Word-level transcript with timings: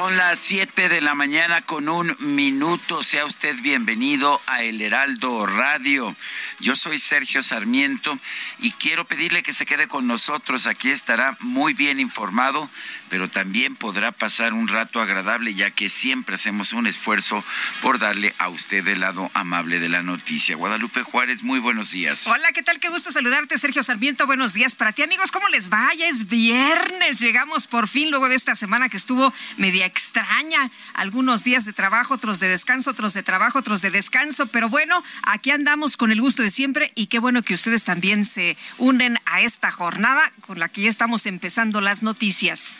Son 0.00 0.16
las 0.16 0.38
7 0.38 0.88
de 0.88 1.02
la 1.02 1.14
mañana 1.14 1.60
con 1.60 1.90
un 1.90 2.16
minuto. 2.20 3.02
Sea 3.02 3.26
usted 3.26 3.54
bienvenido 3.60 4.40
a 4.46 4.62
El 4.62 4.80
Heraldo 4.80 5.44
Radio. 5.44 6.16
Yo 6.58 6.74
soy 6.74 6.98
Sergio 6.98 7.42
Sarmiento 7.42 8.18
y 8.60 8.70
quiero 8.72 9.04
pedirle 9.04 9.42
que 9.42 9.52
se 9.52 9.66
quede 9.66 9.88
con 9.88 10.06
nosotros. 10.06 10.66
Aquí 10.66 10.88
estará 10.88 11.36
muy 11.40 11.74
bien 11.74 12.00
informado, 12.00 12.70
pero 13.10 13.28
también 13.28 13.76
podrá 13.76 14.10
pasar 14.10 14.54
un 14.54 14.68
rato 14.68 15.02
agradable, 15.02 15.54
ya 15.54 15.70
que 15.70 15.90
siempre 15.90 16.36
hacemos 16.36 16.72
un 16.72 16.86
esfuerzo 16.86 17.44
por 17.82 17.98
darle 17.98 18.34
a 18.38 18.48
usted 18.48 18.88
el 18.88 19.00
lado 19.00 19.30
amable 19.34 19.80
de 19.80 19.90
la 19.90 20.02
noticia. 20.02 20.56
Guadalupe 20.56 21.02
Juárez, 21.02 21.42
muy 21.42 21.58
buenos 21.58 21.90
días. 21.90 22.26
Hola, 22.26 22.52
¿qué 22.52 22.62
tal? 22.62 22.80
Qué 22.80 22.88
gusto 22.88 23.12
saludarte, 23.12 23.58
Sergio 23.58 23.82
Sarmiento. 23.82 24.26
Buenos 24.26 24.54
días 24.54 24.74
para 24.74 24.92
ti, 24.92 25.02
amigos. 25.02 25.30
¿Cómo 25.30 25.48
les 25.48 25.70
va? 25.70 25.92
Ya 25.94 26.06
es 26.06 26.26
viernes. 26.26 27.20
Llegamos 27.20 27.66
por 27.66 27.86
fin 27.86 28.10
luego 28.10 28.30
de 28.30 28.36
esta 28.36 28.54
semana 28.54 28.88
que 28.88 28.96
estuvo 28.96 29.34
media 29.58 29.89
extraña. 29.90 30.70
Algunos 30.94 31.44
días 31.44 31.64
de 31.64 31.72
trabajo, 31.72 32.14
otros 32.14 32.40
de 32.40 32.48
descanso, 32.48 32.92
otros 32.92 33.12
de 33.12 33.22
trabajo, 33.22 33.58
otros 33.58 33.82
de 33.82 33.90
descanso. 33.90 34.46
Pero 34.46 34.68
bueno, 34.68 35.02
aquí 35.24 35.50
andamos 35.50 35.96
con 35.96 36.12
el 36.12 36.20
gusto 36.20 36.42
de 36.42 36.50
siempre 36.50 36.92
y 36.94 37.08
qué 37.08 37.18
bueno 37.18 37.42
que 37.42 37.54
ustedes 37.54 37.84
también 37.84 38.24
se 38.24 38.56
unen 38.78 39.18
a 39.26 39.42
esta 39.42 39.70
jornada 39.70 40.32
con 40.40 40.58
la 40.58 40.68
que 40.68 40.82
ya 40.82 40.88
estamos 40.88 41.26
empezando 41.26 41.80
las 41.80 42.02
noticias. 42.02 42.78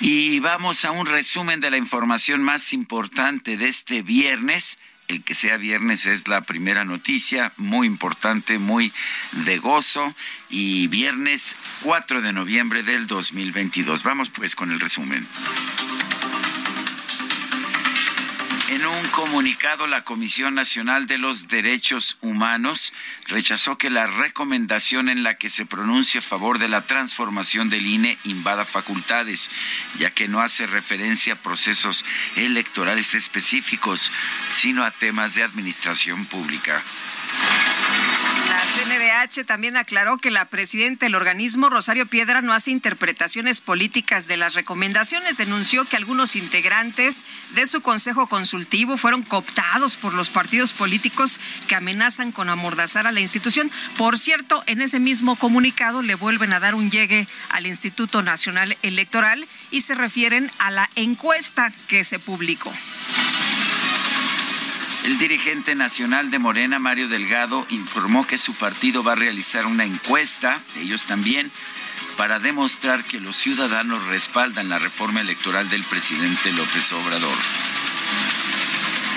Y 0.00 0.40
vamos 0.40 0.84
a 0.84 0.90
un 0.90 1.06
resumen 1.06 1.60
de 1.60 1.70
la 1.70 1.78
información 1.78 2.42
más 2.42 2.72
importante 2.72 3.56
de 3.56 3.68
este 3.68 4.02
viernes. 4.02 4.78
El 5.08 5.22
que 5.22 5.34
sea 5.34 5.56
viernes 5.56 6.04
es 6.04 6.28
la 6.28 6.42
primera 6.42 6.84
noticia, 6.84 7.52
muy 7.56 7.86
importante, 7.86 8.58
muy 8.58 8.92
de 9.32 9.58
gozo. 9.58 10.14
Y 10.50 10.88
viernes 10.88 11.56
4 11.82 12.20
de 12.20 12.32
noviembre 12.32 12.82
del 12.82 13.06
2022. 13.06 14.02
Vamos 14.02 14.30
pues 14.30 14.54
con 14.54 14.70
el 14.70 14.80
resumen. 14.80 15.26
En 18.76 18.84
un 18.84 19.08
comunicado, 19.08 19.86
la 19.86 20.04
Comisión 20.04 20.54
Nacional 20.54 21.06
de 21.06 21.16
los 21.16 21.48
Derechos 21.48 22.18
Humanos 22.20 22.92
rechazó 23.26 23.78
que 23.78 23.88
la 23.88 24.06
recomendación 24.06 25.08
en 25.08 25.22
la 25.22 25.38
que 25.38 25.48
se 25.48 25.64
pronuncia 25.64 26.20
a 26.20 26.22
favor 26.22 26.58
de 26.58 26.68
la 26.68 26.82
transformación 26.82 27.70
del 27.70 27.86
INE 27.86 28.18
invada 28.24 28.66
facultades, 28.66 29.50
ya 29.98 30.10
que 30.10 30.28
no 30.28 30.42
hace 30.42 30.66
referencia 30.66 31.32
a 31.32 31.36
procesos 31.36 32.04
electorales 32.34 33.14
específicos, 33.14 34.12
sino 34.50 34.84
a 34.84 34.90
temas 34.90 35.34
de 35.34 35.42
administración 35.42 36.26
pública. 36.26 36.82
La 38.48 38.60
CNDH 38.62 39.44
también 39.44 39.76
aclaró 39.76 40.18
que 40.18 40.30
la 40.30 40.44
presidenta 40.44 41.06
del 41.06 41.14
organismo, 41.14 41.68
Rosario 41.68 42.06
Piedra, 42.06 42.42
no 42.42 42.52
hace 42.52 42.70
interpretaciones 42.70 43.60
políticas 43.60 44.28
de 44.28 44.36
las 44.36 44.54
recomendaciones. 44.54 45.36
Denunció 45.36 45.84
que 45.84 45.96
algunos 45.96 46.36
integrantes 46.36 47.24
de 47.54 47.66
su 47.66 47.80
consejo 47.80 48.28
consultivo 48.28 48.96
fueron 48.96 49.22
cooptados 49.22 49.96
por 49.96 50.14
los 50.14 50.28
partidos 50.28 50.72
políticos 50.72 51.40
que 51.68 51.74
amenazan 51.74 52.32
con 52.32 52.48
amordazar 52.48 53.06
a 53.06 53.12
la 53.12 53.20
institución. 53.20 53.70
Por 53.96 54.18
cierto, 54.18 54.62
en 54.66 54.80
ese 54.80 55.00
mismo 55.00 55.36
comunicado 55.36 56.02
le 56.02 56.14
vuelven 56.14 56.52
a 56.52 56.60
dar 56.60 56.74
un 56.74 56.90
llegue 56.90 57.26
al 57.50 57.66
Instituto 57.66 58.22
Nacional 58.22 58.76
Electoral 58.82 59.46
y 59.70 59.80
se 59.80 59.94
refieren 59.94 60.50
a 60.58 60.70
la 60.70 60.88
encuesta 60.94 61.72
que 61.88 62.04
se 62.04 62.18
publicó. 62.18 62.72
El 65.06 65.18
dirigente 65.18 65.76
nacional 65.76 66.32
de 66.32 66.40
Morena, 66.40 66.80
Mario 66.80 67.06
Delgado, 67.06 67.64
informó 67.70 68.26
que 68.26 68.36
su 68.36 68.54
partido 68.54 69.04
va 69.04 69.12
a 69.12 69.14
realizar 69.14 69.64
una 69.64 69.84
encuesta, 69.84 70.60
ellos 70.80 71.04
también, 71.04 71.48
para 72.16 72.40
demostrar 72.40 73.04
que 73.04 73.20
los 73.20 73.36
ciudadanos 73.36 74.04
respaldan 74.06 74.68
la 74.68 74.80
reforma 74.80 75.20
electoral 75.20 75.68
del 75.68 75.84
presidente 75.84 76.52
López 76.54 76.92
Obrador. 76.92 77.36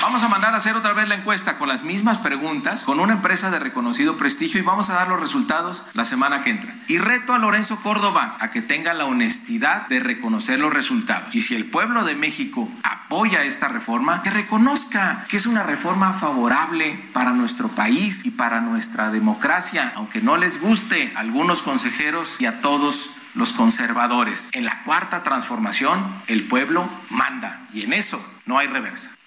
Vamos 0.02 0.24
a 0.24 0.30
mandar 0.30 0.54
a 0.54 0.58
hacer 0.58 0.78
otra 0.78 0.94
vez 0.94 1.10
la 1.10 1.16
encuesta 1.16 1.58
con 1.58 1.68
las 1.68 1.84
mismas 1.84 2.20
preguntas, 2.20 2.86
con 2.86 3.02
una 3.02 3.14
empresa 3.14 3.52
de 3.52 3.60
reconocido 3.60 4.16
prestigio 4.16 4.62
y 4.62 4.64
vamos 4.64 4.90
a 4.90 4.94
dar 4.94 5.10
los 5.10 5.20
resultados 5.20 5.84
la 5.94 6.06
semana 6.06 6.42
que 6.42 6.52
entra. 6.52 6.74
Y 6.88 7.00
reto 7.00 7.34
a 7.34 7.38
Lorenzo 7.38 7.82
Córdoba 7.82 8.38
a 8.40 8.50
que 8.50 8.62
tenga 8.62 8.94
la 8.94 9.06
honestidad 9.06 9.88
de 9.90 10.00
reconocer 10.00 10.58
los 10.60 10.74
resultados. 10.74 11.36
Y 11.36 11.42
si 11.42 11.54
el 11.54 11.66
pueblo 11.66 12.06
de 12.06 12.16
México 12.16 12.70
apoya 12.82 13.44
esta 13.44 13.68
reforma, 13.68 14.24
que 14.24 14.32
reconozca 14.32 15.26
que 15.28 15.36
es 15.36 15.46
una 15.46 15.64
reforma 15.64 16.14
favorable 16.14 16.98
para 17.12 17.32
nuestro 17.32 17.68
país 17.68 18.26
y 18.26 18.32
para 18.32 18.62
nuestra 18.62 19.12
democracia, 19.12 19.92
aunque 19.96 20.22
no 20.22 20.38
les 20.38 20.62
guste 20.62 21.12
a 21.16 21.20
algunos 21.20 21.62
consejeros 21.62 22.40
y 22.40 22.46
a 22.46 22.62
todos 22.62 23.10
los 23.36 23.52
conservadores. 23.52 24.50
En 24.54 24.64
la 24.64 24.82
cuarta 24.84 25.24
transformación, 25.24 26.00
el 26.28 26.44
pueblo 26.44 26.90
manda 27.10 27.60
y 27.74 27.84
en 27.84 27.92
eso 27.92 28.26
no 28.46 28.58
hay 28.58 28.68
reversa. 28.68 29.19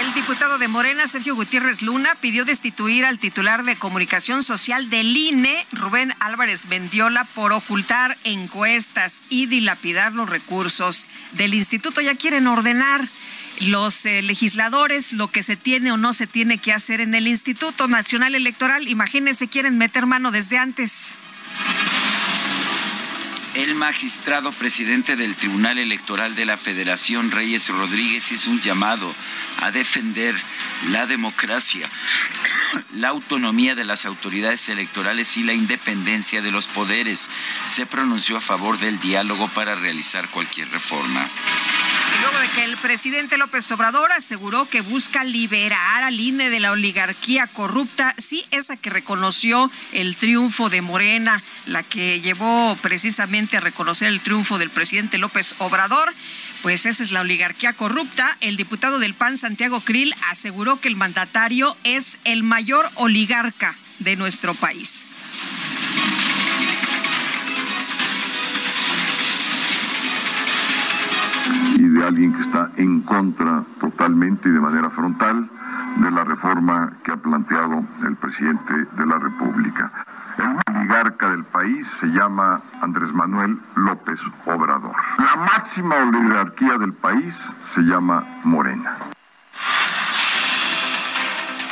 El 0.00 0.14
diputado 0.14 0.58
de 0.58 0.68
Morena, 0.68 1.06
Sergio 1.06 1.34
Gutiérrez 1.34 1.82
Luna, 1.82 2.14
pidió 2.20 2.44
destituir 2.44 3.04
al 3.04 3.18
titular 3.18 3.64
de 3.64 3.76
comunicación 3.76 4.42
social 4.42 4.90
del 4.90 5.16
INE, 5.16 5.66
Rubén 5.72 6.14
Álvarez 6.20 6.68
Bendiola, 6.68 7.24
por 7.34 7.52
ocultar 7.52 8.16
encuestas 8.24 9.24
y 9.28 9.46
dilapidar 9.46 10.12
los 10.12 10.28
recursos 10.28 11.08
del 11.32 11.54
instituto. 11.54 12.00
Ya 12.00 12.14
quieren 12.14 12.46
ordenar 12.46 13.06
los 13.60 14.04
eh, 14.06 14.22
legisladores 14.22 15.12
lo 15.12 15.28
que 15.28 15.42
se 15.42 15.56
tiene 15.56 15.92
o 15.92 15.96
no 15.96 16.12
se 16.12 16.26
tiene 16.26 16.58
que 16.58 16.72
hacer 16.72 17.00
en 17.00 17.14
el 17.14 17.28
Instituto 17.28 17.86
Nacional 17.88 18.34
Electoral. 18.34 18.88
Imagínense, 18.88 19.48
quieren 19.48 19.78
meter 19.78 20.06
mano 20.06 20.30
desde 20.30 20.58
antes. 20.58 21.14
El 23.54 23.74
magistrado 23.74 24.50
presidente 24.50 25.14
del 25.14 25.36
Tribunal 25.36 25.76
Electoral 25.76 26.34
de 26.34 26.46
la 26.46 26.56
Federación, 26.56 27.30
Reyes 27.30 27.68
Rodríguez, 27.68 28.32
hizo 28.32 28.50
un 28.50 28.62
llamado 28.62 29.14
a 29.60 29.70
defender 29.70 30.34
la 30.90 31.06
democracia, 31.06 31.86
la 32.94 33.08
autonomía 33.08 33.74
de 33.74 33.84
las 33.84 34.06
autoridades 34.06 34.70
electorales 34.70 35.36
y 35.36 35.42
la 35.42 35.52
independencia 35.52 36.40
de 36.40 36.50
los 36.50 36.66
poderes. 36.66 37.28
Se 37.68 37.84
pronunció 37.84 38.38
a 38.38 38.40
favor 38.40 38.78
del 38.78 38.98
diálogo 39.00 39.48
para 39.48 39.74
realizar 39.74 40.28
cualquier 40.28 40.70
reforma. 40.70 41.28
Luego 42.20 42.38
de 42.38 42.48
que 42.48 42.64
el 42.64 42.76
presidente 42.76 43.38
López 43.38 43.70
Obrador 43.72 44.12
aseguró 44.12 44.68
que 44.68 44.80
busca 44.80 45.24
liberar 45.24 46.02
al 46.02 46.20
INE 46.20 46.50
de 46.50 46.60
la 46.60 46.72
oligarquía 46.72 47.46
corrupta, 47.46 48.14
sí, 48.18 48.44
esa 48.50 48.76
que 48.76 48.90
reconoció 48.90 49.70
el 49.92 50.16
triunfo 50.16 50.68
de 50.68 50.82
Morena, 50.82 51.42
la 51.66 51.82
que 51.82 52.20
llevó 52.20 52.76
precisamente 52.82 53.56
a 53.56 53.60
reconocer 53.60 54.08
el 54.08 54.20
triunfo 54.20 54.58
del 54.58 54.70
presidente 54.70 55.18
López 55.18 55.54
Obrador, 55.58 56.12
pues 56.62 56.86
esa 56.86 57.02
es 57.02 57.10
la 57.10 57.22
oligarquía 57.22 57.72
corrupta. 57.72 58.36
El 58.40 58.56
diputado 58.56 58.98
del 58.98 59.14
PAN, 59.14 59.36
Santiago 59.36 59.80
Krill, 59.80 60.14
aseguró 60.28 60.80
que 60.80 60.88
el 60.88 60.96
mandatario 60.96 61.76
es 61.82 62.18
el 62.24 62.42
mayor 62.42 62.90
oligarca 62.94 63.74
de 63.98 64.16
nuestro 64.16 64.54
país. 64.54 65.08
Alguien 72.02 72.32
que 72.32 72.40
está 72.40 72.70
en 72.76 73.02
contra 73.02 73.62
totalmente 73.80 74.48
y 74.48 74.52
de 74.52 74.60
manera 74.60 74.90
frontal 74.90 75.48
de 75.96 76.10
la 76.10 76.24
reforma 76.24 76.92
que 77.04 77.12
ha 77.12 77.16
planteado 77.16 77.84
el 78.04 78.16
presidente 78.16 78.74
de 78.74 79.06
la 79.06 79.18
República. 79.18 79.92
El 80.38 80.74
oligarca 80.74 81.30
del 81.30 81.44
país 81.44 81.86
se 82.00 82.06
llama 82.06 82.60
Andrés 82.80 83.12
Manuel 83.12 83.58
López 83.76 84.20
Obrador. 84.46 84.96
La 85.18 85.36
máxima 85.36 85.96
oligarquía 85.96 86.78
del 86.78 86.92
país 86.92 87.38
se 87.72 87.82
llama 87.82 88.24
Morena. 88.44 88.96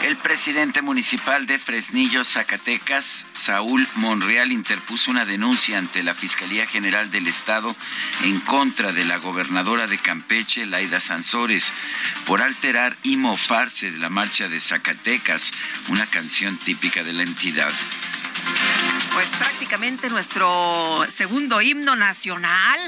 El 0.03 0.17
presidente 0.17 0.81
municipal 0.81 1.47
de 1.47 1.59
Fresnillo, 1.59 2.25
Zacatecas, 2.25 3.27
Saúl 3.35 3.87
Monreal, 3.97 4.51
interpuso 4.51 5.11
una 5.11 5.27
denuncia 5.27 5.77
ante 5.77 6.03
la 6.03 6.15
Fiscalía 6.15 6.67
General 6.67 7.11
del 7.11 7.27
Estado 7.27 7.77
en 8.23 8.41
contra 8.41 8.93
de 8.93 9.05
la 9.05 9.19
gobernadora 9.19 9.87
de 9.87 9.99
Campeche, 9.99 10.65
Laida 10.65 11.01
Sansores, 11.01 11.75
por 12.25 12.41
alterar 12.41 12.97
y 13.03 13.19
mofarse 13.19 13.91
de 13.91 13.99
la 13.99 14.09
marcha 14.09 14.49
de 14.49 14.59
Zacatecas, 14.59 15.53
una 15.89 16.07
canción 16.07 16.57
típica 16.57 17.05
de 17.05 17.13
la 17.13 17.23
entidad. 17.23 17.73
Pues 19.13 19.31
prácticamente 19.31 20.09
nuestro 20.09 21.05
segundo 21.09 21.61
himno 21.61 21.95
nacional. 21.95 22.81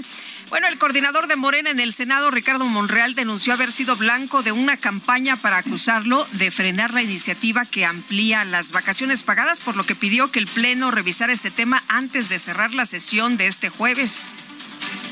Bueno, 0.53 0.69
el 0.69 0.77
coordinador 0.77 1.29
de 1.29 1.37
Morena 1.37 1.71
en 1.71 1.81
el 1.81 1.95
Senado, 1.95 2.31
Ricardo 2.31 2.67
Monreal, 2.67 3.15
denunció 3.15 3.55
haber 3.55 3.73
sido 3.73 3.97
blanco 3.97 4.43
de 4.43 4.53
una 4.53 4.77
campaña 4.77 5.39
para 5.39 5.57
acusarlo 5.57 6.29
de 6.33 6.51
frenar 6.51 6.93
la 6.93 7.03
iniciativa 7.03 7.65
que 7.65 7.87
amplía 7.87 8.45
las 8.45 8.71
vacaciones 8.71 9.23
pagadas, 9.23 9.61
por 9.61 9.77
lo 9.77 9.85
que 9.85 9.95
pidió 9.95 10.31
que 10.31 10.41
el 10.41 10.47
Pleno 10.47 10.91
revisara 10.91 11.33
este 11.33 11.51
tema 11.51 11.83
antes 11.89 12.29
de 12.29 12.39
cerrar 12.39 12.75
la 12.75 12.85
sesión 12.85 13.39
de 13.39 13.47
este 13.47 13.71
jueves. 13.71 14.37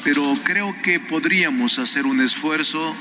Pero 0.05 0.37
creo 0.45 0.77
que 0.83 1.01
podríamos 1.01 1.79
hacer 1.79 2.05
un 2.05 2.21
esfuerzo 2.21 2.95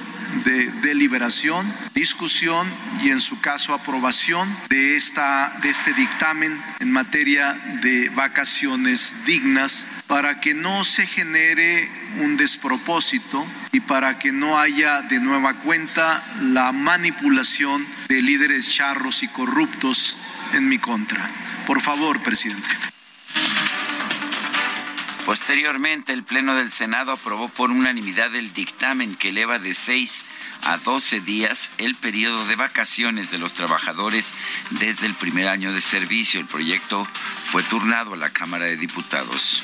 de 0.46 0.72
deliberación, 0.82 1.72
discusión 1.94 2.68
y 3.04 3.10
en 3.10 3.22
su 3.22 3.40
caso 3.42 3.74
aprobación 3.74 4.56
de, 4.70 4.96
esta, 4.96 5.58
de 5.62 5.70
este 5.70 5.94
dictamen 5.94 6.62
en 6.80 6.92
materia 6.92 7.54
de 7.82 8.10
vacaciones 8.10 9.26
dignas 9.26 9.88
para 10.08 10.40
que 10.40 10.54
no 10.54 10.84
se 10.84 11.08
genere 11.08 11.90
un 12.20 12.38
despropósito 12.38 13.46
y 13.72 13.80
para 13.82 14.20
que 14.20 14.32
no 14.32 14.60
haya 14.60 15.02
de 15.02 15.20
nueva 15.20 15.56
cuenta 15.56 16.24
la 16.42 16.72
manipulación 16.72 17.86
de 18.08 18.22
líderes 18.22 18.70
charros 18.70 19.24
y 19.24 19.28
corruptos 19.28 20.18
en 20.54 20.68
mi 20.68 20.80
contra. 20.80 21.30
Por 21.66 21.82
favor, 21.82 22.22
presidente. 22.22 22.68
Posteriormente, 25.26 26.14
el 26.14 26.24
Pleno 26.24 26.56
del 26.56 26.72
Senado 26.72 27.12
aprobó 27.12 27.50
por 27.50 27.72
unanimidad 27.72 28.34
el 28.36 28.54
dictamen 28.54 29.16
que 29.16 29.30
eleva 29.30 29.60
de 29.60 29.74
seis 29.74 30.24
a 30.64 30.78
12 30.78 31.22
días 31.22 31.72
el 31.78 31.96
periodo 31.96 32.46
de 32.46 32.56
vacaciones 32.56 33.32
de 33.32 33.38
los 33.38 33.56
trabajadores 33.56 34.34
desde 34.72 35.08
el 35.08 35.16
primer 35.16 35.48
año 35.48 35.74
de 35.74 35.82
servicio. 35.82 36.40
El 36.40 36.46
proyecto 36.46 37.06
fue 37.44 37.64
turnado 37.64 38.14
a 38.14 38.18
la 38.18 38.30
Cámara 38.30 38.66
de 38.66 38.78
Diputados. 38.78 39.64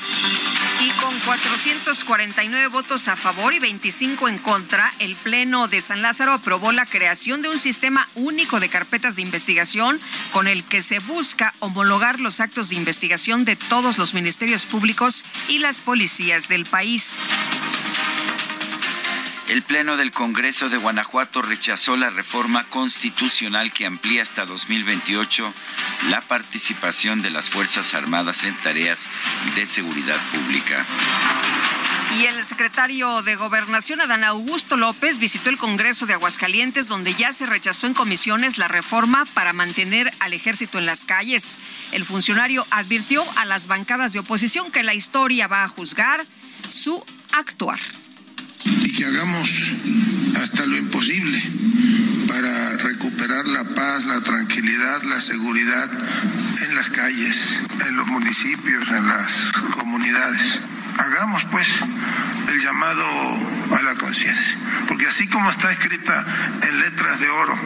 Y 0.80 0.90
con 1.00 1.18
449 1.20 2.68
votos 2.68 3.08
a 3.08 3.16
favor 3.16 3.54
y 3.54 3.58
25 3.58 4.28
en 4.28 4.38
contra, 4.38 4.92
el 4.98 5.14
Pleno 5.16 5.68
de 5.68 5.80
San 5.80 6.02
Lázaro 6.02 6.32
aprobó 6.32 6.72
la 6.72 6.86
creación 6.86 7.42
de 7.42 7.48
un 7.48 7.58
sistema 7.58 8.08
único 8.14 8.60
de 8.60 8.68
carpetas 8.68 9.16
de 9.16 9.22
investigación 9.22 10.00
con 10.32 10.48
el 10.48 10.64
que 10.64 10.82
se 10.82 10.98
busca 11.00 11.54
homologar 11.60 12.20
los 12.20 12.40
actos 12.40 12.70
de 12.70 12.76
investigación 12.76 13.44
de 13.44 13.56
todos 13.56 13.98
los 13.98 14.14
ministerios 14.14 14.66
públicos 14.66 15.24
y 15.48 15.58
las 15.58 15.80
policías 15.80 16.48
del 16.48 16.64
país. 16.64 17.22
El 19.48 19.62
Pleno 19.62 19.96
del 19.96 20.10
Congreso 20.10 20.68
de 20.68 20.76
Guanajuato 20.76 21.40
rechazó 21.40 21.96
la 21.96 22.10
reforma 22.10 22.64
constitucional 22.64 23.72
que 23.72 23.86
amplía 23.86 24.22
hasta 24.22 24.44
2028 24.44 25.54
la 26.10 26.20
participación 26.20 27.22
de 27.22 27.30
las 27.30 27.48
Fuerzas 27.48 27.94
Armadas 27.94 28.42
en 28.42 28.56
tareas 28.56 29.06
de 29.54 29.66
seguridad 29.66 30.18
pública. 30.32 30.84
Y 32.18 32.24
el 32.24 32.42
secretario 32.42 33.22
de 33.22 33.36
Gobernación, 33.36 34.00
Adán 34.00 34.24
Augusto 34.24 34.76
López, 34.76 35.18
visitó 35.18 35.50
el 35.50 35.58
Congreso 35.58 36.06
de 36.06 36.14
Aguascalientes, 36.14 36.88
donde 36.88 37.14
ya 37.14 37.32
se 37.32 37.46
rechazó 37.46 37.86
en 37.86 37.94
comisiones 37.94 38.58
la 38.58 38.66
reforma 38.66 39.26
para 39.34 39.52
mantener 39.52 40.12
al 40.18 40.32
ejército 40.32 40.78
en 40.78 40.86
las 40.86 41.04
calles. 41.04 41.60
El 41.92 42.04
funcionario 42.04 42.66
advirtió 42.70 43.24
a 43.36 43.44
las 43.44 43.68
bancadas 43.68 44.12
de 44.12 44.18
oposición 44.18 44.72
que 44.72 44.82
la 44.82 44.94
historia 44.94 45.46
va 45.46 45.62
a 45.62 45.68
juzgar 45.68 46.26
su 46.68 47.04
actuar 47.32 47.78
y 48.86 48.92
que 48.92 49.04
hagamos 49.04 49.50
hasta 50.40 50.64
lo 50.64 50.76
imposible 50.78 51.42
para 52.28 52.76
recuperar 52.76 53.48
la 53.48 53.64
paz, 53.64 54.06
la 54.06 54.20
tranquilidad, 54.20 55.02
la 55.02 55.18
seguridad 55.18 55.90
en 56.62 56.74
las 56.76 56.88
calles, 56.90 57.58
en 57.88 57.96
los 57.96 58.06
municipios, 58.06 58.88
en 58.90 59.08
las 59.08 59.50
comunidades. 59.72 60.60
Hagamos 60.98 61.44
pues 61.46 61.66
el 62.52 62.60
llamado 62.60 63.04
a 63.76 63.82
la 63.82 63.96
conciencia, 63.96 64.56
porque 64.86 65.08
así 65.08 65.26
como 65.26 65.50
está 65.50 65.72
escrita 65.72 66.24
en 66.62 66.78
letras 66.78 67.18
de 67.18 67.28
oro 67.28 67.58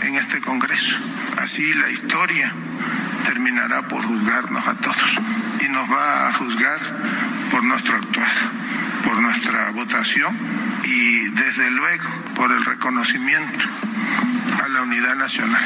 en 0.00 0.14
este 0.14 0.40
Congreso, 0.40 0.96
así 1.42 1.74
la 1.74 1.90
historia 1.90 2.50
terminará 3.26 3.86
por 3.86 4.02
juzgarnos 4.02 4.66
a 4.66 4.74
todos 4.76 5.12
y 5.60 5.68
nos 5.68 5.90
va 5.90 6.28
a 6.28 6.32
juzgar 6.32 6.80
por 7.50 7.62
nuestro 7.64 7.96
actuar 7.96 8.32
por 9.04 9.20
nuestra 9.20 9.70
votación 9.70 10.36
y 10.84 11.28
desde 11.30 11.70
luego 11.70 12.08
por 12.34 12.52
el 12.52 12.64
reconocimiento 12.64 13.58
a 14.62 14.68
la 14.68 14.82
unidad 14.82 15.16
nacional. 15.16 15.62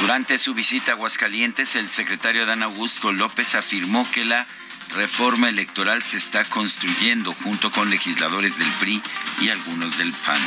Durante 0.00 0.36
su 0.38 0.54
visita 0.54 0.92
a 0.92 0.94
Aguascalientes, 0.96 1.76
el 1.76 1.88
secretario 1.88 2.46
Dan 2.46 2.62
Augusto 2.62 3.12
López 3.12 3.54
afirmó 3.54 4.06
que 4.12 4.24
la 4.24 4.46
reforma 4.94 5.48
electoral 5.48 6.02
se 6.02 6.18
está 6.18 6.44
construyendo 6.44 7.32
junto 7.32 7.72
con 7.72 7.90
legisladores 7.90 8.58
del 8.58 8.70
PRI 8.80 9.02
y 9.40 9.48
algunos 9.48 9.96
del 9.98 10.12
PAN. 10.12 10.40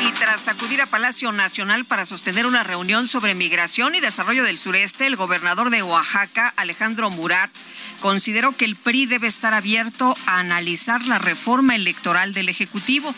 Y 0.00 0.12
tras 0.12 0.48
acudir 0.48 0.82
a 0.82 0.86
Palacio 0.86 1.32
Nacional 1.32 1.84
para 1.84 2.04
sostener 2.04 2.46
una 2.46 2.62
reunión 2.62 3.06
sobre 3.06 3.34
migración 3.34 3.94
y 3.94 4.00
desarrollo 4.00 4.44
del 4.44 4.58
sureste, 4.58 5.06
el 5.06 5.16
gobernador 5.16 5.70
de 5.70 5.82
Oaxaca, 5.82 6.52
Alejandro 6.56 7.10
Murat, 7.10 7.50
consideró 8.00 8.52
que 8.52 8.64
el 8.64 8.76
PRI 8.76 9.06
debe 9.06 9.26
estar 9.26 9.54
abierto 9.54 10.14
a 10.26 10.38
analizar 10.40 11.04
la 11.06 11.18
reforma 11.18 11.74
electoral 11.74 12.34
del 12.34 12.48
Ejecutivo 12.48 13.14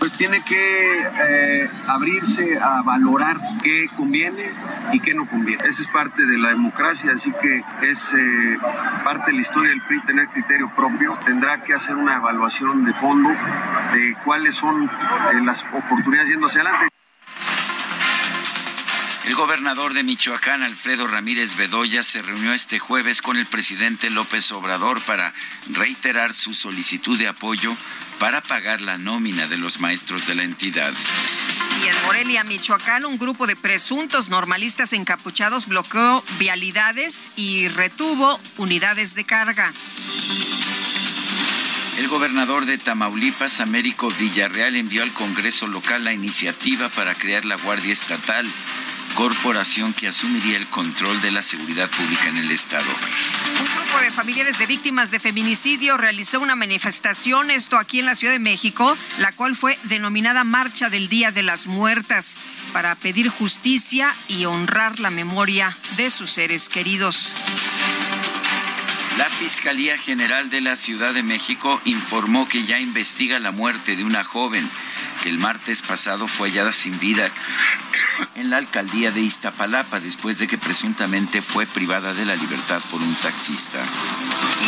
pues 0.00 0.12
tiene 0.12 0.42
que 0.42 1.02
eh, 1.02 1.70
abrirse 1.86 2.58
a 2.58 2.80
valorar 2.80 3.36
qué 3.62 3.86
conviene 3.94 4.50
y 4.94 5.00
qué 5.00 5.12
no 5.12 5.28
conviene. 5.28 5.62
Esa 5.68 5.82
es 5.82 5.88
parte 5.88 6.24
de 6.24 6.38
la 6.38 6.48
democracia, 6.48 7.12
así 7.12 7.30
que 7.30 7.62
es 7.82 8.14
eh, 8.14 8.58
parte 9.04 9.26
de 9.26 9.34
la 9.34 9.40
historia 9.42 9.68
del 9.68 9.82
PRI 9.82 10.00
tener 10.06 10.28
criterio 10.28 10.72
propio. 10.74 11.18
Tendrá 11.22 11.62
que 11.62 11.74
hacer 11.74 11.96
una 11.96 12.16
evaluación 12.16 12.86
de 12.86 12.94
fondo 12.94 13.28
de 13.28 14.16
cuáles 14.24 14.54
son 14.54 14.86
eh, 14.86 14.90
las 15.44 15.66
oportunidades 15.74 16.30
yendo 16.30 16.46
hacia 16.46 16.62
adelante. 16.62 16.88
El 19.26 19.34
gobernador 19.34 19.92
de 19.92 20.02
Michoacán, 20.02 20.62
Alfredo 20.62 21.06
Ramírez 21.06 21.56
Bedoya, 21.56 22.02
se 22.02 22.22
reunió 22.22 22.54
este 22.54 22.78
jueves 22.78 23.20
con 23.20 23.36
el 23.36 23.44
presidente 23.44 24.08
López 24.08 24.50
Obrador 24.50 25.02
para 25.02 25.34
reiterar 25.68 26.32
su 26.32 26.54
solicitud 26.54 27.18
de 27.18 27.28
apoyo 27.28 27.76
para 28.20 28.42
pagar 28.42 28.82
la 28.82 28.98
nómina 28.98 29.48
de 29.48 29.56
los 29.56 29.80
maestros 29.80 30.26
de 30.26 30.34
la 30.34 30.44
entidad. 30.44 30.92
Y 31.82 31.88
en 31.88 32.04
Morelia, 32.04 32.44
Michoacán, 32.44 33.06
un 33.06 33.16
grupo 33.16 33.46
de 33.46 33.56
presuntos 33.56 34.28
normalistas 34.28 34.92
encapuchados 34.92 35.66
bloqueó 35.66 36.22
vialidades 36.38 37.30
y 37.34 37.68
retuvo 37.68 38.38
unidades 38.58 39.14
de 39.14 39.24
carga. 39.24 39.72
El 41.98 42.08
gobernador 42.08 42.66
de 42.66 42.76
Tamaulipas, 42.76 43.60
Américo 43.60 44.10
Villarreal, 44.10 44.76
envió 44.76 45.02
al 45.02 45.12
Congreso 45.12 45.66
local 45.66 46.04
la 46.04 46.12
iniciativa 46.12 46.90
para 46.90 47.14
crear 47.14 47.46
la 47.46 47.56
Guardia 47.56 47.92
Estatal 47.92 48.46
corporación 49.14 49.92
que 49.92 50.08
asumiría 50.08 50.56
el 50.56 50.66
control 50.66 51.20
de 51.20 51.30
la 51.30 51.42
seguridad 51.42 51.88
pública 51.88 52.26
en 52.26 52.36
el 52.36 52.50
Estado. 52.50 52.84
Un 52.84 53.66
grupo 53.66 54.00
de 54.02 54.10
familiares 54.10 54.58
de 54.58 54.66
víctimas 54.66 55.10
de 55.10 55.18
feminicidio 55.18 55.96
realizó 55.96 56.40
una 56.40 56.56
manifestación, 56.56 57.50
esto 57.50 57.78
aquí 57.78 58.00
en 58.00 58.06
la 58.06 58.14
Ciudad 58.14 58.32
de 58.32 58.38
México, 58.38 58.96
la 59.18 59.32
cual 59.32 59.56
fue 59.56 59.78
denominada 59.84 60.44
Marcha 60.44 60.90
del 60.90 61.08
Día 61.08 61.30
de 61.30 61.42
las 61.42 61.66
Muertas, 61.66 62.38
para 62.72 62.94
pedir 62.94 63.28
justicia 63.28 64.14
y 64.28 64.44
honrar 64.44 65.00
la 65.00 65.10
memoria 65.10 65.76
de 65.96 66.10
sus 66.10 66.30
seres 66.30 66.68
queridos. 66.68 67.34
La 69.18 69.28
Fiscalía 69.28 69.98
General 69.98 70.48
de 70.48 70.60
la 70.60 70.76
Ciudad 70.76 71.12
de 71.12 71.22
México 71.22 71.80
informó 71.84 72.48
que 72.48 72.64
ya 72.64 72.78
investiga 72.78 73.38
la 73.38 73.50
muerte 73.50 73.96
de 73.96 74.04
una 74.04 74.24
joven 74.24 74.66
el 75.24 75.38
martes 75.38 75.82
pasado 75.82 76.26
fue 76.26 76.48
hallada 76.48 76.72
sin 76.72 76.98
vida 76.98 77.30
en 78.36 78.50
la 78.50 78.56
alcaldía 78.56 79.10
de 79.10 79.20
Iztapalapa 79.20 80.00
después 80.00 80.38
de 80.38 80.48
que 80.48 80.58
presuntamente 80.58 81.42
fue 81.42 81.66
privada 81.66 82.14
de 82.14 82.24
la 82.24 82.36
libertad 82.36 82.80
por 82.90 83.00
un 83.00 83.14
taxista. 83.16 83.78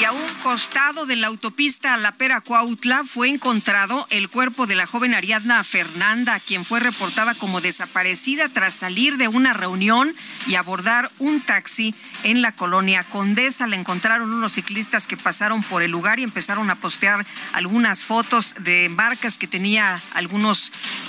Y 0.01 0.05
a 0.05 0.13
un 0.13 0.29
costado 0.43 1.07
de 1.07 1.17
la 1.17 1.29
autopista 1.29 1.97
La 1.97 2.13
Pera 2.13 2.41
Cuautla 2.41 3.05
fue 3.05 3.29
encontrado 3.29 4.07
el 4.11 4.29
cuerpo 4.29 4.67
de 4.67 4.75
la 4.75 4.87
joven 4.87 5.15
Ariadna 5.15 5.63
Fernanda, 5.65 6.41
quien 6.41 6.65
fue 6.65 6.81
reportada 6.81 7.35
como 7.35 7.61
desaparecida 7.61 8.49
tras 8.49 8.75
salir 8.75 9.17
de 9.17 9.29
una 9.29 9.53
reunión 9.53 10.15
y 10.47 10.57
abordar 10.57 11.11
un 11.19 11.41
taxi 11.41 11.95
en 12.25 12.43
la 12.43 12.53
colonia 12.53 13.05
Condesa. 13.05 13.67
Le 13.67 13.77
encontraron 13.77 14.33
unos 14.33 14.53
ciclistas 14.53 15.07
que 15.07 15.17
pasaron 15.17 15.63
por 15.63 15.83
el 15.83 15.91
lugar 15.91 16.19
y 16.19 16.25
empezaron 16.25 16.71
a 16.71 16.77
postear 16.77 17.25
algunas 17.53 18.05
fotos 18.05 18.55
de 18.59 18.89
marcas 18.89 19.39
que 19.39 19.47
tenía 19.47 20.03
algunos, 20.15 20.42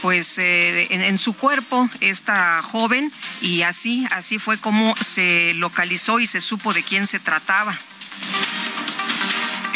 pues, 0.02 0.38
eh, 0.38 0.88
en, 0.92 1.18
su 1.18 1.34
cuerpo 1.34 1.90
esta 2.00 2.62
joven 2.62 3.12
y 3.42 3.62
así, 3.64 4.06
así 4.12 4.40
fue 4.40 4.58
como 4.58 4.96
se 4.98 5.54
localizó 5.56 6.20
y 6.20 6.28
se 6.28 6.42
supo 6.42 6.74
de 6.74 6.84
quién 6.84 7.08
se 7.08 7.20
trataba. 7.20 7.78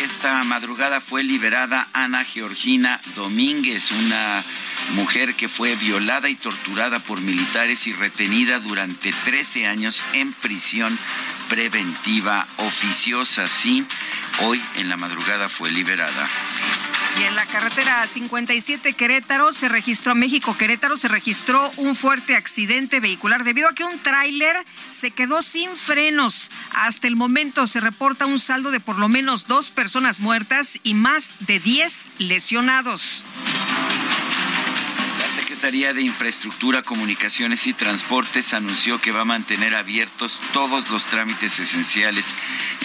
Esta 0.03 0.43
madrugada 0.43 1.01
fue 1.01 1.23
liberada 1.23 1.87
Ana 1.93 2.23
Georgina 2.23 2.99
Domínguez, 3.15 3.91
una 3.91 4.43
mujer 4.95 5.35
que 5.35 5.47
fue 5.47 5.75
violada 5.75 6.29
y 6.29 6.35
torturada 6.35 6.99
por 6.99 7.19
militares 7.21 7.87
y 7.87 7.93
retenida 7.93 8.59
durante 8.59 9.11
13 9.11 9.67
años 9.67 10.03
en 10.13 10.33
prisión 10.33 10.97
preventiva 11.49 12.47
oficiosa. 12.57 13.47
Sí, 13.47 13.85
hoy 14.41 14.61
en 14.75 14.89
la 14.89 14.97
madrugada 14.97 15.49
fue 15.49 15.71
liberada. 15.71 16.29
Y 17.19 17.23
en 17.23 17.35
la 17.35 17.45
carretera 17.45 18.05
57 18.05 18.93
Querétaro 18.93 19.51
se 19.51 19.67
registró, 19.67 20.13
México 20.13 20.55
Querétaro 20.55 20.97
se 20.97 21.07
registró 21.07 21.71
un 21.77 21.95
fuerte 21.95 22.35
accidente 22.35 22.99
vehicular 22.99 23.43
debido 23.43 23.67
a 23.67 23.73
que 23.73 23.83
un 23.83 23.97
tráiler 23.99 24.55
se 24.91 25.09
quedó 25.09 25.41
sin 25.41 25.75
frenos. 25.75 26.51
Hasta 26.75 27.07
el 27.07 27.15
momento 27.15 27.65
se 27.65 27.79
reporta 27.79 28.27
un 28.27 28.39
saldo 28.39 28.69
de 28.69 28.79
por 28.79 28.99
lo 28.99 29.09
menos 29.09 29.47
dos 29.47 29.71
personas 29.71 30.19
muertas 30.19 30.79
y 30.83 30.93
más 30.93 31.33
de 31.39 31.59
10 31.59 32.11
lesionados. 32.19 33.25
Secretaría 35.57 35.91
de 35.91 36.03
Infraestructura, 36.03 36.83
Comunicaciones 36.83 37.65
y 37.65 37.73
Transportes 37.73 38.53
anunció 38.53 39.01
que 39.01 39.11
va 39.11 39.21
a 39.21 39.25
mantener 39.25 39.73
abiertos 39.73 40.39
todos 40.53 40.91
los 40.91 41.05
trámites 41.05 41.59
esenciales 41.59 42.35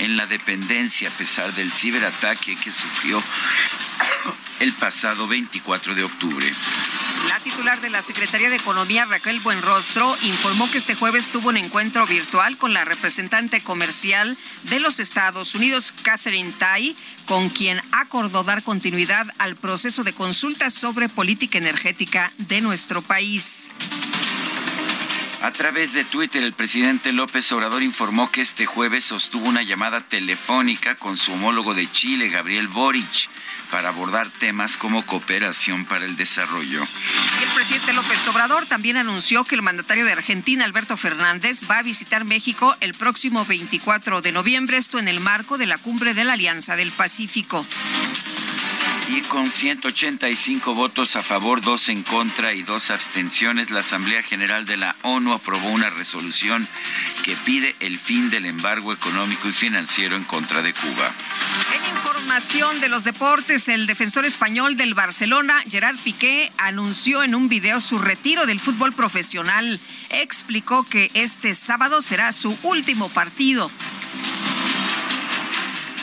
en 0.01 0.17
la 0.17 0.25
dependencia 0.25 1.11
a 1.11 1.13
pesar 1.13 1.53
del 1.53 1.71
ciberataque 1.71 2.57
que 2.57 2.73
sufrió 2.73 3.23
el 4.63 4.73
pasado 4.75 5.27
24 5.27 5.97
de 5.97 6.05
octubre. 6.05 6.47
La 7.29 7.41
titular 7.41 7.81
de 7.81 7.91
la 7.91 8.01
Secretaría 8.01 8.49
de 8.49 8.55
Economía, 8.55 9.05
Raquel 9.07 9.41
Buenrostro, 9.41 10.17
informó 10.23 10.71
que 10.71 10.79
este 10.79 10.95
jueves 10.95 11.29
tuvo 11.29 11.49
un 11.49 11.57
encuentro 11.57 12.07
virtual 12.07 12.57
con 12.57 12.73
la 12.73 12.85
representante 12.85 13.61
comercial 13.61 14.37
de 14.71 14.79
los 14.79 15.01
Estados 15.01 15.57
Unidos, 15.57 15.93
Catherine 16.03 16.53
Tai, 16.57 16.95
con 17.27 17.51
quien 17.51 17.81
acordó 17.91 18.45
dar 18.45 18.63
continuidad 18.63 19.27
al 19.39 19.57
proceso 19.57 20.05
de 20.05 20.13
consultas 20.13 20.75
sobre 20.75 21.09
política 21.09 21.59
energética 21.59 22.33
de 22.39 22.61
nuestro 22.61 23.03
país. 23.03 23.69
A 25.43 25.51
través 25.51 25.93
de 25.93 26.05
Twitter, 26.05 26.41
el 26.45 26.53
presidente 26.53 27.13
López 27.13 27.51
Obrador 27.51 27.83
informó 27.83 28.31
que 28.31 28.43
este 28.43 28.65
jueves 28.65 29.07
sostuvo 29.07 29.49
una 29.49 29.65
llamada 29.65 30.01
telefónica 30.01 30.95
con 30.95 31.17
su 31.17 31.33
homólogo 31.33 31.75
de 31.75 31.91
Chile, 31.91 32.29
Gabriel 32.29 32.69
Boric, 32.69 33.29
para 33.73 33.89
abordar 33.89 34.29
temas 34.29 34.77
como 34.77 35.05
cooperación 35.07 35.87
para 35.87 36.05
el 36.05 36.15
desarrollo. 36.15 36.83
El 36.83 37.49
presidente 37.55 37.95
López 37.95 38.29
Obrador 38.29 38.67
también 38.67 38.99
anunció 38.99 39.45
que 39.45 39.55
el 39.55 39.63
mandatario 39.63 40.05
de 40.05 40.13
Argentina, 40.13 40.67
Alberto 40.67 40.99
Fernández, 40.99 41.63
va 41.69 41.79
a 41.79 41.83
visitar 41.83 42.27
México 42.27 42.77
el 42.81 42.93
próximo 42.93 43.47
24 43.47 44.21
de 44.21 44.31
noviembre, 44.31 44.77
esto 44.77 44.99
en 44.99 45.09
el 45.09 45.21
marco 45.21 45.57
de 45.57 45.67
la 45.67 45.79
cumbre 45.79 46.13
de 46.13 46.25
la 46.25 46.35
Alianza 46.35 46.77
del 46.77 46.93
Pacífico. 46.93 47.67
Y 49.09 49.21
con 49.23 49.51
185 49.51 50.75
votos 50.75 51.17
a 51.17 51.23
favor, 51.23 51.61
dos 51.61 51.89
en 51.89 52.03
contra 52.03 52.55
y 52.55 52.63
dos 52.63 52.91
abstenciones, 52.91 53.71
la 53.71 53.81
Asamblea 53.81 54.23
General 54.23 54.65
de 54.65 54.77
la 54.77 54.97
ONU 55.03 55.35
aprobó 55.35 55.69
una 55.69 55.91
resolución 55.91 56.67
que 57.23 57.37
pide 57.45 57.75
el 57.81 57.99
fin 57.99 58.31
del 58.31 58.47
embargo 58.47 58.93
económico 58.93 59.49
y 59.49 59.53
financiero 59.53 60.17
en 60.17 60.25
contra 60.25 60.63
de 60.63 60.73
Cuba. 60.73 61.13
En 61.75 61.97
información 61.97 62.81
de 62.81 62.89
los 62.89 63.05
deportes, 63.05 63.69
el 63.69 63.87
defensor 63.87 64.25
español 64.25 64.77
del 64.77 64.95
Barcelona, 64.95 65.63
Gerard 65.69 65.99
Piqué, 65.99 66.51
anunció 66.57 67.23
en 67.23 67.35
un 67.35 67.49
video 67.49 67.81
su 67.81 67.99
retiro 67.99 68.47
del 68.47 68.61
fútbol 68.61 68.93
profesional. 68.93 69.79
Explicó 70.11 70.85
que 70.85 71.11
este 71.15 71.55
sábado 71.55 72.01
será 72.01 72.33
su 72.33 72.57
último 72.63 73.09
partido. 73.09 73.71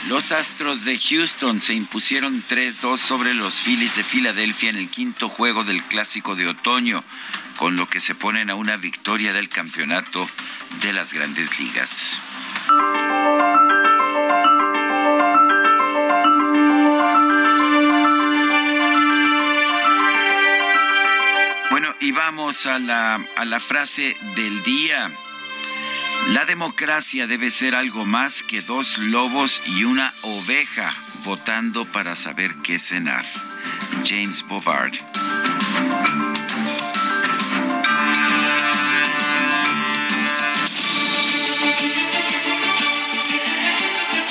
Los 0.08 0.32
Astros 0.32 0.84
de 0.84 0.98
Houston 0.98 1.60
se 1.60 1.74
impusieron 1.74 2.42
3-2 2.48 2.96
sobre 2.96 3.34
los 3.34 3.60
Phillies 3.60 3.96
de 3.96 4.02
Filadelfia 4.02 4.70
en 4.70 4.76
el 4.76 4.88
quinto 4.88 5.28
juego 5.28 5.62
del 5.62 5.82
Clásico 5.84 6.34
de 6.34 6.48
Otoño, 6.48 7.04
con 7.56 7.76
lo 7.76 7.88
que 7.88 8.00
se 8.00 8.14
ponen 8.14 8.50
a 8.50 8.54
una 8.54 8.76
victoria 8.76 9.32
del 9.32 9.48
campeonato 9.48 10.26
de 10.82 10.92
las 10.92 11.12
grandes 11.12 11.58
ligas. 11.60 12.18
Bueno, 21.70 21.94
y 22.00 22.10
vamos 22.12 22.66
a 22.66 22.78
la, 22.78 23.24
a 23.36 23.44
la 23.44 23.60
frase 23.60 24.16
del 24.34 24.62
día. 24.62 25.10
La 26.28 26.44
democracia 26.46 27.26
debe 27.26 27.50
ser 27.50 27.74
algo 27.74 28.06
más 28.06 28.42
que 28.42 28.60
dos 28.62 28.98
lobos 28.98 29.60
y 29.66 29.84
una 29.84 30.14
oveja 30.22 30.94
votando 31.24 31.84
para 31.84 32.14
saber 32.16 32.54
qué 32.62 32.78
cenar. 32.78 33.24
James 34.06 34.44
Bovard. 34.46 34.92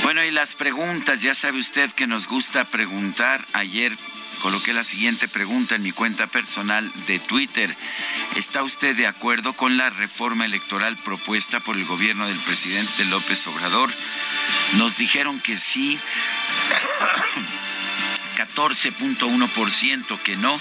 Bueno, 0.04 0.24
y 0.24 0.32
las 0.32 0.56
preguntas, 0.56 1.22
ya 1.22 1.36
sabe 1.36 1.60
usted 1.60 1.92
que 1.92 2.08
nos 2.08 2.28
gusta 2.28 2.66
preguntar. 2.66 3.46
Ayer 3.54 3.96
coloqué 4.40 4.74
la 4.74 4.84
siguiente 4.84 5.28
pregunta 5.28 5.76
en 5.76 5.84
mi 5.84 5.92
cuenta 5.92 6.26
personal 6.28 6.92
de 7.08 7.20
Twitter. 7.20 7.76
¿Está 8.36 8.64
usted 8.64 8.96
de 8.96 9.08
acuerdo 9.08 9.54
con 9.54 9.78
la 9.78 9.90
reforma 9.90 10.46
electoral 10.46 10.96
propuesta 10.98 11.60
por 11.60 11.76
el 11.76 11.86
gobierno 11.86 12.28
del 12.28 12.38
presidente 12.40 13.06
López 13.06 13.48
Obrador? 13.48 13.90
Nos 14.78 14.98
dijeron 14.98 15.40
que 15.40 15.58
sí, 15.58 15.98
14.1% 18.38 20.20
que 20.22 20.38
no, 20.38 20.60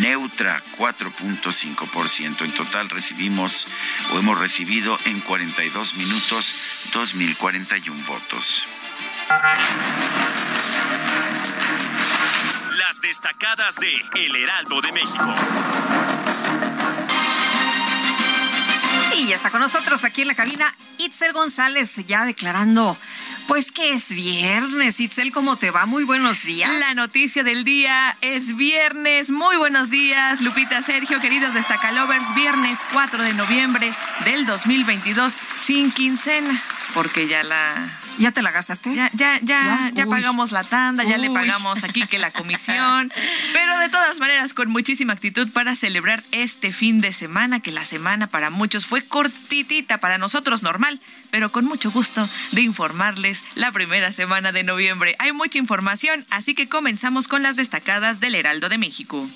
neutra 0.00 0.62
4.5%. 0.78 2.44
En 2.44 2.52
total 2.52 2.88
recibimos 2.90 3.66
o 4.12 4.18
hemos 4.18 4.38
recibido 4.38 4.98
en 5.04 5.20
42 5.20 5.94
minutos 5.96 6.54
2.041 6.92 8.06
votos. 8.06 8.66
Las 12.78 13.00
destacadas 13.00 13.76
de 13.76 13.92
El 14.16 14.36
Heraldo 14.36 14.80
de 14.80 14.92
México. 14.92 15.34
Y 19.16 19.28
ya 19.28 19.36
está 19.36 19.50
con 19.50 19.60
nosotros 19.60 20.04
aquí 20.04 20.22
en 20.22 20.28
la 20.28 20.34
cabina 20.34 20.74
Itzel 20.98 21.32
González, 21.32 21.96
ya 22.06 22.24
declarando 22.24 22.96
Pues 23.48 23.72
que 23.72 23.92
es 23.92 24.08
viernes, 24.08 25.00
Itzel, 25.00 25.32
¿cómo 25.32 25.56
te 25.56 25.70
va? 25.70 25.86
Muy 25.86 26.04
buenos 26.04 26.44
días. 26.44 26.70
La 26.80 26.94
noticia 26.94 27.42
del 27.42 27.64
día 27.64 28.16
es 28.20 28.56
viernes. 28.56 29.30
Muy 29.30 29.56
buenos 29.56 29.90
días, 29.90 30.40
Lupita, 30.40 30.80
Sergio, 30.82 31.20
queridos 31.20 31.52
destacalovers. 31.54 32.34
Viernes 32.34 32.78
4 32.92 33.22
de 33.22 33.34
noviembre 33.34 33.92
del 34.24 34.46
2022, 34.46 35.34
sin 35.58 35.90
quincena, 35.90 36.60
porque 36.94 37.28
ya 37.28 37.42
la 37.42 37.74
¿Ya 38.18 38.32
te 38.32 38.42
la 38.42 38.50
gastaste? 38.50 38.94
Ya, 38.94 39.10
ya, 39.14 39.38
ya, 39.42 39.90
ya, 39.94 40.06
pagamos 40.06 40.52
la 40.52 40.64
tanda, 40.64 41.04
ya 41.04 41.18
le 41.18 41.30
pagamos 41.30 41.82
aquí 41.84 42.06
que 42.06 42.18
la 42.18 42.30
comisión. 42.30 43.12
Pero 43.52 43.78
de 43.78 43.88
todas 43.88 44.20
maneras, 44.20 44.54
con 44.54 44.70
muchísima 44.70 45.12
actitud 45.12 45.50
para 45.50 45.74
celebrar 45.74 46.22
este 46.32 46.72
fin 46.72 47.00
de 47.00 47.12
semana, 47.12 47.60
que 47.60 47.72
la 47.72 47.84
semana 47.84 48.26
para 48.26 48.50
muchos 48.50 48.86
fue 48.86 49.02
cortitita, 49.02 49.98
para 49.98 50.18
nosotros 50.18 50.62
normal, 50.62 51.00
pero 51.30 51.50
con 51.50 51.64
mucho 51.64 51.90
gusto 51.90 52.28
de 52.52 52.62
informarles 52.62 53.44
la 53.54 53.72
primera 53.72 54.12
semana 54.12 54.52
de 54.52 54.64
noviembre. 54.64 55.16
Hay 55.18 55.32
mucha 55.32 55.58
información, 55.58 56.26
así 56.30 56.54
que 56.54 56.68
comenzamos 56.68 57.28
con 57.28 57.42
las 57.42 57.56
destacadas 57.56 58.20
del 58.20 58.34
Heraldo 58.34 58.68
de 58.68 58.78
México. 58.78 59.26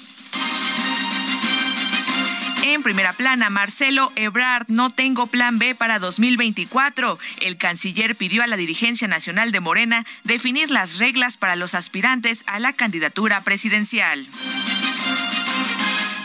En 2.62 2.82
primera 2.82 3.12
plana, 3.12 3.50
Marcelo 3.50 4.12
Ebrard, 4.16 4.66
no 4.68 4.90
tengo 4.90 5.26
plan 5.26 5.58
B 5.58 5.74
para 5.74 5.98
2024. 5.98 7.18
El 7.40 7.56
canciller 7.56 8.16
pidió 8.16 8.42
a 8.42 8.46
la 8.46 8.56
dirigencia 8.56 9.08
nacional 9.08 9.52
de 9.52 9.60
Morena 9.60 10.04
definir 10.24 10.70
las 10.70 10.98
reglas 10.98 11.36
para 11.36 11.56
los 11.56 11.74
aspirantes 11.74 12.44
a 12.46 12.58
la 12.58 12.72
candidatura 12.72 13.40
presidencial. 13.42 14.26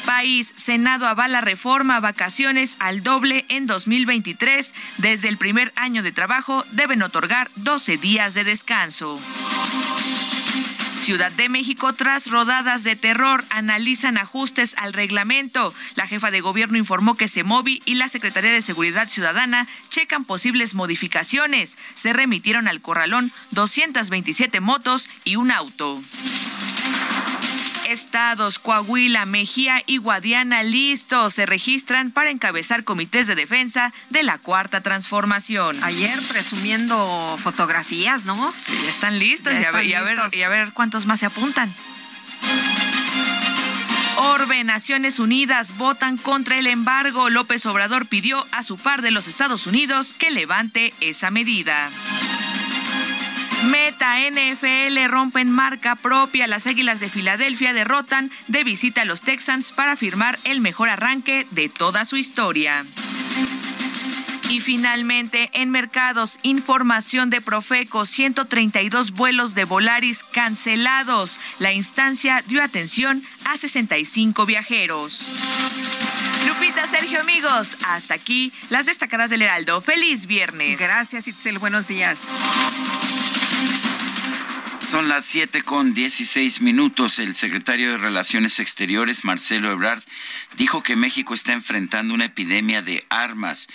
País, 0.05 0.53
Senado 0.55 1.07
avala 1.07 1.41
reforma, 1.41 1.99
vacaciones 1.99 2.75
al 2.79 3.03
doble 3.03 3.45
en 3.49 3.67
2023. 3.67 4.73
Desde 4.97 5.29
el 5.29 5.37
primer 5.37 5.71
año 5.75 6.03
de 6.03 6.11
trabajo 6.11 6.65
deben 6.71 7.01
otorgar 7.01 7.49
12 7.55 7.97
días 7.97 8.33
de 8.33 8.43
descanso. 8.43 9.19
Ciudad 11.11 11.33
de 11.33 11.49
México, 11.49 11.91
tras 11.91 12.31
rodadas 12.31 12.85
de 12.85 12.95
terror, 12.95 13.43
analizan 13.49 14.17
ajustes 14.17 14.75
al 14.77 14.93
reglamento. 14.93 15.73
La 15.95 16.07
jefa 16.07 16.31
de 16.31 16.39
gobierno 16.39 16.77
informó 16.77 17.17
que 17.17 17.27
CEMOVI 17.27 17.81
y 17.83 17.95
la 17.95 18.07
Secretaría 18.07 18.53
de 18.53 18.61
Seguridad 18.61 19.09
Ciudadana 19.09 19.67
checan 19.89 20.23
posibles 20.23 20.73
modificaciones. 20.73 21.77
Se 21.95 22.13
remitieron 22.13 22.69
al 22.69 22.79
corralón 22.79 23.29
227 23.49 24.61
motos 24.61 25.09
y 25.25 25.35
un 25.35 25.51
auto 25.51 26.01
estados, 27.87 28.59
Coahuila, 28.59 29.25
Mejía 29.25 29.81
y 29.85 29.97
Guadiana 29.97 30.63
listos. 30.63 31.33
Se 31.33 31.45
registran 31.45 32.11
para 32.11 32.29
encabezar 32.29 32.83
comités 32.83 33.27
de 33.27 33.35
defensa 33.35 33.93
de 34.09 34.23
la 34.23 34.37
cuarta 34.37 34.81
transformación. 34.81 35.81
Ayer 35.83 36.17
presumiendo 36.29 37.37
fotografías, 37.37 38.25
¿no? 38.25 38.53
Ya 38.67 38.89
están 38.89 39.19
listos, 39.19 39.53
y, 39.53 39.63
a 39.65 39.71
ver, 39.71 40.19
y 40.31 40.41
a 40.43 40.49
ver 40.49 40.71
cuántos 40.73 41.05
más 41.05 41.19
se 41.19 41.25
apuntan. 41.25 41.73
Orbe, 44.17 44.63
Naciones 44.63 45.19
Unidas 45.19 45.77
votan 45.77 46.17
contra 46.17 46.59
el 46.59 46.67
embargo. 46.67 47.29
López 47.29 47.65
Obrador 47.65 48.07
pidió 48.07 48.45
a 48.51 48.61
su 48.63 48.77
par 48.77 49.01
de 49.01 49.11
los 49.11 49.27
Estados 49.27 49.65
Unidos 49.65 50.13
que 50.13 50.29
levante 50.29 50.93
esa 50.99 51.31
medida. 51.31 51.89
Meta 53.69 54.17
NFL 54.19 55.07
rompen 55.07 55.49
marca 55.49 55.95
propia. 55.95 56.47
Las 56.47 56.65
Águilas 56.65 56.99
de 56.99 57.09
Filadelfia 57.09 57.73
derrotan 57.73 58.31
de 58.47 58.63
visita 58.63 59.03
a 59.03 59.05
los 59.05 59.21
Texans 59.21 59.71
para 59.71 59.95
firmar 59.95 60.39
el 60.45 60.61
mejor 60.61 60.89
arranque 60.89 61.45
de 61.51 61.69
toda 61.69 62.05
su 62.05 62.17
historia. 62.17 62.85
Y 64.49 64.59
finalmente, 64.59 65.49
en 65.53 65.69
mercados, 65.69 66.39
información 66.41 67.29
de 67.29 67.39
Profeco, 67.39 68.05
132 68.05 69.11
vuelos 69.11 69.55
de 69.55 69.63
Volaris 69.63 70.23
cancelados. 70.23 71.39
La 71.59 71.71
instancia 71.71 72.43
dio 72.47 72.61
atención 72.61 73.23
a 73.45 73.55
65 73.55 74.45
viajeros. 74.45 75.23
Lupita, 76.47 76.85
Sergio, 76.87 77.21
amigos, 77.21 77.77
hasta 77.85 78.15
aquí 78.15 78.51
las 78.69 78.87
destacadas 78.87 79.29
del 79.29 79.43
Heraldo. 79.43 79.79
Feliz 79.79 80.25
viernes. 80.25 80.79
Gracias, 80.79 81.27
Itzel. 81.27 81.59
Buenos 81.59 81.87
días. 81.87 82.27
Son 84.91 85.07
las 85.07 85.23
7 85.23 85.63
con 85.63 85.93
16 85.93 86.59
minutos. 86.59 87.17
El 87.17 87.33
secretario 87.33 87.91
de 87.91 87.97
Relaciones 87.97 88.59
Exteriores, 88.59 89.23
Marcelo 89.23 89.71
Ebrard, 89.71 90.03
dijo 90.57 90.83
que 90.83 90.97
México 90.97 91.33
está 91.33 91.53
enfrentando 91.53 92.13
una 92.13 92.25
epidemia 92.25 92.81
de 92.81 93.05
armas 93.07 93.67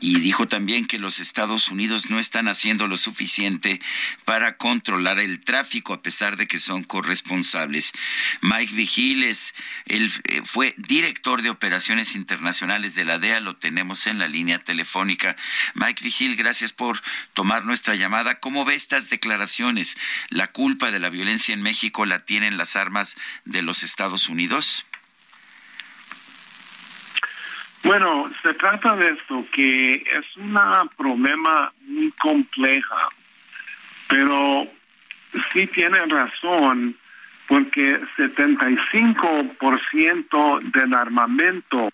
y 0.00 0.18
dijo 0.20 0.48
también 0.48 0.86
que 0.86 0.98
los 0.98 1.18
Estados 1.18 1.68
Unidos 1.68 2.08
no 2.08 2.18
están 2.18 2.48
haciendo 2.48 2.86
lo 2.86 2.96
suficiente 2.96 3.82
para 4.24 4.56
controlar 4.56 5.18
el 5.18 5.40
tráfico 5.40 5.92
a 5.92 6.00
pesar 6.00 6.38
de 6.38 6.48
que 6.48 6.58
son 6.58 6.84
corresponsables. 6.84 7.92
Mike 8.40 8.74
Vigiles, 8.74 9.54
él 9.84 10.10
eh, 10.24 10.40
fue 10.42 10.74
director 10.78 11.42
de 11.42 11.50
operaciones 11.50 12.14
internacionales 12.14 12.94
de 12.94 13.04
la 13.04 13.18
DEA, 13.18 13.40
lo 13.40 13.56
tenemos 13.56 14.06
en 14.06 14.18
la 14.18 14.26
línea 14.26 14.58
telefónica. 14.58 15.36
Mike 15.74 16.02
Vigil, 16.02 16.34
gracias 16.34 16.72
por 16.72 17.02
tomar 17.34 17.66
nuestra 17.66 17.94
llamada. 17.94 18.40
¿Cómo 18.40 18.64
ve 18.64 18.74
estas 18.74 19.10
declaraciones? 19.10 19.98
¿La 20.30 20.46
culpa 20.62 20.92
de 20.92 21.00
la 21.00 21.10
violencia 21.10 21.52
en 21.52 21.60
México 21.60 22.06
la 22.06 22.24
tienen 22.24 22.56
las 22.56 22.76
armas 22.76 23.16
de 23.44 23.62
los 23.62 23.82
Estados 23.82 24.28
Unidos? 24.28 24.86
Bueno, 27.82 28.30
se 28.44 28.54
trata 28.54 28.94
de 28.94 29.10
esto, 29.10 29.44
que 29.52 29.96
es 29.96 30.36
un 30.36 30.56
problema 30.96 31.72
muy 31.80 32.12
compleja, 32.12 33.08
pero 34.06 34.68
sí 35.52 35.66
tiene 35.66 35.98
razón, 36.06 36.96
porque 37.48 38.00
75% 38.16 40.60
del 40.70 40.94
armamento 40.94 41.90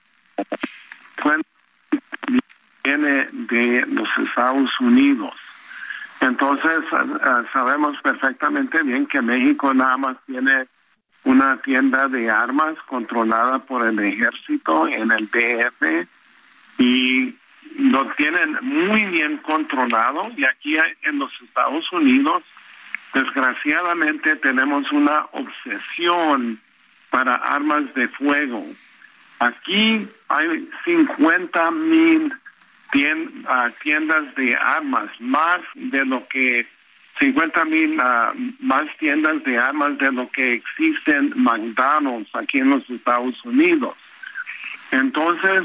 viene 2.85 3.28
de 3.33 3.87
los 3.87 4.09
Estados 4.26 4.78
Unidos. 4.78 5.48
Entonces, 6.20 6.78
eh, 6.92 7.44
sabemos 7.52 7.96
perfectamente 8.02 8.83
bien 8.83 9.07
que 9.07 9.22
México 9.22 9.72
nada 9.72 9.96
más 9.96 10.16
tiene 10.26 10.66
una 11.24 11.61
tienda 11.62 12.09
de 12.09 12.31
armas 12.31 12.74
controlada 12.87 13.59
por 13.61 13.87
el 13.87 13.98
ejército 13.98 14.88
en 14.88 15.11
el 15.12 15.26
DF 15.31 16.09
y 16.78 17.37
lo 17.76 18.07
tienen 18.16 18.57
muy 18.62 19.04
bien 19.07 19.38
controlado 19.38 20.22
y 20.37 20.44
aquí 20.44 20.76
en 21.02 21.18
los 21.18 21.31
Estados 21.42 21.90
Unidos 21.92 22.42
desgraciadamente 23.14 24.37
tenemos 24.37 24.90
una 24.92 25.26
obsesión 25.33 26.61
para 27.11 27.35
armas 27.35 27.92
de 27.94 28.09
fuego. 28.09 28.64
Aquí 29.40 30.09
hay 30.28 30.70
50 30.85 31.70
mil 31.70 32.33
tiendas 32.90 34.35
de 34.35 34.57
armas, 34.57 35.11
más 35.20 35.61
de 35.74 36.05
lo 36.05 36.27
que 36.29 36.66
50 37.18 37.64
mil 37.64 38.01
más 38.61 38.85
tiendas 38.98 39.42
de 39.44 39.59
armas 39.59 39.98
de 39.98 40.12
lo 40.12 40.29
que 40.31 40.55
existen 40.55 41.33
McDonald's 41.37 42.31
aquí 42.35 42.59
en 42.59 42.70
los 42.70 42.88
Estados 42.88 43.44
Unidos. 43.44 43.96
Entonces, 44.90 45.64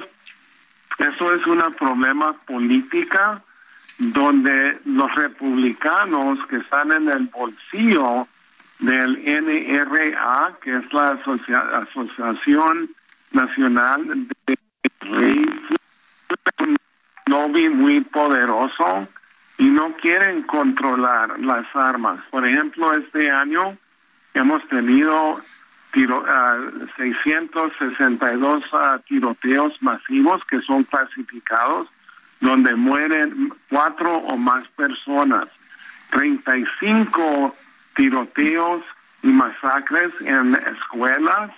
eso 0.97 1.33
es 1.33 1.45
un 1.47 1.59
problema 1.79 2.33
política 2.45 3.41
donde 3.97 4.79
los 4.85 5.13
republicanos 5.15 6.39
que 6.49 6.57
están 6.57 6.91
en 6.91 7.09
el 7.09 7.27
bolsillo 7.27 8.27
del 8.79 9.17
NRA, 9.23 10.57
que 10.61 10.75
es 10.77 10.93
la 10.93 11.19
Asociación 11.89 12.89
Nacional 13.31 14.27
de 14.47 14.57
lobby 17.25 17.69
muy 17.69 18.01
poderoso 18.01 19.07
y 19.57 19.65
no 19.65 19.95
quieren 19.97 20.43
controlar 20.43 21.39
las 21.39 21.65
armas. 21.75 22.19
Por 22.31 22.45
ejemplo, 22.47 22.93
este 22.93 23.29
año 23.29 23.77
hemos 24.33 24.67
tenido 24.67 25.37
tiro, 25.91 26.25
662 26.97 28.63
ah, 28.73 28.77
ah, 28.77 28.99
tiroteos 29.07 29.73
masivos 29.81 30.43
que 30.45 30.59
son 30.61 30.83
clasificados, 30.83 31.87
donde 32.41 32.75
mueren 32.75 33.53
cuatro 33.69 34.11
o 34.11 34.37
más 34.37 34.67
personas. 34.69 35.47
35 36.11 37.55
tiroteos 37.95 38.83
y 39.21 39.27
masacres 39.27 40.11
en 40.21 40.55
escuelas 40.55 41.51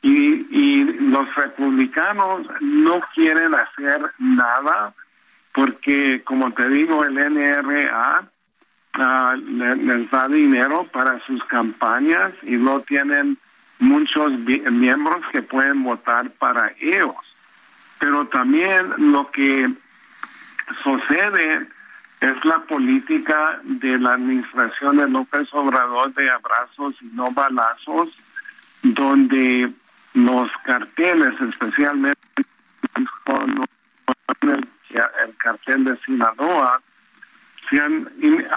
y, 0.00 0.46
y 0.50 0.84
los 0.84 1.32
republicanos 1.34 2.46
no 2.60 2.98
quieren 3.14 3.54
hacer 3.54 4.12
nada 4.18 4.94
porque 5.54 6.22
como 6.24 6.52
te 6.52 6.68
digo, 6.68 7.04
el 7.04 7.14
NRA 7.14 8.28
ah, 8.94 9.36
les 9.36 10.10
da 10.10 10.28
dinero 10.28 10.86
para 10.92 11.24
sus 11.26 11.42
campañas 11.44 12.32
y 12.42 12.56
no 12.56 12.80
tienen 12.80 13.38
muchos 13.78 14.30
miembros 14.38 15.24
que 15.32 15.42
pueden 15.42 15.82
votar 15.82 16.30
para 16.32 16.72
ellos. 16.80 17.16
Pero 17.98 18.26
también 18.28 18.94
lo 19.12 19.30
que 19.30 19.72
sucede 20.82 21.66
es 22.20 22.44
la 22.44 22.60
política 22.60 23.60
de 23.64 23.98
la 23.98 24.14
administración 24.14 24.96
de 24.96 25.08
López 25.08 25.48
Obrador 25.52 26.12
de 26.14 26.30
abrazos 26.30 26.94
y 27.00 27.06
no 27.06 27.30
balazos, 27.32 28.10
donde 28.82 29.72
los 30.14 30.50
carteles, 30.64 31.34
especialmente 31.40 32.20
el, 34.40 35.36
cartel 35.38 35.84
de 35.84 35.96
Sinaloa, 35.98 36.80
se 37.68 37.80
han, 37.80 38.08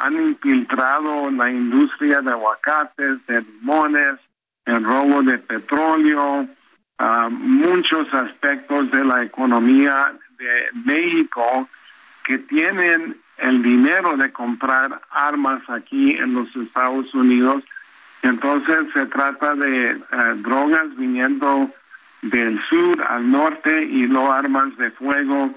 han 0.03 0.19
infiltrado 0.19 1.29
la 1.31 1.49
industria 1.49 2.21
de 2.21 2.31
aguacates, 2.31 3.25
de 3.27 3.41
limones, 3.41 4.19
el 4.65 4.83
robo 4.83 5.21
de 5.21 5.37
petróleo, 5.37 6.47
muchos 7.29 8.11
aspectos 8.13 8.89
de 8.91 9.03
la 9.03 9.23
economía 9.23 10.13
de 10.37 10.69
México 10.85 11.67
que 12.23 12.37
tienen 12.39 13.17
el 13.37 13.61
dinero 13.61 14.15
de 14.17 14.31
comprar 14.31 15.01
armas 15.11 15.61
aquí 15.69 16.11
en 16.11 16.33
los 16.33 16.55
Estados 16.55 17.13
Unidos. 17.13 17.63
Entonces 18.21 18.87
se 18.93 19.05
trata 19.07 19.53
de 19.55 19.91
eh, 19.91 19.99
drogas 20.37 20.95
viniendo 20.97 21.69
del 22.21 22.59
sur 22.69 23.03
al 23.07 23.29
norte 23.29 23.83
y 23.83 24.07
no 24.07 24.31
armas 24.31 24.75
de 24.77 24.89
fuego 24.91 25.53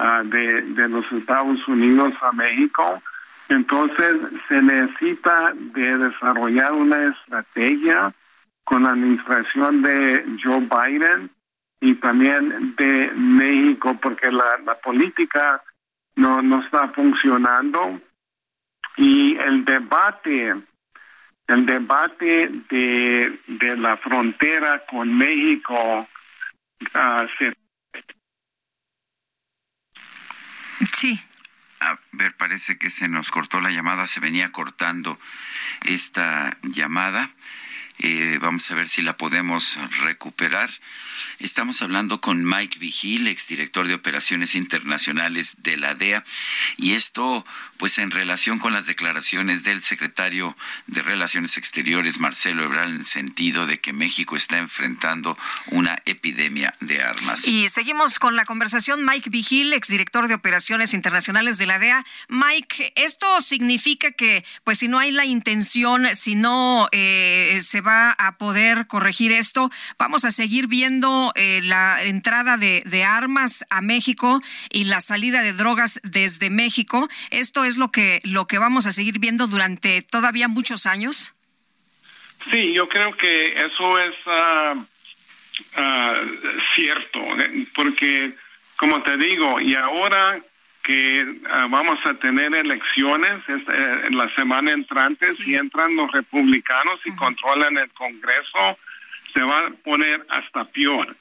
ah, 0.00 0.22
de, 0.24 0.62
de 0.62 0.88
los 0.88 1.04
Estados 1.12 1.66
Unidos 1.68 2.12
a 2.20 2.32
México. 2.32 3.02
Entonces 3.48 4.14
se 4.48 4.62
necesita 4.62 5.52
de 5.54 5.98
desarrollar 5.98 6.72
una 6.72 7.08
estrategia 7.08 8.14
con 8.64 8.84
la 8.84 8.90
administración 8.90 9.82
de 9.82 10.24
Joe 10.42 10.60
Biden 10.60 11.30
y 11.80 11.94
también 11.96 12.76
de 12.76 13.10
México, 13.16 13.98
porque 14.00 14.30
la, 14.30 14.78
política 14.82 15.62
no, 16.14 16.40
no 16.42 16.62
está 16.62 16.88
funcionando 16.90 18.00
y 18.96 19.36
el 19.36 19.64
debate 19.64 20.54
el 21.48 21.66
debate 21.66 22.48
de, 22.70 23.40
de 23.48 23.76
la 23.76 23.96
frontera 23.96 24.84
con 24.88 25.18
México 25.18 26.06
uh, 26.94 27.26
se 27.38 27.52
sí 31.00 31.18
a 31.80 31.98
ver, 32.12 32.34
parece 32.36 32.76
que 32.76 32.90
se 32.90 33.08
nos 33.08 33.30
cortó 33.30 33.60
la 33.60 33.70
llamada, 33.70 34.06
se 34.06 34.20
venía 34.20 34.52
cortando 34.52 35.18
esta 35.84 36.58
llamada. 36.62 37.30
Eh, 38.02 38.38
vamos 38.40 38.70
a 38.70 38.74
ver 38.74 38.88
si 38.88 39.02
la 39.02 39.18
podemos 39.18 39.78
recuperar. 39.98 40.70
Estamos 41.38 41.82
hablando 41.82 42.20
con 42.20 42.44
Mike 42.46 42.78
Vigil, 42.78 43.26
exdirector 43.26 43.86
de 43.86 43.94
Operaciones 43.94 44.54
Internacionales 44.54 45.62
de 45.62 45.76
la 45.76 45.94
DEA, 45.94 46.24
y 46.78 46.92
esto 46.92 47.44
pues 47.76 47.98
en 47.98 48.10
relación 48.10 48.58
con 48.58 48.74
las 48.74 48.84
declaraciones 48.84 49.64
del 49.64 49.80
secretario 49.80 50.54
de 50.86 51.00
Relaciones 51.00 51.56
Exteriores, 51.56 52.20
Marcelo 52.20 52.64
Ebrard, 52.64 52.90
en 52.90 52.96
el 52.96 53.04
sentido 53.04 53.66
de 53.66 53.80
que 53.80 53.94
México 53.94 54.36
está 54.36 54.58
enfrentando 54.58 55.36
una 55.68 55.98
epidemia 56.04 56.74
de 56.80 57.02
armas. 57.02 57.48
Y 57.48 57.70
seguimos 57.70 58.18
con 58.18 58.36
la 58.36 58.44
conversación. 58.44 59.06
Mike 59.06 59.30
Vigil, 59.30 59.72
exdirector 59.72 60.28
de 60.28 60.34
Operaciones 60.34 60.92
Internacionales 60.92 61.56
de 61.56 61.66
la 61.66 61.78
DEA. 61.78 62.04
Mike, 62.28 62.92
esto 62.96 63.40
significa 63.40 64.10
que, 64.12 64.44
pues 64.62 64.78
si 64.78 64.88
no 64.88 64.98
hay 64.98 65.10
la 65.10 65.24
intención, 65.24 66.06
si 66.14 66.34
no 66.34 66.86
eh, 66.92 67.60
se 67.62 67.80
va 67.80 67.89
a 67.90 68.38
poder 68.38 68.86
corregir 68.86 69.32
esto, 69.32 69.70
vamos 69.98 70.24
a 70.24 70.30
seguir 70.30 70.66
viendo 70.66 71.32
eh, 71.34 71.60
la 71.62 72.02
entrada 72.02 72.56
de, 72.56 73.04
armas 73.04 73.64
a 73.70 73.80
México 73.80 74.40
y 74.70 74.84
la 74.84 75.00
salida 75.00 75.42
de 75.42 75.52
drogas 75.52 76.00
desde 76.04 76.50
México. 76.50 77.08
Esto 77.30 77.64
es 77.64 77.76
lo 77.76 77.88
que, 77.88 78.20
lo 78.24 78.46
que 78.46 78.58
vamos 78.58 78.86
a 78.86 78.92
seguir 78.92 79.18
viendo 79.18 79.46
durante 79.46 80.02
todavía 80.02 80.48
muchos 80.48 80.86
años? 80.86 81.34
Sí, 82.50 82.72
yo 82.72 82.88
creo 82.88 83.16
que 83.16 83.52
eso 83.66 83.98
es 83.98 84.14
uh, 84.26 84.78
uh, 85.80 86.60
cierto, 86.74 87.18
eh, 87.40 87.66
porque 87.74 88.34
como 88.76 89.02
te 89.02 89.16
digo, 89.16 89.60
y 89.60 89.74
ahora 89.74 90.42
que 90.82 91.22
uh, 91.22 91.68
vamos 91.68 91.98
a 92.04 92.14
tener 92.14 92.54
elecciones 92.54 93.42
eh, 93.48 94.00
en 94.08 94.16
la 94.16 94.34
semana 94.34 94.72
entrante, 94.72 95.32
si 95.32 95.54
entran 95.54 95.94
los 95.94 96.10
republicanos 96.12 97.00
y 97.04 97.14
controlan 97.16 97.76
el 97.76 97.90
Congreso, 97.92 98.78
se 99.32 99.42
va 99.42 99.58
a 99.58 99.70
poner 99.84 100.26
hasta 100.28 100.64
peor. 100.66 101.16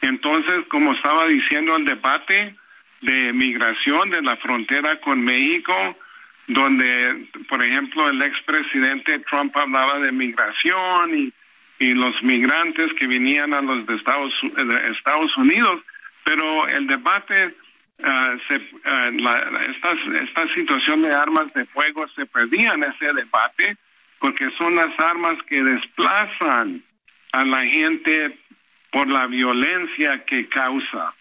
Entonces, 0.00 0.56
como 0.68 0.92
estaba 0.92 1.26
diciendo 1.26 1.76
el 1.76 1.84
debate, 1.84 2.54
de 3.00 3.32
migración 3.32 4.10
de 4.10 4.22
la 4.22 4.36
frontera 4.38 5.00
con 5.00 5.24
México, 5.24 5.96
donde, 6.46 7.28
por 7.48 7.62
ejemplo, 7.62 8.08
el 8.08 8.20
expresidente 8.22 9.20
Trump 9.30 9.56
hablaba 9.56 9.98
de 9.98 10.12
migración 10.12 11.14
y, 11.16 11.32
y 11.78 11.94
los 11.94 12.20
migrantes 12.22 12.92
que 12.98 13.06
venían 13.06 13.54
a 13.54 13.60
los 13.60 13.86
de 13.86 13.96
Estados, 13.96 14.32
de 14.42 14.90
Estados 14.92 15.36
Unidos, 15.36 15.82
pero 16.24 16.66
el 16.68 16.86
debate, 16.86 17.54
uh, 17.98 18.38
se, 18.46 18.56
uh, 18.56 19.10
la, 19.12 19.60
esta, 19.68 19.92
esta 20.22 20.54
situación 20.54 21.02
de 21.02 21.12
armas 21.12 21.52
de 21.54 21.64
fuego 21.66 22.06
se 22.08 22.26
perdía 22.26 22.72
en 22.72 22.84
ese 22.84 23.12
debate 23.12 23.76
porque 24.20 24.50
son 24.58 24.74
las 24.74 24.98
armas 24.98 25.38
que 25.48 25.62
desplazan 25.62 26.82
a 27.32 27.44
la 27.44 27.64
gente 27.64 28.38
por 28.90 29.08
la 29.08 29.26
violencia 29.26 30.24
que 30.24 30.48
causa. 30.48 31.14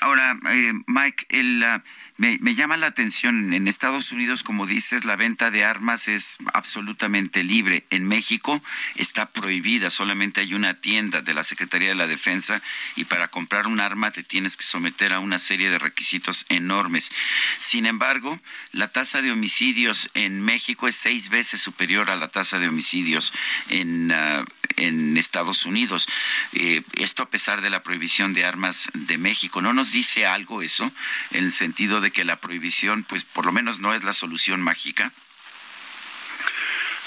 Ahora, 0.00 0.36
eh, 0.50 0.72
Mike, 0.86 1.26
el, 1.30 1.62
uh, 1.62 2.13
me, 2.16 2.54
llama 2.54 2.76
la 2.76 2.86
atención, 2.86 3.52
en 3.54 3.66
Estados 3.66 4.12
Unidos, 4.12 4.44
como 4.44 4.66
dices, 4.66 5.04
la 5.04 5.16
venta 5.16 5.50
de 5.50 5.64
armas 5.64 6.06
es 6.06 6.36
absolutamente 6.52 7.42
libre. 7.42 7.86
En 7.90 8.06
México 8.06 8.62
está 8.94 9.30
prohibida, 9.30 9.90
solamente 9.90 10.40
hay 10.40 10.54
una 10.54 10.80
tienda 10.80 11.22
de 11.22 11.34
la 11.34 11.42
Secretaría 11.42 11.88
de 11.88 11.96
la 11.96 12.06
Defensa 12.06 12.62
y 12.94 13.06
para 13.06 13.28
comprar 13.28 13.66
un 13.66 13.80
arma 13.80 14.12
te 14.12 14.22
tienes 14.22 14.56
que 14.56 14.62
someter 14.62 15.12
a 15.12 15.18
una 15.18 15.40
serie 15.40 15.70
de 15.70 15.80
requisitos 15.80 16.46
enormes. 16.50 17.10
Sin 17.58 17.84
embargo, 17.84 18.38
la 18.70 18.92
tasa 18.92 19.20
de 19.20 19.32
homicidios 19.32 20.08
en 20.14 20.40
México 20.40 20.86
es 20.86 20.94
seis 20.94 21.30
veces 21.30 21.60
superior 21.60 22.10
a 22.10 22.16
la 22.16 22.28
tasa 22.28 22.60
de 22.60 22.68
homicidios 22.68 23.32
en, 23.70 24.12
uh, 24.12 24.44
en 24.76 25.16
Estados 25.16 25.66
Unidos. 25.66 26.06
Eh, 26.52 26.82
esto 26.94 27.24
a 27.24 27.30
pesar 27.30 27.60
de 27.60 27.70
la 27.70 27.82
prohibición 27.82 28.34
de 28.34 28.44
armas 28.44 28.88
de 28.94 29.18
México. 29.18 29.60
¿No 29.60 29.72
nos 29.72 29.90
dice 29.90 30.26
algo 30.26 30.62
eso 30.62 30.92
en 31.32 31.44
el 31.44 31.52
sentido 31.52 32.00
de 32.00 32.03
que 32.10 32.24
la 32.24 32.36
prohibición, 32.36 33.04
pues 33.04 33.24
por 33.24 33.46
lo 33.46 33.52
menos 33.52 33.80
no 33.80 33.94
es 33.94 34.04
la 34.04 34.12
solución 34.12 34.60
mágica? 34.60 35.12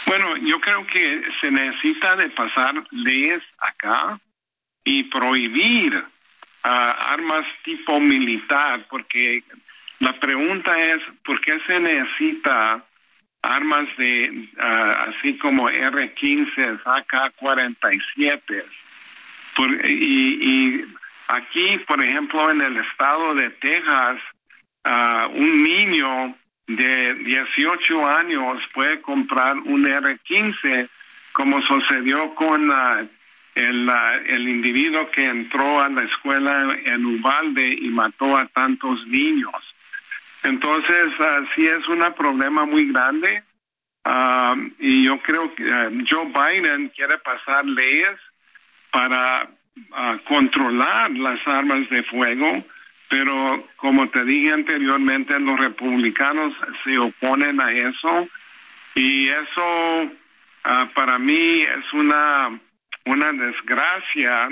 Bueno, 0.07 0.37
yo 0.37 0.59
creo 0.61 0.87
que 0.87 1.21
se 1.41 1.51
necesita 1.51 2.15
de 2.15 2.29
pasar 2.29 2.81
leyes 2.91 3.41
acá 3.57 4.17
y 4.85 5.03
prohibir 5.03 6.01
ah, 6.63 7.11
armas 7.11 7.45
tipo 7.63 7.99
militar, 7.99 8.87
porque 8.89 9.43
la 9.99 10.17
pregunta 10.17 10.79
es, 10.79 11.01
¿por 11.25 11.41
qué 11.41 11.59
se 11.67 11.79
necesita 11.81 12.85
armas 13.41 13.85
de 13.97 14.47
ah, 14.57 15.09
así 15.09 15.37
como 15.39 15.67
R-15, 15.69 16.81
AK-47? 16.85 18.63
y, 19.83 20.53
y 20.53 20.85
aquí, 21.27 21.79
por 21.79 22.01
ejemplo, 22.01 22.49
en 22.49 22.61
el 22.61 22.77
estado 22.77 23.35
de 23.35 23.49
Texas, 23.49 24.21
un 25.33 25.63
niño 25.63 26.35
de 26.67 27.13
18 27.15 28.07
años 28.07 28.61
puede 28.73 29.01
comprar 29.01 29.57
un 29.57 29.85
R15, 29.85 30.89
como 31.31 31.61
sucedió 31.61 32.35
con 32.35 32.71
el, 33.55 33.89
el 34.27 34.49
individuo 34.49 35.09
que 35.11 35.25
entró 35.25 35.81
a 35.81 35.89
la 35.89 36.03
escuela 36.03 36.77
en 36.85 37.05
Ubalde 37.05 37.73
y 37.73 37.89
mató 37.89 38.37
a 38.37 38.47
tantos 38.47 39.05
niños. 39.07 39.55
Entonces, 40.43 41.05
sí 41.55 41.65
es 41.65 41.87
un 41.87 41.99
problema 42.15 42.65
muy 42.65 42.91
grande. 42.91 43.43
y 44.79 45.05
yo 45.05 45.19
creo 45.19 45.53
que 45.55 45.65
Joe 46.09 46.25
Biden 46.25 46.89
quiere 46.89 47.17
pasar 47.19 47.65
leyes 47.65 48.19
para 48.91 49.49
controlar 50.27 51.11
las 51.11 51.45
armas 51.47 51.89
de 51.89 52.03
fuego 52.03 52.65
pero 53.09 53.67
como 53.77 54.09
te 54.09 54.23
dije 54.25 54.53
anteriormente, 54.53 55.39
los 55.39 55.59
republicanos 55.59 56.53
se 56.83 56.97
oponen 56.97 57.61
a 57.61 57.71
eso 57.71 58.27
y 58.95 59.29
eso 59.29 60.11
ah, 60.63 60.89
para 60.93 61.17
mí 61.17 61.61
es 61.61 61.93
una, 61.93 62.59
una 63.05 63.31
desgracia 63.31 64.49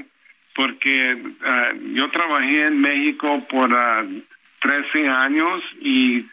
porque 0.56 1.18
ah, 1.44 1.70
yo 1.94 2.10
trabajé 2.12 2.64
en 2.64 2.80
México 2.80 3.46
por 3.50 3.70
13 3.70 5.08
ah, 5.10 5.22
años 5.24 5.64
y 5.82 6.26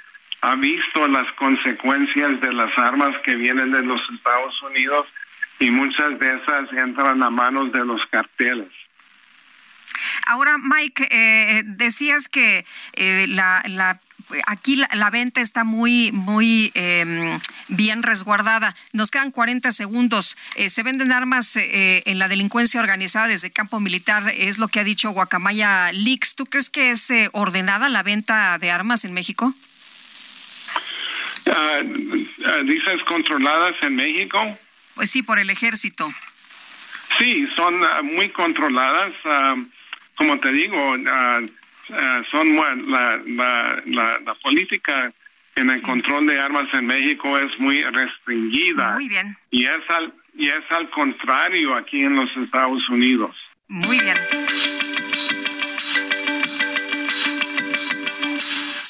ha 0.43 0.55
visto 0.57 1.09
las 1.09 1.31
consecuencias 1.33 2.41
de 2.41 2.53
las 2.53 2.77
armas 2.77 3.11
que 3.25 3.35
vienen 3.35 3.73
de 3.73 3.83
los 3.83 4.01
Estados 4.15 4.63
Unidos 4.63 5.07
y 5.59 5.71
muchas 5.71 6.19
de 6.19 6.29
esas 6.29 6.73
entran 6.73 7.23
a 7.23 7.31
manos 7.31 7.73
de 7.73 7.85
los 7.85 8.01
carteles. 8.11 8.69
Ahora, 10.27 10.59
Mike, 10.59 11.09
eh, 11.11 11.63
decías 11.65 12.29
que 12.29 12.65
eh, 12.95 13.27
la, 13.29 13.63
aquí 14.47 14.77
la, 14.77 15.11
venta 15.11 15.41
está 15.41 15.65
muy, 15.65 16.11
muy 16.13 16.71
em, 16.75 17.39
bien 17.69 18.03
resguardada. 18.03 18.75
Nos 18.93 19.11
quedan 19.11 19.31
40 19.31 19.73
segundos. 19.73 20.37
Eh, 20.57 20.71
se 20.71 20.83
venden 20.83 21.13
armas 21.13 21.57
eh, 21.57 22.03
en 22.07 22.19
la 22.19 22.29
delincuencia 22.29 22.81
organizada 22.81 23.29
desde 23.29 23.51
campo 23.51 23.81
militar, 23.81 24.33
es 24.37 24.59
lo 24.59 24.69
que 24.69 24.81
ha 24.81 24.85
dicho 24.85 25.11
Guacamaya 25.11 25.93
Leaks. 25.93 26.37
¿Tú 26.37 26.47
crees 26.47 26.71
que 26.71 26.91
es 26.91 27.11
eh, 27.11 27.29
ordenada 27.33 27.89
la 27.89 28.03
venta 28.03 28.59
de 28.59 28.71
armas 28.71 29.05
en 29.05 29.13
México? 29.13 29.55
Ah, 31.47 31.81
¿Dices 32.65 33.03
controladas 33.07 33.75
en 33.83 33.97
México? 33.97 34.39
Pues 34.95 35.11
sí, 35.11 35.23
por 35.23 35.39
el 35.39 35.51
ejército. 35.51 36.13
Sí, 37.19 37.47
son 37.57 37.85
ah, 37.85 38.03
muy 38.03 38.31
controladas. 38.31 39.17
Como 40.23 40.39
te 40.39 40.53
digo, 40.53 40.79
son 42.31 42.57
la, 42.57 43.21
la, 43.27 44.21
la, 44.25 44.35
política 44.41 45.13
en 45.57 45.69
el 45.69 45.83
control 45.83 46.29
de 46.29 46.39
armas 46.39 46.73
en 46.75 46.87
México 46.87 47.37
es 47.39 47.59
muy 47.59 47.83
restringida. 47.83 48.95
Muy 48.95 49.09
bien. 49.09 49.37
Y 49.51 49.65
es 49.65 49.83
al, 49.89 50.13
y 50.37 50.49
es 50.49 50.65
al 50.71 50.89
contrario 50.91 51.75
aquí 51.75 52.01
en 52.05 52.15
los 52.15 52.31
Estados 52.37 52.89
Unidos. 52.89 53.35
Muy 53.67 53.99
bien. 53.99 54.17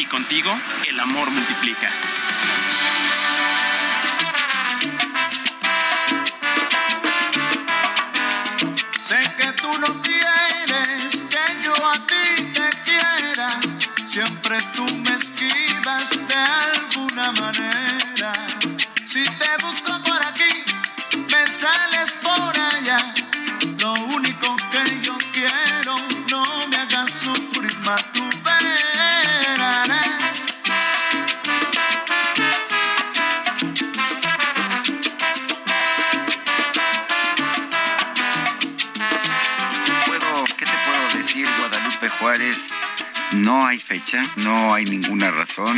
y 0.00 0.06
contigo 0.06 0.50
el 0.88 0.98
amor 0.98 1.30
multiplica. 1.30 1.90
Sé 9.02 9.20
que 9.36 9.52
tú 9.52 9.70
no 9.78 10.00
quieres 10.00 11.22
que 11.32 11.64
yo 11.64 11.74
a 11.86 12.06
ti 12.06 12.44
te 12.54 12.70
quiera, 12.84 13.60
siempre 14.06 14.58
tú 14.74 14.86
me 15.04 15.16
esquivas 15.16 16.08
de 16.28 16.34
alguna 16.34 17.32
manera. 17.32 18.32
Si 19.06 19.24
te 19.24 19.66
busco 19.66 19.92
por 20.04 20.22
aquí, 20.22 20.64
me 21.30 21.46
sales 21.48 21.89
Juárez 42.20 42.68
no 43.32 43.64
hay 43.64 43.78
fecha, 43.78 44.22
no 44.36 44.74
hay 44.74 44.84
ninguna 44.84 45.30
razón. 45.30 45.76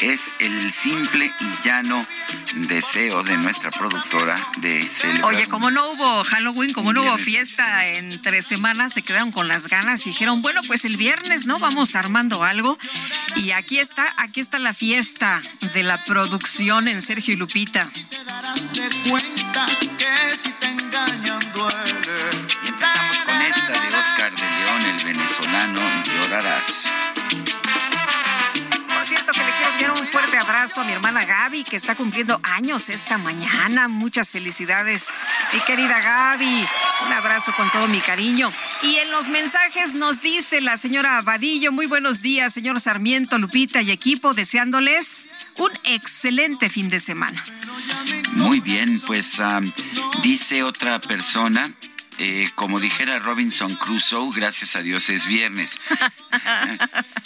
Es 0.00 0.30
el 0.38 0.72
simple 0.72 1.32
y 1.40 1.66
llano 1.66 2.06
deseo 2.54 3.22
de 3.22 3.36
nuestra 3.38 3.70
productora 3.70 4.36
de 4.58 4.82
celebrar. 4.82 5.34
Oye, 5.34 5.46
como 5.46 5.70
no 5.70 5.90
hubo 5.90 6.24
Halloween, 6.24 6.72
como 6.72 6.92
no 6.92 7.02
hubo 7.02 7.16
fiesta 7.18 7.86
en 7.86 8.20
tres 8.20 8.46
semanas, 8.46 8.92
se 8.94 9.02
quedaron 9.02 9.32
con 9.32 9.48
las 9.48 9.68
ganas 9.68 10.06
y 10.06 10.10
dijeron, 10.10 10.42
bueno, 10.42 10.60
pues 10.66 10.84
el 10.84 10.96
viernes, 10.96 11.46
¿no? 11.46 11.58
Vamos 11.58 11.96
armando 11.96 12.42
algo. 12.42 12.78
Y 13.36 13.52
aquí 13.52 13.78
está, 13.78 14.12
aquí 14.16 14.40
está 14.40 14.58
la 14.58 14.74
fiesta 14.74 15.40
de 15.74 15.82
la 15.84 16.04
producción 16.04 16.88
en 16.88 17.00
Sergio 17.00 17.34
y 17.34 17.36
Lupita. 17.36 17.86
Y 17.94 18.08
empezamos 21.58 21.97
Por 26.28 26.42
cierto, 29.06 29.32
que 29.32 29.38
le 29.38 29.50
quiero 29.50 29.72
enviar 29.72 29.92
un 29.92 30.06
fuerte 30.08 30.36
abrazo 30.36 30.82
a 30.82 30.84
mi 30.84 30.92
hermana 30.92 31.24
Gaby, 31.24 31.64
que 31.64 31.76
está 31.76 31.94
cumpliendo 31.94 32.38
años 32.42 32.90
esta 32.90 33.16
mañana. 33.16 33.88
Muchas 33.88 34.30
felicidades, 34.30 35.06
mi 35.54 35.60
querida 35.60 35.98
Gaby. 36.00 36.66
Un 37.06 37.12
abrazo 37.14 37.54
con 37.56 37.70
todo 37.70 37.88
mi 37.88 38.00
cariño. 38.00 38.52
Y 38.82 38.96
en 38.96 39.10
los 39.10 39.28
mensajes 39.28 39.94
nos 39.94 40.20
dice 40.20 40.60
la 40.60 40.76
señora 40.76 41.16
Abadillo, 41.16 41.72
muy 41.72 41.86
buenos 41.86 42.20
días, 42.20 42.52
señor 42.52 42.78
Sarmiento, 42.78 43.38
Lupita 43.38 43.80
y 43.80 43.90
equipo, 43.90 44.34
deseándoles 44.34 45.30
un 45.56 45.70
excelente 45.84 46.68
fin 46.68 46.90
de 46.90 47.00
semana. 47.00 47.42
Muy 48.32 48.60
bien, 48.60 49.00
pues 49.06 49.40
dice 50.22 50.62
otra 50.62 51.00
persona, 51.00 51.70
eh, 52.18 52.48
como 52.54 52.80
dijera 52.80 53.18
Robinson 53.20 53.74
Crusoe, 53.76 54.32
gracias 54.34 54.76
a 54.76 54.82
Dios 54.82 55.08
es 55.08 55.26
viernes. 55.26 55.78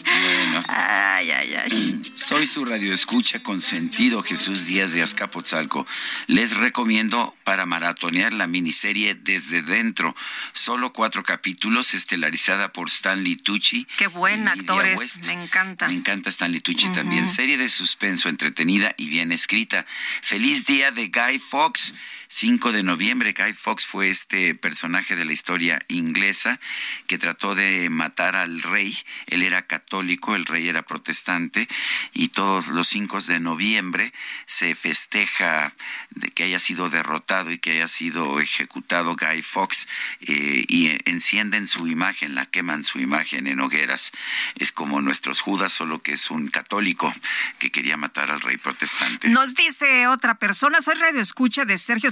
bueno. 0.04 0.62
Ay, 0.68 1.30
ay, 1.30 1.54
ay. 1.54 2.02
Soy 2.14 2.46
su 2.46 2.64
radioescucha 2.64 3.42
con 3.42 3.60
sentido 3.60 4.22
Jesús 4.22 4.66
Díaz 4.66 4.92
de 4.92 5.02
Azcapotzalco. 5.02 5.86
Les 6.26 6.54
recomiendo 6.56 7.34
para 7.44 7.64
maratonear 7.64 8.32
la 8.32 8.46
miniserie 8.46 9.14
Desde 9.14 9.62
Dentro. 9.62 10.14
Solo 10.52 10.92
cuatro 10.92 11.22
capítulos, 11.22 11.94
estelarizada 11.94 12.72
por 12.72 12.88
Stanley 12.88 13.36
Tucci. 13.36 13.86
Qué 13.96 14.08
buen 14.08 14.46
actor 14.46 14.86
es, 14.86 15.20
me 15.20 15.32
encanta. 15.32 15.88
Me 15.88 15.94
encanta 15.94 16.28
Stanley 16.30 16.60
Tucci 16.60 16.88
también. 16.92 17.26
Serie 17.26 17.56
de 17.56 17.68
suspenso 17.68 18.28
entretenida 18.28 18.94
y 18.98 19.08
bien 19.08 19.32
escrita. 19.32 19.86
Feliz 20.20 20.66
día 20.66 20.90
de 20.90 21.08
Guy 21.08 21.38
Fox. 21.38 21.94
5 22.34 22.72
de 22.72 22.82
noviembre, 22.82 23.34
Guy 23.34 23.52
Fox 23.52 23.84
fue 23.84 24.08
este 24.08 24.54
personaje 24.54 25.16
de 25.16 25.26
la 25.26 25.34
historia 25.34 25.78
inglesa 25.88 26.58
que 27.06 27.18
trató 27.18 27.54
de 27.54 27.90
matar 27.90 28.36
al 28.36 28.62
rey. 28.62 28.96
Él 29.26 29.42
era 29.42 29.66
católico, 29.66 30.34
el 30.34 30.46
rey 30.46 30.66
era 30.66 30.80
protestante 30.80 31.68
y 32.14 32.28
todos 32.28 32.68
los 32.68 32.88
5 32.88 33.20
de 33.20 33.38
noviembre 33.38 34.14
se 34.46 34.74
festeja 34.74 35.74
de 36.08 36.30
que 36.30 36.44
haya 36.44 36.58
sido 36.58 36.88
derrotado 36.88 37.50
y 37.50 37.58
que 37.58 37.72
haya 37.72 37.86
sido 37.86 38.40
ejecutado 38.40 39.14
Guy 39.14 39.42
Fox 39.42 39.86
eh, 40.22 40.64
y 40.68 40.98
encienden 41.04 41.66
su 41.66 41.86
imagen, 41.86 42.34
la 42.34 42.46
queman 42.46 42.82
su 42.82 42.98
imagen 42.98 43.46
en 43.46 43.60
hogueras. 43.60 44.10
Es 44.56 44.72
como 44.72 45.02
nuestros 45.02 45.42
Judas, 45.42 45.74
solo 45.74 46.00
que 46.00 46.12
es 46.12 46.30
un 46.30 46.48
católico 46.48 47.12
que 47.58 47.70
quería 47.70 47.98
matar 47.98 48.30
al 48.30 48.40
rey 48.40 48.56
protestante. 48.56 49.28
Nos 49.28 49.54
dice 49.54 50.06
otra 50.06 50.36
persona, 50.36 50.80
soy 50.80 50.94
radio 50.94 51.20
escucha 51.20 51.66
de 51.66 51.76
Sergio 51.76 52.10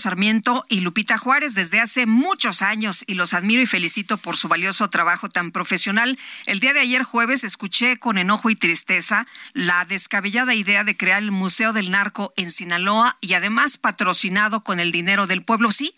Y 0.68 0.80
Lupita 0.80 1.18
Juárez 1.18 1.54
desde 1.54 1.78
hace 1.78 2.04
muchos 2.04 2.62
años 2.62 3.04
y 3.06 3.14
los 3.14 3.32
admiro 3.32 3.62
y 3.62 3.66
felicito 3.66 4.18
por 4.18 4.36
su 4.36 4.48
valioso 4.48 4.90
trabajo 4.90 5.28
tan 5.28 5.52
profesional. 5.52 6.18
El 6.46 6.58
día 6.58 6.72
de 6.72 6.80
ayer 6.80 7.04
jueves 7.04 7.44
escuché 7.44 7.96
con 7.96 8.18
enojo 8.18 8.50
y 8.50 8.56
tristeza 8.56 9.28
la 9.52 9.84
descabellada 9.84 10.54
idea 10.54 10.82
de 10.82 10.96
crear 10.96 11.22
el 11.22 11.30
Museo 11.30 11.72
del 11.72 11.92
Narco 11.92 12.32
en 12.36 12.50
Sinaloa 12.50 13.18
y 13.20 13.34
además 13.34 13.78
patrocinado 13.78 14.64
con 14.64 14.80
el 14.80 14.90
dinero 14.90 15.28
del 15.28 15.44
pueblo. 15.44 15.70
Sí, 15.70 15.94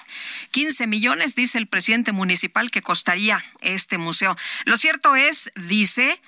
15 0.51 0.87
millones, 0.87 1.35
dice 1.35 1.57
el 1.57 1.67
presidente 1.67 2.13
municipal, 2.13 2.71
que 2.71 2.83
costaría 2.83 3.43
este 3.61 3.97
museo. 3.97 4.37
Lo 4.67 4.77
cierto 4.77 5.17
es, 5.17 5.51
dice, 5.57 6.21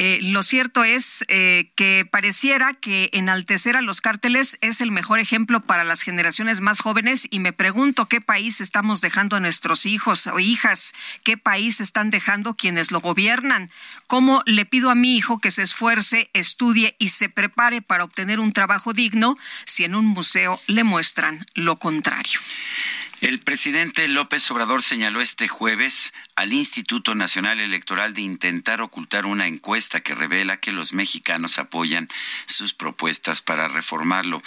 Eh, 0.00 0.20
lo 0.22 0.44
cierto 0.44 0.84
es 0.84 1.24
eh, 1.26 1.72
que 1.74 2.06
pareciera 2.08 2.72
que 2.72 3.10
enaltecer 3.12 3.76
a 3.76 3.82
los 3.82 4.00
cárteles 4.00 4.56
es 4.60 4.80
el 4.80 4.92
mejor 4.92 5.18
ejemplo 5.18 5.58
para 5.58 5.82
las 5.82 6.02
generaciones 6.02 6.60
más 6.60 6.78
jóvenes 6.78 7.26
y 7.32 7.40
me 7.40 7.52
pregunto 7.52 8.06
qué 8.06 8.20
país 8.20 8.60
estamos 8.60 9.00
dejando 9.00 9.34
a 9.34 9.40
nuestros 9.40 9.86
hijos 9.86 10.28
o 10.28 10.38
hijas, 10.38 10.94
qué 11.24 11.36
país 11.36 11.80
están 11.80 12.10
dejando 12.10 12.54
quienes 12.54 12.92
lo 12.92 13.00
gobiernan. 13.00 13.70
¿Cómo 14.06 14.44
le 14.46 14.66
pido 14.66 14.90
a 14.90 14.94
mi 14.94 15.16
hijo 15.16 15.40
que 15.40 15.50
se 15.50 15.62
esfuerce, 15.62 16.30
estudie 16.32 16.94
y 17.00 17.08
se 17.08 17.28
prepare 17.28 17.82
para 17.82 18.04
obtener 18.04 18.38
un 18.38 18.52
trabajo 18.52 18.92
digno 18.92 19.36
si 19.64 19.82
en 19.82 19.96
un 19.96 20.04
museo 20.04 20.60
le 20.68 20.84
muestran 20.84 21.44
lo 21.54 21.80
contrario? 21.80 22.38
El 23.20 23.40
presidente 23.40 24.06
López 24.06 24.48
Obrador 24.52 24.80
señaló 24.80 25.20
este 25.20 25.48
jueves 25.48 26.12
al 26.36 26.52
Instituto 26.52 27.16
Nacional 27.16 27.58
Electoral 27.58 28.14
de 28.14 28.20
intentar 28.20 28.80
ocultar 28.80 29.26
una 29.26 29.48
encuesta 29.48 30.00
que 30.00 30.14
revela 30.14 30.60
que 30.60 30.70
los 30.70 30.92
mexicanos 30.92 31.58
apoyan 31.58 32.08
sus 32.46 32.74
propuestas 32.74 33.42
para 33.42 33.66
reformarlo. 33.66 34.40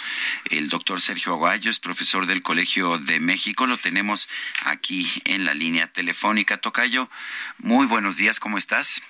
El 0.48 0.70
doctor 0.70 1.02
Sergio 1.02 1.34
Aguayo 1.34 1.70
es 1.70 1.80
profesor 1.80 2.24
del 2.24 2.42
Colegio 2.42 2.96
de 2.96 3.20
México. 3.20 3.66
Lo 3.66 3.76
tenemos 3.76 4.30
aquí 4.64 5.06
en 5.26 5.44
la 5.44 5.52
línea 5.52 5.92
telefónica. 5.92 6.56
Tocayo, 6.56 7.10
muy 7.58 7.84
buenos 7.84 8.16
días, 8.16 8.40
¿cómo 8.40 8.56
estás? 8.56 9.02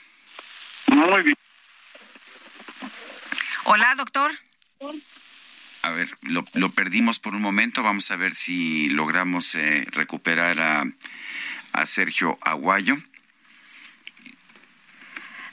Muy 0.87 1.23
bien. 1.23 1.37
Hola, 3.63 3.95
doctor. 3.95 4.33
A 5.83 5.91
ver, 5.91 6.11
lo, 6.23 6.45
lo, 6.55 6.71
perdimos 6.71 7.19
por 7.19 7.35
un 7.35 7.43
momento. 7.43 7.83
Vamos 7.83 8.11
a 8.13 8.17
ver 8.17 8.35
si 8.35 8.89
logramos 8.89 9.55
eh, 9.57 9.85
recuperar 9.91 10.61
a, 10.61 10.85
a 11.73 11.87
Sergio 11.87 12.39
Aguayo. 12.41 12.97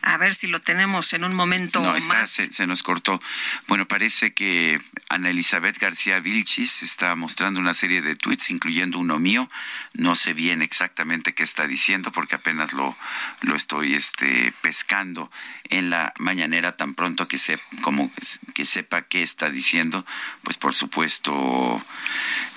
A 0.01 0.17
ver 0.17 0.33
si 0.33 0.47
lo 0.47 0.59
tenemos 0.62 1.13
en 1.13 1.23
un 1.23 1.35
momento 1.35 1.81
no, 1.81 1.95
está, 1.95 2.13
más. 2.19 2.31
Se, 2.31 2.51
se, 2.51 2.67
nos 2.67 2.83
cortó. 2.83 3.21
Bueno, 3.67 3.88
parece 3.88 4.33
que 4.33 4.79
Ana 5.09 5.29
Elizabeth 5.29 5.77
García 5.77 6.19
Vilchis 6.19 6.83
está 6.83 7.15
mostrando 7.15 7.59
una 7.59 7.73
serie 7.73 8.01
de 8.01 8.15
tweets, 8.15 8.49
incluyendo 8.49 8.99
uno 8.99 9.19
mío. 9.19 9.49
No 9.93 10.15
sé 10.15 10.33
bien 10.33 10.62
exactamente 10.62 11.33
qué 11.33 11.43
está 11.43 11.67
diciendo 11.67 12.12
porque 12.12 12.35
apenas 12.35 12.73
lo, 12.73 12.95
lo 13.41 13.55
estoy 13.55 13.95
este, 13.95 14.53
pescando 14.62 15.31
en 15.69 15.89
la 15.89 16.13
mañanera 16.17 16.75
tan 16.77 16.95
pronto 16.95 17.27
que, 17.27 17.38
se, 17.38 17.59
como 17.81 18.12
que 18.53 18.65
sepa 18.65 19.03
qué 19.03 19.21
está 19.21 19.49
diciendo. 19.49 20.05
Pues 20.43 20.57
por 20.57 20.73
supuesto, 20.73 21.83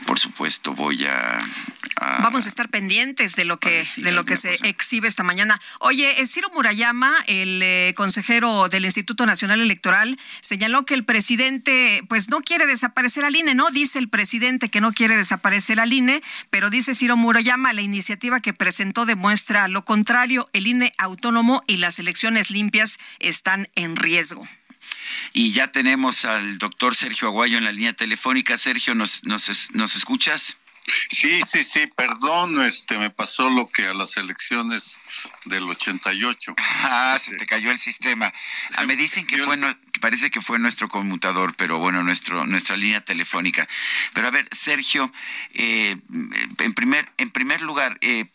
por 0.06 0.18
supuesto 0.18 0.74
voy 0.74 1.04
a, 1.06 1.38
a 1.96 2.22
Vamos 2.22 2.46
a 2.46 2.48
estar 2.48 2.68
pendientes 2.68 3.36
de 3.36 3.44
lo 3.44 3.58
que, 3.58 3.84
de 3.96 4.12
lo 4.12 4.24
que 4.24 4.36
se 4.36 4.52
cosa. 4.52 4.66
exhibe 4.66 5.08
esta 5.08 5.22
mañana. 5.22 5.60
Oye, 5.80 6.14
Ciro 6.26 6.50
Murayama, 6.54 7.12
el 7.32 7.62
eh, 7.62 7.94
consejero 7.96 8.68
del 8.68 8.84
Instituto 8.84 9.24
Nacional 9.24 9.60
Electoral, 9.60 10.18
señaló 10.40 10.84
que 10.84 10.94
el 10.94 11.04
presidente 11.04 12.02
pues 12.08 12.28
no 12.28 12.40
quiere 12.42 12.66
desaparecer 12.66 13.24
al 13.24 13.36
INE, 13.36 13.54
¿no? 13.54 13.70
Dice 13.70 13.98
el 13.98 14.08
presidente 14.08 14.68
que 14.68 14.80
no 14.80 14.92
quiere 14.92 15.16
desaparecer 15.16 15.80
al 15.80 15.92
INE, 15.92 16.22
pero 16.50 16.70
dice 16.70 16.94
Ciro 16.94 17.16
Murayama, 17.16 17.72
la 17.72 17.82
iniciativa 17.82 18.40
que 18.40 18.52
presentó 18.52 19.06
demuestra 19.06 19.68
lo 19.68 19.84
contrario, 19.84 20.48
el 20.52 20.66
INE 20.66 20.92
autónomo 20.98 21.62
y 21.66 21.78
las 21.78 21.98
elecciones 21.98 22.50
limpias 22.50 22.98
están 23.18 23.68
en 23.74 23.96
riesgo. 23.96 24.46
Y 25.32 25.52
ya 25.52 25.72
tenemos 25.72 26.24
al 26.24 26.58
doctor 26.58 26.94
Sergio 26.94 27.28
Aguayo 27.28 27.58
en 27.58 27.64
la 27.64 27.72
línea 27.72 27.92
telefónica. 27.92 28.58
Sergio, 28.58 28.94
¿nos, 28.94 29.24
nos, 29.24 29.70
nos 29.74 29.96
escuchas? 29.96 30.56
Sí, 30.86 31.40
sí, 31.48 31.62
sí, 31.62 31.86
perdón, 31.96 32.60
este 32.64 32.98
me 32.98 33.10
pasó 33.10 33.48
lo 33.48 33.68
que 33.68 33.86
a 33.86 33.94
las 33.94 34.16
elecciones 34.16 34.98
del 35.44 35.68
88. 35.68 36.54
Ah, 36.58 37.16
se 37.20 37.36
te 37.36 37.46
cayó 37.46 37.70
el 37.70 37.78
sistema. 37.78 38.32
Ah, 38.76 38.84
me 38.84 38.96
dicen 38.96 39.26
que 39.26 39.38
fue 39.38 39.56
no, 39.56 39.76
parece 40.00 40.30
que 40.30 40.40
fue 40.40 40.58
nuestro 40.58 40.88
conmutador, 40.88 41.54
pero 41.54 41.78
bueno, 41.78 42.02
nuestro 42.02 42.46
nuestra 42.46 42.76
línea 42.76 43.00
telefónica. 43.00 43.68
Pero 44.12 44.26
a 44.26 44.30
ver, 44.32 44.48
Sergio, 44.50 45.12
eh, 45.54 45.96
en 46.58 46.74
primer 46.74 47.08
en 47.16 47.30
primer 47.30 47.62
lugar, 47.62 47.98
eh, 48.00 48.26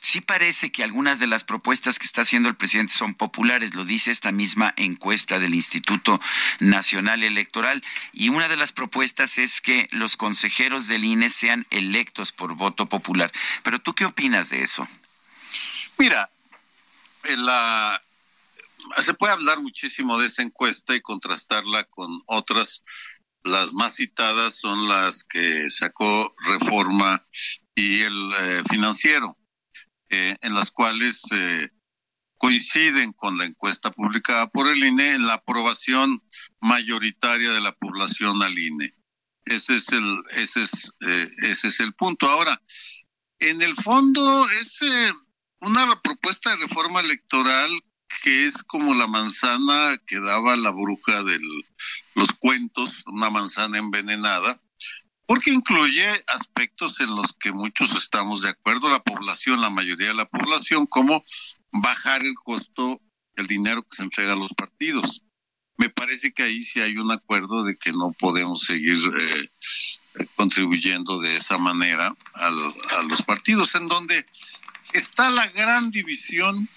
sí 0.00 0.20
parece 0.20 0.70
que 0.70 0.84
algunas 0.84 1.18
de 1.18 1.26
las 1.26 1.44
propuestas 1.44 1.98
que 1.98 2.06
está 2.06 2.22
haciendo 2.22 2.48
el 2.48 2.56
presidente 2.56 2.92
son 2.92 3.14
populares, 3.14 3.74
lo 3.74 3.84
dice 3.84 4.10
esta 4.10 4.32
misma 4.32 4.72
encuesta 4.76 5.38
del 5.38 5.54
Instituto 5.54 6.20
Nacional 6.60 7.22
Electoral. 7.22 7.82
Y 8.12 8.28
una 8.28 8.48
de 8.48 8.56
las 8.56 8.72
propuestas 8.72 9.38
es 9.38 9.60
que 9.60 9.88
los 9.92 10.16
consejeros 10.16 10.86
del 10.86 11.04
INE 11.04 11.30
sean 11.30 11.66
electos 11.70 12.32
por 12.32 12.54
voto 12.54 12.86
popular. 12.86 13.32
Pero 13.62 13.80
tú 13.80 13.94
qué 13.94 14.04
opinas 14.04 14.50
de 14.50 14.62
eso? 14.62 14.86
Mira, 15.98 16.30
la, 17.24 18.02
se 19.04 19.14
puede 19.14 19.32
hablar 19.32 19.60
muchísimo 19.60 20.18
de 20.18 20.26
esa 20.26 20.42
encuesta 20.42 20.94
y 20.94 21.00
contrastarla 21.00 21.84
con 21.84 22.22
otras. 22.26 22.82
Las 23.42 23.72
más 23.72 23.94
citadas 23.94 24.54
son 24.54 24.88
las 24.88 25.24
que 25.24 25.70
sacó 25.70 26.34
Reforma 26.44 27.24
y 27.74 28.02
el 28.02 28.32
eh, 28.38 28.62
financiero 28.68 29.39
eh, 30.10 30.36
en 30.40 30.54
las 30.54 30.70
cuales 30.70 31.22
eh, 31.30 31.68
coinciden 32.36 33.12
con 33.12 33.38
la 33.38 33.44
encuesta 33.44 33.90
publicada 33.90 34.48
por 34.48 34.68
el 34.68 34.84
INE 34.84 35.14
en 35.14 35.26
la 35.26 35.34
aprobación 35.34 36.22
mayoritaria 36.60 37.50
de 37.52 37.60
la 37.60 37.72
población 37.72 38.42
al 38.42 38.58
INE. 38.58 38.94
Ese 39.44 39.76
es 39.76 39.88
el, 39.90 40.04
ese 40.32 40.62
es, 40.62 40.92
eh, 41.06 41.30
ese 41.38 41.68
es 41.68 41.80
el 41.80 41.94
punto. 41.94 42.28
Ahora, 42.28 42.60
en 43.38 43.62
el 43.62 43.74
fondo 43.74 44.46
es 44.60 44.78
una 45.60 46.00
propuesta 46.02 46.50
de 46.50 46.66
reforma 46.66 47.00
electoral 47.00 47.70
que 48.22 48.46
es 48.46 48.62
como 48.64 48.94
la 48.94 49.06
manzana 49.06 49.96
que 50.06 50.20
daba 50.20 50.56
la 50.56 50.70
bruja 50.70 51.22
de 51.22 51.38
los 52.14 52.28
cuentos, 52.38 53.04
una 53.06 53.30
manzana 53.30 53.78
envenenada, 53.78 54.60
porque 55.30 55.52
incluye 55.52 56.08
aspectos 56.26 56.98
en 56.98 57.14
los 57.14 57.32
que 57.34 57.52
muchos 57.52 57.94
estamos 57.96 58.42
de 58.42 58.48
acuerdo, 58.48 58.88
la 58.88 58.98
población, 58.98 59.60
la 59.60 59.70
mayoría 59.70 60.08
de 60.08 60.14
la 60.14 60.24
población, 60.24 60.86
como 60.86 61.24
bajar 61.70 62.24
el 62.24 62.34
costo 62.34 63.00
del 63.36 63.46
dinero 63.46 63.80
que 63.84 63.94
se 63.94 64.02
entrega 64.02 64.32
a 64.32 64.36
los 64.36 64.52
partidos. 64.54 65.22
Me 65.78 65.88
parece 65.88 66.32
que 66.32 66.42
ahí 66.42 66.60
sí 66.60 66.80
hay 66.80 66.96
un 66.96 67.12
acuerdo 67.12 67.62
de 67.62 67.76
que 67.76 67.92
no 67.92 68.10
podemos 68.18 68.62
seguir 68.62 68.96
eh, 69.20 70.26
contribuyendo 70.34 71.20
de 71.20 71.36
esa 71.36 71.58
manera 71.58 72.12
a 72.34 73.02
los 73.08 73.22
partidos, 73.22 73.76
en 73.76 73.86
donde 73.86 74.26
está 74.94 75.30
la 75.30 75.46
gran 75.46 75.92
división 75.92 76.68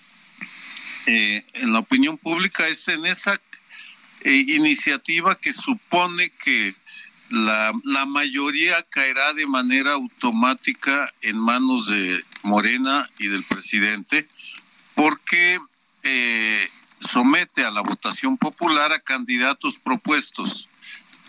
eh, 1.08 1.44
en 1.54 1.74
la 1.74 1.80
opinión 1.80 2.20
pública, 2.20 2.68
es 2.68 2.88
en 2.88 3.04
esa 3.08 3.34
eh, 4.22 4.46
iniciativa 4.48 5.34
que 5.40 5.54
supone 5.54 6.30
que 6.30 6.76
la, 7.34 7.74
la 7.84 8.06
mayoría 8.06 8.80
caerá 8.92 9.34
de 9.34 9.48
manera 9.48 9.94
automática 9.94 11.12
en 11.22 11.36
manos 11.40 11.88
de 11.88 12.24
Morena 12.44 13.10
y 13.18 13.28
del 13.28 13.44
presidente 13.44 14.28
porque 14.94 15.60
eh, 16.04 16.70
somete 17.00 17.66
a 17.66 17.72
la 17.72 17.82
votación 17.82 18.38
popular 18.38 18.94
a 18.94 19.00
candidatos 19.00 19.80
propuestos 19.80 20.70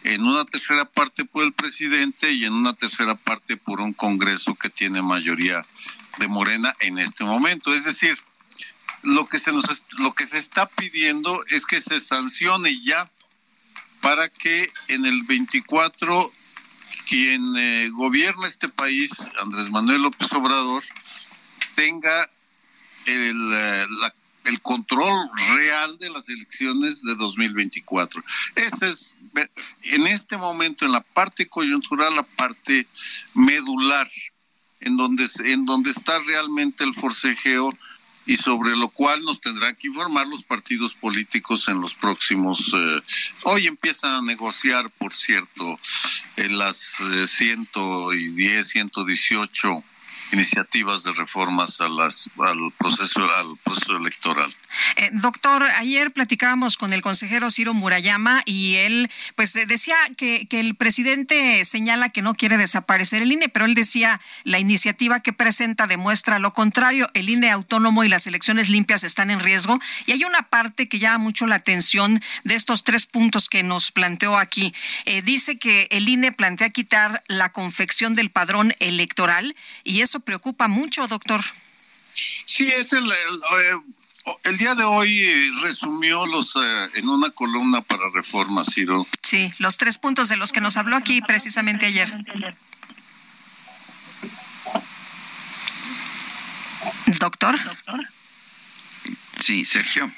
en 0.02 0.26
una 0.26 0.44
tercera 0.44 0.84
parte 0.84 1.24
por 1.24 1.42
el 1.42 1.54
presidente 1.54 2.30
y 2.32 2.44
en 2.44 2.52
una 2.52 2.74
tercera 2.74 3.14
parte 3.14 3.56
por 3.56 3.80
un 3.80 3.94
Congreso 3.94 4.54
que 4.56 4.68
tiene 4.68 5.00
mayoría 5.00 5.64
de 6.18 6.28
Morena 6.28 6.76
en 6.80 6.98
este 6.98 7.24
momento. 7.24 7.72
Es 7.72 7.84
decir, 7.84 8.14
lo 9.02 9.26
que 9.26 9.38
se 9.38 9.52
nos 9.52 9.64
lo 9.92 10.12
que 10.12 10.26
se 10.26 10.36
está 10.36 10.66
pidiendo 10.66 11.42
es 11.48 11.64
que 11.64 11.80
se 11.80 11.98
sancione 11.98 12.78
ya 12.82 13.10
para 14.04 14.28
que 14.28 14.70
en 14.88 15.06
el 15.06 15.22
24 15.24 16.30
quien 17.08 17.42
eh, 17.56 17.88
gobierna 17.94 18.46
este 18.46 18.68
país, 18.68 19.10
Andrés 19.40 19.70
Manuel 19.70 20.02
López 20.02 20.30
Obrador, 20.32 20.82
tenga 21.74 22.30
el, 23.06 23.52
eh, 23.54 23.86
el 24.44 24.60
control 24.60 25.30
real 25.56 25.98
de 25.98 26.10
las 26.10 26.28
elecciones 26.28 27.02
de 27.02 27.14
2024. 27.14 28.22
Ese 28.56 28.88
es, 28.90 29.14
en 29.82 30.06
este 30.06 30.36
momento, 30.36 30.84
en 30.84 30.92
la 30.92 31.00
parte 31.00 31.48
coyuntural, 31.48 32.14
la 32.14 32.24
parte 32.24 32.86
medular, 33.32 34.08
en 34.80 34.98
donde, 34.98 35.26
en 35.44 35.64
donde 35.64 35.90
está 35.92 36.18
realmente 36.26 36.84
el 36.84 36.94
forcejeo 36.94 37.72
y 38.26 38.36
sobre 38.36 38.76
lo 38.76 38.88
cual 38.88 39.22
nos 39.22 39.40
tendrán 39.40 39.74
que 39.76 39.88
informar 39.88 40.26
los 40.26 40.42
partidos 40.42 40.94
políticos 40.94 41.68
en 41.68 41.80
los 41.80 41.94
próximos. 41.94 42.72
Eh, 42.74 43.00
hoy 43.44 43.66
empiezan 43.66 44.10
a 44.12 44.22
negociar, 44.22 44.90
por 44.90 45.12
cierto, 45.12 45.78
en 46.36 46.58
las 46.58 47.00
eh, 47.12 47.26
110, 47.26 48.66
118 48.66 49.84
iniciativas 50.32 51.02
de 51.04 51.12
reformas 51.12 51.80
a 51.80 51.88
las, 51.88 52.30
al 52.38 52.72
proceso 52.78 53.20
al 53.24 53.56
proceso 53.62 53.96
electoral. 53.96 54.54
Eh, 54.96 55.10
doctor, 55.12 55.62
ayer 55.62 56.12
platicábamos 56.12 56.76
con 56.76 56.92
el 56.92 57.02
consejero 57.02 57.50
Ciro 57.50 57.74
Murayama 57.74 58.42
y 58.44 58.76
él 58.76 59.10
pues 59.36 59.52
decía 59.52 59.96
que, 60.16 60.46
que 60.48 60.60
el 60.60 60.74
presidente 60.74 61.64
señala 61.64 62.08
que 62.08 62.22
no 62.22 62.34
quiere 62.34 62.56
desaparecer 62.56 63.22
el 63.22 63.32
INE, 63.32 63.48
pero 63.48 63.64
él 63.64 63.74
decía 63.74 64.20
la 64.42 64.58
iniciativa 64.58 65.20
que 65.20 65.32
presenta 65.32 65.86
demuestra 65.86 66.38
lo 66.38 66.52
contrario, 66.52 67.08
el 67.14 67.28
INE 67.28 67.50
autónomo 67.50 68.04
y 68.04 68.08
las 68.08 68.26
elecciones 68.26 68.68
limpias 68.68 69.04
están 69.04 69.30
en 69.30 69.40
riesgo 69.40 69.78
y 70.06 70.12
hay 70.12 70.24
una 70.24 70.48
parte 70.48 70.88
que 70.88 70.98
llama 70.98 71.18
mucho 71.18 71.46
la 71.46 71.56
atención 71.56 72.22
de 72.44 72.54
estos 72.54 72.84
tres 72.84 73.06
puntos 73.06 73.48
que 73.48 73.62
nos 73.62 73.92
planteó 73.92 74.36
aquí. 74.38 74.74
Eh, 75.04 75.22
dice 75.22 75.58
que 75.58 75.88
el 75.90 76.08
INE 76.08 76.32
plantea 76.32 76.70
quitar 76.70 77.22
la 77.28 77.52
confección 77.52 78.14
del 78.14 78.30
padrón 78.30 78.74
electoral 78.78 79.54
y 79.84 80.00
eso 80.00 80.20
preocupa 80.24 80.68
mucho, 80.68 81.06
doctor. 81.06 81.40
Sí, 82.14 82.66
es 82.66 82.92
el, 82.92 83.12
el, 84.44 84.58
día 84.58 84.74
de 84.74 84.84
hoy 84.84 85.24
eh, 85.24 85.50
resumió 85.62 86.26
los 86.26 86.54
eh, 86.56 86.90
en 86.94 87.08
una 87.08 87.30
columna 87.30 87.80
para 87.82 88.10
Reforma, 88.14 88.62
Ciro. 88.64 89.06
Sí, 89.22 89.52
los 89.58 89.76
tres 89.76 89.98
puntos 89.98 90.28
de 90.28 90.36
los 90.36 90.52
que 90.52 90.60
nos 90.60 90.76
habló 90.76 90.96
aquí 90.96 91.20
precisamente 91.22 91.86
ayer. 91.86 92.12
Doctor. 97.18 97.58
Sí, 99.40 99.64
Sergio. 99.64 100.12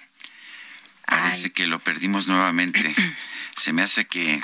Parece 1.06 1.52
que 1.52 1.66
lo 1.66 1.78
perdimos 1.80 2.28
nuevamente. 2.28 2.94
Se 3.56 3.72
me 3.72 3.82
hace 3.82 4.06
que 4.06 4.42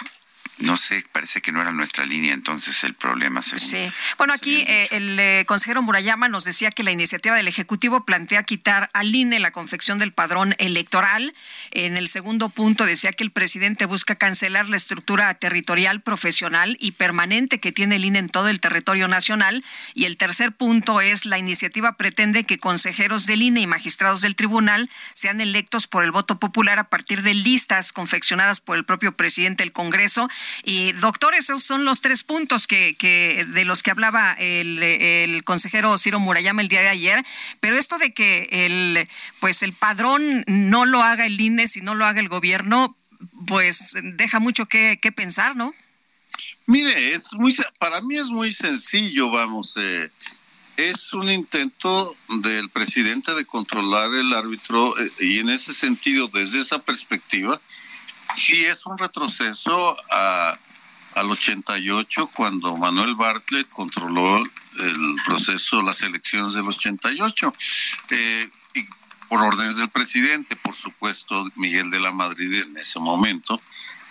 no 0.62 0.76
sé, 0.76 1.04
parece 1.12 1.40
que 1.40 1.52
no 1.52 1.60
era 1.60 1.72
nuestra 1.72 2.04
línea 2.04 2.32
entonces 2.32 2.84
el 2.84 2.94
problema. 2.94 3.42
sí. 3.42 3.90
Bueno, 4.18 4.32
aquí 4.32 4.64
eh, 4.66 4.88
el 4.92 5.18
eh, 5.18 5.44
consejero 5.46 5.82
Murayama 5.82 6.28
nos 6.28 6.44
decía 6.44 6.70
que 6.70 6.82
la 6.82 6.90
iniciativa 6.92 7.34
del 7.34 7.48
Ejecutivo 7.48 8.04
plantea 8.04 8.42
quitar 8.44 8.88
al 8.92 9.14
INE 9.14 9.40
la 9.40 9.50
confección 9.50 9.98
del 9.98 10.12
padrón 10.12 10.54
electoral. 10.58 11.34
En 11.70 11.96
el 11.96 12.08
segundo 12.08 12.48
punto 12.48 12.86
decía 12.86 13.12
que 13.12 13.24
el 13.24 13.30
presidente 13.30 13.86
busca 13.86 14.14
cancelar 14.14 14.68
la 14.68 14.76
estructura 14.76 15.34
territorial, 15.34 16.00
profesional 16.00 16.76
y 16.80 16.92
permanente 16.92 17.60
que 17.60 17.72
tiene 17.72 17.96
el 17.96 18.04
INE 18.04 18.20
en 18.20 18.28
todo 18.28 18.48
el 18.48 18.60
territorio 18.60 19.08
nacional. 19.08 19.64
Y 19.94 20.04
el 20.04 20.16
tercer 20.16 20.52
punto 20.52 21.00
es 21.00 21.26
la 21.26 21.38
iniciativa 21.38 21.96
pretende 21.96 22.44
que 22.44 22.58
consejeros 22.58 23.26
del 23.26 23.42
INE 23.42 23.60
y 23.60 23.66
magistrados 23.66 24.20
del 24.20 24.36
tribunal 24.36 24.90
sean 25.14 25.40
electos 25.40 25.86
por 25.86 26.04
el 26.04 26.12
voto 26.12 26.38
popular 26.38 26.78
a 26.78 26.88
partir 26.88 27.22
de 27.22 27.34
listas 27.34 27.92
confeccionadas 27.92 28.60
por 28.60 28.76
el 28.76 28.84
propio 28.84 29.16
presidente 29.16 29.62
del 29.62 29.72
Congreso 29.72 30.28
y 30.64 30.92
doctor, 30.92 31.34
esos 31.34 31.62
son 31.62 31.84
los 31.84 32.00
tres 32.00 32.24
puntos 32.24 32.66
que, 32.66 32.94
que 32.94 33.46
de 33.48 33.64
los 33.64 33.82
que 33.82 33.90
hablaba 33.90 34.32
el, 34.34 34.82
el, 34.82 35.44
consejero 35.44 35.98
Ciro 35.98 36.20
Murayama 36.20 36.62
el 36.62 36.68
día 36.68 36.82
de 36.82 36.88
ayer. 36.88 37.24
Pero 37.60 37.78
esto 37.78 37.98
de 37.98 38.12
que 38.12 38.48
el, 38.50 39.08
pues 39.40 39.62
el 39.62 39.72
padrón 39.72 40.44
no 40.46 40.84
lo 40.84 41.02
haga 41.02 41.26
el 41.26 41.40
INE, 41.40 41.68
si 41.68 41.80
no 41.80 41.94
lo 41.94 42.04
haga 42.04 42.20
el 42.20 42.28
gobierno, 42.28 42.96
pues 43.46 43.96
deja 44.02 44.40
mucho 44.40 44.66
que, 44.66 44.98
que 45.00 45.12
pensar, 45.12 45.56
¿no? 45.56 45.74
Mire, 46.66 47.14
es 47.14 47.32
muy, 47.34 47.54
para 47.78 48.00
mí 48.02 48.16
es 48.16 48.28
muy 48.28 48.52
sencillo, 48.52 49.30
vamos. 49.30 49.74
Eh, 49.76 50.10
es 50.76 51.12
un 51.12 51.28
intento 51.28 52.16
del 52.40 52.70
presidente 52.70 53.34
de 53.34 53.44
controlar 53.44 54.14
el 54.14 54.32
árbitro 54.32 54.98
eh, 54.98 55.10
y 55.20 55.38
en 55.40 55.50
ese 55.50 55.72
sentido, 55.72 56.28
desde 56.28 56.60
esa 56.60 56.80
perspectiva, 56.80 57.60
sí 58.34 58.64
es 58.64 58.84
un 58.86 58.98
retroceso 58.98 59.96
a, 60.10 60.58
al 61.14 61.30
88 61.30 62.30
cuando 62.34 62.76
Manuel 62.76 63.14
Bartlett 63.14 63.68
controló 63.68 64.38
el 64.38 65.16
proceso, 65.26 65.82
las 65.82 66.02
elecciones 66.02 66.54
del 66.54 66.66
88. 66.66 67.54
Eh, 68.10 68.48
y 68.74 68.84
por 69.28 69.42
órdenes 69.42 69.76
del 69.76 69.90
presidente, 69.90 70.56
por 70.56 70.74
supuesto, 70.74 71.44
Miguel 71.56 71.90
de 71.90 72.00
la 72.00 72.12
Madrid 72.12 72.62
en 72.62 72.76
ese 72.76 72.98
momento, 72.98 73.60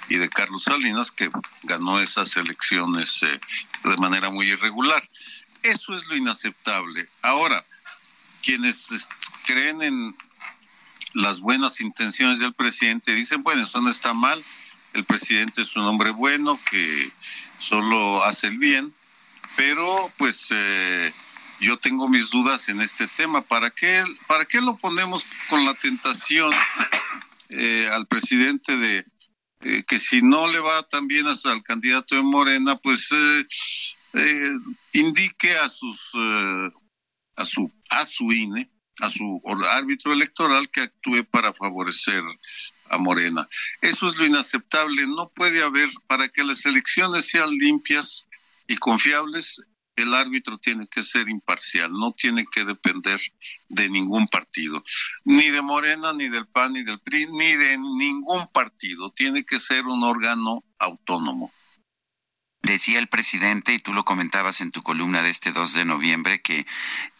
y 0.10 0.18
de 0.18 0.30
Carlos 0.30 0.64
Salinas, 0.64 1.12
que 1.12 1.30
ganó 1.64 2.00
esas 2.00 2.36
elecciones 2.38 3.24
eh, 3.24 3.40
de 3.84 3.98
manera 3.98 4.30
muy 4.30 4.50
irregular. 4.50 5.02
Eso 5.64 5.94
es 5.94 6.08
lo 6.08 6.16
inaceptable. 6.16 7.08
Ahora, 7.22 7.64
quienes 8.42 8.88
creen 9.46 9.82
en 9.84 10.18
las 11.14 11.40
buenas 11.40 11.82
intenciones 11.82 12.40
del 12.40 12.54
presidente, 12.54 13.14
dicen, 13.14 13.44
bueno, 13.44 13.64
eso 13.64 13.82
no 13.82 13.90
está 13.90 14.14
mal, 14.14 14.44
el 14.94 15.04
presidente 15.06 15.62
es 15.62 15.76
un 15.76 15.84
hombre 15.84 16.12
bueno 16.12 16.60
que 16.70 17.12
solo 17.58 18.24
hace 18.24 18.48
el 18.48 18.58
bien, 18.58 18.94
pero 19.56 20.12
pues 20.18 20.48
eh, 20.50 21.14
yo 21.60 21.78
tengo 21.78 22.10
mis 22.10 22.30
dudas 22.30 22.68
en 22.70 22.82
este 22.82 23.08
tema. 23.08 23.42
¿Para 23.42 23.70
qué, 23.70 24.04
para 24.28 24.46
qué 24.46 24.60
lo 24.62 24.76
ponemos 24.78 25.26
con 25.50 25.64
la 25.66 25.74
tentación 25.76 26.52
eh, 27.50 27.90
al 27.92 28.06
presidente 28.08 28.76
de 28.76 29.06
eh, 29.62 29.84
que 29.88 30.00
si 30.00 30.22
no 30.22 30.48
le 30.52 30.60
va 30.60 30.84
tan 30.84 31.08
bien 31.08 31.26
al 31.28 31.64
candidato 31.64 32.16
de 32.16 32.24
Morena, 32.24 32.76
pues 32.78 33.10
indique 34.92 35.56
a 35.58 35.70
sus 35.70 36.12
a 37.38 37.46
su 37.46 37.72
a 37.92 38.06
su 38.06 38.32
INE 38.32 38.70
a 39.00 39.10
su 39.10 39.42
árbitro 39.72 40.14
electoral 40.14 40.70
que 40.70 40.82
actúe 40.82 41.24
para 41.30 41.54
favorecer 41.54 42.24
a 42.90 42.98
Morena. 42.98 43.48
Eso 43.82 44.08
es 44.08 44.18
lo 44.18 44.26
inaceptable. 44.26 45.08
No 45.08 45.30
puede 45.30 45.64
haber, 45.64 45.90
para 46.08 46.28
que 46.28 46.44
las 46.44 46.66
elecciones 46.66 47.30
sean 47.30 47.50
limpias 47.50 48.28
y 48.68 48.78
confiables, 48.78 49.62
el 49.96 50.14
árbitro 50.14 50.58
tiene 50.58 50.88
que 50.88 51.04
ser 51.04 51.30
imparcial, 51.30 51.92
no 51.92 52.14
tiene 52.14 52.46
que 52.52 52.64
depender 52.64 53.20
de 53.70 53.90
ningún 53.90 54.28
partido, 54.28 54.84
ni 55.26 55.50
de 55.50 55.62
Morena, 55.62 56.14
ni 56.14 56.30
del 56.30 56.48
PAN, 56.48 56.74
ni 56.74 56.84
del 56.84 57.00
PRI, 57.00 57.28
ni 57.28 57.56
de 57.56 57.78
ningún 57.78 58.48
partido. 58.48 59.12
Tiene 59.12 59.44
que 59.44 59.60
ser 59.60 59.86
un 59.86 60.04
órgano 60.04 60.64
autónomo. 60.80 61.52
Decía 62.72 63.00
el 63.00 63.10
presidente, 63.10 63.74
y 63.74 63.80
tú 63.80 63.92
lo 63.92 64.06
comentabas 64.06 64.62
en 64.62 64.72
tu 64.72 64.82
columna 64.82 65.22
de 65.22 65.30
este 65.30 65.52
2 65.52 65.74
de 65.74 65.84
noviembre, 65.84 66.42
que, 66.42 66.66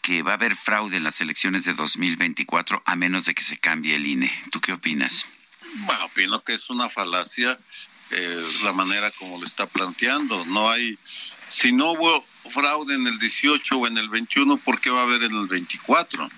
que 0.00 0.22
va 0.22 0.30
a 0.30 0.34
haber 0.36 0.56
fraude 0.56 0.96
en 0.96 1.04
las 1.04 1.20
elecciones 1.20 1.66
de 1.66 1.74
2024 1.74 2.82
a 2.86 2.96
menos 2.96 3.26
de 3.26 3.34
que 3.34 3.42
se 3.42 3.58
cambie 3.58 3.96
el 3.96 4.06
INE. 4.06 4.32
¿Tú 4.50 4.62
qué 4.62 4.72
opinas? 4.72 5.26
Bueno, 5.74 6.06
opino 6.06 6.42
que 6.42 6.54
es 6.54 6.70
una 6.70 6.88
falacia 6.88 7.58
eh, 8.12 8.52
la 8.62 8.72
manera 8.72 9.10
como 9.10 9.38
lo 9.38 9.44
está 9.44 9.66
planteando. 9.66 10.42
No 10.46 10.70
hay, 10.70 10.98
si 11.50 11.70
no 11.70 11.92
hubo 11.92 12.24
fraude 12.48 12.94
en 12.94 13.06
el 13.06 13.18
18 13.18 13.76
o 13.76 13.86
en 13.86 13.98
el 13.98 14.08
21, 14.08 14.56
¿por 14.56 14.80
qué 14.80 14.88
va 14.88 15.00
a 15.00 15.04
haber 15.04 15.22
en 15.22 15.36
el 15.36 15.48
24? 15.48 16.30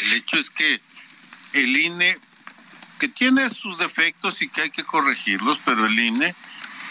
El 0.00 0.12
hecho 0.14 0.38
es 0.38 0.48
que 0.48 0.80
el 1.52 1.76
INE, 1.76 2.16
que 2.98 3.08
tiene 3.08 3.50
sus 3.50 3.76
defectos 3.76 4.40
y 4.40 4.48
que 4.48 4.62
hay 4.62 4.70
que 4.70 4.82
corregirlos, 4.82 5.60
pero 5.62 5.84
el 5.84 5.98
INE 5.98 6.34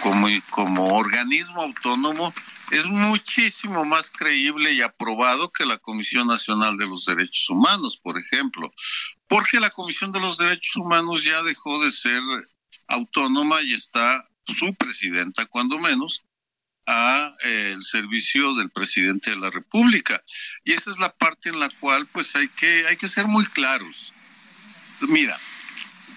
como, 0.01 0.27
como 0.49 0.87
organismo 0.87 1.61
autónomo 1.61 2.33
es 2.71 2.85
muchísimo 2.87 3.83
más 3.85 4.09
creíble 4.09 4.71
y 4.73 4.81
aprobado 4.81 5.51
que 5.51 5.65
la 5.65 5.77
Comisión 5.77 6.27
Nacional 6.27 6.77
de 6.77 6.87
los 6.87 7.05
Derechos 7.05 7.49
Humanos, 7.49 7.99
por 8.01 8.17
ejemplo, 8.17 8.71
porque 9.27 9.59
la 9.59 9.69
Comisión 9.69 10.11
de 10.11 10.21
los 10.21 10.37
Derechos 10.37 10.75
Humanos 10.77 11.23
ya 11.23 11.41
dejó 11.43 11.83
de 11.83 11.91
ser 11.91 12.21
autónoma 12.87 13.61
y 13.61 13.73
está 13.73 14.23
su 14.45 14.73
presidenta, 14.75 15.45
cuando 15.45 15.77
menos, 15.79 16.23
a 16.87 17.31
eh, 17.43 17.71
el 17.73 17.81
servicio 17.81 18.53
del 18.55 18.69
presidente 18.69 19.31
de 19.31 19.37
la 19.37 19.49
República. 19.49 20.21
Y 20.63 20.71
esa 20.73 20.89
es 20.89 20.99
la 20.99 21.13
parte 21.15 21.49
en 21.49 21.59
la 21.59 21.69
cual 21.79 22.07
pues 22.07 22.35
hay 22.35 22.47
que 22.47 22.87
hay 22.87 22.97
que 22.97 23.07
ser 23.07 23.27
muy 23.27 23.45
claros. 23.45 24.13
Mira, 25.01 25.37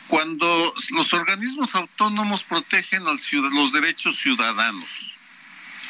cuando 0.08 0.74
los 0.90 1.12
organismos 1.12 1.74
autónomos 1.74 2.42
protegen 2.42 3.06
al 3.06 3.18
los 3.52 3.72
derechos 3.72 4.18
ciudadanos. 4.18 5.16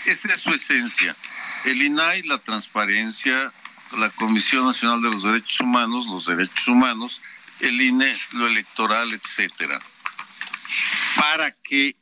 Esa 0.06 0.32
es 0.32 0.40
su 0.40 0.50
esencia. 0.50 1.16
El 1.64 1.82
INAI, 1.82 2.22
la 2.22 2.38
transparencia, 2.38 3.52
la 3.98 4.10
Comisión 4.10 4.66
Nacional 4.66 5.02
de 5.02 5.10
los 5.10 5.22
Derechos 5.22 5.60
Humanos, 5.60 6.06
los 6.06 6.26
derechos 6.26 6.68
humanos, 6.68 7.20
el 7.60 7.80
INE, 7.80 8.16
lo 8.32 8.46
electoral, 8.46 9.12
etcétera. 9.12 9.78
Para 11.16 11.50
que 11.50 11.96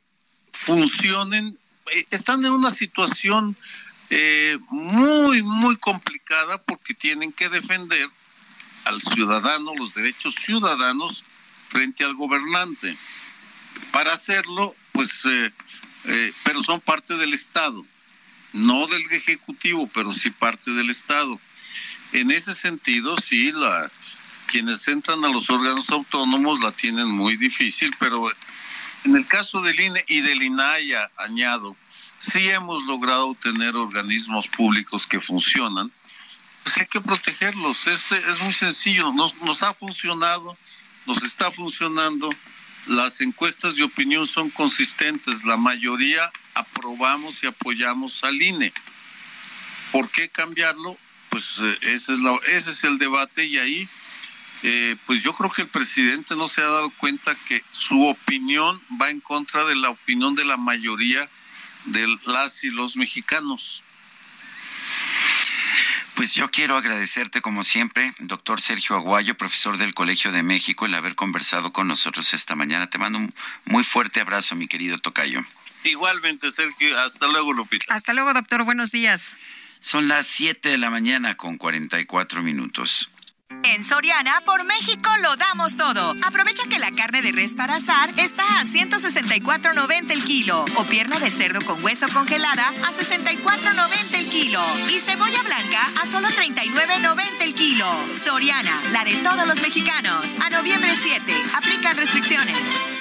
funcionen, 0.51 1.57
eh, 1.91 2.05
están 2.11 2.43
en 2.45 2.51
una 2.51 2.71
situación 2.71 3.55
eh, 4.09 4.57
muy, 4.69 5.41
muy 5.43 5.75
complicada 5.77 6.61
porque 6.61 6.93
tienen 6.93 7.31
que 7.31 7.49
defender 7.49 8.09
al 8.85 9.01
ciudadano, 9.01 9.73
los 9.75 9.93
derechos 9.93 10.35
ciudadanos, 10.35 11.23
frente 11.73 12.05
al 12.05 12.13
gobernante. 12.15 12.95
Para 13.91 14.13
hacerlo, 14.13 14.75
pues, 14.93 15.09
eh, 15.25 15.51
eh, 16.05 16.33
pero 16.45 16.63
son 16.63 16.79
parte 16.79 17.17
del 17.17 17.33
Estado, 17.33 17.83
no 18.53 18.87
del 18.87 19.03
Ejecutivo, 19.11 19.89
pero 19.93 20.13
sí 20.13 20.29
parte 20.29 20.71
del 20.71 20.91
Estado. 20.91 21.39
En 22.13 22.29
ese 22.29 22.53
sentido, 22.55 23.17
sí, 23.17 23.51
la, 23.51 23.91
quienes 24.47 24.87
entran 24.87 25.25
a 25.25 25.29
los 25.29 25.49
órganos 25.49 25.89
autónomos 25.89 26.61
la 26.61 26.71
tienen 26.71 27.07
muy 27.07 27.35
difícil, 27.37 27.91
pero 27.99 28.31
en 29.03 29.15
el 29.15 29.25
caso 29.25 29.59
del 29.61 29.79
INE 29.79 30.05
y 30.07 30.21
del 30.21 30.43
INAIA, 30.43 31.11
añado, 31.17 31.75
si 32.19 32.49
hemos 32.49 32.83
logrado 32.85 33.35
tener 33.41 33.75
organismos 33.75 34.47
públicos 34.47 35.07
que 35.07 35.19
funcionan, 35.19 35.91
pues 36.63 36.77
hay 36.77 36.85
que 36.85 37.01
protegerlos. 37.01 37.87
Es, 37.87 38.11
es 38.11 38.41
muy 38.41 38.53
sencillo, 38.53 39.11
nos, 39.11 39.35
nos 39.41 39.63
ha 39.63 39.73
funcionado, 39.73 40.57
nos 41.05 41.21
está 41.23 41.51
funcionando. 41.51 42.29
Las 42.87 43.21
encuestas 43.21 43.75
de 43.75 43.83
opinión 43.83 44.27
son 44.27 44.49
consistentes, 44.49 45.45
la 45.45 45.57
mayoría 45.57 46.31
aprobamos 46.53 47.43
y 47.43 47.47
apoyamos 47.47 48.23
al 48.23 48.41
INE. 48.41 48.73
¿Por 49.91 50.09
qué 50.09 50.27
cambiarlo? 50.29 50.97
Pues 51.29 51.59
eh, 51.61 51.77
ese, 51.81 52.13
es 52.13 52.19
la, 52.19 52.37
ese 52.47 52.71
es 52.71 52.83
el 52.83 52.97
debate 52.97 53.45
y 53.45 53.57
ahí, 53.57 53.89
eh, 54.63 54.95
pues 55.05 55.23
yo 55.23 55.33
creo 55.33 55.51
que 55.51 55.63
el 55.63 55.69
presidente 55.69 56.35
no 56.35 56.47
se 56.47 56.61
ha 56.61 56.65
dado 56.65 56.89
cuenta 56.97 57.35
que 57.47 57.63
su 57.71 58.05
opinión 58.05 58.81
va 59.01 59.09
en 59.09 59.21
contra 59.21 59.63
de 59.65 59.75
la 59.75 59.89
opinión 59.89 60.35
de 60.35 60.45
la 60.45 60.57
mayoría 60.57 61.29
de 61.85 62.17
las 62.25 62.63
y 62.63 62.69
los 62.69 62.95
mexicanos. 62.95 63.82
Pues 66.15 66.35
yo 66.35 66.51
quiero 66.51 66.77
agradecerte 66.77 67.41
como 67.41 67.63
siempre, 67.63 68.13
doctor 68.19 68.61
Sergio 68.61 68.95
Aguayo, 68.95 69.35
profesor 69.35 69.77
del 69.77 69.95
Colegio 69.95 70.31
de 70.31 70.43
México, 70.43 70.85
el 70.85 70.93
haber 70.93 71.15
conversado 71.15 71.73
con 71.73 71.87
nosotros 71.87 72.33
esta 72.35 72.53
mañana. 72.55 72.87
Te 72.87 72.99
mando 72.99 73.17
un 73.17 73.33
muy 73.65 73.83
fuerte 73.83 74.21
abrazo, 74.21 74.55
mi 74.55 74.67
querido 74.67 74.99
Tocayo. 74.99 75.43
Igualmente, 75.83 76.51
Sergio. 76.51 76.97
Hasta 76.99 77.27
luego, 77.27 77.51
Lupita. 77.51 77.93
Hasta 77.93 78.13
luego, 78.13 78.31
doctor. 78.33 78.63
Buenos 78.63 78.91
días. 78.91 79.37
Son 79.79 80.07
las 80.07 80.27
7 80.27 80.69
de 80.69 80.77
la 80.77 80.91
mañana 80.91 81.35
con 81.35 81.57
44 81.57 82.43
minutos. 82.43 83.09
En 83.63 83.83
Soriana, 83.83 84.41
por 84.45 84.65
México 84.65 85.09
lo 85.21 85.35
damos 85.37 85.77
todo. 85.77 86.15
Aprovecha 86.25 86.63
que 86.69 86.79
la 86.79 86.91
carne 86.91 87.21
de 87.21 87.31
res 87.31 87.53
para 87.55 87.75
azar 87.75 88.09
está 88.17 88.43
a 88.59 88.65
164.90 88.65 90.11
el 90.11 90.23
kilo 90.23 90.65
o 90.75 90.83
pierna 90.85 91.19
de 91.19 91.31
cerdo 91.31 91.61
con 91.61 91.83
hueso 91.83 92.07
congelada 92.13 92.67
a 92.67 92.91
64.90 92.91 94.17
el 94.17 94.29
kilo 94.29 94.61
y 94.89 94.99
cebolla 94.99 95.41
blanca 95.43 95.81
a 96.01 96.07
solo 96.07 96.27
39.90 96.29 97.41
el 97.41 97.53
kilo. 97.53 97.87
Soriana, 98.23 98.81
la 98.91 99.03
de 99.05 99.15
todos 99.17 99.47
los 99.47 99.61
mexicanos. 99.61 100.35
A 100.43 100.49
noviembre 100.49 100.91
7, 101.01 101.33
aplican 101.55 101.97
restricciones. 101.97 102.92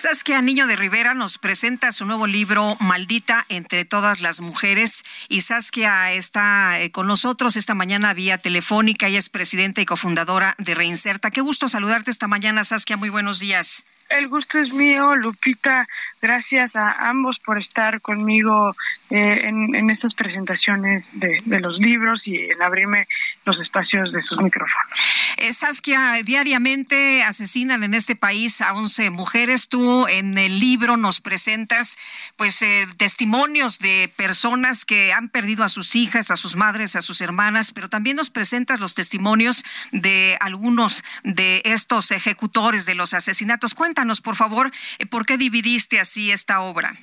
Saskia 0.00 0.40
Niño 0.40 0.66
de 0.66 0.76
Rivera 0.76 1.12
nos 1.12 1.36
presenta 1.36 1.92
su 1.92 2.06
nuevo 2.06 2.26
libro 2.26 2.74
Maldita 2.80 3.44
entre 3.50 3.84
todas 3.84 4.22
las 4.22 4.40
mujeres 4.40 5.04
y 5.28 5.42
Saskia 5.42 6.14
está 6.14 6.80
eh, 6.80 6.90
con 6.90 7.06
nosotros 7.06 7.54
esta 7.58 7.74
mañana 7.74 8.14
vía 8.14 8.38
telefónica. 8.38 9.08
Ella 9.08 9.18
es 9.18 9.28
presidenta 9.28 9.82
y 9.82 9.84
cofundadora 9.84 10.54
de 10.56 10.74
Reinserta. 10.74 11.30
Qué 11.30 11.42
gusto 11.42 11.68
saludarte 11.68 12.10
esta 12.10 12.28
mañana, 12.28 12.64
Saskia. 12.64 12.96
Muy 12.96 13.10
buenos 13.10 13.40
días. 13.40 13.84
El 14.10 14.26
gusto 14.26 14.58
es 14.58 14.72
mío, 14.72 15.14
Lupita. 15.14 15.86
Gracias 16.20 16.74
a 16.74 17.08
ambos 17.08 17.38
por 17.38 17.58
estar 17.58 18.00
conmigo 18.00 18.74
eh, 19.08 19.42
en, 19.44 19.88
estas 19.88 20.14
presentaciones 20.14 21.04
de, 21.12 21.40
los 21.60 21.78
libros 21.78 22.20
y 22.24 22.36
en 22.36 22.60
abrirme 22.60 23.06
los 23.44 23.58
espacios 23.60 24.12
de 24.12 24.20
sus 24.22 24.38
micrófonos. 24.40 24.98
Eh, 25.38 25.52
Saskia, 25.52 26.20
diariamente 26.24 27.22
asesinan 27.22 27.84
en 27.84 27.94
este 27.94 28.16
país 28.16 28.60
a 28.60 28.74
11 28.74 29.10
mujeres. 29.10 29.68
Tú 29.68 30.06
en 30.08 30.36
el 30.36 30.58
libro 30.58 30.96
nos 30.96 31.20
presentas 31.20 31.96
pues 32.36 32.60
eh, 32.62 32.86
testimonios 32.98 33.78
de 33.78 34.12
personas 34.16 34.84
que 34.84 35.12
han 35.12 35.28
perdido 35.28 35.64
a 35.64 35.68
sus 35.68 35.94
hijas, 35.96 36.30
a 36.30 36.36
sus 36.36 36.56
madres, 36.56 36.96
a 36.96 37.00
sus 37.00 37.20
hermanas, 37.20 37.72
pero 37.72 37.88
también 37.88 38.16
nos 38.16 38.30
presentas 38.30 38.80
los 38.80 38.94
testimonios 38.94 39.64
de 39.92 40.36
algunos 40.40 41.04
de 41.22 41.62
estos 41.64 42.10
ejecutores 42.10 42.86
de 42.86 42.94
los 42.94 43.14
asesinatos. 43.14 43.74
Cuéntanos, 43.74 43.99
por 44.20 44.36
favor, 44.36 44.70
eh, 44.98 45.06
por 45.06 45.26
qué 45.26 45.36
dividiste 45.36 46.00
así 46.00 46.30
esta 46.30 46.60
obra. 46.60 46.94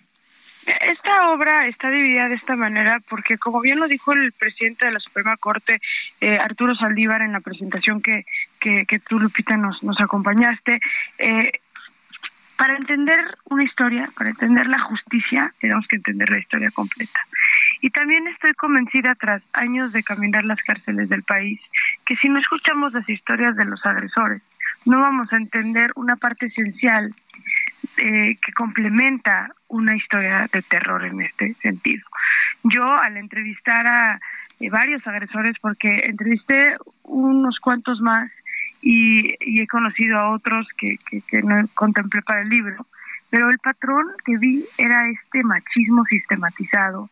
Esta 0.66 1.30
obra 1.30 1.68
está 1.68 1.89
dividida 1.89 2.28
de 2.28 2.36
esta 2.36 2.58
manera 2.58 3.00
porque, 3.08 3.38
como 3.38 3.62
bien 3.62 3.80
lo 3.80 3.88
dijo 3.88 4.12
el 4.12 4.34
presidente 4.34 4.86
de 4.86 4.91
la 4.91 5.00
Suprema 5.00 5.38
Corte, 5.38 5.80
eh, 6.20 6.38
Arturo 6.38 6.76
Saldívar, 6.76 7.22
en 7.22 7.32
la 7.32 7.39
presentación 7.39 8.02
que, 8.02 8.26
que, 8.60 9.00
tú, 9.08 9.18
Lupita, 9.18 9.56
nos, 9.56 9.82
nos 9.82 10.02
acompañaste, 10.02 10.82
eh, 11.20 11.52
para 12.58 12.76
entender 12.76 13.38
una 13.45 13.64
historia, 13.64 14.10
para 14.18 14.32
entender 14.32 14.68
la 14.68 14.80
justicia, 14.80 15.54
tenemos 15.62 15.88
que 15.88 15.98
entender 15.98 16.30
la 16.30 16.39
historia 16.39 16.72
completa. 16.72 17.22
Y 17.82 17.91
también 17.91 18.28
estoy 18.28 18.54
convencida, 18.56 19.16
tras 19.16 19.43
años 19.54 19.93
de 19.93 20.04
caminar 20.04 20.43
las 20.43 20.62
cárceles 20.64 21.08
del 21.08 21.24
país, 21.24 21.62
que 22.06 22.16
si 22.18 22.28
no 22.28 22.39
escuchamos 22.39 22.93
las 22.93 23.08
historias 23.08 23.56
de 23.56 23.66
los 23.66 23.86
agresores, 23.86 24.41
no 24.86 25.01
vamos 25.01 25.32
a 25.32 25.38
entender 25.38 25.91
una 25.95 26.15
parte 26.15 26.47
esencial 26.47 27.13
eh, 27.97 28.38
que 28.41 28.53
complementa 28.53 29.51
una 29.67 29.95
historia 29.95 30.47
de 30.51 30.61
terror 30.61 31.03
en 31.05 31.21
este 31.21 31.53
sentido. 31.55 32.05
Yo 32.63 32.84
al 32.86 33.17
entrevistar 33.17 33.88
a 33.88 34.19
eh, 34.59 34.69
varios 34.69 35.05
agresores, 35.07 35.55
porque 35.61 35.89
entrevisté 36.05 36.75
unos 37.03 37.59
cuantos 37.59 38.01
más 38.01 38.32
y, 38.82 39.36
he 39.39 39.67
conocido 39.67 40.17
a 40.19 40.30
otros 40.30 40.67
que, 40.78 40.97
que, 41.28 41.41
no 41.41 41.67
contemplé 41.73 42.21
para 42.21 42.41
el 42.41 42.49
libro, 42.49 42.86
pero 43.30 43.49
el 43.49 43.59
patrón 43.59 44.05
que 44.25 44.38
vi 44.38 44.63
era 44.78 45.09
este 45.09 45.43
machismo 45.43 46.05
sistematizado, 46.05 47.09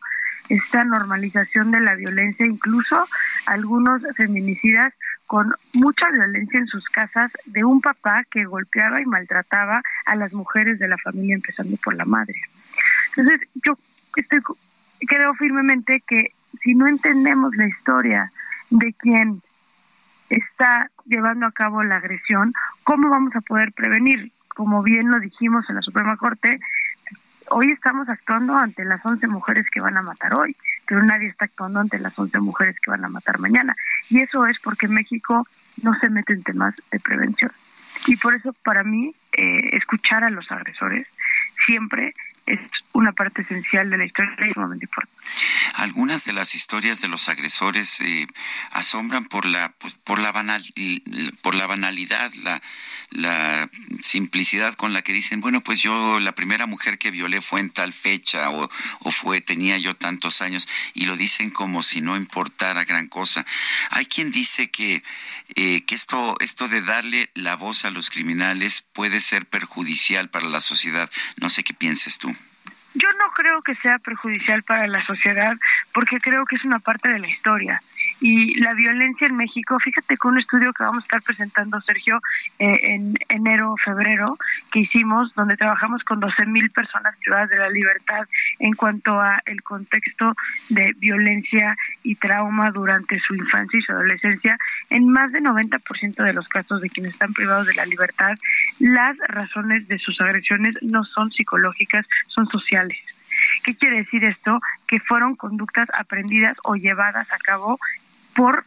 esta 0.48 0.84
normalización 0.84 1.70
de 1.70 1.80
la 1.80 1.94
violencia, 1.94 2.46
incluso 2.46 3.06
algunos 3.46 4.02
feminicidas 4.16 4.92
con 5.26 5.52
mucha 5.74 6.08
violencia 6.10 6.60
en 6.60 6.68
sus 6.68 6.88
casas 6.88 7.32
de 7.46 7.64
un 7.64 7.80
papá 7.80 8.24
que 8.30 8.44
golpeaba 8.44 9.00
y 9.00 9.06
maltrataba 9.06 9.82
a 10.06 10.14
las 10.14 10.32
mujeres 10.32 10.78
de 10.78 10.88
la 10.88 10.98
familia, 10.98 11.34
empezando 11.34 11.76
por 11.78 11.94
la 11.94 12.04
madre. 12.04 12.40
Entonces, 13.16 13.48
yo 13.64 13.76
estoy, 14.16 14.40
creo 15.08 15.34
firmemente 15.34 16.02
que 16.06 16.32
si 16.62 16.74
no 16.74 16.86
entendemos 16.86 17.56
la 17.56 17.66
historia 17.66 18.32
de 18.70 18.92
quien 18.94 19.42
está 20.28 20.90
llevando 21.04 21.46
a 21.46 21.52
cabo 21.52 21.82
la 21.82 21.96
agresión, 21.96 22.52
¿cómo 22.84 23.10
vamos 23.10 23.34
a 23.36 23.40
poder 23.40 23.72
prevenir? 23.72 24.32
Como 24.48 24.82
bien 24.82 25.10
lo 25.10 25.20
dijimos 25.20 25.68
en 25.68 25.76
la 25.76 25.82
Suprema 25.82 26.16
Corte, 26.16 26.60
hoy 27.50 27.72
estamos 27.72 28.08
actuando 28.08 28.56
ante 28.56 28.84
las 28.84 29.04
11 29.04 29.26
mujeres 29.28 29.66
que 29.70 29.80
van 29.80 29.96
a 29.96 30.02
matar 30.02 30.34
hoy, 30.34 30.56
pero 30.86 31.02
nadie 31.02 31.28
está 31.28 31.46
actuando 31.46 31.80
ante 31.80 31.98
las 31.98 32.18
11 32.18 32.38
mujeres 32.40 32.76
que 32.80 32.90
van 32.90 33.04
a 33.04 33.08
matar 33.08 33.38
mañana. 33.38 33.74
Y 34.08 34.20
eso 34.20 34.46
es 34.46 34.58
porque 34.60 34.88
México 34.88 35.46
no 35.82 35.94
se 35.94 36.08
mete 36.08 36.32
en 36.32 36.42
temas 36.42 36.74
de 36.90 37.00
prevención. 37.00 37.50
Y 38.06 38.16
por 38.16 38.34
eso 38.34 38.52
para 38.64 38.84
mí 38.84 39.14
eh, 39.32 39.76
escuchar 39.76 40.24
a 40.24 40.30
los 40.30 40.50
agresores 40.50 41.06
siempre 41.66 42.14
es 42.46 42.60
una 42.92 43.12
parte 43.12 43.42
esencial 43.42 43.90
de 43.90 43.98
la 43.98 44.04
historia. 44.04 44.34
Algunas 45.74 46.24
de 46.24 46.32
las 46.32 46.54
historias 46.54 47.00
de 47.00 47.08
los 47.08 47.28
agresores 47.28 48.00
eh, 48.00 48.26
asombran 48.70 49.26
por 49.26 49.44
la 49.44 49.74
pues, 49.78 49.94
por 49.94 50.18
la 50.18 50.32
banal, 50.32 50.64
por 51.42 51.54
la 51.54 51.66
banalidad, 51.66 52.32
la, 52.34 52.62
la 53.10 53.68
simplicidad 54.00 54.74
con 54.74 54.92
la 54.92 55.02
que 55.02 55.12
dicen, 55.12 55.40
bueno, 55.40 55.60
pues 55.60 55.80
yo 55.80 56.20
la 56.20 56.32
primera 56.32 56.66
mujer 56.66 56.98
que 56.98 57.10
violé 57.10 57.40
fue 57.40 57.60
en 57.60 57.70
tal 57.70 57.92
fecha 57.92 58.50
o, 58.50 58.70
o 59.00 59.10
fue 59.10 59.40
tenía 59.40 59.76
yo 59.78 59.96
tantos 59.96 60.40
años 60.40 60.68
y 60.94 61.06
lo 61.06 61.16
dicen 61.16 61.50
como 61.50 61.82
si 61.82 62.00
no 62.00 62.16
importara 62.16 62.84
gran 62.84 63.08
cosa. 63.08 63.44
Hay 63.90 64.06
quien 64.06 64.30
dice 64.30 64.70
que 64.70 65.02
eh, 65.56 65.84
que 65.84 65.94
esto 65.94 66.36
esto 66.40 66.68
de 66.68 66.82
darle 66.82 67.30
la 67.34 67.56
voz 67.56 67.84
a 67.84 67.90
los 67.90 68.10
criminales 68.10 68.82
puede 68.92 69.20
ser 69.20 69.46
perjudicial 69.46 70.30
para 70.30 70.48
la 70.48 70.60
sociedad. 70.60 71.10
No 71.36 71.50
sé 71.50 71.64
qué 71.64 71.74
pienses 71.74 72.18
tú. 72.18 72.35
Que 73.66 73.74
sea 73.76 73.98
perjudicial 73.98 74.62
para 74.62 74.86
la 74.86 75.04
sociedad 75.04 75.56
porque 75.92 76.18
creo 76.18 76.46
que 76.46 76.56
es 76.56 76.64
una 76.64 76.78
parte 76.78 77.08
de 77.08 77.18
la 77.18 77.28
historia 77.28 77.82
y 78.20 78.60
la 78.60 78.74
violencia 78.74 79.26
en 79.26 79.36
México. 79.36 79.78
Fíjate 79.78 80.16
con 80.16 80.32
un 80.32 80.40
estudio 80.40 80.72
que 80.72 80.82
vamos 80.82 81.02
a 81.02 81.06
estar 81.06 81.22
presentando, 81.22 81.80
Sergio, 81.80 82.20
eh, 82.58 82.78
en 82.94 83.14
enero 83.28 83.70
o 83.70 83.76
febrero, 83.76 84.38
que 84.72 84.80
hicimos, 84.80 85.34
donde 85.34 85.56
trabajamos 85.56 86.02
con 86.04 86.20
12 86.20 86.46
mil 86.46 86.70
personas 86.70 87.14
privadas 87.16 87.50
de 87.50 87.58
la 87.58 87.68
libertad 87.70 88.26
en 88.58 88.74
cuanto 88.74 89.20
a 89.20 89.42
el 89.44 89.62
contexto 89.62 90.34
de 90.70 90.92
violencia 90.98 91.76
y 92.02 92.14
trauma 92.14 92.70
durante 92.70 93.18
su 93.20 93.34
infancia 93.34 93.78
y 93.78 93.82
su 93.82 93.92
adolescencia. 93.92 94.58
En 94.90 95.10
más 95.10 95.32
de 95.32 95.40
90% 95.40 96.22
de 96.22 96.32
los 96.32 96.48
casos 96.48 96.80
de 96.80 96.90
quienes 96.90 97.12
están 97.12 97.32
privados 97.32 97.66
de 97.66 97.74
la 97.74 97.86
libertad, 97.86 98.34
las 98.78 99.16
razones 99.28 99.88
de 99.88 99.98
sus 99.98 100.20
agresiones 100.20 100.76
no 100.82 101.04
son 101.04 101.30
psicológicas, 101.30 102.06
son 102.28 102.46
sociales. 102.48 102.98
¿Qué 103.66 103.74
quiere 103.74 103.96
decir 103.96 104.24
esto? 104.24 104.60
Que 104.86 105.00
fueron 105.00 105.34
conductas 105.34 105.88
aprendidas 105.92 106.56
o 106.62 106.76
llevadas 106.76 107.32
a 107.32 107.38
cabo 107.38 107.80
por 108.36 108.64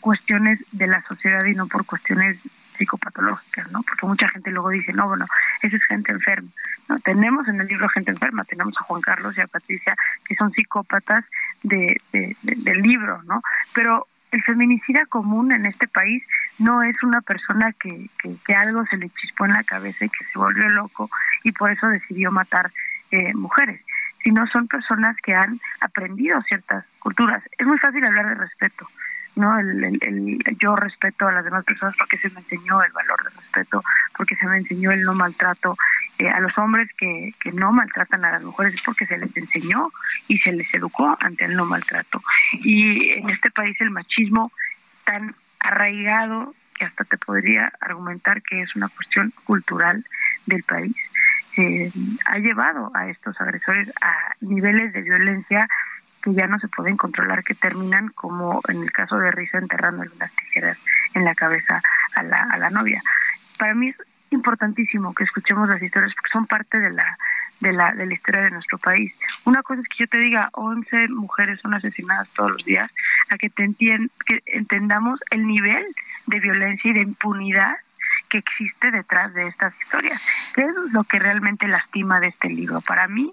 cuestiones 0.00 0.62
de 0.70 0.86
la 0.86 1.02
sociedad 1.04 1.42
y 1.46 1.54
no 1.54 1.66
por 1.66 1.86
cuestiones 1.86 2.38
psicopatológicas, 2.76 3.72
¿no? 3.72 3.82
Porque 3.82 4.06
mucha 4.06 4.28
gente 4.28 4.50
luego 4.50 4.68
dice, 4.68 4.92
no, 4.92 5.08
bueno, 5.08 5.24
esa 5.62 5.76
es 5.76 5.84
gente 5.84 6.12
enferma. 6.12 6.50
Tenemos 7.04 7.48
en 7.48 7.58
el 7.58 7.66
libro 7.68 7.88
gente 7.88 8.10
enferma, 8.10 8.44
tenemos 8.44 8.74
a 8.78 8.84
Juan 8.84 9.00
Carlos 9.00 9.36
y 9.38 9.40
a 9.40 9.46
Patricia, 9.46 9.96
que 10.26 10.34
son 10.34 10.52
psicópatas 10.52 11.24
de, 11.62 11.96
del 12.12 12.82
libro, 12.82 13.22
¿no? 13.22 13.40
Pero 13.72 14.08
el 14.30 14.42
feminicida 14.42 15.06
común 15.06 15.52
en 15.52 15.64
este 15.64 15.88
país 15.88 16.22
no 16.58 16.82
es 16.82 17.02
una 17.02 17.22
persona 17.22 17.72
que, 17.72 18.10
que, 18.22 18.36
que, 18.46 18.54
algo 18.54 18.84
se 18.90 18.98
le 18.98 19.08
chispó 19.08 19.46
en 19.46 19.54
la 19.54 19.64
cabeza 19.64 20.04
y 20.04 20.10
que 20.10 20.24
se 20.26 20.38
volvió 20.38 20.68
loco 20.68 21.08
y 21.44 21.52
por 21.52 21.72
eso 21.72 21.86
decidió 21.86 22.30
matar 22.30 22.70
eh, 23.10 23.32
mujeres, 23.32 23.80
sino 24.28 24.46
son 24.48 24.68
personas 24.68 25.16
que 25.22 25.34
han 25.34 25.58
aprendido 25.80 26.38
ciertas 26.42 26.84
culturas. 26.98 27.42
Es 27.56 27.66
muy 27.66 27.78
fácil 27.78 28.04
hablar 28.04 28.28
de 28.28 28.34
respeto, 28.34 28.86
¿no? 29.36 29.58
El, 29.58 30.38
yo 30.60 30.76
respeto 30.76 31.26
a 31.26 31.32
las 31.32 31.46
demás 31.46 31.64
personas 31.64 31.96
porque 31.98 32.18
se 32.18 32.28
me 32.28 32.40
enseñó 32.40 32.82
el 32.82 32.92
valor 32.92 33.24
del 33.24 33.32
respeto, 33.32 33.82
porque 34.14 34.36
se 34.36 34.46
me 34.46 34.58
enseñó 34.58 34.92
el 34.92 35.02
no 35.04 35.14
maltrato. 35.14 35.78
Eh, 36.18 36.28
a 36.28 36.40
los 36.40 36.58
hombres 36.58 36.90
que, 36.98 37.32
que 37.40 37.52
no 37.52 37.72
maltratan 37.72 38.22
a 38.26 38.32
las 38.32 38.42
mujeres 38.42 38.74
es 38.74 38.82
porque 38.82 39.06
se 39.06 39.16
les 39.16 39.34
enseñó 39.34 39.88
y 40.26 40.36
se 40.40 40.52
les 40.52 40.74
educó 40.74 41.16
ante 41.20 41.46
el 41.46 41.56
no 41.56 41.64
maltrato. 41.64 42.20
Y 42.52 43.12
en 43.12 43.30
este 43.30 43.50
país 43.50 43.80
el 43.80 43.90
machismo 43.90 44.52
tan 45.04 45.34
arraigado 45.58 46.54
que 46.78 46.84
hasta 46.84 47.04
te 47.04 47.16
podría 47.16 47.72
argumentar 47.80 48.42
que 48.42 48.60
es 48.60 48.76
una 48.76 48.88
cuestión 48.88 49.32
cultural 49.44 50.04
del 50.44 50.62
país, 50.64 50.94
eh, 51.58 51.90
ha 52.26 52.38
llevado 52.38 52.90
a 52.94 53.08
estos 53.08 53.40
agresores 53.40 53.92
a 54.00 54.34
niveles 54.40 54.92
de 54.92 55.02
violencia 55.02 55.68
que 56.22 56.32
ya 56.32 56.46
no 56.46 56.58
se 56.58 56.68
pueden 56.68 56.96
controlar, 56.96 57.42
que 57.42 57.54
terminan 57.54 58.08
como 58.08 58.60
en 58.68 58.82
el 58.82 58.92
caso 58.92 59.18
de 59.18 59.30
Risa 59.30 59.58
enterrando 59.58 60.04
las 60.18 60.32
tijeras 60.32 60.78
en 61.14 61.24
la 61.24 61.34
cabeza 61.34 61.82
a 62.14 62.22
la, 62.22 62.48
a 62.50 62.58
la 62.58 62.70
novia. 62.70 63.02
Para 63.58 63.74
mí 63.74 63.88
es 63.88 63.96
importantísimo 64.30 65.14
que 65.14 65.24
escuchemos 65.24 65.68
las 65.68 65.82
historias 65.82 66.14
porque 66.14 66.30
son 66.32 66.46
parte 66.46 66.78
de 66.78 66.90
la 66.90 67.16
de 67.60 67.72
la, 67.72 67.92
de 67.92 68.06
la 68.06 68.14
historia 68.14 68.42
de 68.42 68.50
nuestro 68.50 68.78
país. 68.78 69.12
Una 69.44 69.62
cosa 69.62 69.80
es 69.80 69.88
que 69.88 70.04
yo 70.04 70.06
te 70.06 70.18
diga 70.18 70.48
11 70.52 71.08
mujeres 71.08 71.60
son 71.60 71.74
asesinadas 71.74 72.28
todos 72.30 72.52
los 72.52 72.64
días, 72.64 72.90
a 73.30 73.36
que, 73.36 73.50
te 73.50 73.68
que 73.78 74.42
entendamos 74.46 75.18
el 75.30 75.46
nivel 75.46 75.84
de 76.26 76.40
violencia 76.40 76.90
y 76.90 76.94
de 76.94 77.02
impunidad 77.02 77.76
que 78.28 78.38
existe 78.38 78.90
detrás 78.90 79.32
de 79.34 79.48
estas 79.48 79.74
historias, 79.80 80.20
que 80.54 80.62
es 80.62 80.74
lo 80.92 81.04
que 81.04 81.18
realmente 81.18 81.68
lastima 81.68 82.20
de 82.20 82.28
este 82.28 82.48
libro. 82.48 82.80
Para 82.80 83.08
mí, 83.08 83.32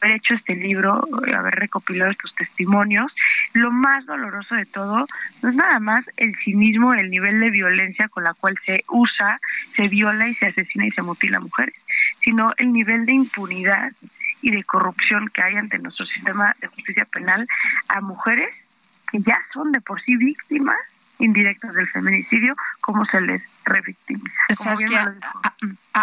haber 0.00 0.16
hecho 0.16 0.34
este 0.34 0.54
libro, 0.54 1.04
haber 1.36 1.54
recopilado 1.54 2.10
estos 2.10 2.34
testimonios, 2.34 3.12
lo 3.52 3.70
más 3.70 4.06
doloroso 4.06 4.54
de 4.54 4.66
todo 4.66 5.06
no 5.42 5.48
es 5.48 5.54
nada 5.54 5.80
más 5.80 6.04
el 6.16 6.34
cinismo, 6.36 6.94
el 6.94 7.10
nivel 7.10 7.40
de 7.40 7.50
violencia 7.50 8.08
con 8.08 8.24
la 8.24 8.34
cual 8.34 8.56
se 8.64 8.84
usa, 8.88 9.40
se 9.74 9.88
viola 9.88 10.28
y 10.28 10.34
se 10.34 10.46
asesina 10.46 10.86
y 10.86 10.90
se 10.90 11.02
mutila 11.02 11.38
a 11.38 11.40
mujeres, 11.40 11.74
sino 12.20 12.52
el 12.56 12.72
nivel 12.72 13.06
de 13.06 13.12
impunidad 13.12 13.92
y 14.40 14.50
de 14.50 14.62
corrupción 14.64 15.28
que 15.28 15.42
hay 15.42 15.56
ante 15.56 15.78
nuestro 15.78 16.06
sistema 16.06 16.54
de 16.60 16.68
justicia 16.68 17.04
penal 17.06 17.46
a 17.88 18.00
mujeres 18.00 18.50
que 19.10 19.20
ya 19.20 19.40
son 19.52 19.72
de 19.72 19.80
por 19.80 20.00
sí 20.02 20.16
víctimas 20.16 20.78
indirectas 21.18 21.74
del 21.74 21.88
feminicidio, 21.88 22.54
como 22.80 23.04
se 23.06 23.20
les 23.20 23.42
revictimiza. 23.68 24.36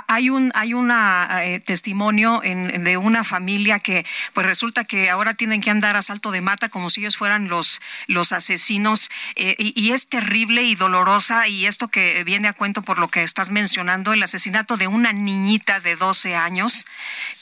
hay 0.08 0.30
un 0.30 0.52
hay 0.56 0.74
una 0.74 1.46
eh, 1.46 1.60
testimonio 1.60 2.42
en, 2.44 2.84
de 2.84 2.98
una 2.98 3.24
familia 3.24 3.80
que 3.80 4.06
pues 4.34 4.46
resulta 4.46 4.84
que 4.84 5.10
ahora 5.10 5.34
tienen 5.34 5.62
que 5.62 5.72
andar 5.72 5.96
a 5.96 6.02
salto 6.02 6.32
de 6.32 6.42
mata 6.42 6.70
como 6.70 6.90
si 6.90 7.02
ellos 7.02 7.18
fueran 7.18 7.48
los 7.48 7.82
los 8.08 8.32
asesinos 8.32 9.10
eh, 9.36 9.56
y, 9.58 9.92
es 9.92 10.08
terrible 10.08 10.64
y 10.64 10.76
dolorosa 10.76 11.48
y 11.48 11.66
esto 11.66 11.88
que 11.88 12.24
viene 12.24 12.48
a 12.48 12.54
cuento 12.54 12.82
por 12.82 12.98
lo 13.00 13.08
que 13.08 13.24
estás 13.24 13.52
mencionando 13.52 14.14
el 14.14 14.24
asesinato 14.24 14.78
de 14.78 14.88
una 14.88 15.14
niñita 15.14 15.80
de 15.80 15.96
12 15.96 16.36
años 16.36 16.86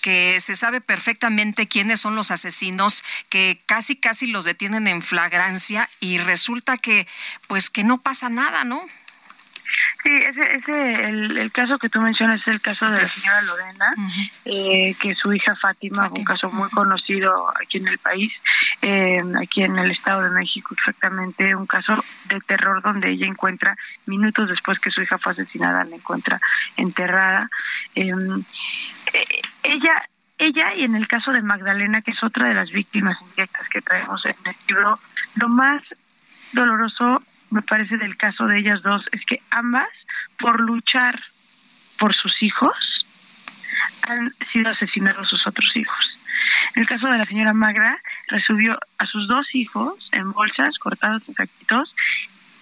que 0.02 0.40
se 0.40 0.56
sabe 0.56 0.82
perfectamente 0.82 1.68
quiénes 1.68 2.02
son 2.02 2.16
los 2.16 2.32
asesinos 2.32 3.04
que 3.30 3.62
casi 3.66 3.96
casi 3.96 4.28
los 4.28 4.46
detienen 4.46 4.88
en 4.88 5.02
flagrancia 5.02 5.90
y 6.00 6.18
resulta 6.20 6.78
que 6.78 7.08
pues 7.48 7.70
que 7.70 7.84
no 7.84 8.02
pasa 8.02 8.30
nada, 8.30 8.64
¿no? 8.64 8.86
Sí, 10.04 10.10
ese, 10.12 10.56
ese 10.56 11.06
el, 11.06 11.52
caso 11.54 11.78
que 11.78 11.88
tú 11.88 12.02
mencionas 12.02 12.42
es 12.42 12.48
el 12.48 12.62
caso 12.62 12.90
de 12.90 13.02
la 13.02 13.08
señora 13.08 13.42
Lorena, 13.44 13.94
eh, 14.44 14.94
que 15.02 15.16
su 15.16 15.34
hija 15.34 15.56
Fátima, 15.56 16.10
un 16.10 16.26
caso 16.26 16.52
muy 16.52 16.70
conocido 16.70 17.50
aquí 17.62 17.78
en 17.78 17.88
el 17.88 17.98
país, 18.00 18.34
eh, 18.82 19.22
aquí 19.42 19.64
en 19.64 19.78
el 19.78 19.92
Estado 19.92 20.24
de 20.24 20.32
México 20.32 20.76
exactamente, 20.78 21.56
un 21.56 21.68
caso 21.68 21.96
de 22.26 22.40
terror 22.42 22.82
donde 22.82 23.12
ella 23.12 23.28
encuentra, 23.28 23.78
minutos 24.06 24.50
después 24.50 24.80
que 24.80 24.92
su 24.92 25.02
hija 25.02 25.18
fue 25.18 25.32
asesinada, 25.32 25.86
la 25.86 25.96
encuentra 25.96 26.40
enterrada. 26.76 27.50
Em, 27.96 28.44
eh, 29.14 29.42
ella 29.64 30.10
ella 30.38 30.74
y 30.74 30.84
en 30.84 30.96
el 30.96 31.08
caso 31.08 31.32
de 31.32 31.42
Magdalena, 31.42 32.02
que 32.02 32.12
es 32.12 32.24
otra 32.24 32.48
de 32.48 32.56
las 32.56 32.72
víctimas 32.72 33.22
indirectas 33.22 33.70
que 33.70 33.82
traemos 33.82 34.26
en 34.26 34.36
el 34.46 34.56
libro, 34.68 35.00
lo 35.36 35.48
más 35.48 35.82
doloroso 36.52 37.22
me 37.54 37.62
parece 37.62 37.98
del 37.98 38.18
caso 38.18 38.48
de 38.48 38.58
ellas 38.58 38.82
dos 38.82 39.06
es 39.12 39.24
que 39.26 39.40
ambas, 39.52 39.90
por 40.40 40.60
luchar 40.60 41.22
por 42.00 42.16
sus 42.16 42.42
hijos, 42.42 43.06
han 44.08 44.34
sido 44.52 44.70
asesinados 44.70 45.30
sus 45.30 45.46
otros 45.46 45.72
hijos. 45.76 46.20
En 46.76 46.82
el 46.82 46.88
caso 46.88 47.08
de 47.08 47.18
la 47.20 47.26
señora 47.26 47.54
Magra, 47.54 48.02
recibió 48.28 48.80
a 48.98 49.06
sus 49.06 49.28
dos 49.28 49.54
hijos 49.54 50.10
en 50.12 50.32
bolsas 50.32 50.80
cortados 50.80 51.22
en 51.28 51.36
saquitos 51.36 51.94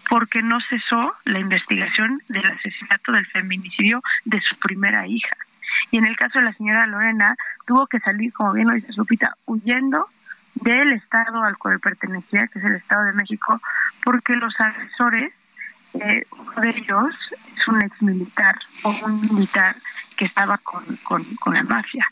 porque 0.09 0.41
no 0.41 0.59
cesó 0.69 1.15
la 1.23 1.39
investigación 1.39 2.21
del 2.27 2.45
asesinato 2.47 3.13
del 3.13 3.25
feminicidio 3.27 4.03
de 4.25 4.41
su 4.41 4.57
primera 4.57 5.07
hija. 5.07 5.37
Y 5.89 5.99
en 5.99 6.05
el 6.05 6.17
caso 6.17 6.39
de 6.39 6.45
la 6.45 6.53
señora 6.53 6.85
Lorena, 6.85 7.37
tuvo 7.65 7.87
que 7.87 8.01
salir, 8.01 8.33
como 8.33 8.51
bien 8.51 8.67
lo 8.67 8.73
dice 8.73 8.91
Lupita, 8.97 9.37
huyendo 9.45 10.09
del 10.55 10.93
estado 10.93 11.43
al 11.43 11.57
cual 11.57 11.79
pertenecía, 11.79 12.47
que 12.47 12.59
es 12.59 12.65
el 12.65 12.75
Estado 12.75 13.05
de 13.05 13.13
México, 13.13 13.59
porque 14.03 14.35
los 14.35 14.53
agresores, 14.59 15.33
eh, 15.93 16.25
uno 16.31 16.61
de 16.61 16.69
ellos 16.69 17.15
es 17.57 17.67
un 17.67 17.81
ex 17.81 18.01
militar 18.01 18.55
o 18.83 18.89
un 19.05 19.21
militar 19.21 19.75
que 20.17 20.25
estaba 20.25 20.57
con, 20.59 20.83
con, 21.03 21.53
la 21.53 21.63
mafia, 21.63 22.07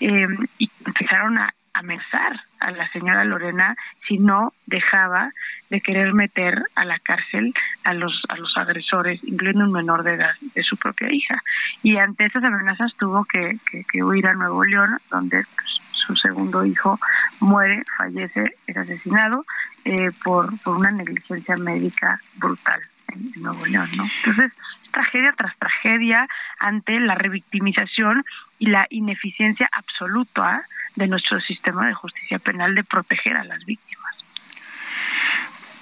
eh, 0.00 0.26
y 0.58 0.70
empezaron 0.84 1.38
a 1.38 1.54
amenazar 1.74 2.40
a 2.60 2.70
la 2.70 2.88
señora 2.90 3.24
Lorena 3.24 3.76
si 4.06 4.18
no 4.18 4.52
dejaba 4.66 5.32
de 5.70 5.80
querer 5.80 6.12
meter 6.12 6.62
a 6.74 6.84
la 6.84 6.98
cárcel 6.98 7.54
a 7.84 7.94
los 7.94 8.22
a 8.28 8.36
los 8.36 8.56
agresores, 8.56 9.20
incluyendo 9.24 9.64
un 9.64 9.72
menor 9.72 10.02
de 10.02 10.14
edad 10.14 10.34
de 10.54 10.62
su 10.62 10.76
propia 10.76 11.10
hija. 11.10 11.42
Y 11.82 11.96
ante 11.96 12.26
esas 12.26 12.44
amenazas 12.44 12.92
tuvo 12.98 13.24
que, 13.24 13.58
que, 13.90 14.04
huir 14.04 14.26
a 14.26 14.34
Nuevo 14.34 14.64
León, 14.64 14.98
donde 15.10 15.44
pues, 15.54 15.81
su 16.06 16.16
segundo 16.16 16.64
hijo 16.64 16.98
muere, 17.40 17.82
fallece, 17.96 18.56
es 18.66 18.76
asesinado 18.76 19.44
eh, 19.84 20.10
por, 20.24 20.58
por 20.60 20.76
una 20.76 20.90
negligencia 20.90 21.56
médica 21.56 22.20
brutal 22.36 22.80
en, 23.08 23.42
Nuevo 23.42 23.64
León, 23.66 23.88
¿no? 23.96 24.04
Entonces, 24.18 24.52
tragedia 24.90 25.34
tras 25.36 25.56
tragedia 25.56 26.28
ante 26.58 27.00
la 27.00 27.14
revictimización 27.14 28.24
y 28.58 28.66
la 28.66 28.86
ineficiencia 28.90 29.68
absoluta 29.72 30.64
de 30.96 31.08
nuestro 31.08 31.40
sistema 31.40 31.86
de 31.86 31.94
justicia 31.94 32.38
penal 32.38 32.74
de 32.74 32.84
proteger 32.84 33.36
a 33.36 33.44
las 33.44 33.64
víctimas. 33.64 34.14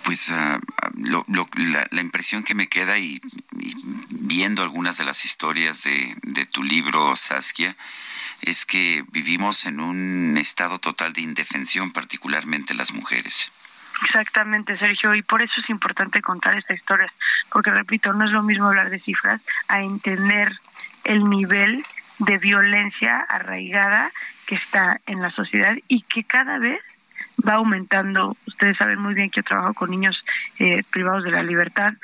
Pues 0.05 0.31
ah, 0.31 0.59
la, 0.97 2.01
impresión 2.01 2.43
que 2.43 2.55
me 2.55 2.69
queda 2.69 2.99
y, 2.99 3.21
viendo 4.23 4.63
algunas 4.63 4.99
de 4.99 5.05
las 5.05 5.25
historias 5.25 5.83
de, 5.83 6.15
de 6.23 6.47
tu 6.47 6.63
libro, 6.63 7.15
Saskia, 7.17 7.77
es 8.43 8.67
que 8.67 9.05
vivimos 9.13 9.67
en 9.67 9.81
un 9.81 10.39
estado 10.39 10.79
total 10.79 11.13
de 11.13 11.23
indefensión, 11.23 11.93
particularmente 11.93 12.75
las 12.75 12.93
mujeres. 12.93 13.51
Exactamente, 14.05 14.79
Sergio, 14.79 15.15
y 15.15 15.23
por 15.23 15.43
eso 15.43 15.53
es 15.63 15.69
importante 15.69 16.23
contar 16.23 16.55
esta 16.57 16.75
historia, 16.75 17.13
porque 17.53 17.71
repito, 17.71 18.13
no 18.13 18.25
es 18.25 18.31
lo 18.31 18.43
mismo 18.43 18.67
hablar 18.67 18.89
de 18.89 18.99
cifras 18.99 19.43
a 19.69 19.83
entender 19.83 20.59
el 21.05 21.25
nivel 21.29 21.85
de 22.19 22.39
violencia 22.39 23.19
arraigada 23.29 24.11
que 24.47 24.55
está 24.55 25.01
en 25.07 25.21
la 25.21 25.31
sociedad 25.31 25.77
y 25.89 26.03
que 26.03 26.25
cada 26.25 26.59
vez 26.59 26.81
va 27.47 27.55
aumentando. 27.55 28.37
Ustedes 28.47 28.77
saben 28.77 28.99
muy 28.99 29.15
bien 29.15 29.31
que 29.31 29.41
yo 29.41 29.45
trabajo 29.45 29.75
con 29.75 29.91
niños 29.91 30.25
eh, 30.59 30.83
privados 30.91 31.25
de 31.25 31.31
la 31.31 31.43
libertad 31.43 31.95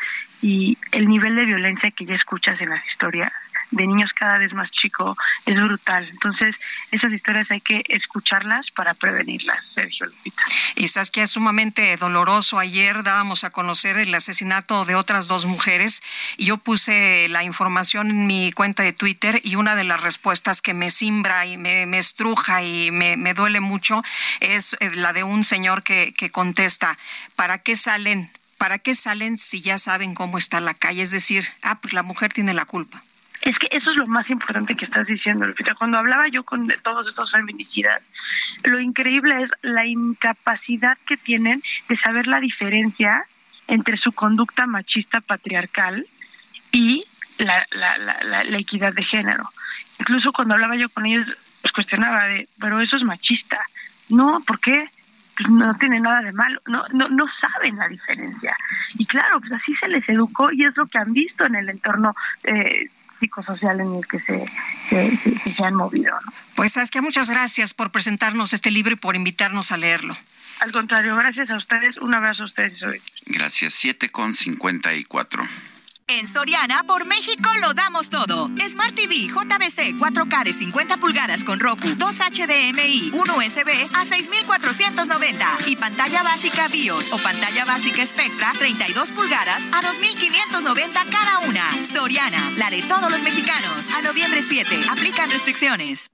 y 0.42 0.78
el 0.92 1.08
nivel 1.08 1.36
de 1.36 1.44
violencia 1.44 1.90
que 1.90 2.04
ya 2.04 2.14
escuchas 2.14 2.60
en 2.60 2.70
las 2.70 2.86
historias 2.86 3.32
de 3.70 3.86
niños 3.86 4.10
cada 4.14 4.38
vez 4.38 4.52
más 4.52 4.70
chico 4.70 5.16
es 5.44 5.56
brutal. 5.60 6.08
Entonces, 6.10 6.54
esas 6.90 7.12
historias 7.12 7.50
hay 7.50 7.60
que 7.60 7.82
escucharlas 7.88 8.66
para 8.74 8.94
prevenirlas, 8.94 9.64
Sergio 9.74 10.06
Lupita. 10.06 10.42
Y 10.74 10.86
que 11.12 11.22
es 11.22 11.30
sumamente 11.30 11.96
doloroso. 11.96 12.58
Ayer 12.58 13.02
dábamos 13.02 13.44
a 13.44 13.50
conocer 13.50 13.98
el 13.98 14.14
asesinato 14.14 14.84
de 14.84 14.94
otras 14.94 15.28
dos 15.28 15.46
mujeres 15.46 16.02
y 16.36 16.46
yo 16.46 16.58
puse 16.58 17.28
la 17.28 17.44
información 17.44 18.10
en 18.10 18.26
mi 18.26 18.52
cuenta 18.52 18.82
de 18.82 18.92
Twitter 18.92 19.40
y 19.44 19.56
una 19.56 19.76
de 19.76 19.84
las 19.84 20.00
respuestas 20.00 20.62
que 20.62 20.74
me 20.74 20.90
simbra 20.90 21.46
y 21.46 21.58
me, 21.58 21.98
estruja 21.98 22.62
y 22.62 22.90
me, 22.90 23.16
me, 23.16 23.34
duele 23.34 23.60
mucho 23.60 24.02
es 24.40 24.76
eh, 24.80 24.90
la 24.94 25.12
de 25.12 25.22
un 25.22 25.44
señor 25.44 25.82
que, 25.82 26.14
que 26.14 26.30
contesta, 26.30 26.98
¿para 27.36 27.58
qué 27.58 27.76
salen? 27.76 28.30
¿Para 28.58 28.78
qué 28.78 28.94
salen 28.94 29.38
si 29.38 29.60
ya 29.60 29.78
saben 29.78 30.14
cómo 30.14 30.38
está 30.38 30.60
la 30.60 30.74
calle? 30.74 31.02
Es 31.02 31.10
decir, 31.10 31.46
ah, 31.62 31.80
pues 31.80 31.92
la 31.92 32.02
mujer 32.02 32.32
tiene 32.32 32.54
la 32.54 32.64
culpa. 32.64 33.02
Es 33.46 33.56
que 33.60 33.68
eso 33.70 33.92
es 33.92 33.96
lo 33.96 34.08
más 34.08 34.28
importante 34.28 34.74
que 34.74 34.86
estás 34.86 35.06
diciendo, 35.06 35.46
Lupita. 35.46 35.76
Cuando 35.76 35.98
hablaba 35.98 36.26
yo 36.26 36.42
con 36.42 36.66
todos 36.82 37.06
estos 37.06 37.30
feminicidas, 37.30 38.02
lo 38.64 38.80
increíble 38.80 39.40
es 39.40 39.50
la 39.62 39.86
incapacidad 39.86 40.98
que 41.06 41.16
tienen 41.16 41.62
de 41.88 41.96
saber 41.96 42.26
la 42.26 42.40
diferencia 42.40 43.22
entre 43.68 43.98
su 43.98 44.10
conducta 44.10 44.66
machista 44.66 45.20
patriarcal 45.20 46.04
y 46.72 47.04
la, 47.38 47.64
la, 47.70 47.96
la, 48.42 48.58
equidad 48.58 48.92
de 48.92 49.04
género. 49.04 49.48
incluso 50.00 50.32
cuando 50.32 50.54
hablaba 50.54 50.74
yo 50.74 50.88
con 50.88 51.06
ellos, 51.06 51.28
los 51.62 51.72
cuestionaba 51.72 52.24
de, 52.24 52.48
pero 52.58 52.80
eso 52.80 52.96
es 52.96 53.04
machista. 53.04 53.60
No, 54.08 54.40
¿por 54.44 54.58
qué? 54.58 54.88
Pues 55.38 55.50
no 55.50 55.72
tiene 55.76 56.00
nada 56.00 56.20
de 56.22 56.32
malo, 56.32 56.60
no, 56.66 56.82
no, 56.92 57.08
no 57.10 57.26
saben 57.40 57.76
la 57.76 57.86
diferencia. 57.86 58.56
Y 58.94 59.06
claro, 59.06 59.38
pues 59.38 59.52
así 59.52 59.72
se 59.76 59.86
les 59.86 60.08
educó 60.08 60.50
y 60.50 60.64
es 60.64 60.76
lo 60.76 60.86
que 60.86 60.98
han 60.98 61.12
visto 61.12 61.44
en 61.44 61.54
el 61.54 61.68
entorno 61.68 62.12
eh, 62.42 62.88
psicosocial 63.18 63.80
en 63.80 63.94
el 63.94 64.06
que 64.06 64.18
se, 64.18 64.46
se, 64.88 65.38
se, 65.50 65.64
han 65.64 65.74
movido. 65.74 66.12
¿no? 66.24 66.32
Pues 66.54 66.76
que 66.90 67.00
muchas 67.00 67.30
gracias 67.30 67.74
por 67.74 67.90
presentarnos 67.90 68.52
este 68.52 68.70
libro 68.70 68.92
y 68.92 68.96
por 68.96 69.16
invitarnos 69.16 69.72
a 69.72 69.76
leerlo. 69.76 70.16
Al 70.60 70.72
contrario, 70.72 71.14
gracias 71.16 71.50
a 71.50 71.56
ustedes, 71.56 71.96
un 71.98 72.14
abrazo 72.14 72.44
a 72.44 72.46
ustedes. 72.46 72.74
Gracias, 73.26 73.74
7 73.74 74.08
con 74.08 74.32
54. 74.32 75.44
En 76.08 76.28
Soriana, 76.28 76.84
por 76.84 77.04
México 77.04 77.48
lo 77.60 77.74
damos 77.74 78.10
todo. 78.10 78.48
Smart 78.68 78.94
TV 78.94 79.26
JBC 79.26 79.98
4K 79.98 80.44
de 80.44 80.52
50 80.52 80.98
pulgadas 80.98 81.42
con 81.42 81.58
Roku, 81.58 81.88
2 81.96 82.18
HDMI, 82.18 83.10
1 83.12 83.36
USB 83.36 83.90
a 83.92 84.04
6,490. 84.04 85.46
Y 85.66 85.74
pantalla 85.74 86.22
básica 86.22 86.68
BIOS 86.68 87.12
o 87.12 87.18
pantalla 87.18 87.64
básica 87.64 88.06
Spectra 88.06 88.52
32 88.56 89.10
pulgadas 89.10 89.64
a 89.72 89.82
2,590 89.82 91.04
cada 91.10 91.38
una. 91.40 91.84
Soriana, 91.84 92.52
la 92.56 92.70
de 92.70 92.82
todos 92.82 93.10
los 93.10 93.24
mexicanos. 93.24 93.90
A 93.90 94.02
noviembre 94.02 94.44
7, 94.44 94.82
aplican 94.88 95.28
restricciones. 95.28 96.12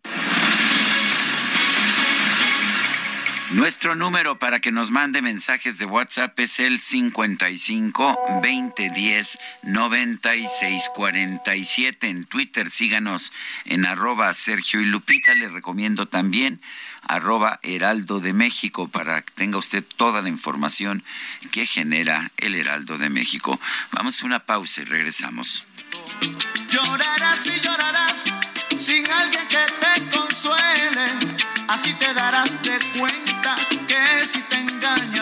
Nuestro 3.53 3.94
número 3.94 4.38
para 4.38 4.61
que 4.61 4.72
nos 4.72 4.90
mande 4.90 5.20
mensajes 5.20 5.76
de 5.78 5.84
WhatsApp 5.84 6.40
es 6.40 6.59
el 6.59 6.80
55 6.80 8.18
2010 8.42 9.38
9647. 9.64 12.09
En 12.09 12.24
Twitter 12.24 12.70
síganos 12.70 13.30
en 13.66 13.84
arroba 13.84 14.32
Sergio 14.32 14.80
y 14.80 14.86
Lupita. 14.86 15.34
Le 15.34 15.50
recomiendo 15.50 16.09
también 16.09 16.62
arroba 17.07 17.61
Heraldo 17.62 18.20
de 18.20 18.32
México 18.32 18.88
para 18.88 19.20
que 19.20 19.34
tenga 19.34 19.59
usted 19.59 19.84
toda 19.96 20.22
la 20.22 20.30
información 20.30 21.05
que 21.50 21.66
genera 21.66 22.30
el 22.38 22.55
Heraldo 22.55 22.96
de 22.96 23.11
México. 23.11 23.61
Vamos 23.90 24.22
a 24.22 24.26
una 24.26 24.46
pausa 24.46 24.80
y 24.80 24.86
regresamos. 24.86 25.66
Llorarás 26.70 27.46
y 27.46 27.61
llorarás 27.61 28.32
sin 28.78 29.07
alguien 29.11 29.46
que 29.46 29.59
te 29.78 30.00
consuele. 30.16 31.18
Así 31.68 31.92
te 31.94 32.12
darás 32.14 32.50
de 32.62 32.78
cuenta 32.98 33.31
si 34.24 34.40
te 34.42 34.56
engañan 34.56 35.21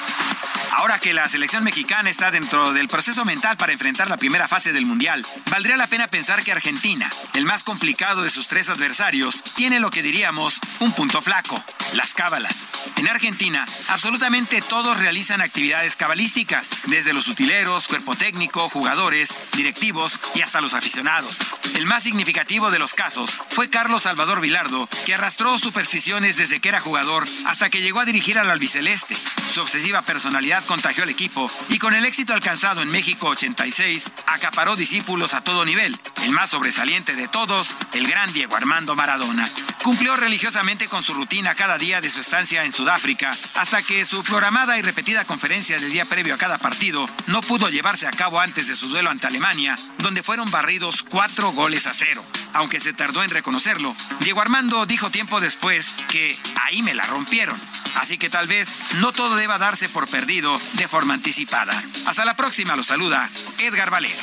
Ahora 0.73 0.99
que 0.99 1.13
la 1.13 1.27
selección 1.27 1.63
mexicana 1.63 2.09
está 2.09 2.31
dentro 2.31 2.71
del 2.71 2.87
proceso 2.87 3.25
mental 3.25 3.57
para 3.57 3.73
enfrentar 3.73 4.09
la 4.09 4.17
primera 4.17 4.47
fase 4.47 4.71
del 4.71 4.85
Mundial, 4.85 5.25
valdría 5.49 5.75
la 5.75 5.87
pena 5.87 6.07
pensar 6.07 6.43
que 6.43 6.51
Argentina, 6.51 7.09
el 7.33 7.45
más 7.45 7.63
complicado 7.63 8.23
de 8.23 8.29
sus 8.29 8.47
tres 8.47 8.69
adversarios, 8.69 9.43
tiene 9.55 9.81
lo 9.81 9.91
que 9.91 10.01
diríamos 10.01 10.59
un 10.79 10.93
punto 10.93 11.21
flaco, 11.21 11.61
las 11.93 12.13
cábalas. 12.13 12.67
En 12.97 13.09
Argentina, 13.09 13.65
absolutamente 13.89 14.61
todos 14.61 14.97
realizan 14.97 15.41
actividades 15.41 15.95
cabalísticas, 15.95 16.69
desde 16.85 17.13
los 17.13 17.27
utileros, 17.27 17.87
cuerpo 17.87 18.15
técnico, 18.15 18.69
jugadores, 18.69 19.35
directivos 19.53 20.19
y 20.35 20.41
hasta 20.41 20.61
los 20.61 20.73
aficionados. 20.73 21.39
El 21.75 21.85
más 21.85 22.03
significativo 22.03 22.71
de 22.71 22.79
los 22.79 22.93
casos 22.93 23.37
fue 23.49 23.69
Carlos 23.69 24.03
Salvador 24.03 24.39
Vilardo, 24.39 24.87
que 25.05 25.15
arrastró 25.15 25.57
supersticiones 25.57 26.37
desde 26.37 26.59
que 26.59 26.69
era 26.69 26.79
jugador 26.79 27.25
hasta 27.45 27.69
que 27.69 27.81
llegó 27.81 27.99
a 27.99 28.05
dirigir 28.05 28.39
al 28.39 28.49
albiceleste. 28.49 29.17
Su 29.51 29.61
obsesiva 29.61 30.01
personalidad 30.01 30.60
contagió 30.65 31.03
al 31.03 31.09
equipo 31.09 31.49
y 31.69 31.77
con 31.77 31.93
el 31.93 32.05
éxito 32.05 32.33
alcanzado 32.33 32.81
en 32.81 32.91
México 32.91 33.27
86 33.27 34.11
acaparó 34.27 34.75
discípulos 34.75 35.33
a 35.33 35.43
todo 35.43 35.65
nivel. 35.65 35.97
El 36.23 36.31
más 36.31 36.51
sobresaliente 36.51 37.15
de 37.15 37.27
todos, 37.27 37.75
el 37.93 38.07
gran 38.07 38.31
Diego 38.33 38.55
Armando 38.55 38.95
Maradona. 38.95 39.49
Cumplió 39.83 40.15
religiosamente 40.15 40.87
con 40.87 41.03
su 41.03 41.13
rutina 41.13 41.55
cada 41.55 41.77
día 41.77 42.01
de 42.01 42.11
su 42.11 42.19
estancia 42.21 42.63
en 42.63 42.71
Sudáfrica 42.71 43.35
hasta 43.55 43.81
que 43.81 44.05
su 44.05 44.23
programada 44.23 44.77
y 44.77 44.81
repetida 44.81 45.25
conferencia 45.25 45.79
del 45.79 45.91
día 45.91 46.05
previo 46.05 46.35
a 46.35 46.37
cada 46.37 46.57
partido 46.57 47.09
no 47.27 47.41
pudo 47.41 47.69
llevarse 47.69 48.07
a 48.07 48.11
cabo 48.11 48.39
antes 48.39 48.67
de 48.67 48.75
su 48.75 48.89
duelo 48.89 49.09
ante 49.09 49.27
Alemania, 49.27 49.75
donde 49.99 50.23
fueron 50.23 50.49
barridos 50.51 51.03
cuatro 51.03 51.51
goles 51.51 51.87
a 51.87 51.93
cero. 51.93 52.23
Aunque 52.53 52.79
se 52.79 52.93
tardó 52.93 53.23
en 53.23 53.29
reconocerlo, 53.29 53.95
Diego 54.19 54.41
Armando 54.41 54.85
dijo 54.85 55.09
tiempo 55.09 55.39
después 55.39 55.95
que 56.07 56.37
ahí 56.63 56.81
me 56.81 56.93
la 56.93 57.03
rompieron. 57.05 57.59
Así 57.95 58.17
que 58.17 58.29
tal 58.29 58.47
vez 58.47 58.93
no 58.95 59.11
todo 59.11 59.35
deba 59.35 59.57
darse 59.57 59.89
por 59.89 60.07
perdido 60.07 60.59
de 60.73 60.87
forma 60.87 61.13
anticipada. 61.13 61.73
Hasta 62.05 62.25
la 62.25 62.35
próxima, 62.35 62.75
lo 62.75 62.83
saluda 62.83 63.29
Edgar 63.59 63.89
Valero. 63.89 64.15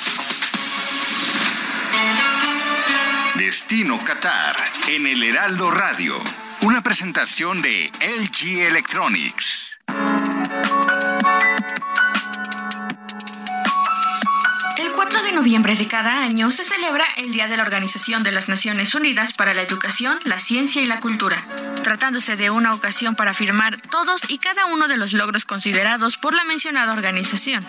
Destino 3.36 4.02
Qatar 4.02 4.56
en 4.88 5.06
el 5.06 5.22
Heraldo 5.22 5.70
Radio. 5.70 6.18
Una 6.62 6.82
presentación 6.82 7.62
de 7.62 7.90
LG 8.00 8.66
Electronics. 8.66 9.67
De 15.28 15.34
noviembre 15.34 15.76
de 15.76 15.86
cada 15.86 16.22
año 16.22 16.50
se 16.50 16.64
celebra 16.64 17.04
el 17.18 17.32
Día 17.32 17.48
de 17.48 17.56
la 17.58 17.62
Organización 17.62 18.22
de 18.22 18.32
las 18.32 18.48
Naciones 18.48 18.94
Unidas 18.94 19.34
para 19.34 19.52
la 19.52 19.60
Educación, 19.60 20.18
la 20.24 20.40
Ciencia 20.40 20.80
y 20.80 20.86
la 20.86 21.00
Cultura, 21.00 21.44
tratándose 21.84 22.36
de 22.36 22.48
una 22.48 22.72
ocasión 22.72 23.14
para 23.14 23.32
afirmar 23.32 23.78
todos 23.78 24.22
y 24.30 24.38
cada 24.38 24.64
uno 24.64 24.88
de 24.88 24.96
los 24.96 25.12
logros 25.12 25.44
considerados 25.44 26.16
por 26.16 26.32
la 26.32 26.44
mencionada 26.44 26.94
organización. 26.94 27.62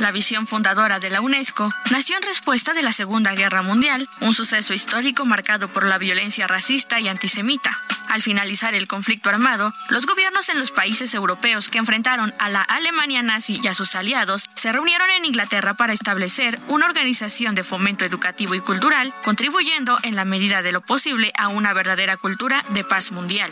La 0.00 0.12
visión 0.12 0.46
fundadora 0.46 1.00
de 1.00 1.10
la 1.10 1.20
UNESCO 1.20 1.74
nació 1.90 2.16
en 2.16 2.22
respuesta 2.22 2.72
de 2.72 2.82
la 2.82 2.92
Segunda 2.92 3.34
Guerra 3.34 3.62
Mundial, 3.62 4.08
un 4.20 4.32
suceso 4.32 4.72
histórico 4.72 5.24
marcado 5.24 5.72
por 5.72 5.84
la 5.84 5.98
violencia 5.98 6.46
racista 6.46 7.00
y 7.00 7.08
antisemita. 7.08 7.76
Al 8.08 8.22
finalizar 8.22 8.74
el 8.74 8.86
conflicto 8.86 9.28
armado, 9.28 9.74
los 9.90 10.06
gobiernos 10.06 10.48
en 10.50 10.58
los 10.58 10.70
países 10.70 11.14
europeos 11.14 11.68
que 11.68 11.78
enfrentaron 11.78 12.32
a 12.38 12.48
la 12.48 12.62
Alemania 12.62 13.22
nazi 13.22 13.60
y 13.62 13.66
a 13.66 13.74
sus 13.74 13.96
aliados 13.96 14.48
se 14.54 14.72
reunieron 14.72 15.10
en 15.10 15.24
Inglaterra 15.24 15.74
para 15.74 15.92
establecer 15.92 16.60
una 16.68 16.86
organización 16.86 17.56
de 17.56 17.64
fomento 17.64 18.04
educativo 18.04 18.54
y 18.54 18.60
cultural, 18.60 19.12
contribuyendo 19.24 19.98
en 20.04 20.14
la 20.14 20.24
medida 20.24 20.62
de 20.62 20.72
lo 20.72 20.80
posible 20.80 21.32
a 21.36 21.48
una 21.48 21.72
verdadera 21.72 22.16
cultura 22.16 22.64
de 22.70 22.84
paz 22.84 23.10
mundial. 23.10 23.50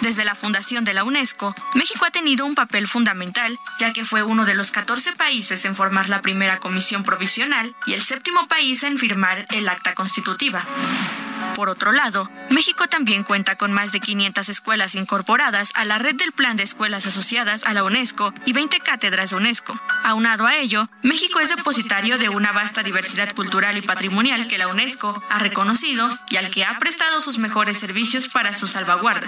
Desde 0.00 0.24
la 0.24 0.34
fundación 0.34 0.84
de 0.84 0.94
la 0.94 1.04
UNESCO, 1.04 1.54
México 1.74 2.04
ha 2.04 2.10
tenido 2.10 2.44
un 2.44 2.56
papel 2.56 2.88
fundamental, 2.88 3.56
ya 3.78 3.92
que 3.92 4.04
fue 4.04 4.24
uno 4.24 4.44
de 4.44 4.54
los 4.54 4.72
14 4.72 5.12
países 5.12 5.64
en 5.64 5.76
formar 5.82 6.08
la 6.08 6.22
primera 6.22 6.60
comisión 6.60 7.02
provisional 7.02 7.74
y 7.86 7.94
el 7.94 8.02
séptimo 8.02 8.46
país 8.46 8.84
en 8.84 8.98
firmar 8.98 9.46
el 9.50 9.68
acta 9.68 9.94
constitutiva. 9.94 10.64
Por 11.56 11.68
otro 11.68 11.90
lado, 11.90 12.30
México 12.50 12.86
también 12.86 13.24
cuenta 13.24 13.56
con 13.56 13.72
más 13.72 13.90
de 13.90 13.98
500 13.98 14.48
escuelas 14.48 14.94
incorporadas 14.94 15.72
a 15.74 15.84
la 15.84 15.98
red 15.98 16.14
del 16.14 16.30
Plan 16.30 16.56
de 16.56 16.62
Escuelas 16.62 17.04
Asociadas 17.04 17.64
a 17.64 17.74
la 17.74 17.82
UNESCO 17.82 18.32
y 18.46 18.52
20 18.52 18.78
cátedras 18.78 19.30
de 19.30 19.36
UNESCO. 19.36 19.78
Aunado 20.04 20.46
a 20.46 20.54
ello, 20.54 20.88
México 21.02 21.40
es 21.40 21.48
depositario 21.48 22.16
de 22.16 22.28
una 22.28 22.52
vasta 22.52 22.84
diversidad 22.84 23.34
cultural 23.34 23.76
y 23.76 23.82
patrimonial 23.82 24.46
que 24.46 24.58
la 24.58 24.68
UNESCO 24.68 25.20
ha 25.28 25.40
reconocido 25.40 26.08
y 26.30 26.36
al 26.36 26.48
que 26.50 26.64
ha 26.64 26.78
prestado 26.78 27.20
sus 27.20 27.38
mejores 27.38 27.76
servicios 27.76 28.28
para 28.28 28.52
su 28.54 28.68
salvaguarda. 28.68 29.26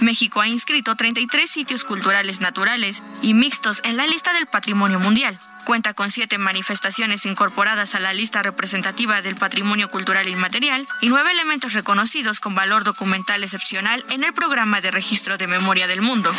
México 0.00 0.42
ha 0.42 0.48
inscrito 0.48 0.94
33 0.94 1.50
sitios 1.50 1.84
culturales 1.84 2.42
naturales 2.42 3.02
y 3.22 3.32
mixtos 3.32 3.80
en 3.84 3.96
la 3.96 4.06
lista 4.06 4.34
del 4.34 4.46
Patrimonio 4.46 5.00
Mundial. 5.00 5.38
Cuenta 5.68 5.92
con 5.92 6.10
siete 6.10 6.38
manifestaciones 6.38 7.26
incorporadas 7.26 7.94
a 7.94 8.00
la 8.00 8.14
lista 8.14 8.42
representativa 8.42 9.20
del 9.20 9.36
patrimonio 9.36 9.90
cultural 9.90 10.26
inmaterial 10.26 10.86
y 11.02 11.10
nueve 11.10 11.30
elementos 11.30 11.74
reconocidos 11.74 12.40
con 12.40 12.54
valor 12.54 12.84
documental 12.84 13.44
excepcional 13.44 14.02
en 14.08 14.24
el 14.24 14.32
programa 14.32 14.80
de 14.80 14.90
registro 14.90 15.36
de 15.36 15.46
memoria 15.46 15.86
del 15.86 16.00
mundo. 16.00 16.32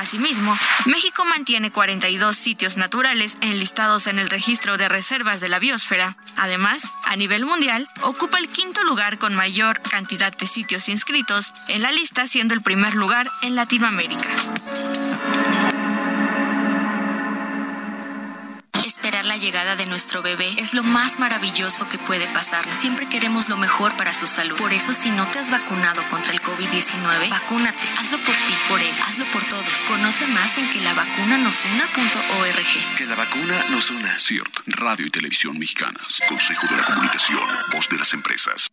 Asimismo, 0.00 0.58
México 0.86 1.24
mantiene 1.26 1.70
42 1.70 2.36
sitios 2.36 2.76
naturales 2.76 3.38
enlistados 3.40 4.08
en 4.08 4.18
el 4.18 4.30
registro 4.30 4.76
de 4.78 4.88
reservas 4.88 5.40
de 5.40 5.48
la 5.48 5.60
biosfera. 5.60 6.16
Además, 6.36 6.92
a 7.04 7.14
nivel 7.14 7.46
mundial, 7.46 7.86
ocupa 8.02 8.38
el 8.38 8.48
quinto 8.48 8.82
lugar 8.82 9.18
con 9.18 9.36
mayor 9.36 9.80
cantidad 9.80 10.36
de 10.36 10.48
sitios 10.48 10.88
inscritos 10.88 11.52
en 11.68 11.82
la 11.82 11.92
lista, 11.92 12.26
siendo 12.26 12.52
el 12.52 12.62
primer 12.62 12.96
lugar 12.96 13.28
en 13.42 13.54
Latinoamérica. 13.54 14.26
Esperar 19.06 19.24
la 19.24 19.36
llegada 19.36 19.76
de 19.76 19.86
nuestro 19.86 20.20
bebé 20.20 20.52
es 20.56 20.74
lo 20.74 20.82
más 20.82 21.20
maravilloso 21.20 21.88
que 21.88 21.96
puede 21.96 22.26
pasar. 22.26 22.74
Siempre 22.74 23.08
queremos 23.08 23.48
lo 23.48 23.56
mejor 23.56 23.96
para 23.96 24.12
su 24.12 24.26
salud. 24.26 24.58
Por 24.58 24.72
eso, 24.72 24.92
si 24.92 25.12
no 25.12 25.28
te 25.28 25.38
has 25.38 25.52
vacunado 25.52 26.02
contra 26.08 26.32
el 26.32 26.42
COVID-19, 26.42 27.30
vacúnate. 27.30 27.86
Hazlo 27.98 28.18
por 28.24 28.34
ti, 28.34 28.54
por 28.68 28.82
él, 28.82 28.92
hazlo 29.06 29.24
por 29.30 29.44
todos. 29.44 29.78
Conoce 29.86 30.26
más 30.26 30.58
en 30.58 30.68
que 30.70 30.80
la 30.80 30.92
vacuna 30.92 31.38
nos 31.38 31.54
una.org. 31.66 32.96
Que 32.98 33.06
la 33.06 33.14
vacuna 33.14 33.66
nos 33.70 33.92
una. 33.92 34.18
CIRT, 34.18 34.58
Radio 34.66 35.06
y 35.06 35.10
Televisión 35.10 35.56
Mexicanas. 35.56 36.18
Consejo 36.28 36.66
de 36.66 36.76
la 36.76 36.82
Comunicación, 36.82 37.48
voz 37.70 37.88
de 37.88 37.98
las 37.98 38.12
empresas. 38.12 38.66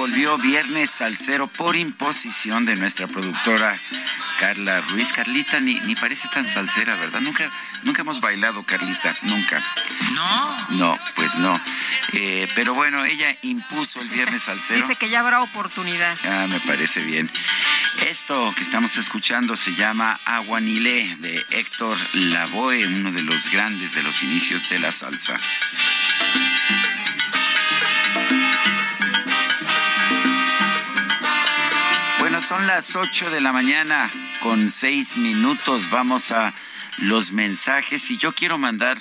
Volvió 0.00 0.38
Viernes 0.38 0.88
Salcero 0.88 1.46
por 1.46 1.76
imposición 1.76 2.64
de 2.64 2.74
nuestra 2.74 3.06
productora 3.06 3.78
Carla 4.38 4.80
Ruiz. 4.80 5.12
Carlita 5.12 5.60
ni, 5.60 5.74
ni 5.80 5.94
parece 5.94 6.26
tan 6.28 6.46
salsera, 6.46 6.94
¿verdad? 6.94 7.20
Nunca, 7.20 7.50
nunca 7.82 8.00
hemos 8.00 8.18
bailado, 8.18 8.62
Carlita, 8.62 9.14
nunca. 9.20 9.62
No. 10.14 10.68
No, 10.70 10.98
pues 11.16 11.36
no. 11.36 11.60
Eh, 12.14 12.48
pero 12.54 12.72
bueno, 12.74 13.04
ella 13.04 13.36
impuso 13.42 14.00
el 14.00 14.08
Viernes 14.08 14.44
Salcero. 14.44 14.80
Dice 14.80 14.96
que 14.96 15.10
ya 15.10 15.20
habrá 15.20 15.42
oportunidad. 15.42 16.16
Ah, 16.24 16.46
me 16.48 16.60
parece 16.60 17.04
bien. 17.04 17.30
Esto 18.06 18.54
que 18.56 18.62
estamos 18.62 18.96
escuchando 18.96 19.54
se 19.54 19.74
llama 19.74 20.18
Aguanilé 20.24 21.14
de 21.16 21.44
Héctor 21.50 21.98
Lavoe, 22.14 22.86
uno 22.86 23.12
de 23.12 23.22
los 23.22 23.50
grandes 23.50 23.94
de 23.94 24.02
los 24.02 24.22
inicios 24.22 24.70
de 24.70 24.78
la 24.78 24.92
salsa. 24.92 25.38
Son 32.50 32.66
las 32.66 32.96
8 32.96 33.30
de 33.30 33.40
la 33.40 33.52
mañana 33.52 34.10
con 34.42 34.72
6 34.72 35.18
minutos. 35.18 35.88
Vamos 35.90 36.32
a 36.32 36.52
los 36.98 37.30
mensajes 37.30 38.10
y 38.10 38.18
yo 38.18 38.34
quiero 38.34 38.58
mandar 38.58 39.00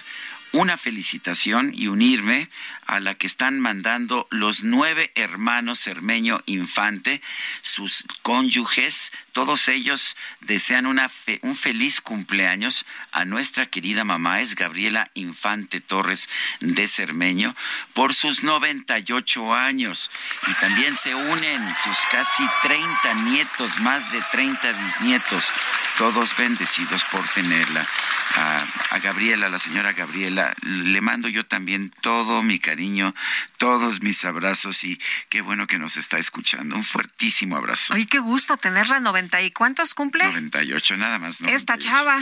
una 0.52 0.78
felicitación 0.78 1.72
y 1.74 1.88
unirme 1.88 2.48
a 2.86 3.00
la 3.00 3.16
que 3.16 3.26
están 3.26 3.60
mandando 3.60 4.28
los 4.30 4.64
nueve 4.64 5.12
hermanos 5.16 5.80
Cermeño 5.80 6.44
Infante, 6.46 7.24
sus 7.62 8.06
cónyuges, 8.22 9.12
todos 9.32 9.68
ellos 9.68 10.16
desean 10.42 10.86
un 10.86 11.56
feliz 11.56 12.02
cumpleaños 12.02 12.86
a 13.12 13.26
nuestra 13.26 13.66
querida 13.68 14.04
mamá, 14.04 14.42
es 14.42 14.56
Gabriela 14.56 15.10
Infante 15.14 15.82
Torres 15.82 16.30
de 16.60 16.88
Cermeño, 16.88 17.56
por 17.94 18.14
sus 18.14 18.44
98 18.44 19.54
años. 19.54 20.12
Y 20.48 20.54
también 20.56 20.96
se 20.96 21.16
unen 21.16 21.76
sus 21.84 21.98
casi 22.12 22.44
30 22.64 23.14
nietos, 23.26 23.80
más 23.80 24.12
de 24.12 24.22
30 24.32 24.72
bisnietos, 24.74 25.52
todos 25.98 26.36
bendecidos 26.38 27.04
por 27.06 27.28
tenerla. 27.30 27.86
A, 28.36 28.64
a 28.92 29.00
Gabriela, 29.00 29.50
la 29.50 29.60
señora 29.60 29.94
Gabriela, 29.94 30.54
le 30.62 31.02
mando 31.02 31.28
yo 31.30 31.46
también 31.46 31.92
todo 32.02 32.44
mi 32.44 32.60
cariño 32.60 33.14
todos 33.58 34.02
mis 34.02 34.24
abrazos 34.26 34.84
y 34.84 35.00
qué 35.28 35.42
bueno 35.42 35.68
que 35.68 35.78
nos 35.78 35.98
está 35.98 36.18
escuchando. 36.18 36.76
Un 36.76 36.84
fuertísimo 36.84 37.58
abrazo. 37.58 37.94
Ay, 37.94 38.06
qué 38.06 38.20
gusto 38.20 38.58
tenerla. 38.58 39.00
¿90 39.00 39.19
y 39.42 39.52
cuántos 39.52 39.94
cumple? 39.94 40.24
98, 40.24 40.98
nada 40.98 41.20
más. 41.20 41.42
Esta 41.42 41.78
chava. 41.78 42.20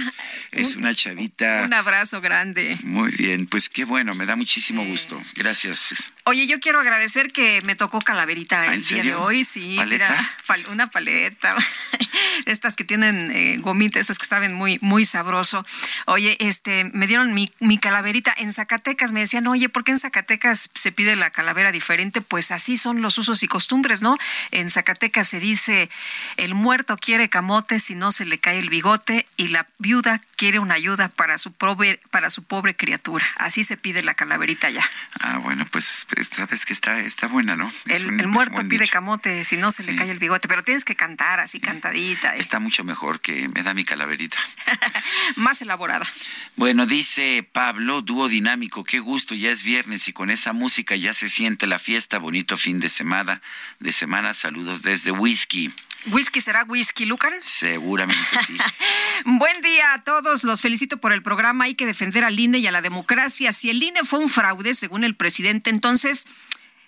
Es 0.51 0.75
una 0.75 0.93
chavita. 0.95 1.63
Un 1.65 1.73
abrazo 1.73 2.21
grande. 2.21 2.77
Muy 2.83 3.11
bien, 3.11 3.47
pues 3.47 3.69
qué 3.69 3.85
bueno, 3.85 4.15
me 4.15 4.25
da 4.25 4.35
muchísimo 4.35 4.83
gusto. 4.85 5.21
Gracias. 5.35 6.11
Oye, 6.23 6.47
yo 6.47 6.59
quiero 6.59 6.79
agradecer 6.79 7.31
que 7.31 7.61
me 7.63 7.75
tocó 7.75 8.01
calaverita 8.01 8.61
¿Ah, 8.61 8.73
el 8.73 8.83
día 8.83 9.03
de 9.03 9.15
hoy, 9.15 9.43
sí. 9.43 9.75
¿Paleta? 9.77 10.35
una 10.71 10.87
paleta. 10.87 11.55
estas 12.45 12.75
que 12.75 12.83
tienen 12.83 13.31
eh, 13.31 13.57
gomitas, 13.57 14.01
estas 14.01 14.17
que 14.17 14.25
saben 14.25 14.53
muy, 14.53 14.79
muy 14.81 15.05
sabroso. 15.05 15.65
Oye, 16.05 16.37
este, 16.39 16.85
me 16.93 17.07
dieron 17.07 17.33
mi, 17.33 17.51
mi 17.59 17.77
calaverita 17.77 18.33
en 18.37 18.53
Zacatecas. 18.53 19.11
Me 19.11 19.21
decían, 19.21 19.47
oye, 19.47 19.69
¿por 19.69 19.83
qué 19.83 19.91
en 19.91 19.99
Zacatecas 19.99 20.69
se 20.73 20.91
pide 20.91 21.15
la 21.15 21.29
calavera 21.29 21.71
diferente? 21.71 22.21
Pues 22.21 22.51
así 22.51 22.77
son 22.77 23.01
los 23.01 23.17
usos 23.17 23.43
y 23.43 23.47
costumbres, 23.47 24.01
¿no? 24.01 24.17
En 24.51 24.69
Zacatecas 24.69 25.27
se 25.27 25.39
dice, 25.39 25.89
el 26.37 26.55
muerto 26.55 26.86
quiere 26.95 27.27
camote 27.27 27.79
si 27.79 27.95
no 27.95 28.11
se 28.11 28.23
le 28.23 28.39
cae 28.39 28.59
el 28.59 28.69
bigote 28.69 29.27
y 29.35 29.49
la 29.49 29.67
viuda 29.79 30.21
quiere 30.37 30.59
una 30.59 30.75
ayuda 30.75 31.09
para 31.09 31.37
su 31.37 31.51
pobre, 31.51 31.99
para 32.11 32.29
su 32.29 32.43
pobre 32.43 32.75
criatura. 32.75 33.25
Así 33.37 33.65
se 33.65 33.75
pide 33.75 34.03
la 34.03 34.13
calaverita 34.13 34.69
ya. 34.69 34.89
Ah, 35.19 35.39
bueno, 35.39 35.65
pues 35.71 36.07
sabes 36.31 36.65
que 36.65 36.73
está, 36.73 36.99
está 36.99 37.27
buena, 37.27 37.55
¿no? 37.55 37.69
el, 37.87 38.27
muerto 38.27 38.61
pide 38.69 38.87
camote 38.87 39.43
si 39.43 39.57
no 39.57 39.71
se 39.71 39.83
le 39.83 39.95
cae 39.95 40.11
el 40.11 40.19
bigote, 40.19 40.47
pero 40.47 40.63
tienes 40.63 40.85
que 40.85 40.95
cantar 40.95 41.39
así 41.39 41.59
cantadita. 41.59 42.35
Está 42.35 42.59
mucho 42.59 42.83
mejor 42.83 43.19
que 43.19 43.49
me 43.49 43.63
da 43.63 43.73
mi 43.73 43.83
calaverita. 43.83 44.37
Más 45.35 45.61
elaborada. 45.61 46.07
Bueno, 46.55 46.85
dice 46.85 47.47
Pablo, 47.51 48.01
dúo 48.01 48.29
dinámico, 48.29 48.83
qué 48.83 48.99
gusto, 48.99 49.35
ya 49.35 49.49
es 49.49 49.63
viernes 49.63 50.07
y 50.07 50.13
con 50.13 50.29
esa 50.29 50.53
música 50.53 50.95
ya 50.95 51.13
se 51.13 51.29
siente 51.29 51.65
la 51.65 51.79
fiesta, 51.79 52.19
bonito 52.19 52.57
fin 52.57 52.79
de 52.79 52.89
semana, 52.89 53.41
de 53.79 53.91
semana, 53.91 54.33
saludos 54.33 54.83
desde 54.83 55.11
Whisky. 55.11 55.73
¿Whisky 56.05 56.39
será 56.41 56.63
whisky, 56.63 57.05
Lucan? 57.05 57.33
Seguramente 57.41 58.21
sí. 58.45 58.57
Buen 59.25 59.61
día 59.61 59.93
a 59.93 60.03
todos, 60.03 60.43
los 60.43 60.61
felicito 60.61 60.97
por 60.97 61.11
el 61.11 61.21
programa. 61.21 61.65
Hay 61.65 61.75
que 61.75 61.85
defender 61.85 62.23
al 62.23 62.39
INE 62.39 62.59
y 62.59 62.67
a 62.67 62.71
la 62.71 62.81
democracia. 62.81 63.51
Si 63.51 63.69
el 63.69 63.81
INE 63.81 64.03
fue 64.03 64.19
un 64.19 64.29
fraude, 64.29 64.73
según 64.73 65.03
el 65.03 65.15
presidente, 65.15 65.69
entonces 65.69 66.27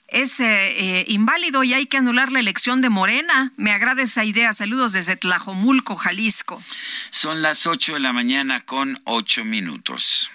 es 0.07 0.39
eh, 0.39 1.05
inválido 1.07 1.63
y 1.63 1.73
hay 1.73 1.85
que 1.85 1.97
anular 1.97 2.31
la 2.31 2.39
elección 2.39 2.81
de 2.81 2.89
Morena. 2.89 3.51
Me 3.57 3.71
agrada 3.71 4.01
esa 4.01 4.23
idea. 4.23 4.53
Saludos 4.53 4.93
desde 4.93 5.15
Tlajomulco, 5.15 5.95
Jalisco. 5.95 6.63
Son 7.11 7.41
las 7.41 7.67
8 7.67 7.95
de 7.95 7.99
la 7.99 8.13
mañana 8.13 8.61
con 8.61 8.99
8 9.05 9.43
minutos. 9.43 10.29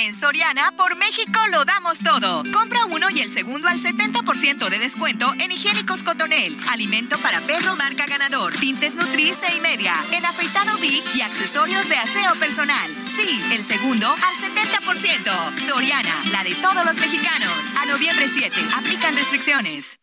En 0.00 0.14
Soriana, 0.14 0.70
por 0.76 0.94
México 0.96 1.40
lo 1.50 1.64
damos 1.64 1.98
todo. 1.98 2.44
Compra 2.52 2.84
uno 2.84 3.10
y 3.10 3.20
el 3.20 3.32
segundo 3.32 3.66
al 3.66 3.80
70% 3.80 4.68
de 4.68 4.78
descuento 4.78 5.34
en 5.40 5.50
higiénicos 5.50 6.04
Cotonel, 6.04 6.56
alimento 6.70 7.18
para 7.18 7.40
perro 7.40 7.74
marca 7.74 8.06
ganador, 8.06 8.52
tintes 8.52 8.94
Nutrice 8.94 9.52
y 9.56 9.60
media, 9.60 9.94
en 10.12 10.24
afeitado 10.24 10.78
Big 10.78 11.02
y 11.16 11.20
accesorios 11.20 11.88
de 11.88 11.96
aseo 11.96 12.32
personal. 12.36 12.94
Sí, 12.94 13.42
el 13.52 13.64
segundo 13.64 14.08
al 14.08 14.36
70%. 14.36 15.66
Soriana, 15.66 16.14
la 16.30 16.44
de 16.44 16.54
todos 16.54 16.84
los 16.86 16.96
mexicanos. 16.98 17.52
A 17.82 17.86
noviembre 17.86 18.28
7, 18.28 18.56
aplican 18.76 19.16
restricciones. 19.16 19.98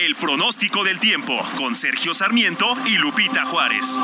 El 0.00 0.16
pronóstico 0.16 0.84
del 0.84 0.98
tiempo 0.98 1.38
con 1.58 1.74
Sergio 1.74 2.14
Sarmiento 2.14 2.78
y 2.86 2.96
Lupita 2.96 3.44
Juárez. 3.44 3.98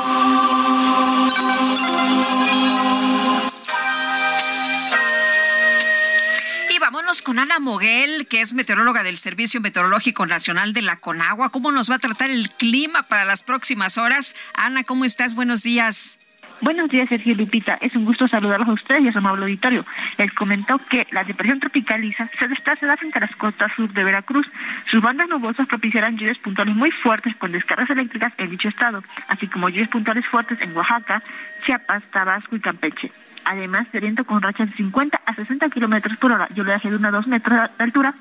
Vámonos 6.91 7.21
con 7.21 7.37
Ana 7.37 7.59
Moguel, 7.59 8.25
que 8.25 8.41
es 8.41 8.55
meteoróloga 8.55 9.03
del 9.03 9.15
Servicio 9.15 9.61
Meteorológico 9.61 10.25
Nacional 10.25 10.73
de 10.73 10.81
la 10.81 10.95
Conagua. 10.95 11.51
¿Cómo 11.51 11.71
nos 11.71 11.91
va 11.91 11.95
a 11.95 11.99
tratar 11.99 12.31
el 12.31 12.49
clima 12.49 13.03
para 13.03 13.25
las 13.25 13.43
próximas 13.43 13.99
horas? 13.99 14.35
Ana, 14.55 14.83
¿cómo 14.83 15.05
estás? 15.05 15.35
Buenos 15.35 15.61
días. 15.61 16.17
Buenos 16.61 16.89
días, 16.89 17.07
Sergio 17.07 17.35
Lupita. 17.35 17.77
Es 17.79 17.95
un 17.95 18.05
gusto 18.05 18.27
saludarlos 18.27 18.69
a 18.69 18.73
ustedes 18.73 19.03
y 19.03 19.07
a 19.07 19.11
su 19.11 19.19
amable 19.19 19.43
auditorio. 19.43 19.85
Les 20.17 20.33
comentó 20.33 20.79
que 20.79 21.05
la 21.11 21.23
depresión 21.23 21.59
tropical 21.59 22.03
Isa 22.03 22.27
se 22.39 22.47
desplazará 22.47 22.97
frente 22.97 23.19
a 23.19 23.21
las 23.21 23.35
costas 23.35 23.71
sur 23.75 23.93
de 23.93 24.03
Veracruz. 24.03 24.47
Sus 24.89 24.99
bandas 24.99 25.29
nubosas 25.29 25.67
propiciarán 25.67 26.17
lluvias 26.17 26.39
puntuales 26.39 26.75
muy 26.75 26.89
fuertes 26.89 27.35
con 27.35 27.51
descargas 27.51 27.91
eléctricas 27.91 28.33
en 28.39 28.49
dicho 28.49 28.67
estado, 28.67 29.03
así 29.27 29.45
como 29.45 29.69
lluvias 29.69 29.89
puntuales 29.89 30.25
fuertes 30.25 30.59
en 30.59 30.75
Oaxaca, 30.75 31.21
Chiapas, 31.63 32.01
Tabasco 32.11 32.55
y 32.55 32.59
Campeche. 32.59 33.11
Además, 33.45 33.91
de 33.91 33.99
viento 33.99 34.25
con 34.25 34.41
rachas 34.41 34.69
de 34.69 34.75
50 34.75 35.21
a 35.25 35.35
60 35.35 35.69
kilómetros 35.69 36.17
por 36.17 36.31
hora 36.31 36.47
y 36.53 36.59
oleaje 36.59 36.89
de 36.89 36.95
1 36.97 37.07
a 37.07 37.11
2 37.11 37.27
metros 37.27 37.77
de 37.77 37.83
altura 37.83 38.13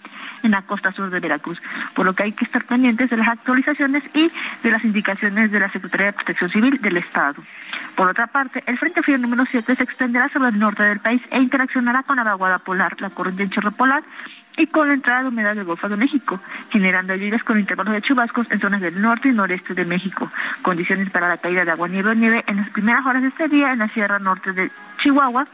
en 0.42 0.52
la 0.52 0.62
costa 0.62 0.92
sur 0.92 1.10
de 1.10 1.20
Veracruz, 1.20 1.60
por 1.94 2.06
lo 2.06 2.14
que 2.14 2.22
hay 2.22 2.32
que 2.32 2.44
estar 2.44 2.64
pendientes 2.64 3.10
de 3.10 3.16
las 3.16 3.28
actualizaciones 3.28 4.04
y 4.14 4.30
de 4.62 4.70
las 4.70 4.84
indicaciones 4.84 5.50
de 5.50 5.60
la 5.60 5.68
Secretaría 5.68 6.06
de 6.06 6.12
Protección 6.12 6.50
Civil 6.50 6.80
del 6.80 6.96
Estado. 6.96 7.42
Por 7.96 8.08
otra 8.08 8.28
parte, 8.28 8.62
el 8.66 8.78
Frente 8.78 9.02
Frío 9.02 9.18
número 9.18 9.44
7 9.50 9.74
se 9.74 9.82
extenderá 9.82 10.28
sobre 10.28 10.50
el 10.50 10.58
norte 10.58 10.82
del 10.84 11.00
país 11.00 11.20
e 11.30 11.40
interaccionará 11.40 12.02
con 12.04 12.16
la 12.16 12.24
vaguada 12.24 12.58
polar, 12.58 13.00
la 13.00 13.10
corriente 13.10 13.42
en 13.42 13.50
chorro 13.50 13.72
polar 13.72 14.02
y 14.58 14.66
con 14.66 14.88
la 14.88 14.94
entrada 14.94 15.22
de 15.22 15.28
humedad 15.28 15.54
del 15.54 15.64
Golfo 15.64 15.88
de 15.88 15.96
México, 15.96 16.38
generando 16.70 17.14
lluvias 17.14 17.44
con 17.44 17.58
intervalos 17.58 17.94
de 17.94 18.02
chubascos 18.02 18.50
en 18.50 18.60
zonas 18.60 18.80
del 18.80 19.00
norte 19.00 19.28
y 19.28 19.32
noreste 19.32 19.72
de 19.72 19.84
México. 19.84 20.30
Condiciones 20.62 21.08
para 21.10 21.28
la 21.28 21.38
caída 21.38 21.64
de 21.64 21.70
agua, 21.70 21.88
nieve 21.88 22.10
o 22.10 22.14
nieve 22.14 22.44
en 22.46 22.56
las 22.56 22.68
primeras 22.68 23.06
horas 23.06 23.22
de 23.22 23.28
este 23.28 23.48
día 23.48 23.72
en 23.72 23.78
la 23.78 23.88
Sierra 23.88 24.18
Norte 24.18 24.52
de 24.52 24.70
Chihuahua 24.98 25.46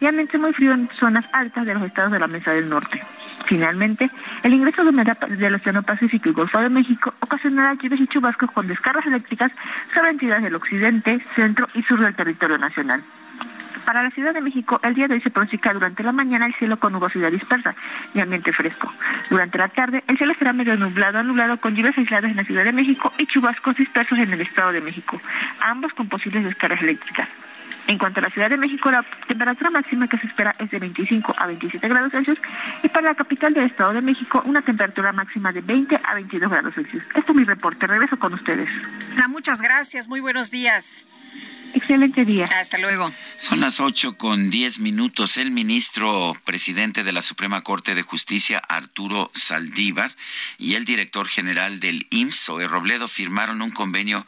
y 0.00 0.06
ambiente 0.06 0.38
muy 0.38 0.52
frío 0.52 0.72
en 0.72 0.88
zonas 0.90 1.24
altas 1.32 1.66
de 1.66 1.74
los 1.74 1.82
estados 1.82 2.12
de 2.12 2.18
la 2.18 2.26
Mesa 2.26 2.52
del 2.52 2.68
Norte. 2.68 3.02
Finalmente, 3.46 4.10
el 4.42 4.52
ingreso 4.54 4.84
de 4.84 4.90
humedad 4.90 5.18
del 5.18 5.54
Océano 5.54 5.82
Pacífico 5.82 6.28
y 6.28 6.32
Golfo 6.32 6.60
de 6.60 6.68
México 6.68 7.14
ocasionará 7.20 7.74
lluvias 7.74 8.00
y 8.00 8.06
chubascos 8.06 8.50
con 8.50 8.66
descargas 8.66 9.06
eléctricas 9.06 9.50
sobre 9.92 10.10
entidades 10.10 10.44
del 10.44 10.54
occidente, 10.54 11.18
centro 11.34 11.68
y 11.74 11.82
sur 11.82 12.00
del 12.00 12.14
territorio 12.14 12.58
nacional. 12.58 13.02
Para 13.84 14.02
la 14.02 14.10
Ciudad 14.10 14.34
de 14.34 14.40
México, 14.40 14.80
el 14.82 14.94
día 14.94 15.08
de 15.08 15.14
hoy 15.14 15.20
se 15.20 15.30
pronostica 15.30 15.72
durante 15.72 16.02
la 16.02 16.12
mañana 16.12 16.46
el 16.46 16.54
cielo 16.54 16.78
con 16.78 16.92
nubosidad 16.92 17.30
dispersa 17.30 17.74
y 18.14 18.20
ambiente 18.20 18.52
fresco. 18.52 18.92
Durante 19.28 19.58
la 19.58 19.68
tarde, 19.68 20.04
el 20.06 20.16
cielo 20.16 20.34
será 20.38 20.52
medio 20.52 20.76
nublado, 20.76 21.22
nublado 21.22 21.58
con 21.58 21.74
lluvias 21.74 21.96
aisladas 21.98 22.30
en 22.30 22.36
la 22.36 22.44
Ciudad 22.44 22.64
de 22.64 22.72
México 22.72 23.12
y 23.18 23.26
chubascos 23.26 23.76
dispersos 23.76 24.18
en 24.18 24.32
el 24.32 24.40
Estado 24.40 24.72
de 24.72 24.80
México, 24.80 25.20
ambos 25.60 25.92
con 25.94 26.08
posibles 26.08 26.44
descargas 26.44 26.82
eléctricas. 26.82 27.28
En 27.86 27.98
cuanto 27.98 28.20
a 28.20 28.22
la 28.22 28.30
Ciudad 28.30 28.48
de 28.48 28.56
México, 28.56 28.90
la 28.90 29.04
temperatura 29.26 29.70
máxima 29.70 30.06
que 30.06 30.16
se 30.18 30.26
espera 30.26 30.54
es 30.58 30.70
de 30.70 30.78
25 30.78 31.34
a 31.36 31.46
27 31.46 31.88
grados 31.88 32.12
Celsius 32.12 32.38
y 32.84 32.88
para 32.88 33.08
la 33.08 33.14
capital 33.16 33.52
del 33.52 33.64
Estado 33.64 33.92
de 33.92 34.00
México 34.00 34.42
una 34.44 34.62
temperatura 34.62 35.12
máxima 35.12 35.52
de 35.52 35.60
20 35.60 35.98
a 36.04 36.14
22 36.14 36.50
grados 36.50 36.74
Celsius. 36.74 37.02
Este 37.14 37.32
es 37.32 37.34
mi 37.36 37.44
reporte. 37.44 37.86
Regreso 37.88 38.16
con 38.18 38.32
ustedes. 38.34 38.68
muchas 39.28 39.60
gracias. 39.60 40.06
Muy 40.06 40.20
buenos 40.20 40.50
días. 40.52 41.02
Excelente 41.74 42.24
día. 42.24 42.46
Hasta 42.46 42.78
luego. 42.78 43.12
Son 43.36 43.60
las 43.60 43.80
ocho 43.80 44.16
con 44.16 44.50
diez 44.50 44.78
minutos. 44.78 45.36
El 45.36 45.50
ministro 45.50 46.36
presidente 46.44 47.04
de 47.04 47.12
la 47.12 47.22
Suprema 47.22 47.62
Corte 47.62 47.94
de 47.94 48.02
Justicia, 48.02 48.58
Arturo 48.58 49.30
Saldívar, 49.34 50.14
y 50.58 50.74
el 50.74 50.84
director 50.84 51.28
general 51.28 51.80
del 51.80 52.06
IMSS, 52.10 52.44
Zoe 52.44 52.66
Robledo, 52.66 53.08
firmaron 53.08 53.62
un 53.62 53.70
convenio 53.70 54.26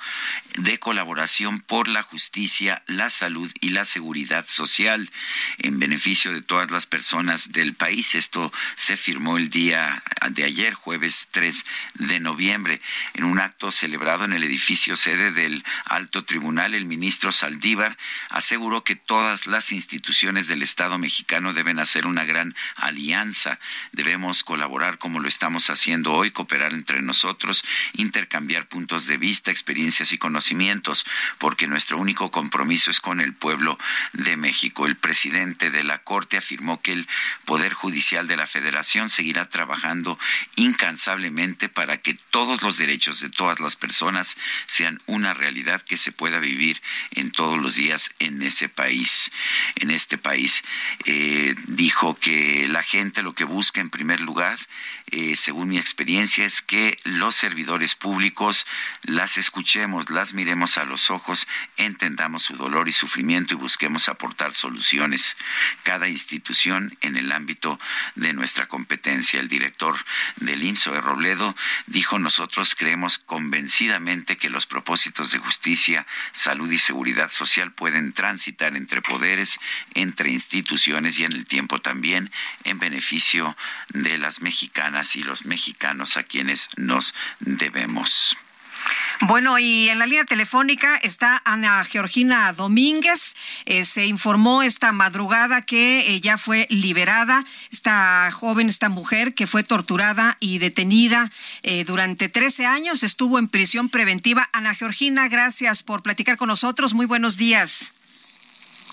de 0.58 0.78
colaboración 0.78 1.60
por 1.60 1.88
la 1.88 2.02
justicia, 2.02 2.82
la 2.86 3.10
salud 3.10 3.50
y 3.60 3.70
la 3.70 3.84
seguridad 3.84 4.46
social 4.46 5.10
en 5.58 5.78
beneficio 5.78 6.32
de 6.32 6.42
todas 6.42 6.70
las 6.70 6.86
personas 6.86 7.52
del 7.52 7.74
país. 7.74 8.14
Esto 8.14 8.52
se 8.76 8.96
firmó 8.96 9.38
el 9.38 9.50
día 9.50 10.02
de 10.30 10.44
ayer, 10.44 10.74
jueves 10.74 11.28
3 11.30 11.64
de 11.94 12.20
noviembre, 12.20 12.80
en 13.14 13.24
un 13.24 13.40
acto 13.40 13.72
celebrado 13.72 14.24
en 14.24 14.32
el 14.32 14.44
edificio 14.44 14.96
sede 14.96 15.32
del 15.32 15.64
Alto 15.86 16.24
Tribunal. 16.24 16.74
El 16.74 16.84
ministro 16.84 17.31
Saldívar 17.32 17.96
aseguró 18.28 18.84
que 18.84 18.96
todas 18.96 19.46
las 19.46 19.72
instituciones 19.72 20.48
del 20.48 20.62
Estado 20.62 20.98
mexicano 20.98 21.52
deben 21.52 21.78
hacer 21.78 22.06
una 22.06 22.24
gran 22.24 22.54
alianza. 22.76 23.58
Debemos 23.92 24.44
colaborar 24.44 24.98
como 24.98 25.20
lo 25.20 25.28
estamos 25.28 25.70
haciendo 25.70 26.12
hoy, 26.12 26.30
cooperar 26.30 26.72
entre 26.72 27.02
nosotros, 27.02 27.64
intercambiar 27.94 28.68
puntos 28.68 29.06
de 29.06 29.16
vista, 29.16 29.50
experiencias 29.50 30.12
y 30.12 30.18
conocimientos, 30.18 31.04
porque 31.38 31.66
nuestro 31.66 31.98
único 31.98 32.30
compromiso 32.30 32.90
es 32.90 33.00
con 33.00 33.20
el 33.20 33.34
pueblo 33.34 33.78
de 34.12 34.36
México. 34.36 34.86
El 34.86 34.96
presidente 34.96 35.70
de 35.70 35.84
la 35.84 35.98
Corte 35.98 36.36
afirmó 36.36 36.80
que 36.80 36.92
el 36.92 37.08
Poder 37.44 37.72
Judicial 37.72 38.26
de 38.26 38.36
la 38.36 38.46
Federación 38.46 39.08
seguirá 39.08 39.48
trabajando 39.48 40.18
incansablemente 40.56 41.68
para 41.68 41.98
que 41.98 42.14
todos 42.30 42.62
los 42.62 42.78
derechos 42.78 43.20
de 43.20 43.30
todas 43.30 43.60
las 43.60 43.76
personas 43.76 44.36
sean 44.66 45.00
una 45.06 45.34
realidad 45.34 45.82
que 45.82 45.96
se 45.96 46.12
pueda 46.12 46.38
vivir 46.38 46.80
en 47.12 47.21
en 47.22 47.30
todos 47.30 47.58
los 47.58 47.76
días 47.76 48.10
en 48.18 48.42
ese 48.42 48.68
país, 48.68 49.32
en 49.76 49.90
este 49.90 50.18
país. 50.18 50.62
Eh, 51.06 51.54
dijo 51.68 52.18
que 52.18 52.66
la 52.68 52.82
gente 52.82 53.22
lo 53.22 53.34
que 53.34 53.44
busca 53.44 53.80
en 53.80 53.90
primer 53.90 54.20
lugar, 54.20 54.58
eh, 55.14 55.36
según 55.36 55.68
mi 55.68 55.76
experiencia, 55.76 56.46
es 56.46 56.62
que 56.62 56.96
los 57.04 57.34
servidores 57.34 57.94
públicos 57.94 58.66
las 59.02 59.36
escuchemos, 59.36 60.08
las 60.08 60.32
miremos 60.32 60.78
a 60.78 60.84
los 60.84 61.10
ojos, 61.10 61.46
entendamos 61.76 62.44
su 62.44 62.56
dolor 62.56 62.88
y 62.88 62.92
sufrimiento 62.92 63.52
y 63.52 63.58
busquemos 63.58 64.08
aportar 64.08 64.54
soluciones. 64.54 65.36
Cada 65.82 66.08
institución 66.08 66.96
en 67.02 67.18
el 67.18 67.30
ámbito 67.30 67.78
de 68.14 68.32
nuestra 68.32 68.68
competencia. 68.68 69.38
El 69.38 69.48
director 69.48 69.98
del 70.36 70.62
INSO 70.62 70.92
de 70.92 71.02
Robledo 71.02 71.54
dijo 71.88 72.18
nosotros 72.18 72.74
creemos 72.74 73.18
convencidamente 73.18 74.38
que 74.38 74.48
los 74.48 74.64
propósitos 74.64 75.30
de 75.30 75.38
justicia, 75.40 76.06
salud 76.32 76.70
y 76.72 76.78
seguridad 76.78 77.28
social 77.28 77.72
pueden 77.72 78.14
transitar 78.14 78.76
entre 78.78 79.02
poderes, 79.02 79.60
entre 79.92 80.30
instituciones 80.30 81.18
y 81.18 81.24
en 81.24 81.32
el 81.32 81.44
tiempo 81.44 81.82
también 81.82 82.30
en 82.64 82.78
beneficio 82.78 83.54
de 83.90 84.16
las 84.16 84.40
mexicanas 84.40 85.01
y 85.16 85.22
los 85.22 85.44
mexicanos 85.44 86.16
a 86.16 86.22
quienes 86.22 86.68
nos 86.76 87.14
debemos. 87.40 88.36
Bueno, 89.20 89.58
y 89.58 89.88
en 89.88 90.00
la 90.00 90.06
línea 90.06 90.24
telefónica 90.24 90.96
está 90.96 91.40
Ana 91.44 91.84
Georgina 91.84 92.52
Domínguez. 92.52 93.36
Eh, 93.66 93.84
se 93.84 94.06
informó 94.06 94.62
esta 94.62 94.90
madrugada 94.90 95.62
que 95.62 96.00
eh, 96.00 96.20
ya 96.20 96.38
fue 96.38 96.66
liberada 96.70 97.44
esta 97.70 98.28
joven, 98.32 98.68
esta 98.68 98.88
mujer 98.88 99.34
que 99.34 99.46
fue 99.46 99.62
torturada 99.62 100.36
y 100.40 100.58
detenida 100.58 101.30
eh, 101.62 101.84
durante 101.84 102.28
13 102.28 102.66
años. 102.66 103.04
Estuvo 103.04 103.38
en 103.38 103.46
prisión 103.46 103.88
preventiva. 103.88 104.48
Ana 104.52 104.74
Georgina, 104.74 105.28
gracias 105.28 105.84
por 105.84 106.02
platicar 106.02 106.36
con 106.36 106.48
nosotros. 106.48 106.92
Muy 106.92 107.06
buenos 107.06 107.36
días. 107.36 107.92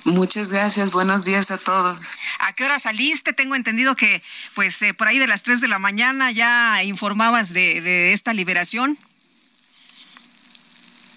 Muchas 0.05 0.49
gracias, 0.49 0.91
buenos 0.91 1.25
días 1.25 1.51
a 1.51 1.57
todos. 1.57 1.99
¿A 2.39 2.53
qué 2.53 2.63
hora 2.63 2.79
saliste? 2.79 3.33
Tengo 3.33 3.55
entendido 3.55 3.95
que 3.95 4.21
pues 4.55 4.79
por 4.97 5.07
ahí 5.07 5.19
de 5.19 5.27
las 5.27 5.43
3 5.43 5.61
de 5.61 5.67
la 5.67 5.79
mañana 5.79 6.31
ya 6.31 6.83
informabas 6.83 7.53
de, 7.53 7.81
de 7.81 8.13
esta 8.13 8.33
liberación. 8.33 8.97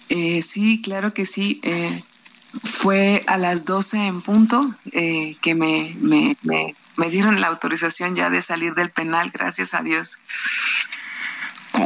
Eh, 0.09 0.41
sí, 0.41 0.81
claro 0.81 1.13
que 1.13 1.25
sí. 1.25 1.59
Eh, 1.63 1.99
fue 2.61 3.23
a 3.25 3.37
las 3.37 3.65
12 3.65 3.97
en 3.97 4.21
punto 4.21 4.73
eh, 4.91 5.35
que 5.41 5.55
me, 5.55 5.95
me, 5.99 6.37
me, 6.43 7.09
dieron 7.09 7.41
la 7.41 7.47
autorización 7.47 8.15
ya 8.15 8.29
de 8.29 8.41
salir 8.43 8.75
del 8.75 8.91
penal, 8.91 9.31
gracias 9.31 9.73
a 9.73 9.81
Dios. 9.81 10.19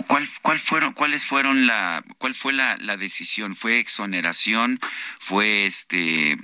¿Cuál, 0.08 0.28
cuál 0.42 0.60
fueron, 0.60 0.94
cuáles 0.94 1.26
fueron 1.26 1.66
la, 1.66 2.04
cuál 2.18 2.34
fue 2.34 2.54
la, 2.54 2.78
la 2.78 2.98
decisión? 2.98 3.56
¿Fue 3.56 3.80
exoneración? 3.80 4.80
¿Fue 5.20 5.66
este, 5.66 6.38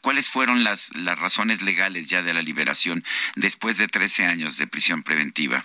cuáles 0.00 0.28
fueron 0.28 0.64
las, 0.64 0.94
las 0.96 1.18
razones 1.18 1.62
legales 1.62 2.08
ya 2.08 2.22
de 2.22 2.34
la 2.34 2.42
liberación 2.42 3.04
después 3.36 3.78
de 3.78 3.88
13 3.88 4.26
años 4.26 4.58
de 4.58 4.66
prisión 4.66 5.02
preventiva? 5.02 5.64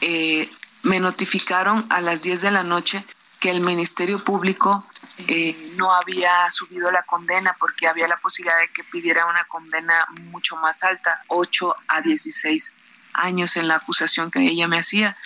eh, 0.00 0.48
me 0.82 1.00
notificaron 1.00 1.86
a 1.90 2.00
las 2.00 2.22
10 2.22 2.42
de 2.42 2.50
la 2.50 2.62
noche 2.62 3.04
que 3.38 3.50
el 3.50 3.60
Ministerio 3.60 4.18
Público 4.18 4.86
eh, 5.28 5.72
no 5.76 5.94
había 5.94 6.48
subido 6.50 6.90
la 6.90 7.02
condena 7.02 7.56
porque 7.58 7.86
había 7.86 8.08
la 8.08 8.16
posibilidad 8.16 8.58
de 8.58 8.68
que 8.68 8.84
pidiera 8.84 9.26
una 9.26 9.44
condena 9.44 10.06
mucho 10.30 10.56
más 10.56 10.82
alta, 10.84 11.22
8 11.28 11.74
a 11.88 12.00
16 12.00 12.74
años 13.14 13.56
en 13.56 13.68
la 13.68 13.76
acusación 13.76 14.30
que 14.30 14.40
ella 14.40 14.68
me 14.68 14.78
hacía. 14.78 15.16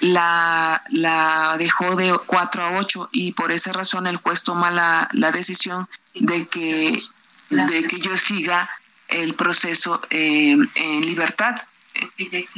La, 0.00 0.82
la 0.90 1.56
dejó 1.56 1.96
de 1.96 2.18
4 2.26 2.62
a 2.62 2.78
8 2.78 3.10
y 3.12 3.32
por 3.32 3.52
esa 3.52 3.72
razón 3.72 4.06
el 4.06 4.16
juez 4.16 4.42
toma 4.42 4.70
la, 4.70 5.08
la 5.12 5.30
decisión 5.30 5.88
de 6.14 6.46
que, 6.46 7.00
de 7.50 7.84
que 7.86 8.00
yo 8.00 8.16
siga 8.16 8.68
el 9.08 9.34
proceso 9.34 10.02
eh, 10.10 10.56
en 10.74 11.06
libertad 11.06 11.62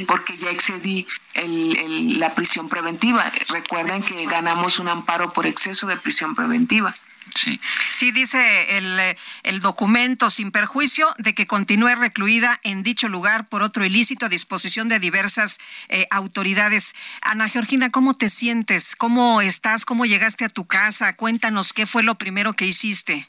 porque 0.06 0.36
ya 0.36 0.50
excedí 0.50 1.06
el, 1.34 2.18
la 2.18 2.34
prisión 2.34 2.68
preventiva. 2.68 3.30
Recuerden 3.48 4.02
que 4.02 4.26
ganamos 4.26 4.78
un 4.78 4.88
amparo 4.88 5.32
por 5.32 5.46
exceso 5.46 5.86
de 5.86 5.96
prisión 5.96 6.34
preventiva. 6.34 6.94
Sí. 7.34 7.60
sí, 7.90 8.12
dice 8.12 8.78
el, 8.78 9.16
el, 9.42 9.60
documento 9.60 10.30
sin 10.30 10.50
perjuicio 10.50 11.14
de 11.18 11.34
que 11.34 11.46
continúe 11.46 11.94
recluida 11.94 12.60
en 12.62 12.82
dicho 12.82 13.08
lugar 13.08 13.48
por 13.48 13.62
otro 13.62 13.84
ilícito 13.84 14.26
a 14.26 14.28
disposición 14.28 14.88
de 14.88 14.98
diversas 14.98 15.58
eh, 15.88 16.06
autoridades. 16.10 16.94
Ana 17.20 17.48
Georgina, 17.48 17.90
¿cómo 17.90 18.14
te 18.14 18.28
sientes? 18.28 18.96
¿Cómo 18.96 19.40
estás? 19.42 19.84
¿Cómo 19.84 20.06
llegaste 20.06 20.44
a 20.44 20.48
tu 20.48 20.66
casa? 20.66 21.14
Cuéntanos 21.14 21.72
qué 21.72 21.86
fue 21.86 22.02
lo 22.02 22.14
primero 22.14 22.54
que 22.54 22.66
hiciste. 22.66 23.28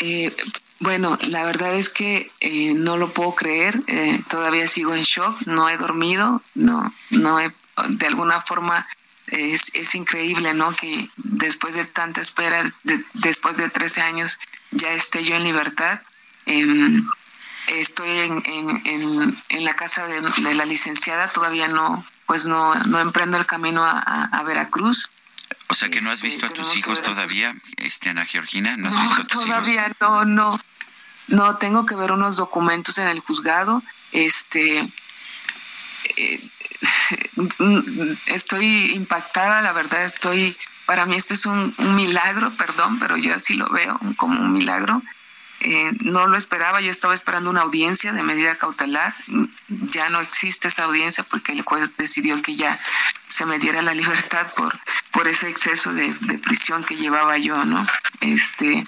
Eh, 0.00 0.34
bueno, 0.80 1.18
la 1.22 1.44
verdad 1.44 1.74
es 1.74 1.88
que 1.88 2.30
eh, 2.40 2.72
no 2.74 2.96
lo 2.96 3.12
puedo 3.12 3.34
creer, 3.34 3.82
eh, 3.88 4.20
todavía 4.28 4.68
sigo 4.68 4.94
en 4.94 5.02
shock, 5.02 5.46
no 5.46 5.68
he 5.68 5.76
dormido, 5.76 6.42
no, 6.54 6.92
no 7.10 7.40
he, 7.40 7.52
de 7.88 8.06
alguna 8.06 8.40
forma 8.42 8.86
es, 9.30 9.74
es 9.74 9.94
increíble, 9.94 10.54
¿no? 10.54 10.74
Que 10.74 11.08
después 11.16 11.74
de 11.74 11.84
tanta 11.84 12.20
espera, 12.20 12.72
después 13.14 13.56
de 13.56 13.68
13 13.68 14.02
años, 14.02 14.38
ya 14.70 14.92
esté 14.92 15.22
yo 15.22 15.36
en 15.36 15.44
libertad. 15.44 16.00
Em, 16.46 17.06
estoy 17.68 18.10
en, 18.10 18.42
en, 18.46 19.36
en, 19.48 19.64
la 19.64 19.74
casa 19.74 20.06
de, 20.06 20.54
la 20.54 20.64
licenciada, 20.64 21.28
todavía 21.28 21.68
no, 21.68 22.04
pues 22.26 22.46
no, 22.46 22.74
no 22.74 23.00
emprendo 23.00 23.36
el 23.36 23.46
camino 23.46 23.84
a, 23.84 23.98
a 23.98 24.42
Veracruz. 24.42 25.10
O 25.68 25.74
sea 25.74 25.90
que 25.90 26.00
no 26.00 26.10
has 26.10 26.22
visto 26.22 26.46
a 26.46 26.48
tus 26.48 26.76
hijos 26.76 27.02
todavía, 27.02 27.54
este, 27.76 28.08
Ana 28.08 28.24
Georgina, 28.24 28.76
no 28.76 28.88
has 28.88 29.02
visto 29.02 29.22
a 29.22 29.26
tus 29.26 29.44
todavía 29.44 29.94
no, 30.00 30.24
no, 30.24 30.58
no, 31.28 31.56
tengo 31.56 31.84
que 31.84 31.94
ver 31.94 32.12
unos 32.12 32.38
documentos 32.38 32.96
en 32.98 33.08
el 33.08 33.20
juzgado, 33.20 33.82
este, 34.12 34.90
eh, 36.16 36.40
estoy 38.26 38.92
impactada, 38.92 39.62
la 39.62 39.72
verdad 39.72 40.04
estoy, 40.04 40.56
para 40.86 41.06
mí 41.06 41.16
este 41.16 41.34
es 41.34 41.46
un, 41.46 41.74
un 41.78 41.96
milagro, 41.96 42.50
perdón, 42.52 42.98
pero 42.98 43.16
yo 43.16 43.34
así 43.34 43.54
lo 43.54 43.68
veo 43.70 43.98
como 44.16 44.40
un 44.40 44.52
milagro. 44.52 45.02
Eh, 45.60 45.90
no 46.02 46.28
lo 46.28 46.36
esperaba, 46.36 46.80
yo 46.80 46.90
estaba 46.90 47.14
esperando 47.14 47.50
una 47.50 47.62
audiencia 47.62 48.12
de 48.12 48.22
medida 48.22 48.54
cautelar, 48.54 49.12
ya 49.68 50.08
no 50.08 50.20
existe 50.20 50.68
esa 50.68 50.84
audiencia 50.84 51.24
porque 51.24 51.50
el 51.50 51.62
juez 51.62 51.96
decidió 51.96 52.40
que 52.42 52.54
ya 52.54 52.78
se 53.28 53.44
me 53.44 53.58
diera 53.58 53.82
la 53.82 53.92
libertad 54.02 54.46
por, 54.54 54.78
por 55.10 55.26
ese 55.26 55.48
exceso 55.48 55.92
de, 55.92 56.14
prisión 56.44 56.84
que 56.84 56.94
llevaba 56.94 57.38
yo, 57.38 57.64
¿no? 57.64 57.84
Este, 58.20 58.84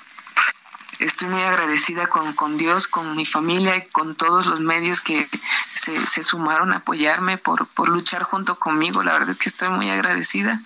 estoy 1.00 1.28
muy 1.28 1.42
agradecida 1.42 2.06
con, 2.06 2.34
con 2.34 2.56
Dios, 2.56 2.86
con 2.86 3.16
mi 3.16 3.24
familia 3.24 3.76
y 3.76 3.86
con 3.86 4.14
todos 4.14 4.46
los 4.46 4.60
medios 4.60 5.00
que 5.00 5.28
se, 5.74 6.06
se 6.06 6.22
sumaron 6.22 6.72
a 6.72 6.76
apoyarme 6.76 7.38
por, 7.38 7.66
por 7.66 7.88
luchar 7.88 8.22
junto 8.22 8.58
conmigo. 8.58 9.02
La 9.02 9.12
verdad 9.12 9.30
es 9.30 9.38
que 9.38 9.48
estoy 9.48 9.70
muy 9.70 9.90
agradecida. 9.90 10.60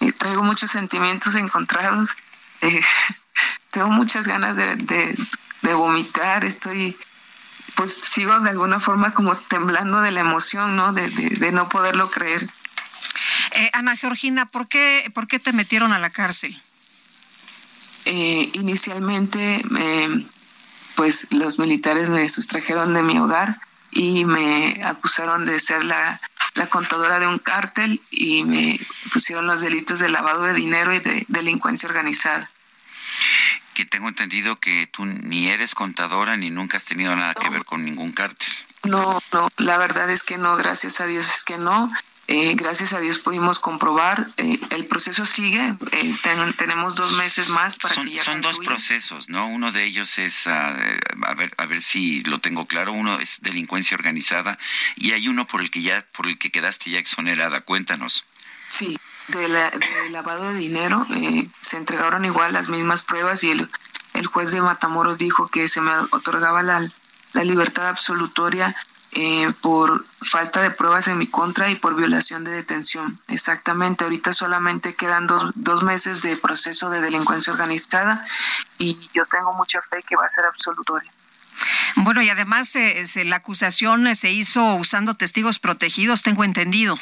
Eh, 0.00 0.12
traigo 0.12 0.42
muchos 0.42 0.70
sentimientos 0.70 1.34
encontrados. 1.34 2.16
Eh, 2.62 2.82
tengo 3.70 3.88
muchas 3.88 4.28
ganas 4.28 4.54
de, 4.54 4.76
de, 4.76 5.72
vomitar, 5.72 6.44
estoy, 6.44 6.94
pues 7.74 7.94
sigo 7.94 8.38
de 8.40 8.50
alguna 8.50 8.80
forma 8.80 9.14
como 9.14 9.34
temblando 9.34 10.02
de 10.02 10.10
la 10.10 10.20
emoción, 10.20 10.76
¿no? 10.76 10.92
De, 10.92 11.08
de, 11.08 11.52
no 11.52 11.70
poderlo 11.70 12.10
creer. 12.10 12.46
Eh, 13.52 13.70
Ana 13.72 13.96
Georgina, 13.96 14.44
¿por 14.44 14.68
qué, 14.68 15.10
¿por 15.14 15.26
qué 15.26 15.38
te 15.38 15.54
metieron 15.54 15.94
a 15.94 15.98
la 15.98 16.10
cárcel? 16.10 16.60
Eh, 18.04 18.50
inicialmente, 18.54 19.62
eh, 19.78 20.26
pues 20.96 21.28
los 21.32 21.58
militares 21.58 22.08
me 22.08 22.28
sustrajeron 22.28 22.94
de 22.94 23.02
mi 23.02 23.18
hogar 23.18 23.56
y 23.90 24.24
me 24.24 24.80
acusaron 24.84 25.46
de 25.46 25.60
ser 25.60 25.84
la, 25.84 26.20
la 26.54 26.66
contadora 26.68 27.18
de 27.20 27.26
un 27.26 27.38
cártel 27.38 28.00
y 28.10 28.44
me 28.44 28.78
pusieron 29.12 29.46
los 29.46 29.60
delitos 29.60 29.98
de 29.98 30.08
lavado 30.08 30.44
de 30.44 30.54
dinero 30.54 30.94
y 30.94 31.00
de 31.00 31.24
delincuencia 31.28 31.88
organizada 31.88 32.50
que 33.74 33.86
tengo 33.86 34.08
entendido 34.08 34.60
que 34.60 34.88
tú 34.92 35.06
ni 35.06 35.48
eres 35.48 35.74
contadora 35.74 36.36
ni 36.36 36.50
nunca 36.50 36.76
has 36.76 36.84
tenido 36.84 37.14
nada 37.16 37.34
que 37.34 37.48
ver 37.48 37.64
con 37.64 37.84
ningún 37.84 38.12
cártel. 38.12 38.52
No, 38.84 39.22
no, 39.32 39.48
la 39.58 39.78
verdad 39.78 40.10
es 40.10 40.22
que 40.22 40.38
no, 40.38 40.56
gracias 40.56 41.00
a 41.00 41.06
Dios 41.06 41.26
es 41.26 41.44
que 41.44 41.56
no. 41.56 41.90
Eh, 42.32 42.54
gracias 42.54 42.92
a 42.92 43.00
Dios 43.00 43.18
pudimos 43.18 43.58
comprobar, 43.58 44.24
eh, 44.36 44.56
el 44.70 44.86
proceso 44.86 45.26
sigue, 45.26 45.74
eh, 45.90 46.14
tenemos 46.56 46.94
dos 46.94 47.10
meses 47.14 47.48
más 47.48 47.76
para 47.76 47.92
son, 47.92 48.04
que 48.04 48.12
ya 48.12 48.22
Son 48.22 48.40
dos 48.40 48.60
procesos, 48.60 49.28
¿no? 49.28 49.48
Uno 49.48 49.72
de 49.72 49.84
ellos 49.84 50.16
es, 50.16 50.46
ah, 50.46 50.78
a, 51.26 51.34
ver, 51.34 51.52
a 51.56 51.66
ver 51.66 51.82
si 51.82 52.22
lo 52.22 52.38
tengo 52.38 52.66
claro, 52.66 52.92
uno 52.92 53.18
es 53.18 53.40
delincuencia 53.42 53.96
organizada 53.96 54.58
y 54.94 55.10
hay 55.10 55.26
uno 55.26 55.48
por 55.48 55.60
el 55.60 55.72
que 55.72 55.82
ya, 55.82 56.06
por 56.12 56.28
el 56.28 56.38
que 56.38 56.52
quedaste 56.52 56.90
ya 56.90 57.00
exonerada. 57.00 57.62
Cuéntanos. 57.62 58.24
Sí, 58.68 58.96
de, 59.26 59.48
la, 59.48 59.72
lavado 60.12 60.52
de 60.52 60.58
dinero 60.60 61.04
eh, 61.12 61.48
se 61.58 61.78
entregaron 61.78 62.24
igual 62.24 62.52
las 62.52 62.68
mismas 62.68 63.02
pruebas 63.02 63.42
y 63.42 63.50
el, 63.50 63.68
el 64.14 64.26
juez 64.28 64.52
de 64.52 64.62
Matamoros 64.62 65.18
dijo 65.18 65.48
que 65.48 65.66
se 65.66 65.80
me 65.80 65.90
otorgaba 66.12 66.62
la, 66.62 66.80
la 67.32 67.42
libertad 67.42 67.88
absolutoria 67.88 68.72
eh, 69.12 69.52
por 69.60 70.04
falta 70.22 70.62
de 70.62 70.70
pruebas 70.70 71.08
en 71.08 71.18
mi 71.18 71.26
contra 71.26 71.70
y 71.70 71.74
por 71.74 71.96
violación 71.96 72.44
de 72.44 72.52
detención. 72.52 73.20
Exactamente, 73.28 74.04
ahorita 74.04 74.32
solamente 74.32 74.94
quedan 74.94 75.26
dos, 75.26 75.50
dos 75.54 75.82
meses 75.82 76.22
de 76.22 76.36
proceso 76.36 76.90
de 76.90 77.00
delincuencia 77.00 77.52
organizada 77.52 78.24
y 78.78 78.98
yo 79.12 79.26
tengo 79.26 79.52
mucha 79.54 79.82
fe 79.82 80.02
que 80.06 80.16
va 80.16 80.26
a 80.26 80.28
ser 80.28 80.44
absolutoria. 80.44 81.10
Bueno, 81.96 82.22
y 82.22 82.30
además 82.30 82.74
eh, 82.76 83.04
la 83.24 83.36
acusación 83.36 84.14
se 84.14 84.30
hizo 84.30 84.76
usando 84.76 85.14
testigos 85.14 85.58
protegidos, 85.58 86.22
tengo 86.22 86.44
entendido. 86.44 86.96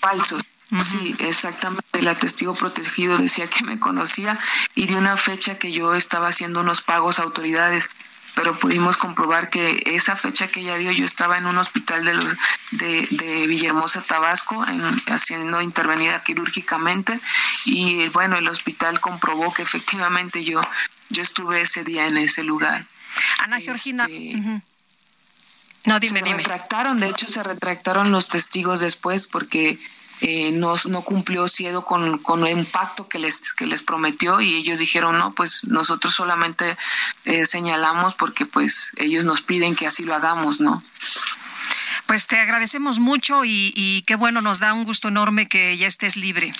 Falsos. 0.00 0.42
Sí, 0.80 1.14
exactamente. 1.20 1.84
El 1.92 2.16
testigo 2.16 2.52
protegido 2.54 3.16
decía 3.18 3.46
que 3.46 3.64
me 3.64 3.78
conocía 3.78 4.38
y 4.74 4.86
de 4.86 4.96
una 4.96 5.16
fecha 5.16 5.58
que 5.58 5.72
yo 5.72 5.94
estaba 5.94 6.28
haciendo 6.28 6.60
unos 6.60 6.82
pagos 6.82 7.18
a 7.18 7.22
autoridades, 7.22 7.90
pero 8.34 8.58
pudimos 8.58 8.96
comprobar 8.96 9.50
que 9.50 9.82
esa 9.86 10.16
fecha 10.16 10.48
que 10.48 10.60
ella 10.60 10.76
dio 10.76 10.90
yo 10.92 11.04
estaba 11.04 11.38
en 11.38 11.46
un 11.46 11.58
hospital 11.58 12.04
de, 12.04 12.14
los, 12.14 12.26
de, 12.72 13.06
de 13.10 13.46
Villahermosa, 13.46 14.02
Tabasco, 14.02 14.66
en, 14.66 14.82
haciendo 15.06 15.60
intervenida 15.60 16.22
quirúrgicamente 16.22 17.18
y 17.64 18.08
bueno, 18.08 18.36
el 18.36 18.48
hospital 18.48 19.00
comprobó 19.00 19.52
que 19.52 19.62
efectivamente 19.62 20.42
yo, 20.42 20.60
yo 21.10 21.22
estuve 21.22 21.60
ese 21.60 21.84
día 21.84 22.06
en 22.06 22.16
ese 22.16 22.42
lugar. 22.42 22.86
Ana 23.38 23.60
Georgina. 23.60 24.08
No, 25.86 26.00
dime, 26.00 26.20
se 26.20 26.24
dime. 26.24 26.38
retractaron, 26.38 26.98
de 26.98 27.08
hecho 27.10 27.26
se 27.26 27.42
retractaron 27.42 28.10
los 28.10 28.28
testigos 28.30 28.80
después 28.80 29.26
porque 29.26 29.78
eh, 30.20 30.52
no, 30.52 30.74
no, 30.88 31.02
cumplió 31.02 31.48
Ciedo 31.48 31.84
con, 31.84 32.18
con, 32.18 32.46
el 32.46 32.66
pacto 32.66 33.08
que 33.08 33.18
les, 33.18 33.52
que 33.52 33.66
les 33.66 33.82
prometió 33.82 34.40
y 34.40 34.54
ellos 34.54 34.78
dijeron, 34.78 35.18
no, 35.18 35.34
pues 35.34 35.64
nosotros 35.64 36.14
solamente 36.14 36.76
eh, 37.24 37.46
señalamos 37.46 38.14
porque 38.14 38.46
pues 38.46 38.92
ellos 38.96 39.24
nos 39.24 39.42
piden 39.42 39.74
que 39.74 39.86
así 39.86 40.04
lo 40.04 40.14
hagamos, 40.14 40.60
¿no? 40.60 40.82
Pues 42.06 42.26
te 42.26 42.38
agradecemos 42.38 42.98
mucho 42.98 43.44
y, 43.44 43.72
y 43.74 44.02
qué 44.02 44.14
bueno, 44.14 44.40
nos 44.40 44.60
da 44.60 44.74
un 44.74 44.84
gusto 44.84 45.08
enorme 45.08 45.48
que 45.48 45.76
ya 45.76 45.86
estés 45.86 46.16
libre. 46.16 46.54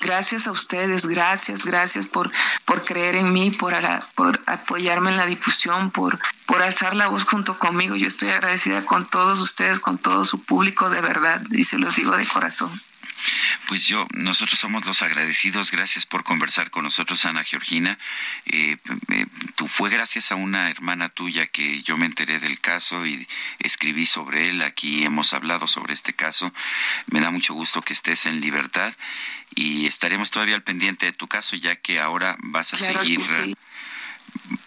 Gracias 0.00 0.46
a 0.46 0.52
ustedes, 0.52 1.04
gracias, 1.06 1.62
gracias 1.62 2.06
por, 2.06 2.30
por 2.64 2.84
creer 2.84 3.16
en 3.16 3.32
mí, 3.32 3.50
por, 3.50 3.74
por 4.14 4.40
apoyarme 4.46 5.10
en 5.10 5.18
la 5.18 5.26
difusión, 5.26 5.90
por, 5.90 6.18
por 6.46 6.62
alzar 6.62 6.96
la 6.96 7.08
voz 7.08 7.24
junto 7.24 7.58
conmigo. 7.58 7.96
Yo 7.96 8.08
estoy 8.08 8.30
agradecida 8.30 8.84
con 8.86 9.08
todos 9.08 9.38
ustedes, 9.40 9.78
con 9.78 9.98
todo 9.98 10.24
su 10.24 10.42
público, 10.42 10.88
de 10.88 11.02
verdad, 11.02 11.42
y 11.50 11.64
se 11.64 11.78
los 11.78 11.96
digo 11.96 12.16
de 12.16 12.26
corazón. 12.26 12.70
Pues 13.68 13.86
yo, 13.86 14.06
nosotros 14.12 14.58
somos 14.58 14.84
los 14.86 15.02
agradecidos. 15.02 15.70
Gracias 15.70 16.06
por 16.06 16.24
conversar 16.24 16.70
con 16.70 16.84
nosotros, 16.84 17.24
Ana 17.24 17.44
Georgina. 17.44 17.98
Eh, 18.46 18.76
tú 19.56 19.68
fue 19.68 19.90
gracias 19.90 20.32
a 20.32 20.34
una 20.34 20.70
hermana 20.70 21.08
tuya 21.08 21.46
que 21.46 21.82
yo 21.82 21.96
me 21.96 22.06
enteré 22.06 22.40
del 22.40 22.60
caso 22.60 23.06
y 23.06 23.26
escribí 23.58 24.06
sobre 24.06 24.50
él. 24.50 24.62
Aquí 24.62 25.04
hemos 25.04 25.32
hablado 25.34 25.66
sobre 25.66 25.92
este 25.92 26.12
caso. 26.12 26.52
Me 27.06 27.20
da 27.20 27.30
mucho 27.30 27.54
gusto 27.54 27.80
que 27.80 27.92
estés 27.92 28.26
en 28.26 28.40
libertad 28.40 28.94
y 29.54 29.86
estaremos 29.86 30.30
todavía 30.30 30.54
al 30.54 30.62
pendiente 30.62 31.06
de 31.06 31.12
tu 31.12 31.28
caso, 31.28 31.56
ya 31.56 31.76
que 31.76 32.00
ahora 32.00 32.36
vas 32.40 32.72
a 32.72 32.76
seguir, 32.76 33.20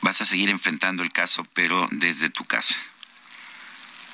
vas 0.01 0.21
a 0.21 0.25
seguir 0.25 0.49
enfrentando 0.49 1.03
el 1.03 1.11
caso, 1.11 1.47
pero 1.53 1.87
desde 1.91 2.29
tu 2.29 2.45
casa. 2.45 2.75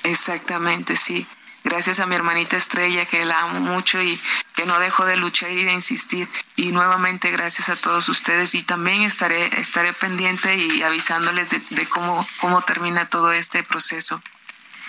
Exactamente, 0.02 0.96
sí. 0.96 1.26
Gracias 1.70 2.00
a 2.00 2.06
mi 2.06 2.16
hermanita 2.16 2.56
Estrella, 2.56 3.06
que 3.06 3.24
la 3.24 3.42
amo 3.42 3.60
mucho 3.60 4.02
y 4.02 4.20
que 4.56 4.66
no 4.66 4.78
dejo 4.80 5.06
de 5.06 5.16
luchar 5.16 5.50
y 5.52 5.64
de 5.64 5.72
insistir. 5.72 6.28
Y 6.56 6.72
nuevamente 6.72 7.30
gracias 7.30 7.70
a 7.70 7.76
todos 7.76 8.08
ustedes 8.08 8.54
y 8.54 8.62
también 8.62 9.02
estaré, 9.02 9.46
estaré 9.58 9.92
pendiente 9.92 10.54
y 10.56 10.82
avisándoles 10.82 11.48
de, 11.70 11.86
cómo, 11.86 12.26
cómo 12.40 12.60
termina 12.62 13.08
todo 13.08 13.32
este 13.32 13.62
proceso. 13.62 14.20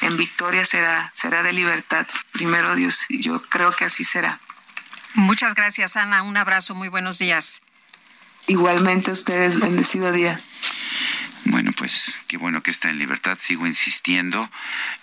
En 0.01 0.17
victoria 0.17 0.65
será, 0.65 1.11
será 1.13 1.43
de 1.43 1.53
libertad. 1.53 2.07
Primero 2.31 2.75
Dios, 2.75 3.05
y 3.09 3.21
yo 3.21 3.41
creo 3.43 3.71
que 3.71 3.85
así 3.85 4.03
será. 4.03 4.39
Muchas 5.13 5.53
gracias, 5.53 5.95
Ana. 5.95 6.23
Un 6.23 6.35
abrazo. 6.35 6.73
Muy 6.73 6.87
buenos 6.87 7.19
días. 7.19 7.61
Igualmente 8.47 9.11
a 9.11 9.13
ustedes, 9.13 9.59
bendecido 9.59 10.11
día. 10.11 10.39
Bueno, 11.45 11.71
pues 11.77 12.23
qué 12.27 12.37
bueno 12.37 12.63
que 12.63 12.71
está 12.71 12.89
en 12.89 12.97
libertad. 12.97 13.37
Sigo 13.39 13.67
insistiendo. 13.67 14.49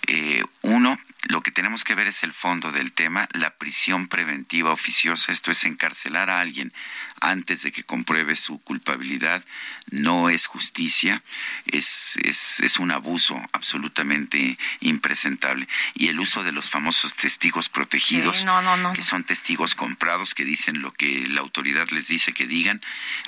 Eh, 0.07 0.43
uno, 0.61 0.99
lo 1.23 1.41
que 1.41 1.51
tenemos 1.51 1.83
que 1.83 1.95
ver 1.95 2.07
es 2.07 2.23
el 2.23 2.31
fondo 2.31 2.71
del 2.71 2.93
tema, 2.93 3.27
la 3.33 3.55
prisión 3.55 4.07
preventiva 4.07 4.71
oficiosa, 4.71 5.33
esto 5.33 5.51
es 5.51 5.65
encarcelar 5.65 6.29
a 6.29 6.39
alguien 6.39 6.73
antes 7.19 7.63
de 7.63 7.73
que 7.73 7.83
compruebe 7.83 8.35
su 8.35 8.61
culpabilidad, 8.61 9.43
no 9.91 10.29
es 10.29 10.45
justicia, 10.45 11.21
es, 11.65 12.17
es, 12.23 12.61
es 12.61 12.79
un 12.79 12.91
abuso 12.91 13.41
absolutamente 13.51 14.57
impresentable. 14.79 15.67
Y 15.93 16.07
el 16.07 16.19
uso 16.19 16.43
de 16.43 16.53
los 16.53 16.69
famosos 16.69 17.15
testigos 17.15 17.67
protegidos, 17.67 18.45
que 18.93 19.03
son 19.03 19.25
testigos 19.25 19.75
comprados, 19.75 20.33
que 20.33 20.45
dicen 20.45 20.81
lo 20.81 20.93
que 20.93 21.25
la 21.27 21.41
autoridad 21.41 21.89
les 21.89 22.07
dice 22.07 22.31
que 22.31 22.47
digan, 22.47 22.81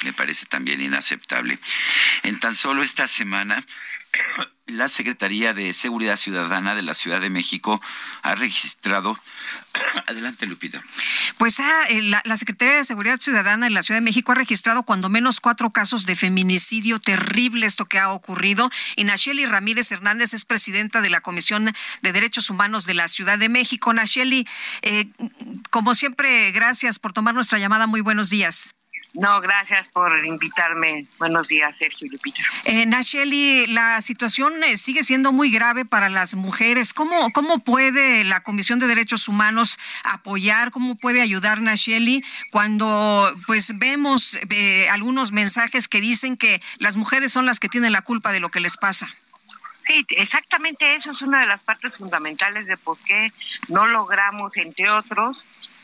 me 0.05 0.13
parece 0.13 0.45
también 0.45 0.81
inaceptable. 0.81 1.59
En 2.23 2.39
tan 2.39 2.55
solo 2.55 2.83
esta 2.83 3.09
semana, 3.09 3.65
la 4.67 4.87
Secretaría 4.87 5.53
de 5.53 5.73
Seguridad 5.73 6.15
Ciudadana 6.15 6.75
de 6.75 6.81
la 6.81 6.93
Ciudad 6.93 7.21
de 7.21 7.29
México 7.29 7.81
ha 8.21 8.35
registrado. 8.35 9.17
Adelante, 10.07 10.45
Lupita. 10.45 10.81
Pues 11.37 11.59
ah, 11.59 11.83
eh, 11.89 12.01
la, 12.01 12.37
Secretaría 12.37 12.75
de 12.75 12.83
Seguridad 12.83 13.19
Ciudadana 13.19 13.65
de 13.65 13.71
la 13.71 13.83
Ciudad 13.83 13.99
de 13.99 14.05
México 14.05 14.31
ha 14.31 14.35
registrado 14.35 14.83
cuando 14.83 15.09
menos 15.09 15.39
cuatro 15.39 15.71
casos 15.71 16.05
de 16.05 16.15
feminicidio 16.15 16.99
terrible, 16.99 17.65
esto 17.65 17.85
que 17.85 17.99
ha 17.99 18.11
ocurrido. 18.11 18.69
Y 18.95 19.03
Nacheli 19.03 19.45
Ramírez 19.45 19.91
Hernández 19.91 20.33
es 20.33 20.45
presidenta 20.45 21.01
de 21.01 21.09
la 21.09 21.21
Comisión 21.21 21.73
de 22.01 22.11
Derechos 22.11 22.49
Humanos 22.49 22.85
de 22.85 22.93
la 22.93 23.07
Ciudad 23.07 23.37
de 23.37 23.49
México. 23.49 23.93
Nacheli, 23.93 24.47
eh, 24.81 25.09
como 25.69 25.95
siempre, 25.95 26.51
gracias 26.51 26.99
por 26.99 27.13
tomar 27.13 27.33
nuestra 27.33 27.59
llamada. 27.59 27.87
Muy 27.87 28.01
buenos 28.01 28.29
días. 28.29 28.73
No, 29.13 29.41
gracias 29.41 29.87
por 29.89 30.25
invitarme. 30.25 31.05
Buenos 31.19 31.47
días, 31.47 31.75
Sergio 31.77 32.07
y 32.07 32.11
Lupita. 32.11 32.41
Eh, 32.63 32.85
Nacheli, 32.85 33.67
la 33.67 33.99
situación 33.99 34.63
eh, 34.63 34.77
sigue 34.77 35.03
siendo 35.03 35.33
muy 35.33 35.51
grave 35.51 35.83
para 35.83 36.07
las 36.07 36.35
mujeres. 36.35 36.93
¿Cómo, 36.93 37.31
¿Cómo 37.33 37.59
puede 37.59 38.23
la 38.23 38.41
Comisión 38.41 38.79
de 38.79 38.87
Derechos 38.87 39.27
Humanos 39.27 39.79
apoyar, 40.05 40.71
cómo 40.71 40.95
puede 40.95 41.21
ayudar 41.21 41.61
Nacheli 41.61 42.23
cuando 42.51 43.35
pues 43.47 43.77
vemos 43.77 44.39
eh, 44.49 44.87
algunos 44.89 45.33
mensajes 45.33 45.89
que 45.89 45.99
dicen 45.99 46.37
que 46.37 46.61
las 46.77 46.95
mujeres 46.95 47.33
son 47.33 47.45
las 47.45 47.59
que 47.59 47.67
tienen 47.67 47.91
la 47.91 48.03
culpa 48.03 48.31
de 48.31 48.39
lo 48.39 48.49
que 48.49 48.61
les 48.61 48.77
pasa? 48.77 49.09
Sí, 49.87 50.05
exactamente 50.09 50.95
eso 50.95 51.11
es 51.11 51.21
una 51.21 51.41
de 51.41 51.47
las 51.47 51.61
partes 51.63 51.93
fundamentales 51.95 52.65
de 52.65 52.77
por 52.77 52.97
qué 52.99 53.33
no 53.67 53.87
logramos, 53.87 54.55
entre 54.55 54.89
otros, 54.89 55.43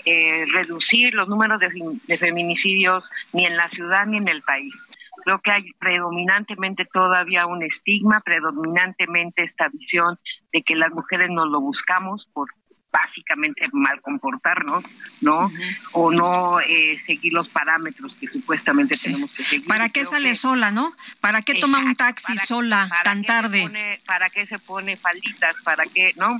eh, 0.09 0.45
reducir 0.53 1.13
los 1.13 1.27
números 1.27 1.59
de, 1.59 2.17
feminicidios 2.17 3.03
ni 3.33 3.45
en 3.45 3.57
la 3.57 3.69
ciudad 3.69 4.05
ni 4.05 4.17
en 4.17 4.29
el 4.29 4.41
país. 4.41 4.73
Creo 5.25 5.41
que 5.41 5.51
hay 5.51 5.73
predominantemente 5.73 6.85
todavía 6.85 7.45
un 7.45 7.61
estigma, 7.61 8.21
predominantemente 8.21 9.43
esta 9.43 9.67
visión 9.67 10.17
de 10.53 10.61
que 10.61 10.75
las 10.75 10.93
mujeres 10.93 11.29
nos 11.29 11.49
lo 11.49 11.59
buscamos 11.59 12.25
por 12.31 12.47
básicamente 12.89 13.67
mal 13.73 14.01
comportarnos, 14.01 14.85
¿no? 15.19 15.51
O 15.91 16.09
no 16.09 16.61
eh, 16.61 16.97
seguir 17.05 17.33
los 17.33 17.49
parámetros 17.49 18.15
que 18.15 18.27
supuestamente 18.27 18.95
tenemos 18.95 19.35
que 19.35 19.43
seguir. 19.43 19.67
¿Para 19.67 19.89
qué 19.89 20.05
sale 20.05 20.33
sola, 20.35 20.71
no? 20.71 20.93
¿Para 21.19 21.41
qué 21.41 21.55
toma 21.55 21.79
un 21.79 21.95
taxi 21.95 22.37
sola 22.37 22.89
tan 23.03 23.23
tarde? 23.23 23.99
¿Para 24.05 24.29
qué 24.29 24.45
se 24.45 24.57
pone 24.57 24.95
falditas? 24.95 25.57
¿Para 25.65 25.83
qué, 25.85 26.13
no? 26.15 26.39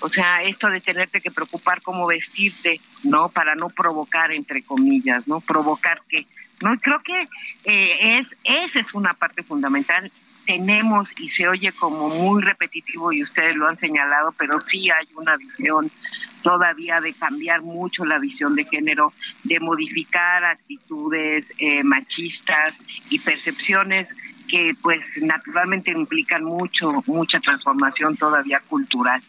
O 0.00 0.08
sea, 0.08 0.42
esto 0.42 0.68
de 0.68 0.80
tenerte 0.80 1.20
que 1.20 1.30
preocupar 1.30 1.80
cómo 1.82 2.06
vestirte, 2.06 2.80
¿no? 3.04 3.28
Para 3.28 3.54
no 3.54 3.68
provocar, 3.70 4.30
entre 4.32 4.62
comillas, 4.62 5.26
¿no? 5.26 5.40
Provocar 5.40 6.00
que, 6.08 6.26
¿no? 6.62 6.78
Creo 6.78 7.00
que 7.02 7.28
eh, 7.64 8.18
es, 8.18 8.26
esa 8.44 8.80
es 8.80 8.94
una 8.94 9.14
parte 9.14 9.42
fundamental. 9.42 10.10
Tenemos, 10.44 11.08
y 11.18 11.28
se 11.30 11.48
oye 11.48 11.72
como 11.72 12.08
muy 12.08 12.42
repetitivo, 12.42 13.12
y 13.12 13.22
ustedes 13.22 13.56
lo 13.56 13.66
han 13.66 13.78
señalado, 13.78 14.32
pero 14.38 14.60
sí 14.60 14.88
hay 14.90 15.08
una 15.16 15.36
visión 15.36 15.90
todavía 16.42 17.00
de 17.00 17.12
cambiar 17.14 17.62
mucho 17.62 18.04
la 18.04 18.18
visión 18.18 18.54
de 18.54 18.64
género, 18.64 19.12
de 19.42 19.58
modificar 19.58 20.44
actitudes 20.44 21.44
eh, 21.58 21.82
machistas 21.82 22.74
y 23.10 23.18
percepciones 23.18 24.06
que 24.46 24.76
pues 24.80 25.00
naturalmente 25.22 25.90
implican 25.90 26.44
mucho, 26.44 27.02
mucha 27.06 27.40
transformación 27.40 28.16
todavía 28.16 28.60
cultural 28.60 29.20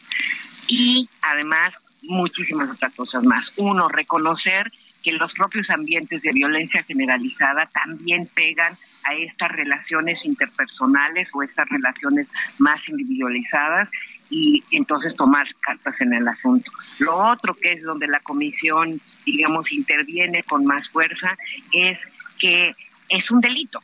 y 0.68 1.10
además 1.22 1.74
muchísimas 2.04 2.70
otras 2.70 2.94
cosas 2.94 3.24
más. 3.24 3.52
Uno, 3.58 3.88
reconocer 3.88 4.72
que 5.04 5.12
los 5.14 5.32
propios 5.34 5.70
ambientes 5.70 6.22
de 6.22 6.32
violencia 6.32 6.84
generalizada 6.84 7.68
también 7.68 8.28
pegan 8.34 8.76
a 9.04 9.14
estas 9.14 9.52
relaciones 9.52 10.26
interpersonales 10.26 11.30
o 11.34 11.44
estas 11.44 11.68
relaciones 11.70 12.28
más 12.58 12.80
individualizadas 12.90 13.90
y 14.30 14.64
entonces 14.72 15.16
tomar 15.16 15.48
cartas 15.62 15.96
en 16.02 16.14
el 16.14 16.28
asunto. 16.28 16.72
Lo 17.00 17.16
otro 17.16 17.54
que 17.54 17.74
es 17.74 17.84
donde 17.84 18.08
la 18.08 18.20
comisión, 18.20 19.00
digamos, 19.26 19.72
interviene 19.72 20.44
con 20.44 20.66
más 20.66 20.90
fuerza 20.90 21.38
es 21.72 21.98
que 22.38 22.76
es 23.10 23.32
un 23.32 23.40
delito. 23.40 23.82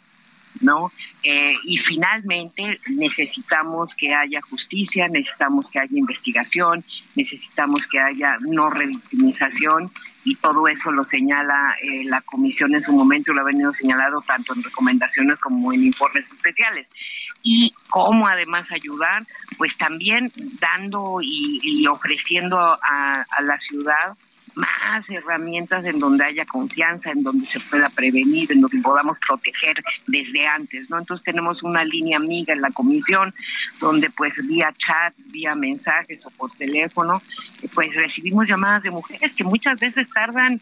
¿No? 0.64 0.92
Eh, 1.24 1.54
y 1.66 1.78
finalmente 1.78 2.80
necesitamos 2.88 3.90
que 3.96 4.14
haya 4.14 4.42
justicia, 4.42 5.08
necesitamos 5.08 5.70
que 5.70 5.80
haya 5.80 5.98
investigación, 5.98 6.84
necesitamos 7.16 7.86
que 7.88 8.00
haya 8.00 8.38
no 8.42 8.70
revictimización 8.70 9.92
y 10.26 10.36
todo 10.36 10.68
eso 10.68 10.92
lo 10.92 11.04
señala 11.04 11.76
eh, 11.82 12.06
la 12.06 12.22
comisión 12.22 12.74
en 12.74 12.84
su 12.84 12.94
momento, 12.94 13.34
lo 13.34 13.42
ha 13.42 13.46
venido 13.46 13.74
señalado 13.74 14.22
tanto 14.22 14.54
en 14.54 14.64
recomendaciones 14.64 15.40
como 15.40 15.74
en 15.74 15.84
informes 15.84 16.26
especiales. 16.32 16.88
Y 17.46 17.74
cómo 17.90 18.26
además 18.28 18.72
ayudar, 18.72 19.24
pues 19.58 19.76
también 19.78 20.32
dando 20.62 21.20
y, 21.22 21.86
ofreciendo 21.88 22.58
a 22.58 23.26
la 23.42 23.60
ciudad 23.60 24.16
más 24.56 25.10
herramientas 25.10 25.86
en 25.86 26.00
donde 26.00 26.26
haya 26.26 26.46
confianza, 26.46 27.12
en 27.12 27.24
donde 27.24 27.46
se 27.48 27.60
pueda 27.60 27.90
prevenir, 27.90 28.52
en 28.52 28.62
donde 28.62 28.80
podamos 28.82 29.18
proteger 29.26 29.76
desde 30.08 30.48
antes, 30.48 30.90
¿no? 30.90 31.00
Entonces 31.00 31.24
tenemos 31.24 31.64
una 31.64 31.84
línea 31.84 32.18
amiga 32.18 32.54
en 32.54 32.62
la 32.62 32.72
comisión 32.72 33.34
donde 33.80 34.10
pues 34.10 34.34
vía 34.48 34.72
chat, 34.78 35.14
vía 35.32 35.56
mensajes 35.56 36.26
o 36.26 36.30
por 36.32 36.52
teléfono, 36.52 37.22
pues 37.74 37.96
recibimos 37.96 38.48
llamadas 38.48 38.84
de 38.84 38.92
mujeres 38.92 39.34
que 39.34 39.44
muchas 39.44 39.80
veces 39.80 40.08
tardan 40.10 40.62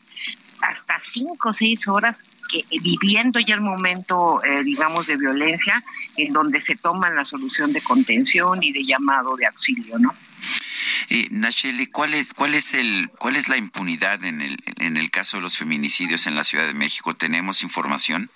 hasta 0.61 1.01
cinco 1.13 1.49
o 1.49 1.53
seis 1.53 1.87
horas 1.87 2.17
que, 2.49 2.63
viviendo 2.81 3.39
ya 3.39 3.55
el 3.55 3.61
momento, 3.61 4.43
eh, 4.43 4.63
digamos, 4.63 5.07
de 5.07 5.17
violencia, 5.17 5.83
en 6.17 6.33
donde 6.33 6.61
se 6.61 6.75
toma 6.75 7.09
la 7.09 7.25
solución 7.25 7.71
de 7.73 7.81
contención 7.81 8.61
y 8.61 8.71
de 8.71 8.83
llamado 8.83 9.35
de 9.35 9.47
auxilio, 9.47 9.97
¿no? 9.97 10.13
Eh, 11.13 11.27
Nacheli, 11.29 11.87
¿cuál 11.87 12.13
es, 12.13 12.33
cuál, 12.33 12.53
es 12.53 12.73
el, 12.73 13.09
¿cuál 13.19 13.35
es 13.35 13.49
la 13.49 13.57
impunidad 13.57 14.23
en 14.23 14.41
el, 14.41 14.63
en 14.77 14.95
el 14.95 15.11
caso 15.11 15.35
de 15.35 15.43
los 15.43 15.57
feminicidios 15.57 16.25
en 16.25 16.35
la 16.35 16.45
Ciudad 16.45 16.65
de 16.65 16.73
México? 16.73 17.13
¿Tenemos 17.13 17.63
información? 17.63 18.29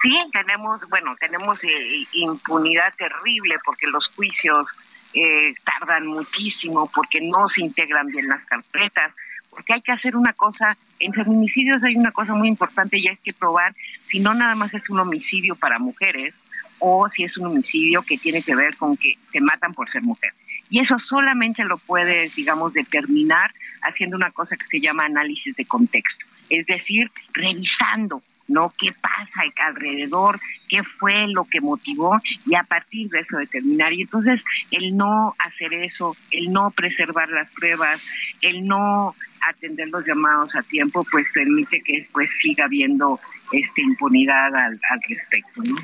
Sí, 0.00 0.14
tenemos, 0.32 0.88
bueno, 0.88 1.16
tenemos 1.18 1.58
eh, 1.64 2.06
impunidad 2.12 2.94
terrible 2.94 3.56
porque 3.64 3.88
los 3.88 4.06
juicios 4.14 4.68
eh, 5.14 5.52
tardan 5.64 6.06
muchísimo, 6.06 6.88
porque 6.94 7.20
no 7.20 7.48
se 7.48 7.62
integran 7.62 8.06
bien 8.06 8.28
las 8.28 8.44
carpetas, 8.44 9.12
porque 9.50 9.72
hay 9.72 9.82
que 9.82 9.90
hacer 9.90 10.14
una 10.14 10.34
cosa, 10.34 10.76
en 11.00 11.12
feminicidios 11.12 11.82
hay 11.82 11.96
una 11.96 12.12
cosa 12.12 12.34
muy 12.34 12.46
importante 12.46 12.98
y 12.98 13.08
hay 13.08 13.16
que 13.16 13.32
probar 13.32 13.74
si 14.06 14.20
no 14.20 14.32
nada 14.32 14.54
más 14.54 14.72
es 14.74 14.88
un 14.88 15.00
homicidio 15.00 15.56
para 15.56 15.80
mujeres 15.80 16.36
o 16.78 17.08
si 17.08 17.24
es 17.24 17.36
un 17.36 17.46
homicidio 17.46 18.02
que 18.02 18.16
tiene 18.16 18.42
que 18.42 18.54
ver 18.54 18.76
con 18.76 18.96
que 18.96 19.14
se 19.32 19.40
matan 19.40 19.74
por 19.74 19.90
ser 19.90 20.02
mujeres. 20.02 20.36
Y 20.72 20.80
eso 20.80 20.96
solamente 21.08 21.62
lo 21.64 21.78
puedes, 21.78 22.34
digamos, 22.34 22.72
determinar 22.72 23.52
haciendo 23.82 24.16
una 24.16 24.32
cosa 24.32 24.56
que 24.56 24.66
se 24.66 24.80
llama 24.80 25.04
análisis 25.04 25.54
de 25.54 25.66
contexto, 25.66 26.24
es 26.48 26.66
decir, 26.66 27.10
revisando 27.34 28.22
¿no? 28.48 28.72
¿Qué 28.78 28.92
pasa 28.92 29.42
alrededor? 29.66 30.38
Qué 30.72 30.82
fue 30.82 31.28
lo 31.28 31.44
que 31.44 31.60
motivó 31.60 32.18
y 32.46 32.54
a 32.54 32.62
partir 32.62 33.10
de 33.10 33.20
eso 33.20 33.36
determinar. 33.36 33.92
Y 33.92 34.02
entonces 34.02 34.42
el 34.70 34.96
no 34.96 35.34
hacer 35.38 35.74
eso, 35.74 36.16
el 36.30 36.50
no 36.50 36.70
preservar 36.70 37.28
las 37.28 37.50
pruebas, 37.50 38.02
el 38.40 38.64
no 38.64 39.14
atender 39.48 39.88
los 39.90 40.06
llamados 40.06 40.54
a 40.54 40.62
tiempo, 40.62 41.04
pues 41.10 41.26
permite 41.34 41.82
que 41.82 41.98
después 41.98 42.30
siga 42.40 42.64
habiendo 42.64 43.20
este, 43.52 43.82
impunidad 43.82 44.54
al, 44.54 44.80
respecto. 45.08 45.62
¿no? 45.62 45.76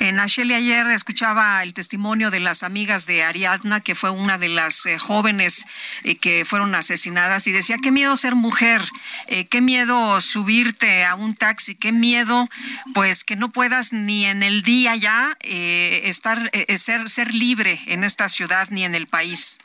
En 0.00 0.18
Asheli 0.20 0.54
ayer 0.54 0.86
escuchaba 0.88 1.62
el 1.62 1.72
testimonio 1.72 2.30
de 2.30 2.40
las 2.40 2.62
amigas 2.62 3.06
de 3.06 3.22
Ariadna, 3.22 3.80
que 3.80 3.94
fue 3.94 4.10
una 4.10 4.36
de 4.36 4.48
las 4.48 4.84
eh, 4.86 4.98
jóvenes 4.98 5.66
eh, 6.02 6.16
que 6.16 6.44
fueron 6.44 6.74
asesinadas, 6.74 7.46
y 7.46 7.52
decía, 7.52 7.76
qué 7.82 7.90
miedo 7.90 8.16
ser 8.16 8.34
mujer, 8.34 8.82
eh, 9.26 9.46
qué 9.46 9.60
miedo 9.60 10.20
subirte 10.20 11.04
a 11.04 11.14
un 11.14 11.34
taxi, 11.34 11.74
qué 11.74 11.92
miedo 11.92 12.48
pues 12.94 13.24
que 13.24 13.36
no 13.36 13.50
puedas 13.50 13.92
ni 13.92 14.26
en 14.34 14.42
el 14.42 14.62
día 14.62 14.96
ya 14.96 15.36
estar, 15.40 16.50
ser, 16.76 17.08
ser 17.08 17.32
libre 17.32 17.80
en 17.86 18.04
esta 18.04 18.28
ciudad 18.28 18.68
ni 18.70 18.84
en 18.84 18.94
el 18.94 19.06
país. 19.06 19.58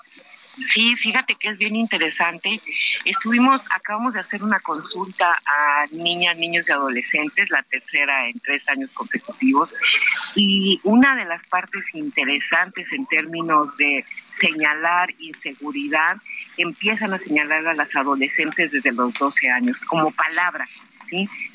Sí, 0.74 0.96
fíjate 0.98 1.36
que 1.36 1.50
es 1.50 1.58
bien 1.58 1.76
interesante. 1.76 2.60
Estuvimos, 3.06 3.62
acabamos 3.70 4.14
de 4.14 4.20
hacer 4.20 4.44
una 4.44 4.60
consulta 4.60 5.40
a 5.46 5.86
niñas, 5.92 6.38
niños 6.38 6.66
y 6.68 6.72
adolescentes, 6.72 7.50
la 7.50 7.64
tercera 7.64 8.28
en 8.28 8.40
tres 8.40 8.68
años 8.70 8.90
consecutivos, 8.94 9.70
y 10.36 10.80
una 10.84 11.16
de 11.16 11.26
las 11.26 11.46
partes 11.48 11.84
interesantes 11.94 12.88
en 12.92 13.06
términos 13.06 13.76
de 13.78 14.04
señalar 14.40 15.10
inseguridad, 15.20 16.18
empiezan 16.58 17.14
a 17.14 17.18
señalar 17.18 17.66
a 17.68 17.74
las 17.74 17.96
adolescentes 17.96 18.72
desde 18.72 18.92
los 18.92 19.14
12 19.14 19.50
años 19.50 19.78
como 19.88 20.12
palabra. 20.12 20.66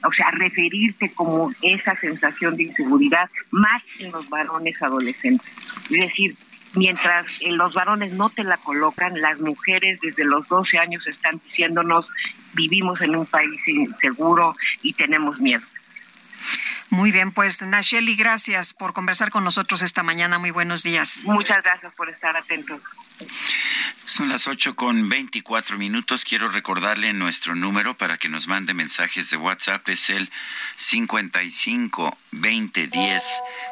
O 0.04 0.12
sea, 0.12 0.30
referirse 0.30 1.10
como 1.12 1.50
esa 1.62 1.96
sensación 2.00 2.56
de 2.56 2.64
inseguridad 2.64 3.30
más 3.50 3.82
en 3.98 4.12
los 4.12 4.28
varones 4.28 4.80
adolescentes. 4.82 5.50
Es 5.90 6.00
decir, 6.00 6.36
mientras 6.74 7.26
los 7.46 7.74
varones 7.74 8.12
no 8.12 8.30
te 8.30 8.44
la 8.44 8.56
colocan, 8.56 9.20
las 9.20 9.40
mujeres 9.40 10.00
desde 10.00 10.24
los 10.24 10.48
12 10.48 10.78
años 10.78 11.06
están 11.06 11.40
diciéndonos 11.44 12.06
vivimos 12.54 13.00
en 13.00 13.16
un 13.16 13.26
país 13.26 13.60
inseguro 13.66 14.54
y 14.82 14.92
tenemos 14.92 15.38
miedo. 15.40 15.62
Muy 16.90 17.10
bien, 17.10 17.32
pues 17.32 17.60
Nacheli, 17.62 18.14
gracias 18.14 18.72
por 18.72 18.92
conversar 18.92 19.30
con 19.30 19.42
nosotros 19.42 19.82
esta 19.82 20.02
mañana. 20.02 20.38
Muy 20.38 20.52
buenos 20.52 20.82
días. 20.82 21.24
Muchas 21.24 21.62
gracias 21.62 21.92
por 21.94 22.08
estar 22.08 22.36
atentos. 22.36 22.80
Son 24.04 24.28
las 24.28 24.48
8 24.48 24.76
con 24.76 25.08
24 25.08 25.78
minutos. 25.78 26.24
Quiero 26.24 26.48
recordarle 26.48 27.12
nuestro 27.12 27.54
número 27.54 27.96
para 27.96 28.18
que 28.18 28.28
nos 28.28 28.48
mande 28.48 28.74
mensajes 28.74 29.30
de 29.30 29.36
WhatsApp. 29.36 29.88
Es 29.88 30.10
el 30.10 30.30
55 30.76 32.16
20 32.32 32.86
10 32.86 33.24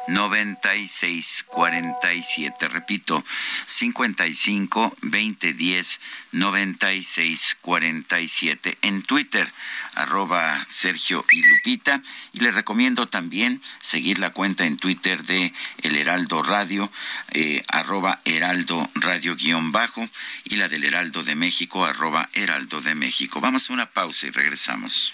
96 0.07 1.45
47. 1.47 2.67
Repito, 2.67 3.23
55 3.65 4.95
20 5.01 5.53
10 5.53 5.99
96 6.33 7.57
47. 7.61 8.77
En 8.81 9.03
Twitter, 9.03 9.51
arroba 9.95 10.65
Sergio 10.67 11.25
y 11.31 11.41
Lupita. 11.41 12.01
Y 12.33 12.39
le 12.39 12.51
recomiendo 12.51 13.07
también 13.07 13.61
seguir 13.81 14.19
la 14.19 14.31
cuenta 14.31 14.65
en 14.65 14.77
Twitter 14.77 15.23
de 15.23 15.53
El 15.81 15.95
Heraldo 15.95 16.43
Radio, 16.43 16.91
eh, 17.31 17.63
arroba 17.69 18.19
Heraldo 18.25 18.89
Radio 18.95 19.35
guion 19.35 19.71
bajo 19.71 20.07
y 20.43 20.57
la 20.57 20.67
del 20.67 20.83
Heraldo 20.83 21.23
de 21.23 21.35
México, 21.35 21.85
arroba 21.85 22.29
Heraldo 22.33 22.81
de 22.81 22.95
México. 22.95 23.39
Vamos 23.39 23.69
a 23.69 23.73
una 23.73 23.89
pausa 23.89 24.27
y 24.27 24.31
regresamos. 24.31 25.13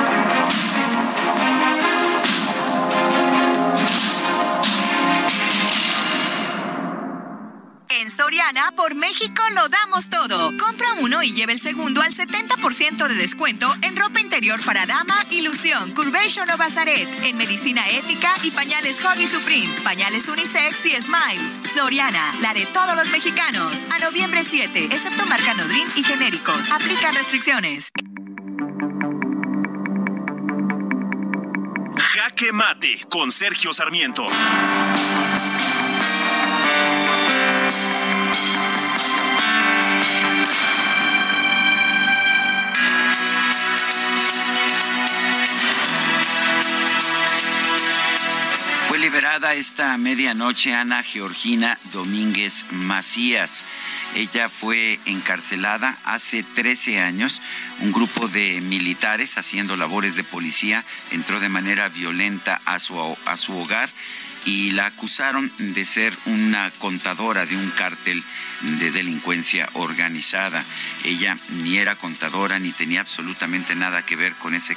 En 7.99 8.09
Soriana, 8.09 8.71
por 8.75 8.95
México 8.95 9.43
lo 9.53 9.67
damos 9.67 10.09
todo. 10.09 10.55
Compra 10.57 10.87
uno 11.01 11.21
y 11.23 11.33
lleve 11.33 11.53
el 11.53 11.59
segundo 11.59 12.01
al 12.01 12.13
70% 12.13 13.07
de 13.07 13.15
descuento 13.15 13.67
en 13.81 13.97
ropa 13.97 14.21
interior 14.21 14.61
para 14.63 14.85
dama, 14.85 15.15
ilusión, 15.31 15.93
curvation 15.93 16.49
o 16.49 16.57
bazaret, 16.57 17.09
en 17.23 17.35
medicina 17.35 17.83
ética 17.89 18.33
y 18.43 18.51
pañales 18.51 19.03
Hoggy 19.03 19.27
Supreme, 19.27 19.67
pañales 19.83 20.29
unisex 20.29 20.85
y 20.85 21.01
smiles. 21.01 21.57
Soriana, 21.73 22.33
la 22.41 22.53
de 22.53 22.65
todos 22.67 22.95
los 22.95 23.11
mexicanos. 23.11 23.85
A 23.91 23.99
noviembre 23.99 24.45
7, 24.45 24.85
excepto 24.85 25.25
marca 25.25 25.53
Nodrin 25.53 25.87
y 25.95 26.03
genéricos. 26.03 26.71
Aplica 26.71 27.11
restricciones. 27.11 27.89
Jaque 31.97 32.53
Mate 32.53 33.05
con 33.09 33.31
Sergio 33.31 33.73
Sarmiento. 33.73 34.27
Liberada 49.21 49.53
esta 49.53 49.95
medianoche 49.99 50.73
Ana 50.73 51.03
Georgina 51.03 51.77
Domínguez 51.93 52.65
Macías. 52.71 53.63
Ella 54.15 54.49
fue 54.49 54.99
encarcelada 55.05 55.95
hace 56.05 56.41
13 56.41 56.99
años. 57.01 57.39
Un 57.81 57.91
grupo 57.91 58.27
de 58.27 58.61
militares 58.61 59.37
haciendo 59.37 59.77
labores 59.77 60.15
de 60.15 60.23
policía 60.23 60.83
entró 61.11 61.39
de 61.39 61.49
manera 61.49 61.87
violenta 61.87 62.61
a 62.65 62.79
su, 62.79 62.99
a 63.27 63.37
su 63.37 63.55
hogar 63.59 63.91
y 64.45 64.71
la 64.71 64.87
acusaron 64.87 65.51
de 65.57 65.85
ser 65.85 66.17
una 66.25 66.71
contadora 66.79 67.45
de 67.45 67.55
un 67.55 67.69
cártel 67.71 68.23
de 68.61 68.91
delincuencia 68.91 69.69
organizada. 69.73 70.63
Ella 71.03 71.37
ni 71.49 71.77
era 71.77 71.95
contadora 71.95 72.59
ni 72.59 72.71
tenía 72.71 73.01
absolutamente 73.01 73.75
nada 73.75 74.05
que 74.05 74.15
ver 74.15 74.33
con 74.33 74.55
ese, 74.55 74.75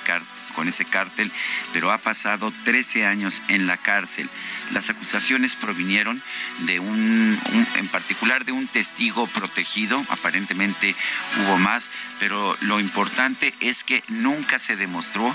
cártel, 0.85 1.31
pero 1.73 1.93
ha 1.93 1.99
pasado 1.99 2.53
13 2.65 3.07
años 3.07 3.43
en 3.49 3.66
la 3.66 3.77
cárcel. 3.77 4.28
Las 4.73 4.91
acusaciones 4.91 5.57
provinieron 5.57 6.23
de 6.61 6.81
un, 6.81 7.39
en 7.77 7.89
particular 7.89 8.45
de 8.45 8.53
un 8.53 8.66
testigo 8.66 9.27
protegido, 9.27 10.05
aparentemente 10.09 10.95
hubo 11.43 11.59
más, 11.59 11.91
pero 12.19 12.57
lo 12.61 12.81
importante 12.81 13.55
es 13.61 13.85
que 13.85 14.03
nunca 14.09 14.59
se 14.59 14.77
demostró 14.77 15.35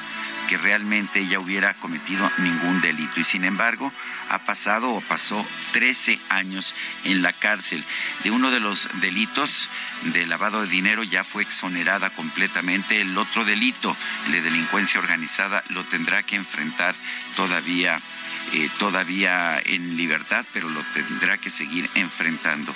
que 0.49 0.57
realmente 0.57 1.19
ella 1.19 1.39
hubiera 1.39 1.76
cometido 1.76 2.27
ningún 2.39 2.81
delito 2.81 3.19
y 3.19 3.23
sin 3.23 3.45
embargo 3.45 3.93
ha 4.30 4.39
pasado 4.39 4.89
o 4.89 5.01
pasó 5.01 5.45
13 5.73 6.19
años 6.30 6.73
en 7.03 7.21
la 7.21 7.34
cárcel. 7.34 7.85
De 8.23 8.31
uno 8.31 8.49
de 8.49 8.59
los 8.59 8.89
delitos 8.99 9.69
de 10.05 10.26
lavado 10.26 10.61
de 10.61 10.67
dinero 10.67 11.03
ya 11.03 11.23
fue 11.23 11.43
exonerada 11.43 12.09
completamente. 12.09 12.99
El 12.99 13.15
otro 13.15 13.45
delito, 13.45 13.95
el 14.26 14.31
de 14.31 14.41
delincuencia 14.41 14.99
organizada, 14.99 15.63
lo 15.69 15.84
tendrá 15.84 16.23
que 16.23 16.35
enfrentar 16.35 16.95
todavía 17.35 17.99
eh, 18.51 18.67
todavía 18.79 19.61
en 19.63 19.95
libertad, 19.95 20.43
pero 20.53 20.69
lo 20.69 20.81
tendrá 20.95 21.37
que 21.37 21.51
seguir 21.51 21.87
enfrentando. 21.93 22.73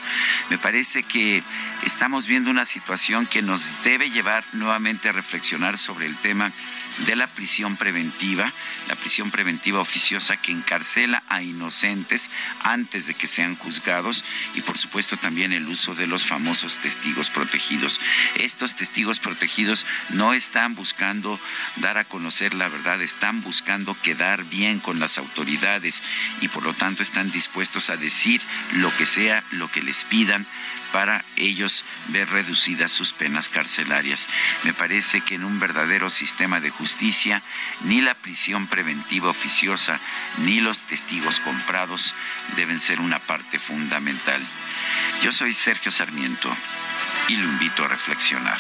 Me 0.52 0.60
parece 0.60 1.02
que 1.02 1.42
estamos 1.84 2.28
viendo 2.28 2.52
una 2.52 2.66
situación 2.66 3.26
que 3.26 3.42
nos 3.42 3.82
debe 3.84 4.12
llevar 4.12 4.46
nuevamente 4.54 5.10
a 5.10 5.14
reflexionar 5.14 5.80
sobre 5.80 6.06
el 6.06 6.16
tema 6.18 6.52
de 7.08 7.16
la 7.16 7.26
prisión 7.26 7.76
preventiva, 7.76 8.52
la 8.88 8.96
prisión 8.96 9.32
preventiva 9.32 9.80
oficiosa 9.80 10.38
que 10.38 10.52
encarcela 10.52 11.24
a 11.28 11.42
inocentes 11.42 12.30
antes 12.64 13.08
de 13.08 13.16
que 13.16 13.26
sean 13.26 13.56
juzgados 13.56 14.24
y 14.54 14.62
por 14.62 14.78
supuesto 14.78 15.18
también 15.18 15.54
el 15.54 15.68
uso 15.68 15.96
de 15.96 16.06
los 16.06 16.24
famosos 16.24 16.80
testigos 16.80 17.32
protegidos. 17.32 18.00
Estos 18.36 18.76
testigos 18.76 19.20
protegidos 19.20 19.88
no 20.10 20.36
están 20.36 20.76
buscando 20.76 21.40
dar 21.78 21.98
a 21.98 22.06
conocer 22.06 22.54
la 22.54 22.70
verdad, 22.70 23.02
están 23.02 23.42
buscando 23.42 23.98
quedar 24.04 24.44
bien 24.44 24.80
con 24.80 25.00
las 25.00 25.18
autoridades 25.18 25.63
y 26.42 26.48
por 26.50 26.64
lo 26.64 26.74
tanto 26.74 27.04
están 27.04 27.32
dispuestos 27.32 27.90
a 27.90 27.96
decir 27.96 28.42
lo 28.74 28.94
que 28.98 29.06
sea, 29.06 29.44
lo 29.52 29.72
que 29.72 29.82
les 29.82 30.04
pidan 30.04 30.46
para 30.92 31.24
ellos 31.38 31.86
ver 32.10 32.30
reducidas 32.30 32.92
sus 32.92 33.14
penas 33.14 33.48
carcelarias. 33.48 34.28
Me 34.64 34.74
parece 34.74 35.22
que 35.22 35.36
en 35.36 35.46
un 35.46 35.60
verdadero 35.60 36.10
sistema 36.10 36.60
de 36.60 36.70
justicia, 36.70 37.42
ni 37.86 38.02
la 38.02 38.14
prisión 38.14 38.68
preventiva 38.68 39.30
oficiosa, 39.30 40.00
ni 40.40 40.60
los 40.60 40.84
testigos 40.84 41.40
comprados 41.40 42.14
deben 42.58 42.80
ser 42.80 43.00
una 43.00 43.20
parte 43.20 43.58
fundamental. 43.58 44.42
Yo 45.24 45.32
soy 45.32 45.54
Sergio 45.54 45.92
Sarmiento 45.92 46.54
y 47.30 47.38
lo 47.38 47.46
invito 47.46 47.86
a 47.86 47.88
reflexionar. 47.88 48.60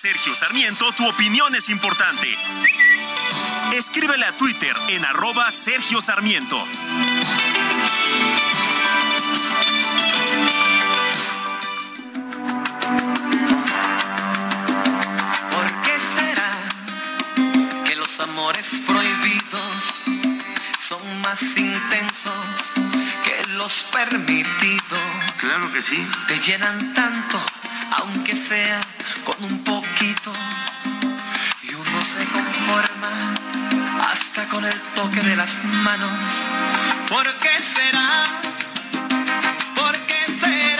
Sergio 0.00 0.34
Sarmiento, 0.34 0.90
tu 0.92 1.06
opinión 1.06 1.54
es 1.54 1.68
importante. 1.68 2.34
Escríbele 3.74 4.24
a 4.24 4.34
Twitter 4.34 4.74
en 4.88 5.04
arroba 5.04 5.50
Sergio 5.50 6.00
Sarmiento. 6.00 6.56
¿Por 15.50 15.82
qué 15.82 15.98
será 16.14 17.84
que 17.84 17.94
los 17.96 18.20
amores 18.20 18.80
prohibidos 18.86 19.92
son 20.78 21.20
más 21.20 21.42
intensos 21.58 22.72
que 23.22 23.46
los 23.48 23.82
permitidos? 23.92 24.98
Claro 25.36 25.70
que 25.70 25.82
sí. 25.82 26.08
Te 26.26 26.38
llenan 26.38 26.94
tanto, 26.94 27.38
aunque 27.90 28.36
sea 28.36 28.80
con 29.24 29.44
un 29.44 29.64
poquito 29.64 30.32
y 31.62 31.74
uno 31.74 32.04
se 32.04 32.24
conforma 32.26 33.34
hasta 34.10 34.48
con 34.48 34.64
el 34.64 34.80
toque 34.94 35.20
de 35.20 35.36
las 35.36 35.64
manos. 35.64 36.30
¿Por 37.08 37.26
qué 37.38 37.62
será? 37.62 38.24
¿Por 39.74 39.96
qué 40.06 40.32
será 40.40 40.79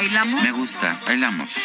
¿Bailamos? 0.00 0.42
Me 0.42 0.50
gusta, 0.52 0.98
bailamos. 1.06 1.56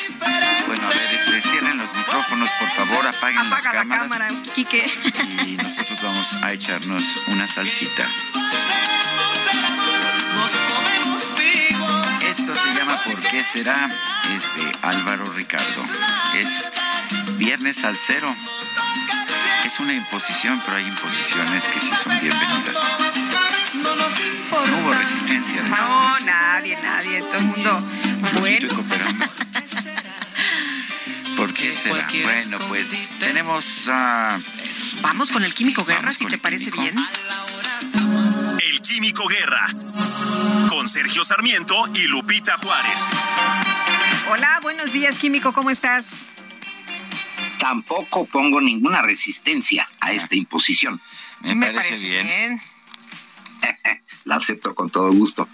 Bueno, 0.68 0.88
a 0.88 0.90
ver, 0.90 1.14
este, 1.14 1.42
cierren 1.42 1.78
los 1.78 1.96
micrófonos, 1.96 2.52
por 2.60 2.70
favor, 2.70 3.08
apaguen 3.08 3.40
Apaga 3.40 3.62
las 3.64 3.74
cámaras. 3.74 4.02
cámara, 4.10 4.28
Quique. 4.54 4.92
Y 5.48 5.54
nosotros 5.54 6.02
vamos 6.02 6.34
a 6.44 6.52
echarnos 6.52 7.02
una 7.28 7.48
salsita. 7.48 8.06
Esto 12.30 12.54
se 12.56 12.74
llama 12.74 13.02
¿Por 13.06 13.22
qué 13.22 13.42
será? 13.42 13.90
Es 14.36 14.56
de 14.58 14.78
Álvaro 14.82 15.26
Ricardo. 15.32 15.86
Es 16.36 16.74
Viernes 17.38 17.86
al 17.86 17.96
Cero. 17.96 18.36
Es 19.64 19.80
una 19.80 19.94
imposición, 19.94 20.62
pero 20.66 20.76
hay 20.76 20.86
imposiciones 20.86 21.64
que 21.70 21.80
sí 21.80 21.92
son 22.04 22.20
bienvenidas. 22.20 22.78
No 23.76 24.78
hubo 24.80 24.94
resistencia. 24.94 25.62
No, 25.64 26.20
nadie, 26.20 26.78
nadie. 26.82 27.20
Todo 27.22 27.38
el 27.38 27.44
mundo. 27.46 27.84
Flojito 28.26 28.66
y 28.66 28.70
cooperando. 28.70 29.26
¿Por 31.36 31.54
qué 31.54 31.74
será? 31.74 32.08
Bueno, 32.24 32.58
pues 32.68 33.14
tenemos 33.20 33.88
a... 33.90 34.40
Vamos 35.02 35.32
con 35.32 35.44
el 35.44 35.54
Químico 35.54 35.84
Guerra, 35.84 36.12
si 36.12 36.26
te 36.26 36.38
parece 36.38 36.72
bien. 36.72 36.96
El 38.64 38.82
Químico 38.82 39.28
Guerra. 39.28 39.68
Con 40.70 40.88
Sergio 40.88 41.24
Sarmiento 41.24 41.76
y 41.94 42.04
Lupita 42.04 42.58
Juárez. 42.58 43.02
Hola, 44.30 44.60
buenos 44.62 44.92
días, 44.92 45.18
Químico, 45.18 45.54
¿cómo 45.54 45.70
estás? 45.70 46.26
Tampoco 47.60 48.26
pongo 48.26 48.62
ninguna 48.62 49.02
resistencia 49.02 49.88
a 50.00 50.14
esta 50.14 50.36
imposición. 50.36 51.02
Me, 51.42 51.56
parece, 51.72 52.00
bien. 52.00 52.62
La 54.26 54.36
acepto 54.36 54.74
con 54.74 54.90
todo 54.90 55.12
gusto. 55.12 55.48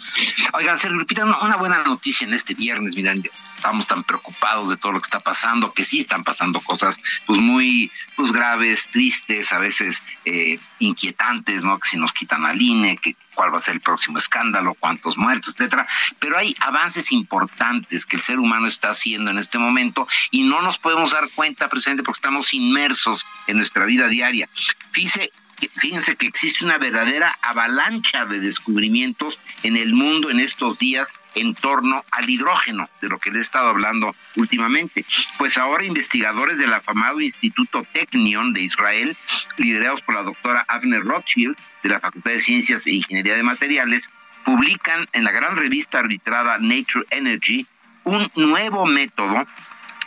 Oigan, 0.54 0.80
Sergio 0.80 1.00
Lupita, 1.00 1.26
una, 1.26 1.58
buena 1.58 1.84
noticia 1.84 2.26
en 2.26 2.34
este 2.34 2.54
viernes, 2.54 2.96
miren, 2.96 3.24
estamos 3.56 3.86
tan 3.86 4.04
preocupados 4.04 4.70
de 4.70 4.78
todo 4.78 4.94
lo 4.94 5.02
que 5.02 5.08
está 5.08 5.20
pasando, 5.20 5.74
que 5.74 5.84
sí 5.84 6.02
están 6.02 6.24
pasando 6.24 6.62
cosas 6.62 7.00
pues 7.26 7.40
muy 7.40 7.92
pues 8.16 8.32
graves, 8.32 8.88
tristes, 8.92 9.52
a 9.52 9.60
veces 9.60 10.04
eh, 10.26 10.58
inquietantes, 10.80 11.64
¿no? 11.64 11.78
Que 11.80 11.90
si 11.90 11.98
nos 11.98 12.14
quitan 12.14 12.46
al 12.46 12.62
INE, 12.62 12.98
que 12.98 13.16
cuál 13.34 13.54
va 13.54 13.58
a 13.58 13.62
ser 13.62 13.76
el 13.76 13.82
próximo 13.82 14.18
escándalo, 14.18 14.76
cuántos 14.80 15.18
muertos, 15.18 15.56
etcétera. 15.56 15.88
Pero 16.20 16.38
hay 16.38 16.56
avances 16.60 17.12
importantes 17.12 18.06
que 18.06 18.16
el 18.18 18.22
ser 18.22 18.40
humano 18.40 18.68
está 18.68 18.92
haciendo 18.92 19.32
en 19.32 19.38
este 19.38 19.58
momento 19.58 20.08
y 20.32 20.44
no 20.44 20.62
nos 20.62 20.80
podemos 20.80 21.12
dar 21.12 21.30
cuenta, 21.36 21.70
presidente, 21.70 22.04
porque 22.04 22.18
estamos 22.18 22.54
inmersos 22.54 23.26
en 23.48 23.58
nuestra 23.58 23.86
vida 23.86 24.08
diaria. 24.08 24.50
Fíjese 24.92 25.32
fíjense 25.68 26.16
que 26.16 26.28
existe 26.28 26.66
una 26.66 26.78
verdadera 26.78 27.38
avalancha 27.42 28.26
de 28.26 28.40
descubrimientos 28.40 29.40
en 29.64 29.78
el 29.78 29.94
mundo 29.94 30.30
en 30.30 30.40
estos 30.40 30.80
días 30.80 31.14
en 31.36 31.56
torno 31.56 32.04
al 32.12 32.30
hidrógeno, 32.30 32.90
de 33.02 33.10
lo 33.10 33.20
que 33.20 33.32
le 33.32 33.40
he 33.40 33.42
estado 33.42 33.70
hablando 33.70 34.16
últimamente. 34.36 35.06
Pues 35.38 35.58
ahora 35.58 35.86
investigadores 35.86 36.58
del 36.58 36.74
afamado 36.74 37.22
Instituto 37.22 37.84
Technion 37.94 38.54
de 38.54 38.62
Israel, 38.62 39.16
liderados 39.58 40.02
por 40.02 40.16
la 40.16 40.24
doctora 40.24 40.66
Avner 40.68 41.04
Rothschild 41.04 41.56
de 41.84 41.90
la 41.90 42.00
Facultad 42.00 42.32
de 42.32 42.40
Ciencias 42.40 42.86
e 42.88 42.92
Ingeniería 42.92 43.36
de 43.36 43.44
Materiales, 43.44 44.10
publican 44.44 45.08
en 45.14 45.24
la 45.24 45.32
gran 45.32 45.56
revista 45.56 46.00
arbitrada 46.00 46.58
Nature 46.58 47.06
Energy 47.12 47.66
un 48.04 48.30
nuevo 48.36 48.86
método 48.86 49.46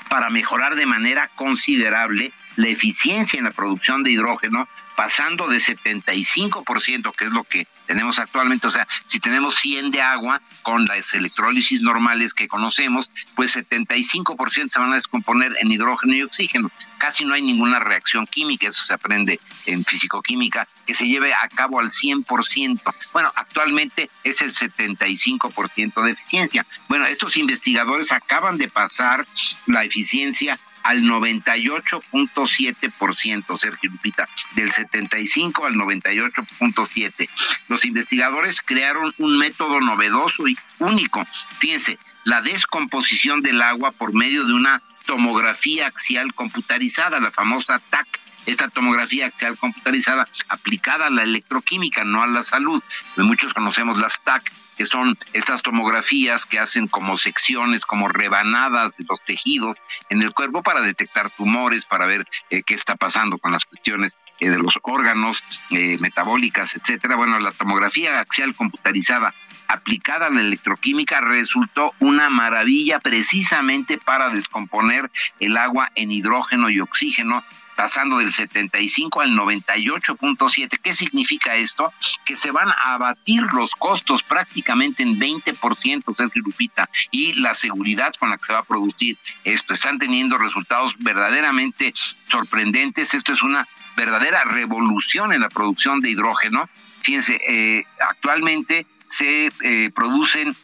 para 0.09 0.31
mejorar 0.31 0.75
de 0.75 0.87
manera 0.87 1.29
considerable 1.35 2.33
la 2.57 2.69
eficiencia 2.69 3.39
en 3.39 3.45
la 3.45 3.51
producción 3.51 4.03
de 4.03 4.13
hidrógeno 4.13 4.69
pasando 4.97 5.49
de 5.49 5.59
75%, 5.59 7.15
que 7.15 7.25
es 7.25 7.31
lo 7.33 7.45
que 7.45 7.67
tenemos 7.87 8.19
actualmente, 8.19 8.67
o 8.67 8.71
sea, 8.71 8.87
si 9.07 9.21
tenemos 9.21 9.57
100 9.57 9.91
de 9.91 10.03
agua 10.03 10.41
con 10.63 10.87
las 10.87 11.15
electrólisis 11.15 11.83
normales 11.83 12.35
que 12.35 12.49
conocemos, 12.49 13.11
pues 13.35 13.57
75% 13.57 14.73
se 14.73 14.79
van 14.79 14.93
a 14.93 14.97
descomponer 14.97 15.57
en 15.61 15.71
hidrógeno 15.71 16.15
y 16.15 16.23
oxígeno. 16.23 16.71
Casi 16.99 17.25
no 17.25 17.35
hay 17.35 17.43
ninguna 17.43 17.81
reacción 17.81 18.27
química, 18.27 18.69
eso 18.69 18.83
se 18.85 18.95
aprende 18.95 19.39
en 19.67 19.85
fisicoquímica, 19.85 20.67
que 20.87 20.95
se 20.95 21.07
lleve 21.07 21.35
a 21.35 21.49
cabo 21.49 21.81
al 21.81 21.91
100%. 21.91 22.81
Bueno, 23.13 23.33
actualmente 23.35 24.09
es 24.23 24.41
el 24.41 24.53
75% 24.53 26.03
de 26.03 26.11
eficiencia. 26.13 26.67
Bueno, 26.89 27.07
estos 27.07 27.37
investigadores 27.37 28.13
acaban 28.13 28.57
de 28.57 28.69
pasar 28.69 29.27
la 29.67 29.85
eficiencia 29.85 30.59
al 30.85 31.03
98.7%, 31.03 33.59
Sergio 33.59 33.91
Lupita, 33.91 34.29
del 34.55 34.71
75 34.71 35.67
al 35.67 35.75
98.7. 35.75 37.29
Los 37.69 37.85
investigadores 37.85 38.63
crearon 38.63 39.13
un 39.19 39.37
método 39.39 39.81
novedoso 39.81 40.47
y 40.47 40.57
único. 40.79 41.25
Fíjense, 41.59 41.99
la 42.25 42.43
descomposición 42.43 43.41
del 43.41 43.63
agua 43.63 43.91
por 43.91 44.15
medio 44.15 44.45
de 44.45 44.53
una 44.53 44.81
tomografía 45.07 45.87
axial 45.87 46.35
computarizada, 46.35 47.19
la 47.19 47.31
famosa 47.31 47.81
TAC 47.91 48.21
esta 48.47 48.69
tomografía 48.69 49.27
axial 49.27 49.57
computarizada 49.57 50.29
aplicada 50.49 51.07
a 51.07 51.11
la 51.11 51.23
electroquímica, 51.23 52.05
no 52.05 52.23
a 52.23 52.27
la 52.27 52.43
salud. 52.43 52.83
Muchos 53.17 53.55
conocemos 53.55 53.99
las 53.99 54.21
TAC, 54.23 54.43
que 54.77 54.87
son 54.87 55.17
estas 55.33 55.63
tomografías 55.63 56.47
que 56.47 56.59
hacen 56.59 56.89
como 56.89 57.17
secciones, 57.17 57.87
como 57.87 58.09
rebanadas 58.09 58.97
de 58.97 59.05
los 59.09 59.23
tejidos 59.25 59.77
en 60.09 60.23
el 60.23 60.33
cuerpo 60.33 60.63
para 60.63 60.81
detectar 60.81 61.31
tumores, 61.31 61.87
para 61.87 62.07
ver 62.07 62.27
eh, 62.51 62.63
qué 62.63 62.75
está 62.75 62.97
pasando 62.97 63.39
con 63.39 63.53
las 63.53 63.65
cuestiones 63.65 64.17
eh, 64.41 64.51
de 64.51 64.59
los 64.59 64.75
órganos 64.83 65.43
eh, 65.71 65.97
metabólicas, 66.01 66.75
etcétera. 66.75 67.17
Bueno, 67.17 67.39
la 67.39 67.53
tomografía 67.53 68.21
axial 68.21 68.55
computarizada 68.55 69.35
aplicada 69.69 70.27
a 70.27 70.31
la 70.31 70.41
electroquímica 70.41 71.21
resultó 71.21 71.95
una 72.01 72.31
maravilla 72.31 72.99
precisamente 72.99 73.97
para 73.99 74.31
descomponer 74.31 75.11
el 75.41 75.57
agua 75.57 75.91
en 75.95 76.11
hidrógeno 76.11 76.69
y 76.69 76.81
oxígeno 76.81 77.43
pasando 77.75 78.19
del 78.19 78.33
75 78.33 79.21
al 79.21 79.31
98.7. 79.31 80.79
¿Qué 80.83 80.95
significa 80.95 81.57
esto? 81.57 81.93
Que 82.25 82.37
se 82.37 82.51
van 82.51 82.69
a 82.71 82.95
abatir 82.95 83.43
los 83.53 83.73
costos 83.73 84.23
prácticamente 84.23 85.03
en 85.03 85.19
20%, 85.19 86.17
Sergio 86.17 86.43
Lupita, 86.43 86.89
y 87.11 87.35
la 87.35 87.55
seguridad 87.55 88.15
con 88.19 88.31
la 88.31 88.39
que 88.39 88.45
se 88.45 88.53
va 88.53 88.61
a 88.61 88.65
producir 88.65 89.19
esto. 89.45 89.75
Están 89.75 89.99
teniendo 89.99 90.39
resultados 90.39 90.95
verdaderamente 90.99 91.93
sorprendentes. 92.29 93.15
Esto 93.15 93.33
es 93.33 93.43
una 93.43 93.67
verdadera 93.97 94.43
revolución 94.45 95.33
en 95.33 95.41
la 95.41 95.49
producción 95.49 96.01
de 96.01 96.11
hidrógeno. 96.11 96.69
Fíjense, 97.03 97.39
eh, 97.49 97.85
actualmente 98.09 98.87
se 99.07 99.53
eh, 99.61 99.91
producen 99.95 100.55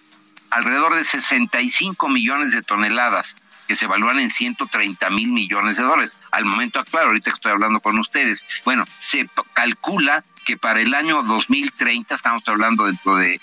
alrededor 0.50 0.94
de 0.94 1.04
65 1.04 2.08
millones 2.08 2.52
de 2.52 2.62
toneladas 2.62 3.36
que 3.70 3.76
se 3.76 3.84
evalúan 3.84 4.18
en 4.18 4.30
130 4.30 5.10
mil 5.10 5.30
millones 5.30 5.76
de 5.76 5.84
dólares. 5.84 6.16
Al 6.32 6.44
momento 6.44 6.80
actual, 6.80 7.06
ahorita 7.06 7.30
que 7.30 7.36
estoy 7.36 7.52
hablando 7.52 7.78
con 7.78 8.00
ustedes, 8.00 8.44
bueno, 8.64 8.84
se 8.98 9.30
calcula 9.54 10.24
que 10.44 10.56
para 10.56 10.80
el 10.80 10.92
año 10.92 11.22
2030, 11.22 12.16
estamos 12.16 12.42
hablando 12.48 12.86
dentro 12.86 13.14
de, 13.14 13.40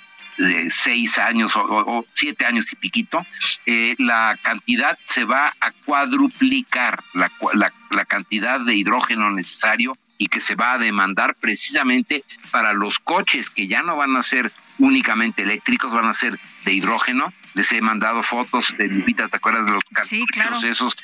seis 0.70 1.18
años 1.18 1.54
o, 1.56 2.06
siete 2.12 2.46
años 2.46 2.74
y 2.74 2.76
piquito, 2.76 3.26
eh, 3.66 3.96
la 4.00 4.38
cantidad 4.42 5.00
se 5.06 5.24
va 5.24 5.54
a 5.62 5.72
cuadruplicar, 5.86 7.02
la, 7.14 7.32
la, 7.54 7.72
la 7.90 8.04
cantidad 8.04 8.60
de 8.60 8.76
hidrógeno 8.76 9.32
necesario 9.32 9.94
y 10.18 10.28
que 10.28 10.42
se 10.42 10.56
va 10.56 10.74
a 10.74 10.78
demandar 10.78 11.36
precisamente 11.36 12.24
para 12.52 12.74
los 12.74 13.00
coches 13.00 13.50
que 13.50 13.68
ya 13.68 13.82
no 13.82 13.96
van 13.96 14.18
a 14.18 14.24
ser 14.24 14.52
únicamente 14.80 15.44
eléctricos, 15.44 15.94
van 15.94 16.08
a 16.08 16.14
ser 16.14 16.38
de 16.68 16.74
hidrógeno. 16.74 17.34
Les 17.56 17.72
he 17.72 17.82
mandado 17.82 18.22
fotos 18.22 18.76
de 18.78 18.88
Lupita, 18.88 19.28
¿te 19.30 19.38
acuerdas 19.38 19.66
de 19.66 19.72
los 19.72 19.84
cartuchos 19.86 20.64
esos? 20.64 20.96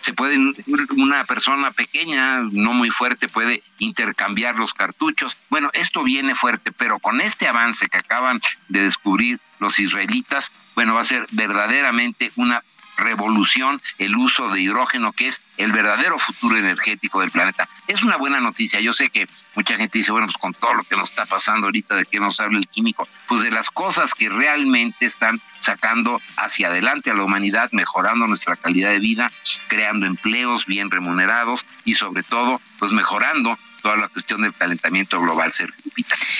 se 0.00 0.12
pueden, 0.14 0.52
una 0.96 1.22
persona 1.22 1.70
pequeña, 1.70 2.40
no 2.40 2.72
muy 2.72 2.90
fuerte, 2.90 3.28
puede 3.28 3.62
intercambiar 3.78 4.56
los 4.56 4.74
cartuchos. 4.74 5.36
Bueno, 5.48 5.70
esto 5.74 6.02
viene 6.02 6.34
fuerte, 6.34 6.72
pero 6.72 6.98
con 6.98 7.20
este 7.20 7.46
avance 7.46 7.86
que 7.86 7.98
acaban 7.98 8.40
de 8.68 8.82
descubrir 8.82 9.38
los 9.60 9.78
israelitas, 9.78 10.50
bueno, 10.74 10.94
va 10.94 11.02
a 11.02 11.04
ser 11.04 11.24
verdaderamente 11.30 12.32
una 12.34 12.64
revolución 12.96 13.80
el 13.98 14.16
uso 14.16 14.48
de 14.48 14.60
hidrógeno, 14.60 15.12
que 15.12 15.28
es 15.28 15.42
el 15.56 15.72
verdadero 15.72 16.18
futuro 16.18 16.56
energético 16.56 17.20
del 17.20 17.30
planeta. 17.30 17.68
Es 17.86 18.02
una 18.02 18.16
buena 18.16 18.40
noticia. 18.40 18.80
Yo 18.80 18.92
sé 18.92 19.10
que 19.10 19.28
mucha 19.54 19.76
gente 19.76 19.98
dice, 19.98 20.12
bueno, 20.12 20.26
pues 20.26 20.36
con 20.36 20.54
todo 20.54 20.74
lo 20.74 20.84
que 20.84 20.96
nos 20.96 21.10
está 21.10 21.26
pasando 21.26 21.66
ahorita, 21.66 21.96
de 21.96 22.04
que 22.04 22.20
nos 22.20 22.40
habla 22.40 22.58
el 22.58 22.68
químico, 22.68 23.08
pues 23.28 23.42
de 23.42 23.50
las 23.50 23.70
cosas 23.70 24.14
que 24.14 24.28
realmente 24.28 25.06
están 25.06 25.40
sacando 25.58 26.20
hacia 26.36 26.68
adelante 26.68 27.10
a 27.10 27.14
la 27.14 27.24
humanidad, 27.24 27.70
mejorando 27.72 28.26
nuestra 28.26 28.56
calidad 28.56 28.90
de 28.90 28.98
vida, 28.98 29.30
creando 29.68 30.06
empleos 30.06 30.66
bien 30.66 30.90
remunerados 30.90 31.66
y 31.84 31.94
sobre 31.94 32.22
todo, 32.22 32.60
pues 32.78 32.92
mejorando 32.92 33.58
toda 33.82 33.96
la 33.96 34.08
cuestión 34.08 34.42
del 34.42 34.54
calentamiento 34.54 35.20
global, 35.20 35.52
Sergio 35.52 35.82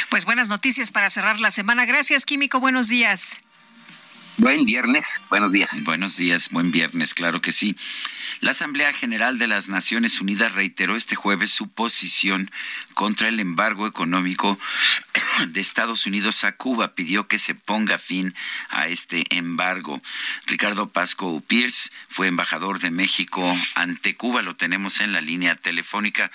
Pues 0.09 0.25
buenas 0.25 0.49
noticias 0.49 0.91
para 0.93 1.11
cerrar 1.11 1.41
la 1.41 1.51
semana. 1.51 1.85
Gracias, 1.85 2.25
Químico. 2.25 2.61
Buenos 2.61 2.89
días. 2.89 3.41
Buen 4.39 4.65
viernes, 4.65 5.21
buenos 5.29 5.53
días. 5.53 5.83
Buenos 5.85 6.17
días, 6.17 6.49
buen 6.51 6.71
viernes, 6.71 7.13
claro 7.13 7.43
que 7.43 7.53
sí. 7.53 7.77
La 8.41 8.53
Asamblea 8.53 8.95
General 8.95 9.39
de 9.39 9.47
las 9.47 9.69
Naciones 9.69 10.21
Unidas 10.23 10.53
reiteró 10.53 10.97
este 10.97 11.17
jueves 11.17 11.51
su 11.51 11.69
posición 11.69 12.51
contra 12.95 13.29
el 13.29 13.41
embargo 13.41 13.87
económico 13.87 14.59
de 15.49 15.61
Estados 15.61 16.07
Unidos 16.07 16.45
a 16.45 16.53
Cuba. 16.53 16.95
Pidió 16.95 17.29
que 17.29 17.39
se 17.39 17.55
ponga 17.55 17.99
fin 17.99 18.35
a 18.71 18.89
este 18.89 19.23
embargo. 19.37 20.01
Ricardo 20.47 20.89
Pasco 20.89 21.43
Pierce 21.47 21.91
fue 22.09 22.27
embajador 22.27 22.81
de 22.81 22.91
México 22.91 23.55
ante 23.75 24.15
Cuba. 24.15 24.41
Lo 24.41 24.57
tenemos 24.57 25.01
en 25.01 25.13
la 25.13 25.21
línea 25.21 25.57
telefónica. 25.57 26.31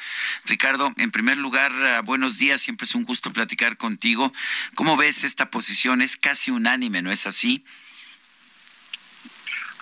Ricardo, 0.45 0.93
en 0.97 1.09
primer 1.09 1.39
lugar, 1.39 1.71
ah, 1.73 2.01
buenos 2.01 2.37
días. 2.37 2.61
Siempre 2.61 2.85
es 2.85 2.93
un 2.93 3.05
gusto 3.05 3.33
platicar 3.33 3.75
contigo. 3.75 4.31
¿Cómo 4.75 4.95
ves 4.97 5.23
esta 5.23 5.49
posición? 5.49 6.03
Es 6.03 6.15
casi 6.15 6.51
unánime, 6.51 7.01
¿no 7.01 7.11
es 7.11 7.25
así? 7.25 7.65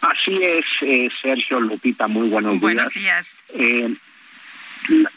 Así 0.06 0.40
es, 0.40 0.66
eh, 0.82 1.10
Sergio 1.20 1.60
Lupita, 1.60 2.08
muy 2.08 2.30
buenos 2.30 2.54
días. 2.54 2.62
Buenos 2.62 2.94
días. 2.94 3.44
Eh, 3.56 3.92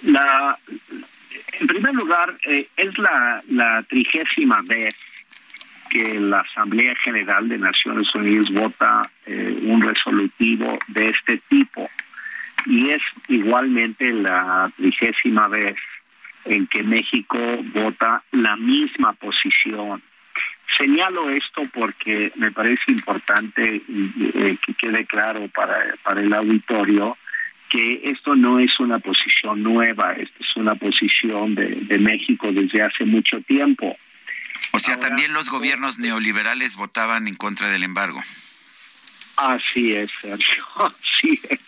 la, 0.05 0.59
en 1.61 1.67
primer 1.67 1.95
lugar, 1.95 2.35
eh, 2.47 2.67
es 2.75 2.97
la, 2.99 3.43
la 3.51 3.83
trigésima 3.83 4.63
vez 4.67 4.95
que 5.91 6.19
la 6.19 6.41
Asamblea 6.41 6.95
General 7.05 7.49
de 7.51 7.59
Naciones 7.59 8.15
Unidas 8.15 8.51
vota 8.51 9.11
un 9.27 9.83
resolutivo 9.83 10.79
de 10.89 11.09
este 11.11 11.39
tipo. 11.49 11.89
Y 12.67 12.91
es 12.91 13.03
igualmente 13.29 14.13
la 14.13 14.71
trigésima 14.77 15.49
vez 15.49 15.77
en 16.45 16.67
que 16.67 16.83
México 16.83 17.39
vota 17.75 18.23
la 18.33 18.57
misma 18.57 19.15
posición 19.15 20.03
Señalo 20.77 21.31
esto 21.31 21.63
porque 21.73 22.33
me 22.37 22.53
parece 22.53 22.83
importante 22.89 23.83
eh, 23.89 24.57
que 24.65 24.75
quede 24.75 25.07
claro 25.07 25.49
para, 25.49 25.97
para 26.03 26.21
el 26.21 26.33
auditorio 26.33 27.17
que 27.69 28.01
esto 28.05 28.35
no 28.35 28.59
es 28.59 28.79
una 28.81 28.99
posición 28.99 29.63
nueva, 29.63 30.13
esto 30.13 30.37
es 30.41 30.57
una 30.57 30.75
posición 30.75 31.55
de, 31.55 31.81
de 31.83 31.99
México 31.99 32.51
desde 32.53 32.83
hace 32.83 33.05
mucho 33.05 33.41
tiempo. 33.43 33.97
O 34.73 34.79
sea, 34.79 35.01
también 35.01 35.33
los 35.33 35.51
gobiernos 35.51 35.99
neoliberales 35.99 36.77
votaban 36.77 37.29
en 37.29 37.35
contra 37.35 37.69
del 37.69 37.85
embargo. 37.85 38.21
Así 39.39 39.93
es, 39.93 40.11
Sergio, 40.21 40.65
así 40.77 41.41
es. 41.49 41.61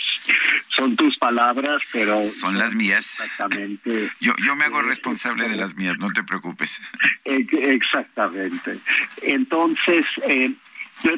Son 0.69 0.97
tus 0.97 1.17
palabras, 1.19 1.81
pero... 1.93 2.25
Son 2.25 2.59
las 2.59 2.75
mías. 2.75 3.17
Exactamente. 3.21 4.11
Yo, 4.21 4.33
yo 4.45 4.57
me 4.57 4.65
hago 4.65 4.83
responsable 4.83 5.49
de 5.49 5.57
las 5.57 5.77
mías, 5.77 5.99
no 5.99 6.11
te 6.11 6.23
preocupes. 6.25 6.81
Exactamente. 7.25 8.79
Entonces, 9.23 10.05
eh, 10.27 10.53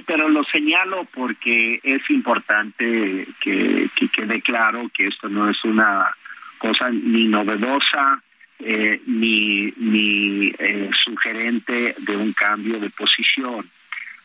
pero 0.06 0.28
lo 0.28 0.44
señalo 0.44 1.06
porque 1.14 1.80
es 1.82 2.08
importante 2.10 3.26
que, 3.40 3.88
quede 4.12 4.42
claro 4.42 4.90
que 4.94 5.06
esto 5.06 5.28
no 5.28 5.48
es 5.48 5.62
una 5.64 6.14
cosa 6.58 6.90
ni 6.90 7.28
novedosa, 7.28 8.22
eh, 8.58 9.00
ni, 9.06 9.72
ni 9.76 10.52
eh, 10.58 10.90
sugerente 11.04 11.94
de 11.98 12.16
un 12.16 12.32
cambio 12.32 12.78
de 12.78 12.90
posición. 12.90 13.68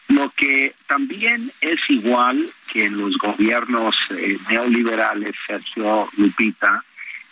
Lo 0.07 0.29
que 0.31 0.73
también 0.87 1.51
es 1.59 1.79
igual 1.89 2.49
que 2.71 2.85
en 2.85 2.97
los 2.97 3.17
gobiernos 3.17 3.95
eh, 4.11 4.37
neoliberales, 4.49 5.35
Sergio 5.45 6.07
Lupita, 6.17 6.83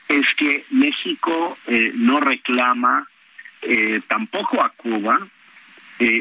es 0.07 0.25
que 0.35 0.65
México 0.69 1.57
eh, 1.67 1.91
no 1.95 2.19
reclama 2.19 3.07
eh, 3.61 3.99
tampoco 4.07 4.61
a 4.61 4.69
Cuba 4.69 5.27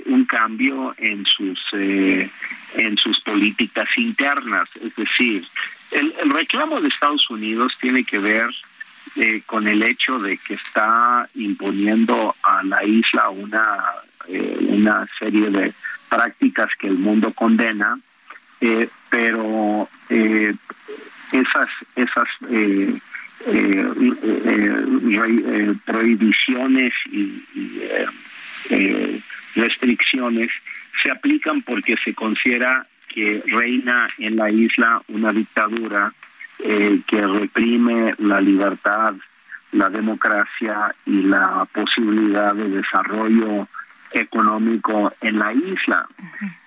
un 0.06 0.24
cambio 0.24 0.94
en 0.98 1.26
sus 1.26 1.58
en 1.72 2.96
sus 2.96 3.20
políticas 3.22 3.88
internas, 3.96 4.68
es 4.80 4.94
decir, 4.94 5.44
el, 5.90 6.12
reclamo 6.30 6.80
de 6.80 6.88
Estados 6.88 7.28
Unidos 7.30 7.76
tiene 7.80 8.04
que 8.04 8.18
ver 8.18 8.50
eh, 9.16 9.42
con 9.46 9.68
el 9.68 9.82
hecho 9.82 10.18
de 10.18 10.38
que 10.38 10.54
está 10.54 11.28
imponiendo 11.34 12.34
a 12.42 12.62
la 12.64 12.84
isla 12.84 13.30
una, 13.30 13.84
eh, 14.28 14.56
una 14.68 15.06
serie 15.18 15.50
de 15.50 15.72
prácticas 16.08 16.70
que 16.78 16.88
el 16.88 16.98
mundo 16.98 17.32
condena, 17.32 17.98
eh, 18.60 18.88
pero 19.10 19.88
esas, 21.32 21.68
esas 21.96 22.28
prohibiciones 25.84 26.92
y, 27.10 27.42
restricciones 29.54 30.50
se 31.02 31.10
aplican 31.10 31.62
porque 31.62 31.96
se 32.04 32.14
considera 32.14 32.86
que 33.08 33.42
reina 33.46 34.08
en 34.18 34.36
la 34.36 34.50
isla 34.50 35.00
una 35.08 35.32
dictadura 35.32 36.12
eh, 36.58 37.00
que 37.06 37.26
reprime 37.26 38.14
la 38.18 38.40
libertad, 38.40 39.14
la 39.72 39.88
democracia 39.88 40.94
y 41.06 41.22
la 41.22 41.66
posibilidad 41.72 42.54
de 42.54 42.68
desarrollo 42.68 43.68
económico 44.14 45.12
en 45.20 45.38
la 45.38 45.52
isla. 45.52 46.06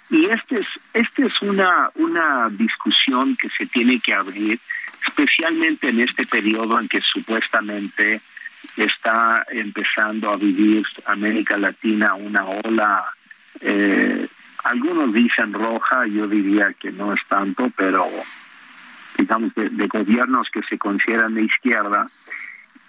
Y 0.09 0.25
este 0.25 0.61
es, 0.61 0.67
este 0.93 1.25
es 1.25 1.41
una, 1.41 1.89
una 1.95 2.49
discusión 2.49 3.35
que 3.35 3.49
se 3.49 3.65
tiene 3.65 3.99
que 3.99 4.13
abrir, 4.13 4.59
especialmente 5.05 5.89
en 5.89 6.01
este 6.01 6.25
periodo 6.25 6.79
en 6.79 6.87
que 6.87 7.01
supuestamente 7.01 8.21
está 8.75 9.45
empezando 9.49 10.31
a 10.31 10.37
vivir 10.37 10.85
América 11.05 11.57
Latina 11.57 12.15
una 12.15 12.45
ola 12.45 13.05
eh, 13.61 14.27
algunos 14.63 15.13
dicen 15.13 15.53
roja, 15.53 16.05
yo 16.07 16.27
diría 16.27 16.73
que 16.79 16.91
no 16.91 17.13
es 17.13 17.21
tanto, 17.27 17.71
pero 17.75 18.07
digamos 19.17 19.53
de, 19.55 19.87
gobiernos 19.87 20.49
que 20.51 20.61
se 20.63 20.77
consideran 20.77 21.33
de 21.33 21.43
izquierda, 21.43 22.09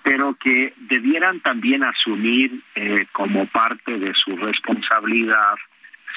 pero 0.08 0.34
que 0.36 0.72
debieran 0.88 1.38
también 1.40 1.84
asumir 1.84 2.62
eh, 2.74 3.04
como 3.12 3.44
parte 3.44 3.98
de 3.98 4.14
su 4.14 4.34
responsabilidad 4.38 5.54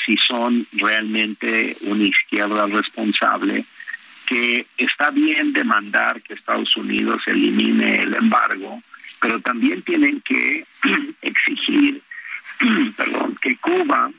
si 0.05 0.15
son 0.15 0.65
realmente 0.71 1.75
una 1.81 2.05
izquierda 2.05 2.67
responsable, 2.67 3.65
que 4.25 4.65
está 4.77 5.11
bien 5.11 5.51
demandar 5.51 6.21
que 6.21 6.35
Estados 6.35 6.73
Unidos 6.77 7.21
elimine 7.27 8.03
el 8.03 8.15
embargo, 8.15 8.81
pero 9.19 9.41
también 9.41 9.81
tienen 9.81 10.21
que 10.21 10.65
exigir, 11.21 12.01
perdón, 12.95 13.37
que 13.41 13.57
Cuba 13.57 14.09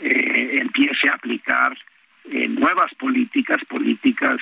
eh, 0.00 0.60
empiece 0.62 1.08
a 1.08 1.14
aplicar 1.14 1.76
eh, 2.30 2.46
nuevas 2.46 2.94
políticas, 2.94 3.64
políticas 3.64 4.36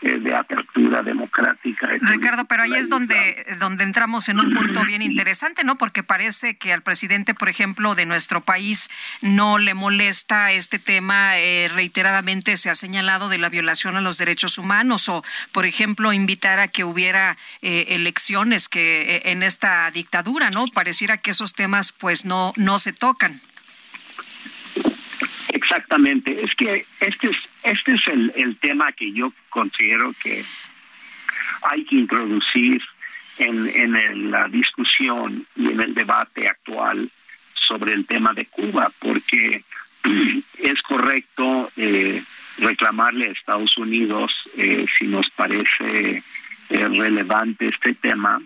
de 0.00 0.34
apertura 0.34 1.02
democrática. 1.02 1.88
Ricardo, 2.00 2.44
pero 2.44 2.62
ahí 2.62 2.74
es 2.74 2.88
donde, 2.88 3.44
donde 3.58 3.84
entramos 3.84 4.28
en 4.28 4.38
un 4.38 4.52
punto 4.52 4.84
bien 4.84 5.02
interesante, 5.02 5.64
¿no? 5.64 5.76
Porque 5.76 6.02
parece 6.02 6.56
que 6.56 6.72
al 6.72 6.82
presidente, 6.82 7.34
por 7.34 7.48
ejemplo, 7.48 7.94
de 7.94 8.06
nuestro 8.06 8.40
país 8.40 8.90
no 9.22 9.58
le 9.58 9.74
molesta 9.74 10.52
este 10.52 10.78
tema. 10.78 11.32
reiteradamente 11.74 12.56
se 12.56 12.70
ha 12.70 12.74
señalado 12.74 13.28
de 13.28 13.38
la 13.38 13.48
violación 13.48 13.96
a 13.96 14.00
los 14.00 14.18
derechos 14.18 14.58
humanos 14.58 15.08
o, 15.08 15.24
por 15.52 15.66
ejemplo, 15.66 16.12
invitar 16.12 16.60
a 16.60 16.68
que 16.68 16.84
hubiera 16.84 17.36
elecciones 17.60 18.68
que 18.68 19.22
en 19.24 19.42
esta 19.42 19.90
dictadura, 19.90 20.50
¿no? 20.50 20.66
Pareciera 20.68 21.16
que 21.16 21.32
esos 21.32 21.54
temas 21.54 21.92
pues 21.92 22.24
no, 22.24 22.52
no 22.56 22.78
se 22.78 22.92
tocan. 22.92 23.40
Exactamente, 25.70 26.40
es 26.42 26.54
que 26.54 26.86
este 26.98 27.26
es, 27.26 27.36
este 27.62 27.92
es 27.92 28.08
el, 28.08 28.32
el 28.36 28.56
tema 28.56 28.90
que 28.92 29.12
yo 29.12 29.30
considero 29.50 30.14
que 30.22 30.42
hay 31.62 31.84
que 31.84 31.96
introducir 31.96 32.80
en, 33.36 33.68
en 33.68 34.30
la 34.30 34.48
discusión 34.48 35.46
y 35.56 35.68
en 35.68 35.80
el 35.82 35.94
debate 35.94 36.48
actual 36.48 37.10
sobre 37.52 37.92
el 37.92 38.06
tema 38.06 38.32
de 38.32 38.46
Cuba, 38.46 38.90
porque 38.98 39.62
es 40.58 40.80
correcto 40.80 41.70
eh, 41.76 42.24
reclamarle 42.56 43.26
a 43.26 43.32
Estados 43.32 43.76
Unidos 43.76 44.32
eh, 44.56 44.86
si 44.98 45.06
nos 45.06 45.28
parece 45.28 46.22
eh, 46.70 46.88
relevante 46.88 47.68
este 47.68 47.92
tema, 47.92 48.40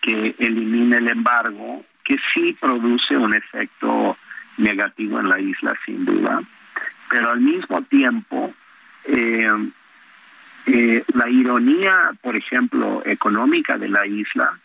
que 0.00 0.34
elimine 0.38 0.96
el 0.96 1.08
embargo, 1.08 1.84
que 2.04 2.16
sí 2.32 2.56
produce 2.58 3.16
un 3.16 3.34
efecto 3.34 4.16
negativo 4.56 5.20
en 5.20 5.28
la 5.28 5.40
isla, 5.40 5.74
sin 5.84 6.04
duda, 6.04 6.42
pero 7.10 7.30
al 7.30 7.40
mismo 7.40 7.82
tiempo, 7.82 8.54
eh, 9.04 9.48
eh, 10.66 11.04
la 11.14 11.28
ironía, 11.28 12.10
por 12.22 12.36
ejemplo, 12.36 13.02
económica 13.04 13.76
de 13.78 13.88
la 13.88 14.06
isla 14.06 14.58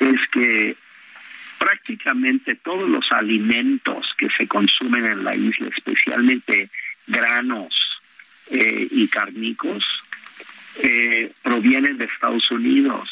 es 0.00 0.20
que 0.32 0.76
prácticamente 1.58 2.56
todos 2.56 2.88
los 2.88 3.10
alimentos 3.12 4.12
que 4.18 4.28
se 4.36 4.48
consumen 4.48 5.04
en 5.06 5.24
la 5.24 5.34
isla, 5.34 5.68
especialmente 5.74 6.68
granos 7.06 7.74
eh, 8.50 8.88
y 8.90 9.08
carnicos, 9.08 9.84
provienen 11.42 11.96
de 11.98 12.06
Estados 12.06 12.50
Unidos. 12.50 13.08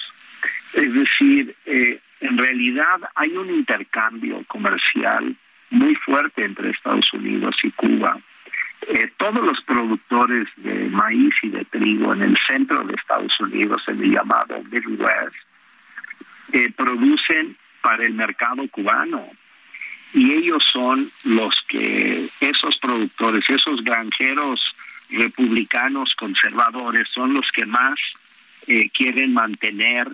Es 0.73 0.93
decir, 0.93 1.55
en 1.65 2.37
realidad 2.37 3.01
hay 3.15 3.31
un 3.37 3.49
intercambio 3.51 4.43
comercial 4.49 5.37
muy 5.73 5.94
fuerte 5.97 6.44
entre 6.44 6.70
Estados 6.70 7.12
Unidos 7.12 7.57
y 7.62 7.70
Cuba. 7.73 8.19
Eh, 8.89 9.11
todos 9.16 9.40
los 9.40 9.61
productores 9.62 10.49
de 10.57 10.89
maíz 10.90 11.35
y 11.43 11.49
de 11.49 11.65
trigo 11.65 12.12
en 12.12 12.23
el 12.23 12.36
centro 12.47 12.82
de 12.85 12.94
Estados 12.94 13.39
Unidos, 13.40 13.82
en 13.89 14.03
el 14.03 14.12
llamado 14.12 14.62
Midwest, 14.70 15.35
eh, 16.53 16.70
producen 16.77 17.57
para 17.81 18.05
el 18.05 18.15
mercado 18.15 18.66
cubano. 18.69 19.27
Y 20.12 20.32
ellos 20.32 20.62
son 20.73 21.11
los 21.24 21.55
que, 21.69 22.28
esos 22.40 22.77
productores, 22.78 23.49
esos 23.49 23.82
granjeros 23.82 24.61
republicanos 25.11 26.15
conservadores, 26.15 27.09
son 27.15 27.32
los 27.32 27.51
que 27.53 27.65
más 27.65 27.99
eh, 28.66 28.90
quieren 28.90 29.32
mantener 29.32 30.09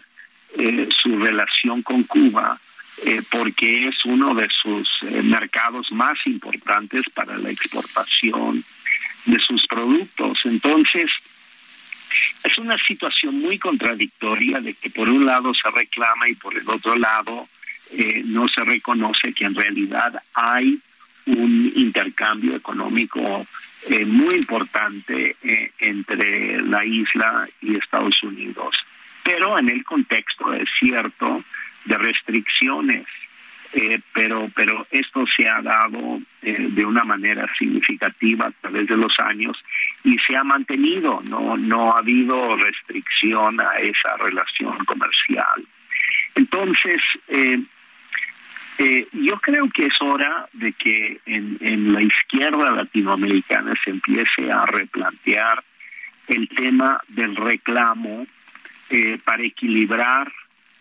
su 1.02 1.18
relación 1.18 1.82
con 1.82 2.04
Cuba 2.04 2.58
eh, 3.04 3.22
porque 3.30 3.86
es 3.86 4.04
uno 4.04 4.34
de 4.34 4.48
sus 4.50 4.88
eh, 5.02 5.22
mercados 5.22 5.92
más 5.92 6.18
importantes 6.26 7.02
para 7.14 7.38
la 7.38 7.50
exportación 7.50 8.64
de 9.24 9.38
sus 9.38 9.66
productos. 9.68 10.40
Entonces, 10.44 11.08
es 12.42 12.58
una 12.58 12.76
situación 12.78 13.38
muy 13.38 13.58
contradictoria 13.58 14.58
de 14.58 14.74
que 14.74 14.90
por 14.90 15.08
un 15.08 15.24
lado 15.24 15.54
se 15.54 15.70
reclama 15.70 16.28
y 16.28 16.34
por 16.34 16.56
el 16.56 16.68
otro 16.68 16.96
lado 16.96 17.48
eh, 17.92 18.22
no 18.24 18.48
se 18.48 18.64
reconoce 18.64 19.32
que 19.32 19.44
en 19.44 19.54
realidad 19.54 20.20
hay 20.34 20.80
un 21.26 21.70
intercambio 21.76 22.56
económico 22.56 23.46
muy 24.06 24.34
importante 24.34 25.36
entre 25.78 26.62
la 26.62 26.84
isla 26.84 27.46
y 27.60 27.76
Estados 27.76 28.20
Unidos. 28.22 28.74
Pero 29.22 29.58
en 29.58 29.68
el 29.68 29.84
contexto 29.84 30.52
es 30.52 30.68
cierto 30.80 31.44
de 31.88 31.98
restricciones, 31.98 33.06
eh, 33.72 34.00
pero, 34.12 34.50
pero 34.54 34.86
esto 34.90 35.24
se 35.26 35.48
ha 35.48 35.60
dado 35.60 36.20
eh, 36.42 36.68
de 36.70 36.84
una 36.84 37.04
manera 37.04 37.46
significativa 37.58 38.46
a 38.46 38.50
través 38.50 38.86
de 38.86 38.96
los 38.96 39.18
años 39.18 39.62
y 40.04 40.16
se 40.26 40.36
ha 40.36 40.44
mantenido, 40.44 41.22
no, 41.28 41.56
no 41.56 41.92
ha 41.92 41.98
habido 41.98 42.56
restricción 42.56 43.60
a 43.60 43.78
esa 43.78 44.16
relación 44.18 44.76
comercial. 44.84 45.66
Entonces, 46.34 47.02
eh, 47.28 47.58
yo 49.12 49.38
creo 49.40 49.68
que 49.70 49.86
es 49.86 49.94
hora 50.00 50.48
de 50.52 50.72
que 50.72 51.20
en, 51.26 51.58
en 51.60 51.92
la 51.92 52.02
izquierda 52.02 52.70
latinoamericana 52.70 53.74
se 53.82 53.90
empiece 53.90 54.50
a 54.50 54.64
replantear 54.66 55.62
el 56.28 56.48
tema 56.48 57.00
del 57.08 57.34
reclamo 57.34 58.26
para 59.24 59.42
equilibrar 59.42 60.32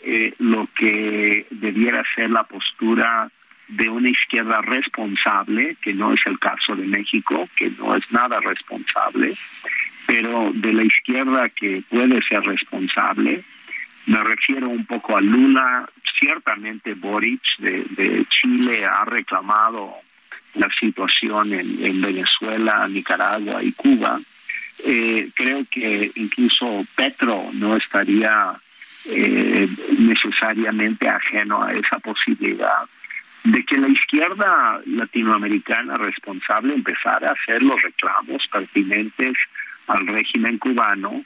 eh, 0.03 0.34
lo 0.40 0.68
que 0.78 1.48
debiera 1.49 2.03
ser 2.15 2.30
la 2.30 2.44
postura 2.44 3.30
de 3.68 3.90
una 3.90 4.10
izquierda 4.10 4.61
responsable, 4.61 5.76
que 5.82 5.94
no 5.94 6.14
es 6.14 6.22
el 6.26 6.40
caso 6.40 6.76
de 6.76 6.86
México, 6.86 7.49
que 7.56 7.69
no 7.72 7.95
es 7.95 8.10
nada 8.11 8.40
responsable, 8.40 9.36
pero 10.06 10.52
de 10.53 10.74
la 10.74 10.84
izquierda 10.84 11.49
que 11.49 11.84
puede 11.90 12.22
ser 12.24 12.44
responsable. 12.44 13.44
Me 14.06 14.24
refiero 14.24 14.69
un 14.69 14.86
poco 14.86 15.18
a 15.18 15.22
Lula, 15.22 15.90
ciertamente 16.18 16.94
Boric 16.94 17.41
de, 17.60 18.26
Chile 18.30 18.86
ha 18.86 19.03
reclamado 19.03 19.95
la 20.53 20.69
situación 20.80 21.53
en, 21.53 22.02
Venezuela, 22.02 22.88
Nicaragua 22.88 23.61
y 23.61 23.74
Cuba. 23.74 24.19
Eh, 24.86 25.30
creo 25.36 25.65
que 25.69 26.11
incluso 26.15 26.86
Petro 26.95 27.49
no 27.53 27.76
estaría 27.76 28.57
eh, 29.08 29.70
necesariamente 30.00 31.08
ajeno 31.08 31.64
a 31.64 31.74
esa 31.74 32.00
posibilidad 32.00 32.84
de 33.44 33.64
que 33.64 33.78
la 33.78 33.88
izquierda 33.88 34.82
latinoamericana 34.86 35.96
responsable 35.96 36.74
empezara 36.74 37.30
a 37.30 37.34
hacer 37.34 37.64
los 37.64 37.82
reclamos 37.82 38.46
pertinentes 38.52 39.34
al 39.88 40.06
régimen 40.08 40.58
cubano 40.58 41.24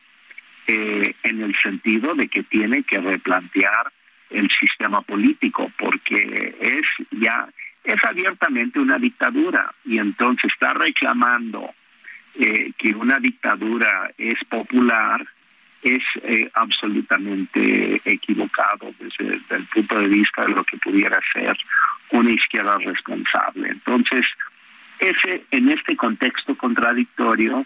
eh, 0.68 1.16
en 1.24 1.41
el 1.41 1.56
sentido 1.64 2.14
de 2.14 2.28
que 2.28 2.44
tiene 2.44 2.84
que 2.84 2.99
replantear 2.99 3.91
el 4.30 4.49
sistema 4.52 5.02
político 5.02 5.72
porque 5.78 6.56
es 6.62 7.08
ya 7.20 7.48
es 7.84 8.03
abiertamente 8.03 8.80
una 8.80 8.98
dictadura 8.98 9.74
y 9.86 9.98
entonces 9.98 10.52
está 10.53 10.74
reclamando 10.74 11.74
eh, 12.40 12.72
que 12.78 12.94
una 12.94 13.20
dictadura 13.20 14.12
es 14.18 14.38
popular 14.48 15.26
es 15.84 16.03
eh, 16.24 16.49
absolutamente 16.53 18.02
equivocado 18.06 18.94
desde, 18.99 19.40
el 19.49 19.66
punto 19.66 19.99
de 19.99 20.08
vista 20.08 20.44
de 20.45 20.53
lo 20.53 20.64
que 20.64 20.78
pudiera 20.78 21.20
ser 21.34 21.58
una 22.12 22.32
izquierda 22.32 22.78
responsable. 22.78 23.70
Entonces, 23.70 24.26
ese 24.99 25.44
en 25.52 25.70
este 25.70 25.95
contexto 25.95 26.56
contradictorio 26.56 27.66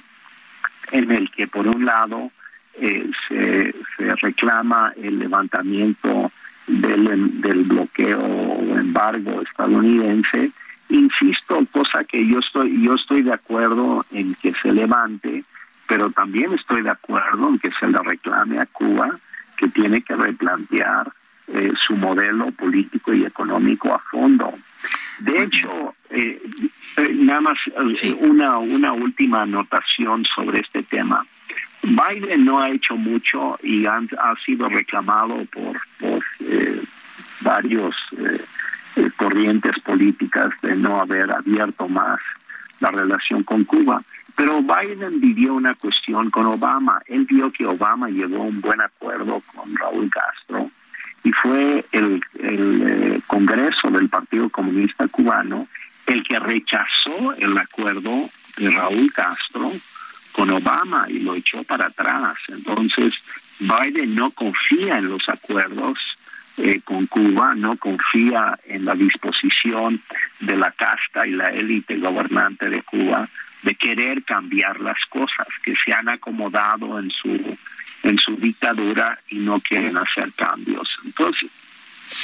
en 0.91 1.11
el 1.11 1.29
que 1.31 1.47
por 1.47 1.67
un 1.67 1.85
lado 1.85 2.31
eh, 2.79 3.09
se, 3.27 3.73
reclama 4.21 4.93
el 5.01 5.19
levantamiento 5.19 6.31
del, 6.67 7.41
del 7.41 7.63
bloqueo 7.63 8.19
o 8.19 8.77
embargo 8.77 9.41
estadounidense, 9.41 10.51
insisto, 10.89 11.65
cosa 11.71 12.03
que 12.03 12.25
yo 12.27 12.39
estoy, 12.39 12.83
yo 12.83 12.95
estoy 12.95 13.23
de 13.23 13.33
acuerdo 13.33 14.05
en 14.11 14.35
que 14.35 14.53
se 14.53 14.71
levante, 14.71 15.43
pero 15.87 16.09
también 16.11 16.53
estoy 16.53 16.81
de 16.81 16.89
acuerdo 16.89 17.49
en 17.49 17.59
que 17.59 17.71
se 17.79 17.87
le 17.87 17.99
reclame 17.99 18.59
a 18.59 18.65
Cuba 18.65 19.17
que 19.57 19.67
tiene 19.69 20.01
que 20.01 20.15
replantear 20.15 21.11
eh, 21.47 21.71
su 21.87 21.95
modelo 21.95 22.51
político 22.51 23.13
y 23.13 23.23
económico 23.23 23.93
a 23.93 23.99
fondo. 23.99 24.53
De 25.19 25.43
hecho, 25.43 25.95
eh, 26.09 26.41
eh, 26.97 27.11
nada 27.13 27.41
más 27.41 27.57
una, 28.21 28.57
una 28.57 28.93
última 28.93 29.43
anotación 29.43 30.25
sobre 30.25 30.61
este 30.61 30.83
tema. 30.83 31.25
Biden 31.83 32.45
no 32.45 32.59
ha 32.59 32.69
hecho 32.71 32.95
mucho 32.95 33.59
y 33.61 33.85
ha 33.85 34.01
sido 34.43 34.67
reclamado 34.69 35.45
por, 35.45 35.79
por 35.99 36.23
varios 37.41 37.95
corrientes 39.17 39.73
políticas 39.83 40.49
de 40.63 40.75
no 40.75 40.99
haber 40.99 41.31
abierto 41.31 41.87
más 41.87 42.19
la 42.79 42.89
relación 42.89 43.43
con 43.43 43.65
Cuba. 43.65 44.01
Pero 44.35 44.61
Biden 44.61 45.21
vivió 45.21 45.53
una 45.53 45.73
cuestión 45.75 46.29
con 46.29 46.45
Obama. 46.45 47.01
Él 47.07 47.25
vio 47.25 47.51
que 47.51 47.65
Obama 47.65 48.09
llegó 48.09 48.37
a 48.37 48.47
un 48.47 48.59
buen 48.59 48.81
acuerdo 48.81 49.41
con 49.53 49.75
Raúl 49.75 50.09
Castro 50.09 50.69
y 51.23 51.31
fue 51.31 51.85
el, 51.91 52.21
eh, 52.39 53.19
Congreso 53.27 53.89
del 53.89 54.09
Partido 54.09 54.49
Comunista 54.49 55.07
Cubano 55.07 55.67
el 56.05 56.23
que 56.23 56.37
rechazó 56.39 57.33
el 57.37 57.57
acuerdo 57.57 58.29
de 58.57 58.69
Raúl 58.69 59.11
Castro 59.11 59.71
con 60.33 60.51
Obama 60.51 61.05
y 61.09 61.19
lo 61.19 61.33
echó 61.35 61.63
para 61.63 61.87
atrás. 61.87 62.35
Entonces, 62.49 63.13
Biden 63.59 64.15
no 64.15 64.29
confía 64.31 64.99
en 64.99 65.09
los 65.09 65.27
acuerdos 65.29 65.97
eh, 66.57 66.81
con 66.83 67.07
Cuba, 67.07 67.55
no 67.55 67.75
confía 67.77 68.57
en 68.65 68.85
la 68.85 68.95
disposición 68.95 70.01
de 70.41 70.57
la 70.57 70.71
casta 70.71 71.25
y 71.25 71.31
la 71.31 71.47
élite 71.47 71.97
gobernante 71.97 72.69
de 72.69 72.81
Cuba 72.83 73.27
de 73.65 73.75
querer 73.75 74.23
cambiar 74.23 74.79
las 74.79 74.99
cosas, 75.09 75.47
que 75.63 75.75
se 75.75 75.91
han 75.91 76.07
acomodado 76.07 76.99
en 76.99 77.11
su 77.11 77.57
en 78.03 78.19
su 78.19 78.37
dictadura 78.37 79.19
y 79.29 79.39
no 79.39 79.59
quieren 79.59 79.97
hacer 79.97 80.31
cambios. 80.33 80.87
Entonces, 81.03 81.49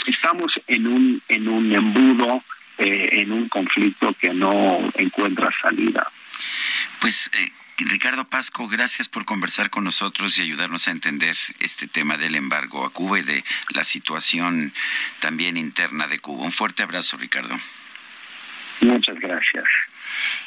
estamos 0.05 0.53
en 0.67 0.85
un 0.85 1.21
en 1.27 1.49
un 1.49 1.71
embudo, 1.71 2.43
eh, 2.77 3.09
en 3.13 3.31
un 3.31 3.49
conflicto 3.49 4.13
que 4.13 4.33
no 4.33 4.91
encuentra 4.93 5.49
salida. 5.59 6.07
Pues 6.99 7.31
eh, 7.33 7.51
Ricardo 7.79 8.29
Pasco, 8.29 8.67
gracias 8.67 9.09
por 9.09 9.25
conversar 9.25 9.71
con 9.71 9.83
nosotros 9.83 10.37
y 10.37 10.43
ayudarnos 10.43 10.87
a 10.87 10.91
entender 10.91 11.35
este 11.59 11.87
tema 11.87 12.17
del 12.17 12.35
embargo 12.35 12.85
a 12.85 12.93
Cuba 12.93 13.17
y 13.17 13.23
de 13.23 13.43
la 13.73 13.83
situación 13.83 14.71
también 15.19 15.57
interna 15.57 16.05
de 16.07 16.19
Cuba. 16.19 16.45
Un 16.45 16.51
fuerte 16.51 16.83
abrazo, 16.83 17.17
Ricardo. 17.17 17.57
Muchas 18.81 19.19
gracias. 19.19 19.65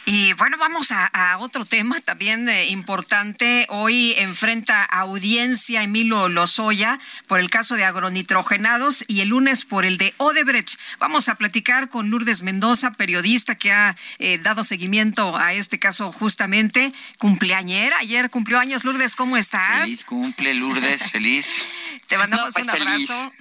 Y 0.06 0.32
bueno, 0.34 0.58
vamos 0.58 0.92
a, 0.92 1.38
otro 1.38 1.64
tema 1.64 2.00
también 2.00 2.48
eh, 2.48 2.66
importante. 2.66 3.66
Hoy 3.70 4.14
enfrenta 4.18 4.84
audiencia 4.84 5.82
Emilio 5.82 6.28
Lozoya 6.28 6.98
por 7.26 7.40
el 7.40 7.50
caso 7.50 7.74
de 7.74 7.84
agronitrogenados 7.84 9.04
y 9.08 9.20
el 9.20 9.28
lunes 9.28 9.64
por 9.64 9.86
el 9.86 9.98
de 9.98 10.14
Odebrecht. 10.18 10.78
Vamos 10.98 11.28
a 11.28 11.36
platicar 11.36 11.88
con 11.88 12.10
Lourdes 12.10 12.42
Mendoza, 12.42 12.92
periodista 12.92 13.54
que 13.56 13.72
ha 13.72 13.96
eh, 14.18 14.38
dado 14.38 14.64
seguimiento 14.64 15.36
a 15.36 15.54
este 15.54 15.78
caso 15.78 16.12
justamente. 16.12 16.92
Cumpleañera, 17.18 17.98
ayer 17.98 18.30
cumplió 18.30 18.58
años. 18.58 18.84
Lourdes, 18.84 19.16
¿cómo 19.16 19.36
estás? 19.36 19.82
Feliz 19.84 20.04
cumple, 20.04 20.54
Lourdes, 20.54 21.10
feliz. 21.12 21.62
Te 22.06 22.18
mandamos 22.18 22.52
pues 22.52 22.64
un 22.64 22.70
abrazo. 22.70 23.32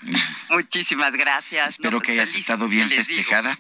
Muchísimas 0.50 1.14
gracias. 1.14 1.70
Espero 1.70 1.98
pues 1.98 2.08
que 2.08 2.12
hayas 2.14 2.36
estado 2.36 2.68
bien 2.68 2.90
festejada. 2.90 3.58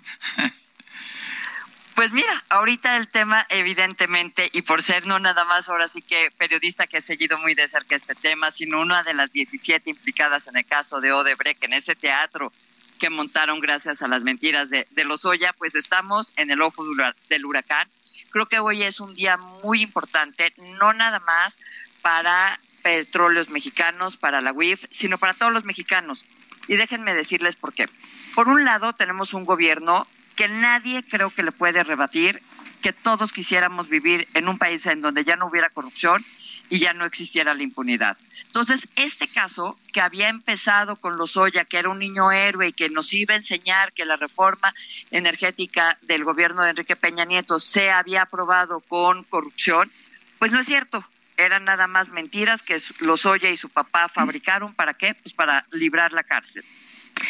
Pues 1.95 2.11
mira, 2.11 2.43
ahorita 2.49 2.97
el 2.97 3.07
tema 3.07 3.45
evidentemente, 3.49 4.49
y 4.51 4.63
por 4.63 4.81
ser 4.81 5.05
no 5.05 5.19
nada 5.19 5.45
más 5.45 5.69
ahora 5.69 5.87
sí 5.87 6.01
que 6.01 6.31
periodista 6.37 6.87
que 6.87 6.97
he 6.97 7.01
seguido 7.01 7.37
muy 7.37 7.53
de 7.53 7.67
cerca 7.67 7.95
este 7.95 8.15
tema, 8.15 8.49
sino 8.49 8.81
una 8.81 9.03
de 9.03 9.13
las 9.13 9.31
17 9.31 9.91
implicadas 9.91 10.47
en 10.47 10.57
el 10.57 10.65
caso 10.65 11.01
de 11.01 11.11
Odebrecht, 11.11 11.63
en 11.63 11.73
ese 11.73 11.95
teatro 11.95 12.51
que 12.99 13.11
montaron 13.11 13.59
gracias 13.59 14.01
a 14.01 14.07
las 14.07 14.23
mentiras 14.23 14.69
de, 14.69 14.87
de 14.91 15.03
los 15.03 15.25
Oya, 15.25 15.53
pues 15.53 15.75
estamos 15.75 16.33
en 16.35 16.49
el 16.49 16.61
ojo 16.61 16.83
del 17.29 17.45
huracán. 17.45 17.87
Creo 18.31 18.47
que 18.47 18.59
hoy 18.59 18.81
es 18.81 18.99
un 18.99 19.13
día 19.13 19.37
muy 19.37 19.81
importante, 19.81 20.53
no 20.79 20.93
nada 20.93 21.19
más 21.19 21.59
para 22.01 22.59
petróleos 22.81 23.49
mexicanos, 23.49 24.17
para 24.17 24.41
la 24.41 24.51
UIF, 24.51 24.85
sino 24.89 25.17
para 25.19 25.33
todos 25.33 25.53
los 25.53 25.63
mexicanos. 25.63 26.25
Y 26.67 26.75
déjenme 26.75 27.13
decirles 27.13 27.55
por 27.55 27.73
qué. 27.73 27.85
Por 28.33 28.47
un 28.47 28.65
lado, 28.65 28.93
tenemos 28.93 29.33
un 29.33 29.45
gobierno 29.45 30.07
que 30.35 30.47
nadie 30.47 31.03
creo 31.03 31.29
que 31.29 31.43
le 31.43 31.51
puede 31.51 31.83
rebatir 31.83 32.41
que 32.83 32.93
todos 32.93 33.31
quisiéramos 33.31 33.87
vivir 33.87 34.27
en 34.33 34.49
un 34.49 34.57
país 34.57 34.85
en 34.85 35.01
donde 35.01 35.23
ya 35.23 35.37
no 35.37 35.47
hubiera 35.47 35.69
corrupción 35.69 36.23
y 36.69 36.79
ya 36.79 36.93
no 36.93 37.05
existiera 37.05 37.53
la 37.53 37.63
impunidad. 37.63 38.17
Entonces, 38.45 38.87
este 38.95 39.27
caso 39.27 39.79
que 39.93 40.01
había 40.01 40.27
empezado 40.27 40.97
con 40.97 41.17
los 41.17 41.37
Oya, 41.37 41.65
que 41.65 41.77
era 41.77 41.89
un 41.89 41.99
niño 41.99 42.31
héroe 42.31 42.67
y 42.67 42.73
que 42.73 42.89
nos 42.89 43.13
iba 43.13 43.33
a 43.33 43.37
enseñar 43.37 43.93
que 43.93 44.05
la 44.05 44.17
reforma 44.17 44.75
energética 45.11 45.97
del 46.01 46.23
gobierno 46.23 46.61
de 46.61 46.71
Enrique 46.71 46.95
Peña 46.95 47.25
Nieto 47.25 47.59
se 47.59 47.89
había 47.89 48.23
aprobado 48.23 48.81
con 48.81 49.23
corrupción, 49.23 49.91
pues 50.37 50.51
no 50.51 50.59
es 50.59 50.65
cierto. 50.65 51.03
Eran 51.37 51.63
nada 51.63 51.87
más 51.87 52.09
mentiras 52.09 52.61
que 52.61 52.79
los 52.99 53.25
Oya 53.25 53.49
y 53.49 53.57
su 53.57 53.69
papá 53.69 54.07
fabricaron. 54.09 54.73
¿Para 54.73 54.93
qué? 54.93 55.15
Pues 55.15 55.33
para 55.33 55.65
librar 55.71 56.11
la 56.11 56.23
cárcel 56.23 56.63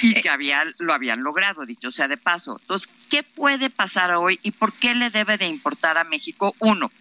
y 0.02 0.22
que 0.22 0.30
había, 0.30 0.64
lo 0.78 0.94
habían 0.94 1.24
logrado, 1.24 1.66
dicho 1.66 1.92
sea 1.92 2.08
de 2.08 2.18
paso. 2.18 2.58
Entonces, 2.62 2.90
¿qué 3.10 3.24
puede 3.24 3.70
pasar 3.70 4.12
hoy 4.12 4.40
y 4.44 4.52
por 4.52 4.74
qué 4.74 4.96
le 4.96 5.10
debe 5.10 5.38
de 5.38 5.48
importar 5.48 5.98
a 5.98 6.04
México? 6.04 6.56
Uno, 6.60 6.92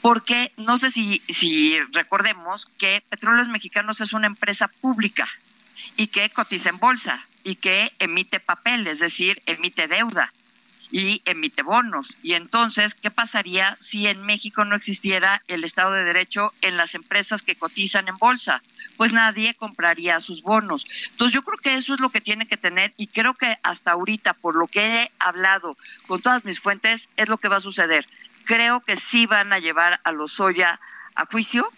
porque 0.00 0.52
no 0.56 0.78
sé 0.78 0.90
si, 0.90 1.22
si 1.28 1.78
recordemos 1.92 2.68
que 2.78 3.02
Petróleos 3.08 3.48
Mexicanos 3.48 4.00
es 4.00 4.12
una 4.12 4.26
empresa 4.26 4.68
pública 4.80 5.28
y 5.96 6.08
que 6.08 6.30
cotiza 6.30 6.70
en 6.70 6.78
bolsa 6.78 7.26
y 7.44 7.56
que 7.56 7.92
emite 7.98 8.40
papel, 8.40 8.86
es 8.86 8.98
decir, 8.98 9.42
emite 9.46 9.88
deuda 9.88 10.32
y 10.90 11.22
emite 11.24 11.62
bonos. 11.62 12.16
Y 12.22 12.34
entonces, 12.34 12.94
¿qué 12.94 13.10
pasaría 13.10 13.76
si 13.80 14.06
en 14.06 14.22
México 14.22 14.64
no 14.64 14.76
existiera 14.76 15.42
el 15.48 15.64
Estado 15.64 15.92
de 15.92 16.04
Derecho 16.04 16.52
en 16.62 16.76
las 16.76 16.94
empresas 16.94 17.42
que 17.42 17.56
cotizan 17.56 18.08
en 18.08 18.16
bolsa? 18.16 18.62
Pues 18.96 19.12
nadie 19.12 19.54
compraría 19.54 20.20
sus 20.20 20.42
bonos. 20.42 20.86
Entonces, 21.10 21.34
yo 21.34 21.42
creo 21.42 21.58
que 21.58 21.74
eso 21.74 21.94
es 21.94 22.00
lo 22.00 22.10
que 22.10 22.20
tiene 22.20 22.46
que 22.46 22.56
tener 22.56 22.94
y 22.96 23.08
creo 23.08 23.34
que 23.34 23.58
hasta 23.62 23.92
ahorita, 23.92 24.34
por 24.34 24.54
lo 24.54 24.66
que 24.66 25.02
he 25.02 25.12
hablado 25.18 25.76
con 26.06 26.22
todas 26.22 26.44
mis 26.44 26.60
fuentes, 26.60 27.08
es 27.16 27.28
lo 27.28 27.38
que 27.38 27.48
va 27.48 27.56
a 27.56 27.60
suceder. 27.60 28.06
Creo 28.44 28.80
que 28.80 28.96
sí 28.96 29.26
van 29.26 29.52
a 29.52 29.58
llevar 29.58 30.00
a 30.04 30.12
los 30.12 30.32
Soya 30.32 30.80
a 31.14 31.26
juicio 31.26 31.70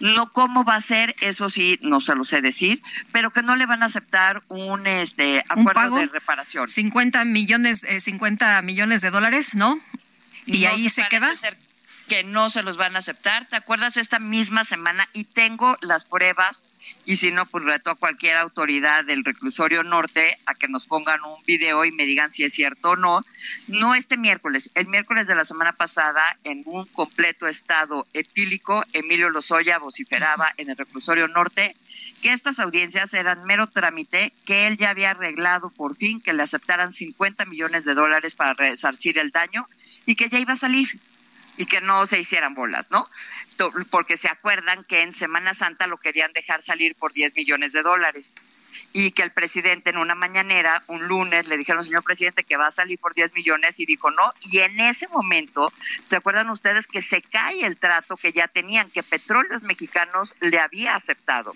no 0.00 0.32
cómo 0.32 0.64
va 0.64 0.76
a 0.76 0.80
ser, 0.80 1.14
eso 1.20 1.50
sí, 1.50 1.78
no 1.82 2.00
se 2.00 2.14
lo 2.14 2.24
sé 2.24 2.40
decir, 2.40 2.82
pero 3.12 3.30
que 3.30 3.42
no 3.42 3.56
le 3.56 3.66
van 3.66 3.82
a 3.82 3.86
aceptar 3.86 4.42
un 4.48 4.86
este 4.86 5.42
acuerdo 5.48 5.96
de 5.96 6.06
reparación. 6.06 6.68
50 6.68 7.24
millones, 7.24 7.84
eh, 7.84 8.00
50 8.00 8.62
millones 8.62 9.00
de 9.00 9.10
dólares, 9.10 9.54
¿no? 9.54 9.80
Y 10.46 10.64
ahí 10.64 10.88
se, 10.88 11.06
queda. 11.08 11.30
Que 12.10 12.24
no 12.24 12.50
se 12.50 12.64
los 12.64 12.76
van 12.76 12.96
a 12.96 12.98
aceptar. 12.98 13.46
¿Te 13.46 13.54
acuerdas 13.54 13.96
esta 13.96 14.18
misma 14.18 14.64
semana? 14.64 15.08
Y 15.12 15.26
tengo 15.26 15.76
las 15.80 16.04
pruebas 16.04 16.64
y 17.04 17.18
si 17.18 17.30
no, 17.30 17.46
pues 17.46 17.62
reto 17.62 17.90
a 17.90 17.94
cualquier 17.94 18.36
autoridad 18.36 19.04
del 19.04 19.24
reclusorio 19.24 19.84
norte 19.84 20.36
a 20.46 20.56
que 20.56 20.66
nos 20.66 20.86
pongan 20.86 21.22
un 21.22 21.40
video 21.44 21.84
y 21.84 21.92
me 21.92 22.06
digan 22.06 22.32
si 22.32 22.42
es 22.42 22.52
cierto 22.52 22.90
o 22.90 22.96
no. 22.96 23.24
No 23.68 23.94
este 23.94 24.16
miércoles, 24.16 24.72
el 24.74 24.88
miércoles 24.88 25.28
de 25.28 25.36
la 25.36 25.44
semana 25.44 25.72
pasada, 25.72 26.36
en 26.42 26.64
un 26.66 26.84
completo 26.86 27.46
estado 27.46 28.08
etílico, 28.12 28.84
Emilio 28.92 29.30
Lozoya 29.30 29.78
vociferaba 29.78 30.52
en 30.56 30.68
el 30.70 30.76
reclusorio 30.76 31.28
norte 31.28 31.76
que 32.22 32.32
estas 32.32 32.58
audiencias 32.58 33.14
eran 33.14 33.44
mero 33.44 33.68
trámite, 33.68 34.32
que 34.44 34.66
él 34.66 34.76
ya 34.76 34.90
había 34.90 35.10
arreglado 35.10 35.70
por 35.70 35.94
fin 35.94 36.20
que 36.20 36.32
le 36.32 36.42
aceptaran 36.42 36.92
50 36.92 37.44
millones 37.44 37.84
de 37.84 37.94
dólares 37.94 38.34
para 38.34 38.54
resarcir 38.54 39.16
el 39.18 39.30
daño 39.30 39.64
y 40.06 40.16
que 40.16 40.28
ya 40.28 40.40
iba 40.40 40.54
a 40.54 40.56
salir 40.56 40.88
y 41.60 41.66
que 41.66 41.82
no 41.82 42.06
se 42.06 42.18
hicieran 42.18 42.54
bolas, 42.54 42.90
¿no? 42.90 43.06
Porque 43.90 44.16
se 44.16 44.28
acuerdan 44.28 44.82
que 44.82 45.02
en 45.02 45.12
Semana 45.12 45.52
Santa 45.52 45.86
lo 45.86 45.98
querían 45.98 46.32
dejar 46.32 46.62
salir 46.62 46.94
por 46.94 47.12
10 47.12 47.36
millones 47.36 47.72
de 47.72 47.82
dólares 47.82 48.36
y 48.94 49.10
que 49.10 49.22
el 49.22 49.30
presidente 49.32 49.90
en 49.90 49.98
una 49.98 50.14
mañanera, 50.14 50.82
un 50.86 51.06
lunes, 51.06 51.48
le 51.48 51.58
dijeron, 51.58 51.84
señor 51.84 52.02
presidente, 52.02 52.44
que 52.44 52.56
va 52.56 52.68
a 52.68 52.70
salir 52.70 52.98
por 52.98 53.14
10 53.14 53.34
millones 53.34 53.78
y 53.78 53.84
dijo 53.84 54.10
no. 54.10 54.32
Y 54.40 54.60
en 54.60 54.80
ese 54.80 55.06
momento, 55.08 55.70
¿se 56.02 56.16
acuerdan 56.16 56.48
ustedes 56.48 56.86
que 56.86 57.02
se 57.02 57.20
cae 57.20 57.66
el 57.66 57.76
trato 57.76 58.16
que 58.16 58.32
ya 58.32 58.48
tenían, 58.48 58.90
que 58.90 59.02
Petróleos 59.02 59.62
Mexicanos 59.62 60.34
le 60.40 60.58
había 60.60 60.94
aceptado? 60.94 61.54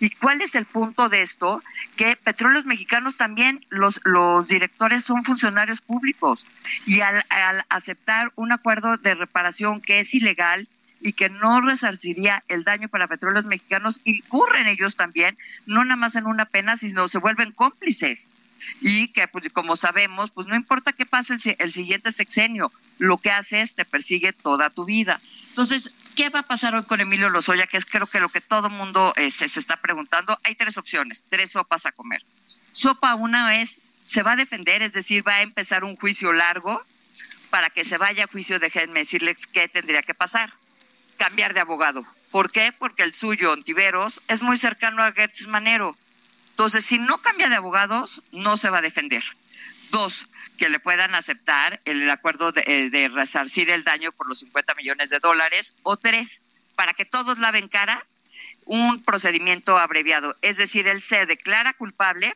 ¿Y 0.00 0.10
cuál 0.10 0.42
es 0.42 0.54
el 0.54 0.66
punto 0.66 1.08
de 1.08 1.22
esto? 1.22 1.62
Que 1.96 2.16
Petróleos 2.16 2.66
Mexicanos 2.66 3.16
también, 3.16 3.64
los, 3.70 4.00
los 4.04 4.48
directores 4.48 5.04
son 5.04 5.24
funcionarios 5.24 5.80
públicos 5.80 6.46
y 6.86 7.00
al, 7.00 7.24
al 7.30 7.64
aceptar 7.68 8.32
un 8.36 8.52
acuerdo 8.52 8.96
de 8.96 9.14
reparación 9.14 9.80
que 9.80 10.00
es 10.00 10.14
ilegal, 10.14 10.68
y 11.04 11.12
que 11.12 11.28
no 11.28 11.60
resarciría 11.60 12.42
el 12.48 12.64
daño 12.64 12.88
para 12.88 13.06
petróleos 13.06 13.44
mexicanos, 13.44 14.00
incurren 14.04 14.66
ellos 14.68 14.96
también, 14.96 15.36
no 15.66 15.84
nada 15.84 15.96
más 15.96 16.16
en 16.16 16.26
una 16.26 16.46
pena, 16.46 16.78
sino 16.78 17.08
se 17.08 17.18
vuelven 17.18 17.52
cómplices. 17.52 18.32
Y 18.80 19.08
que, 19.08 19.28
pues, 19.28 19.48
como 19.50 19.76
sabemos, 19.76 20.30
pues 20.30 20.46
no 20.46 20.56
importa 20.56 20.92
qué 20.92 21.06
pase 21.06 21.34
el, 21.58 21.72
siguiente 21.72 22.12
sexenio, 22.12 22.70
lo 22.98 23.18
que 23.18 23.30
hace 23.30 23.62
es 23.62 23.74
te 23.74 23.84
persigue 23.84 24.32
toda 24.32 24.70
tu 24.70 24.84
vida. 24.84 25.20
Entonces, 25.48 25.94
¿qué 26.16 26.28
va 26.30 26.40
a 26.40 26.46
pasar 26.46 26.74
hoy 26.74 26.84
con 26.84 27.00
Emilio 27.00 27.30
Lozoya? 27.30 27.66
Que 27.66 27.76
es 27.76 27.84
creo 27.84 28.06
que 28.06 28.20
lo 28.20 28.28
que 28.28 28.40
todo 28.40 28.70
mundo 28.70 29.12
eh, 29.16 29.30
se, 29.30 29.48
se 29.48 29.60
está 29.60 29.76
preguntando. 29.76 30.38
Hay 30.44 30.54
tres 30.54 30.76
opciones, 30.78 31.24
tres 31.28 31.52
sopas 31.52 31.86
a 31.86 31.92
comer. 31.92 32.22
Sopa 32.72 33.14
una 33.14 33.60
es, 33.60 33.80
se 34.04 34.22
va 34.22 34.32
a 34.32 34.36
defender, 34.36 34.82
es 34.82 34.92
decir, 34.92 35.26
va 35.26 35.36
a 35.36 35.42
empezar 35.42 35.84
un 35.84 35.96
juicio 35.96 36.32
largo. 36.32 36.82
Para 37.50 37.70
que 37.70 37.84
se 37.84 37.98
vaya 37.98 38.24
a 38.24 38.26
juicio, 38.26 38.58
déjenme 38.58 39.00
decirles 39.00 39.36
qué 39.46 39.68
tendría 39.68 40.02
que 40.02 40.14
pasar 40.14 40.52
cambiar 41.16 41.54
de 41.54 41.60
abogado. 41.60 42.04
¿Por 42.30 42.50
qué? 42.50 42.72
Porque 42.76 43.02
el 43.02 43.14
suyo, 43.14 43.52
Ontiveros, 43.52 44.22
es 44.28 44.42
muy 44.42 44.56
cercano 44.56 45.02
a 45.02 45.12
Gertz 45.12 45.46
Manero. 45.46 45.96
Entonces, 46.54 46.86
si 46.86 47.00
no 47.00 47.18
cambia 47.18 47.48
de 47.48 47.56
abogados, 47.56 48.22
no 48.30 48.56
se 48.56 48.70
va 48.70 48.78
a 48.78 48.80
defender. 48.80 49.24
Dos, 49.90 50.28
que 50.56 50.68
le 50.68 50.78
puedan 50.78 51.16
aceptar 51.16 51.80
el 51.84 52.08
acuerdo 52.08 52.52
de, 52.52 52.62
eh, 52.64 53.08
resarcir 53.08 53.70
el 53.70 53.82
daño 53.82 54.12
por 54.12 54.28
los 54.28 54.38
50 54.38 54.72
millones 54.76 55.10
de 55.10 55.18
dólares. 55.18 55.74
O 55.82 55.96
tres, 55.96 56.40
para 56.76 56.94
que 56.94 57.04
todos 57.04 57.40
laven 57.40 57.66
cara, 57.66 58.06
un 58.66 59.02
procedimiento 59.02 59.78
abreviado. 59.78 60.36
Es 60.42 60.56
decir, 60.56 60.86
él 60.86 61.00
se 61.00 61.26
declara 61.26 61.72
culpable, 61.72 62.32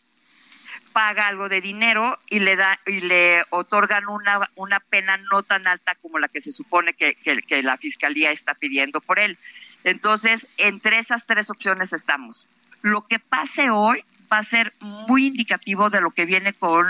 paga 0.93 1.29
algo 1.29 1.49
de 1.49 1.61
dinero 1.61 2.19
y 2.29 2.41
le 2.41 2.57
da 2.57 2.77
y 2.87 3.03
le 3.03 3.45
otorgan 3.51 4.09
una, 4.09 4.51
una 4.57 4.81
pena 4.81 5.17
no 5.31 5.45
tan 5.45 5.69
alta 5.69 5.95
como 5.95 6.19
la 6.19 6.27
que 6.27 6.41
se 6.41 6.51
supone 6.51 6.95
que, 6.95 7.17
la 7.63 7.77
fiscalía 7.77 8.33
está 8.33 8.55
pidiendo 8.55 9.01
por 9.01 9.21
él. 9.21 9.39
Entonces, 9.85 10.49
entre 10.57 10.99
esas 10.99 11.25
tres 11.25 11.51
opciones 11.51 11.93
estamos. 11.93 12.49
Lo 12.83 13.07
que 13.07 13.19
pase 13.19 13.71
hoy 13.71 14.05
va 14.33 14.39
a 14.39 14.45
ser 14.45 14.73
muy 14.81 15.27
indicativo 15.27 15.91
de 15.91 16.01
lo 16.01 16.11
que 16.11 16.27
viene 16.27 16.53
con 16.53 16.87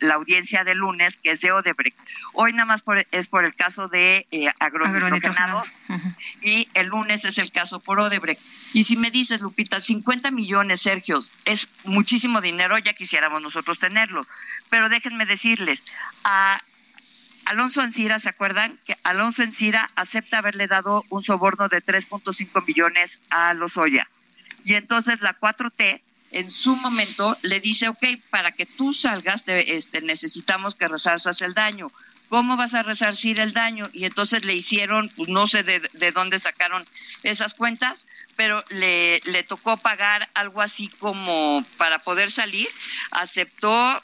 la 0.00 0.14
audiencia 0.14 0.64
de 0.64 0.74
lunes, 0.74 1.16
que 1.16 1.32
es 1.32 1.40
de 1.40 1.52
Odebrecht. 1.52 1.98
Hoy 2.32 2.52
nada 2.52 2.66
más 2.66 2.82
es 3.10 3.26
por 3.26 3.44
el 3.44 3.54
caso 3.54 3.88
de 3.88 4.26
eh, 4.30 4.48
agronitrogenados 4.58 5.78
y 6.42 6.68
el 6.74 6.86
lunes 6.86 7.24
es 7.24 7.38
el 7.38 7.50
caso 7.50 7.80
por 7.80 7.98
Odebrecht. 7.98 8.40
Y 8.72 8.84
si 8.84 8.96
me 8.96 9.10
dices, 9.10 9.40
Lupita, 9.40 9.80
50 9.80 10.30
millones, 10.30 10.82
Sergio, 10.82 11.18
es 11.44 11.68
muchísimo 11.84 12.40
dinero, 12.40 12.78
ya 12.78 12.92
quisiéramos 12.92 13.42
nosotros 13.42 13.78
tenerlo. 13.78 14.26
Pero 14.70 14.88
déjenme 14.88 15.26
decirles, 15.26 15.84
a 16.24 16.60
Alonso 17.46 17.82
Encira, 17.82 18.18
¿se 18.18 18.28
acuerdan? 18.28 18.78
Que 18.84 18.96
Alonso 19.04 19.42
Encira 19.42 19.88
acepta 19.94 20.38
haberle 20.38 20.66
dado 20.66 21.04
un 21.10 21.22
soborno 21.22 21.68
de 21.68 21.82
3.5 21.82 22.66
millones 22.66 23.22
a 23.30 23.54
Lozoya. 23.54 24.08
Y 24.66 24.74
entonces 24.74 25.20
la 25.20 25.38
4T 25.38 26.02
en 26.32 26.50
su 26.50 26.74
momento 26.74 27.38
le 27.42 27.60
dice, 27.60 27.86
ok, 27.86 28.04
para 28.30 28.50
que 28.50 28.66
tú 28.66 28.92
salgas, 28.92 29.44
este, 29.46 30.00
necesitamos 30.00 30.74
que 30.74 30.88
resarzas 30.88 31.40
el 31.40 31.54
daño. 31.54 31.86
¿Cómo 32.28 32.56
vas 32.56 32.74
a 32.74 32.82
resarcir 32.82 33.38
el 33.38 33.52
daño? 33.52 33.88
Y 33.92 34.06
entonces 34.06 34.44
le 34.44 34.54
hicieron, 34.54 35.08
pues 35.10 35.28
no 35.28 35.46
sé 35.46 35.62
de, 35.62 36.10
dónde 36.10 36.40
sacaron 36.40 36.84
esas 37.22 37.54
cuentas, 37.54 38.06
pero 38.34 38.64
le, 38.70 39.20
le 39.26 39.44
tocó 39.44 39.76
pagar 39.76 40.28
algo 40.34 40.60
así 40.60 40.88
como 40.88 41.64
para 41.76 42.00
poder 42.00 42.32
salir, 42.32 42.68
aceptó 43.12 44.02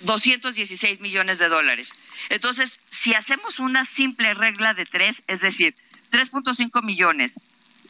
216 0.00 0.98
millones 0.98 1.38
de 1.38 1.48
dólares. 1.48 1.90
Entonces, 2.28 2.80
si 2.90 3.14
hacemos 3.14 3.60
una 3.60 3.84
simple 3.84 4.34
regla 4.34 4.74
de 4.74 4.84
tres, 4.84 5.22
es 5.28 5.42
decir, 5.42 5.76
3.5 6.10 6.82
millones 6.82 7.38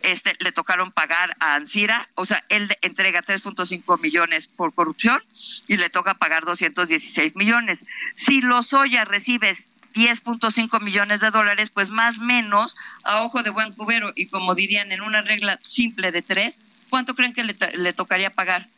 este, 0.06 0.36
le 0.38 0.52
tocaron 0.52 0.92
pagar 0.92 1.36
a 1.40 1.56
Ansira, 1.56 2.08
o 2.14 2.24
sea, 2.24 2.42
él 2.48 2.72
entrega 2.80 3.24
3.5 3.24 4.00
millones 4.00 4.46
por 4.46 4.72
corrupción 4.72 5.20
y 5.66 5.76
le 5.76 5.90
toca 5.90 6.14
pagar 6.14 6.44
216 6.44 7.34
millones. 7.34 7.84
Si 8.14 8.40
Lozoya 8.40 9.04
recibes 9.04 9.68
10.5 9.94 10.80
millones 10.80 11.20
de 11.20 11.32
dólares, 11.32 11.70
pues 11.70 11.88
más 11.88 12.18
menos 12.18 12.76
a 13.02 13.22
ojo 13.22 13.42
de 13.42 13.50
buen 13.50 13.72
cubero 13.72 14.12
y 14.14 14.26
como 14.26 14.54
dirían 14.54 14.92
en 14.92 15.00
una 15.00 15.22
regla 15.22 15.58
simple 15.62 16.12
de 16.12 16.22
tres, 16.22 16.60
¿cuánto 16.88 17.16
creen 17.16 17.34
que 17.34 17.42
le, 17.42 17.56
le 17.74 17.92
tocaría 17.92 18.30
pagar? 18.30 18.68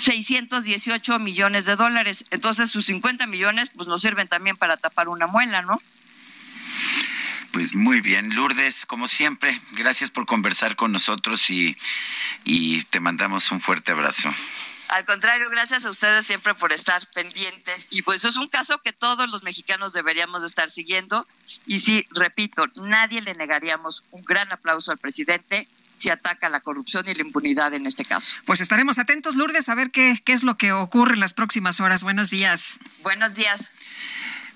618 0.00 1.18
millones 1.20 1.64
de 1.64 1.76
dólares. 1.76 2.24
Entonces 2.30 2.70
sus 2.72 2.86
50 2.86 3.28
millones 3.28 3.70
pues 3.76 3.86
nos 3.86 4.02
sirven 4.02 4.26
también 4.26 4.56
para 4.56 4.76
tapar 4.76 5.08
una 5.08 5.28
muela, 5.28 5.62
¿no? 5.62 5.80
Pues 7.52 7.74
muy 7.74 8.00
bien, 8.00 8.34
Lourdes, 8.34 8.84
como 8.86 9.08
siempre, 9.08 9.60
gracias 9.72 10.10
por 10.10 10.26
conversar 10.26 10.76
con 10.76 10.92
nosotros 10.92 11.48
y, 11.50 11.76
y 12.44 12.82
te 12.84 13.00
mandamos 13.00 13.50
un 13.50 13.60
fuerte 13.60 13.92
abrazo. 13.92 14.32
Al 14.88 15.04
contrario, 15.04 15.50
gracias 15.50 15.84
a 15.84 15.90
ustedes 15.90 16.26
siempre 16.26 16.54
por 16.54 16.72
estar 16.72 17.06
pendientes. 17.08 17.86
Y 17.90 18.02
pues 18.02 18.24
es 18.24 18.36
un 18.36 18.48
caso 18.48 18.80
que 18.82 18.92
todos 18.92 19.28
los 19.28 19.42
mexicanos 19.42 19.92
deberíamos 19.92 20.42
estar 20.44 20.70
siguiendo. 20.70 21.26
Y 21.66 21.80
sí, 21.80 22.06
repito, 22.10 22.66
nadie 22.74 23.20
le 23.20 23.34
negaríamos 23.34 24.02
un 24.10 24.24
gran 24.24 24.50
aplauso 24.50 24.90
al 24.90 24.98
presidente 24.98 25.68
si 25.98 26.10
ataca 26.10 26.48
la 26.48 26.60
corrupción 26.60 27.06
y 27.06 27.14
la 27.14 27.22
impunidad 27.22 27.74
en 27.74 27.86
este 27.86 28.04
caso. 28.04 28.34
Pues 28.46 28.60
estaremos 28.60 28.98
atentos, 28.98 29.34
Lourdes, 29.34 29.68
a 29.68 29.74
ver 29.74 29.90
qué, 29.90 30.20
qué 30.24 30.32
es 30.32 30.42
lo 30.42 30.56
que 30.56 30.72
ocurre 30.72 31.14
en 31.14 31.20
las 31.20 31.34
próximas 31.34 31.80
horas. 31.80 32.02
Buenos 32.02 32.30
días. 32.30 32.78
Buenos 33.02 33.34
días. 33.34 33.70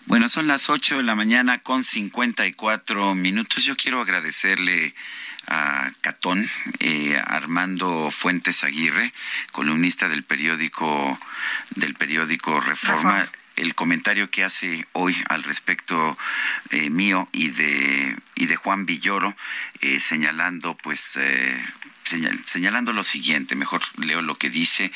Bueno, 0.07 0.29
son 0.29 0.49
las 0.49 0.69
8 0.69 0.99
de 0.99 1.03
la 1.05 1.15
mañana 1.15 1.59
con 1.59 1.85
54 1.85 3.15
minutos. 3.15 3.65
Yo 3.65 3.77
quiero 3.77 4.01
agradecerle 4.01 4.95
a 5.47 5.91
Catón, 6.01 6.49
eh, 6.81 7.21
Armando 7.25 8.11
Fuentes 8.11 8.65
Aguirre, 8.65 9.13
columnista 9.53 10.09
del 10.09 10.25
periódico 10.25 11.19
del 11.77 11.95
periódico 11.95 12.59
Reforma, 12.61 13.29
el 13.57 13.75
comentario 13.75 14.29
que 14.29 14.45
hace 14.45 14.87
hoy 14.93 15.17
al 15.29 15.45
respecto 15.45 16.19
eh, 16.71 16.91
mío 16.91 17.29
y 17.33 17.49
de 17.49 18.17
y 18.35 18.47
de 18.47 18.57
Juan 18.57 18.87
Villoro, 18.87 19.37
eh, 19.81 20.01
señalando 20.01 20.77
pues 20.77 21.19
señalando 22.05 22.93
lo 22.93 23.03
siguiente, 23.03 23.55
mejor 23.55 23.83
leo 23.97 24.23
lo 24.23 24.37
que 24.37 24.51
dice, 24.51 24.93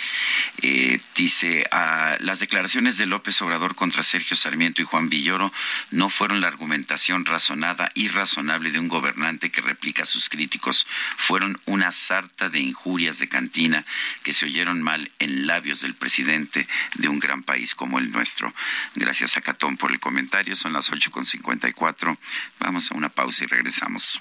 eh, 0.62 1.00
dice, 1.14 1.66
ah, 1.70 2.16
las 2.20 2.40
declaraciones 2.40 2.98
de 2.98 3.06
López 3.06 3.40
Obrador 3.42 3.74
contra 3.74 4.02
Sergio 4.02 4.36
Sarmiento 4.36 4.82
y 4.82 4.84
Juan 4.84 5.08
Villoro 5.08 5.52
no 5.90 6.08
fueron 6.08 6.40
la 6.40 6.48
argumentación 6.48 7.24
razonada 7.24 7.90
y 7.94 8.08
razonable 8.08 8.70
de 8.70 8.78
un 8.78 8.88
gobernante 8.88 9.50
que 9.50 9.60
replica 9.60 10.02
a 10.02 10.06
sus 10.06 10.28
críticos, 10.28 10.86
fueron 11.16 11.60
una 11.66 11.92
sarta 11.92 12.48
de 12.48 12.60
injurias 12.60 13.18
de 13.18 13.28
cantina 13.28 13.84
que 14.22 14.32
se 14.32 14.46
oyeron 14.46 14.82
mal 14.82 15.10
en 15.18 15.46
labios 15.46 15.80
del 15.80 15.94
presidente 15.94 16.68
de 16.94 17.08
un 17.08 17.18
gran 17.18 17.42
país 17.42 17.74
como 17.74 17.98
el 17.98 18.10
nuestro. 18.10 18.52
Gracias 18.94 19.36
a 19.36 19.40
Catón 19.40 19.76
por 19.76 19.92
el 19.92 20.00
comentario, 20.00 20.56
son 20.56 20.72
las 20.72 20.90
8.54, 20.90 22.18
vamos 22.58 22.90
a 22.90 22.94
una 22.94 23.08
pausa 23.08 23.44
y 23.44 23.46
regresamos. 23.46 24.20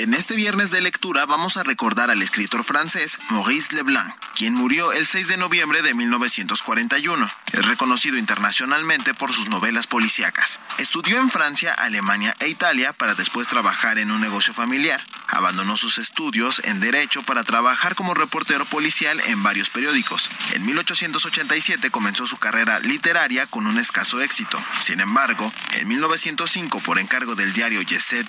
En 0.00 0.14
este 0.14 0.34
viernes 0.34 0.70
de 0.70 0.80
lectura 0.80 1.26
vamos 1.26 1.58
a 1.58 1.62
recordar 1.62 2.08
al 2.08 2.22
escritor 2.22 2.64
francés 2.64 3.18
Maurice 3.28 3.76
Leblanc, 3.76 4.14
quien 4.34 4.54
murió 4.54 4.92
el 4.92 5.04
6 5.04 5.28
de 5.28 5.36
noviembre 5.36 5.82
de 5.82 5.92
1941. 5.92 7.30
Es 7.52 7.66
reconocido 7.66 8.16
internacionalmente 8.16 9.12
por 9.12 9.34
sus 9.34 9.50
novelas 9.50 9.86
policíacas. 9.86 10.58
Estudió 10.78 11.18
en 11.18 11.28
Francia, 11.28 11.74
Alemania 11.74 12.34
e 12.40 12.48
Italia 12.48 12.94
para 12.94 13.14
después 13.14 13.46
trabajar 13.46 13.98
en 13.98 14.10
un 14.10 14.22
negocio 14.22 14.54
familiar. 14.54 15.04
Abandonó 15.26 15.76
sus 15.76 15.98
estudios 15.98 16.62
en 16.64 16.80
Derecho 16.80 17.22
para 17.22 17.44
trabajar 17.44 17.94
como 17.94 18.14
reportero 18.14 18.64
policial 18.64 19.20
en 19.26 19.42
varios 19.42 19.68
periódicos. 19.68 20.30
En 20.54 20.64
1887 20.64 21.90
comenzó 21.90 22.26
su 22.26 22.38
carrera 22.38 22.80
literaria 22.80 23.46
con 23.46 23.66
un 23.66 23.78
escaso 23.78 24.22
éxito. 24.22 24.64
Sin 24.78 25.00
embargo, 25.00 25.52
en 25.74 25.88
1905, 25.88 26.80
por 26.80 26.98
encargo 26.98 27.34
del 27.34 27.52
diario 27.52 27.80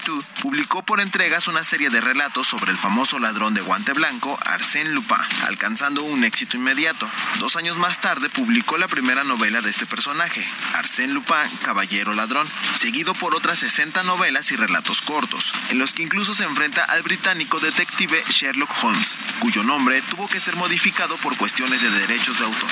Tout, 0.04 0.26
publicó 0.42 0.84
por 0.84 1.00
entregas 1.00 1.48
una 1.48 1.61
serie 1.64 1.90
de 1.90 2.02
relatos 2.02 2.48
sobre 2.48 2.72
el 2.72 2.78
famoso 2.78 3.20
ladrón 3.20 3.54
de 3.54 3.62
guante 3.62 3.94
blanco, 3.94 4.38
Arsène 4.46 4.92
Lupin, 4.92 5.18
alcanzando 5.48 6.04
un 6.04 6.24
éxito 6.24 6.58
inmediato. 6.58 7.10
Dos 7.40 7.56
años 7.56 7.78
más 7.78 8.02
tarde 8.02 8.30
publicó 8.30 8.78
la 8.78 8.88
primera 8.88 9.24
novela 9.24 9.62
de 9.62 9.70
este 9.70 9.86
personaje, 9.86 10.48
Arsène 10.74 11.14
Lupin, 11.14 11.50
Caballero 11.64 12.14
Ladrón, 12.14 12.48
seguido 12.78 13.14
por 13.14 13.36
otras 13.36 13.60
60 13.60 14.04
novelas 14.04 14.52
y 14.52 14.56
relatos 14.56 15.02
cortos, 15.02 15.54
en 15.70 15.80
los 15.80 15.94
que 15.94 16.04
incluso 16.04 16.34
se 16.34 16.44
enfrenta 16.44 16.84
al 16.84 17.04
británico 17.04 17.60
detective 17.60 18.24
Sherlock 18.30 18.72
Holmes, 18.84 19.18
cuyo 19.40 19.64
nombre 19.64 20.02
tuvo 20.04 20.28
que 20.28 20.40
ser 20.40 20.56
modificado 20.56 21.18
por 21.18 21.38
cuestiones 21.38 21.82
de 21.82 21.90
derechos 21.90 22.40
de 22.40 22.46
autor. 22.46 22.70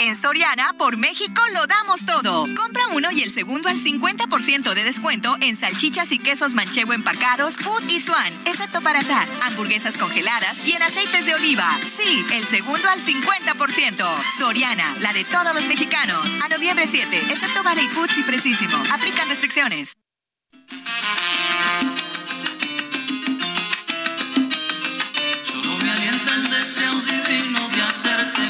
En 0.00 0.14
Soriana, 0.14 0.72
por 0.74 0.96
México 0.96 1.42
lo 1.54 1.66
damos 1.66 2.06
todo. 2.06 2.44
Compra 2.54 2.86
uno 2.92 3.10
y 3.10 3.22
el 3.22 3.32
segundo 3.32 3.68
al 3.68 3.78
50% 3.78 4.72
de 4.72 4.84
descuento 4.84 5.36
en 5.40 5.56
salchichas 5.56 6.12
y 6.12 6.20
quesos 6.20 6.54
manchego 6.54 6.92
empacados, 6.92 7.56
Food 7.56 7.88
y 7.88 7.98
Swan, 7.98 8.32
excepto 8.44 8.80
para 8.80 9.00
azar, 9.00 9.26
hamburguesas 9.42 9.96
congeladas 9.96 10.64
y 10.64 10.72
en 10.72 10.84
aceites 10.84 11.26
de 11.26 11.34
oliva. 11.34 11.68
Sí, 11.82 12.24
el 12.32 12.44
segundo 12.44 12.88
al 12.88 13.00
50%. 13.00 14.06
Soriana, 14.38 14.94
la 15.00 15.12
de 15.12 15.24
todos 15.24 15.52
los 15.52 15.66
mexicanos. 15.66 16.28
A 16.44 16.48
noviembre 16.48 16.86
7, 16.86 17.16
excepto 17.30 17.64
Valley 17.64 17.88
Foods 17.88 18.18
y 18.18 18.22
Precisimo. 18.22 18.76
Aplican 18.92 19.28
restricciones. 19.28 19.94
Solo 25.42 25.76
me 25.82 25.90
alienta 25.90 26.34
el 26.36 26.50
deseo 26.50 26.94
divino 27.00 27.68
de 27.68 27.82
hacerte 27.82 28.47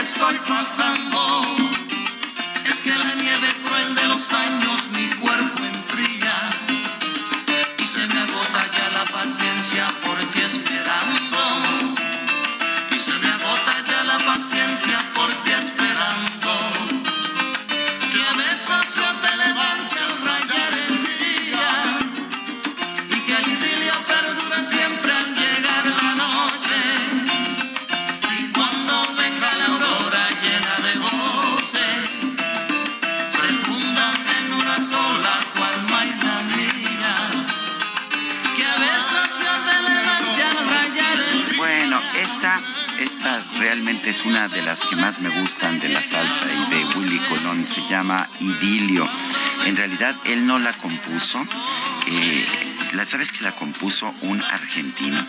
estoy 0.00 0.38
pasando. 0.46 1.42
Es 2.64 2.82
que 2.82 2.90
la 2.90 3.14
nieve 3.14 3.48
cruel 3.64 3.94
de 3.94 4.06
los 4.06 4.32
años 4.32 4.77
esta, 42.32 42.60
esta 43.00 43.42
realmente 43.58 44.10
es 44.10 44.24
una 44.24 44.48
de 44.48 44.62
las 44.62 44.84
que 44.84 44.96
más 44.96 45.20
me 45.20 45.30
gustan 45.40 45.78
de 45.80 45.88
la 45.88 46.02
salsa 46.02 46.44
y 46.52 46.74
de 46.74 46.84
Willy 46.94 47.18
Colón. 47.20 47.62
Se 47.62 47.80
llama 47.88 48.28
Idilio. 48.40 49.08
En 49.64 49.76
realidad 49.76 50.14
él 50.24 50.46
no 50.46 50.58
la 50.58 50.72
compuso. 50.74 51.44
eh, 52.06 52.46
la 52.92 53.04
sabes 53.04 53.32
que 53.32 53.42
la 53.44 53.52
compuso 53.52 54.14
un 54.22 54.42
argentino. 54.42 55.22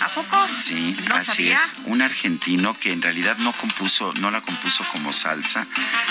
¿A 0.00 0.08
poco? 0.08 0.46
Sí, 0.54 0.96
No 1.08 1.14
así 1.16 1.26
sabía. 1.30 1.54
es. 1.56 1.72
Un 1.84 2.02
argentino 2.02 2.74
que 2.74 2.92
en 2.92 3.02
realidad 3.02 3.36
no 3.38 3.52
compuso, 3.52 4.12
no 4.14 4.30
la 4.30 4.40
compuso 4.40 4.84
como 4.92 5.12
salsa, 5.12 5.66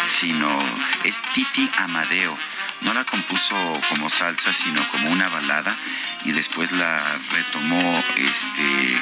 sino 0.07 0.57
es 1.03 1.21
Titi 1.33 1.69
Amadeo. 1.77 2.37
No 2.81 2.93
la 2.93 3.03
compuso 3.03 3.55
como 3.89 4.09
salsa, 4.09 4.53
sino 4.53 4.87
como 4.89 5.09
una 5.09 5.27
balada 5.27 5.75
y 6.23 6.31
después 6.31 6.71
la 6.71 7.01
retomó 7.31 8.01
este 8.15 8.97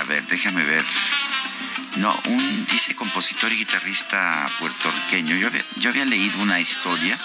a 0.00 0.04
ver, 0.04 0.26
déjame 0.26 0.64
ver. 0.64 0.84
No, 1.96 2.12
un 2.26 2.66
dice 2.66 2.96
compositor 2.96 3.52
y 3.52 3.56
guitarrista 3.58 4.48
puertorriqueño. 4.58 5.36
Yo 5.36 5.46
había, 5.46 5.62
yo 5.76 5.90
había 5.90 6.04
leído 6.04 6.40
una 6.40 6.58
historia. 6.58 7.16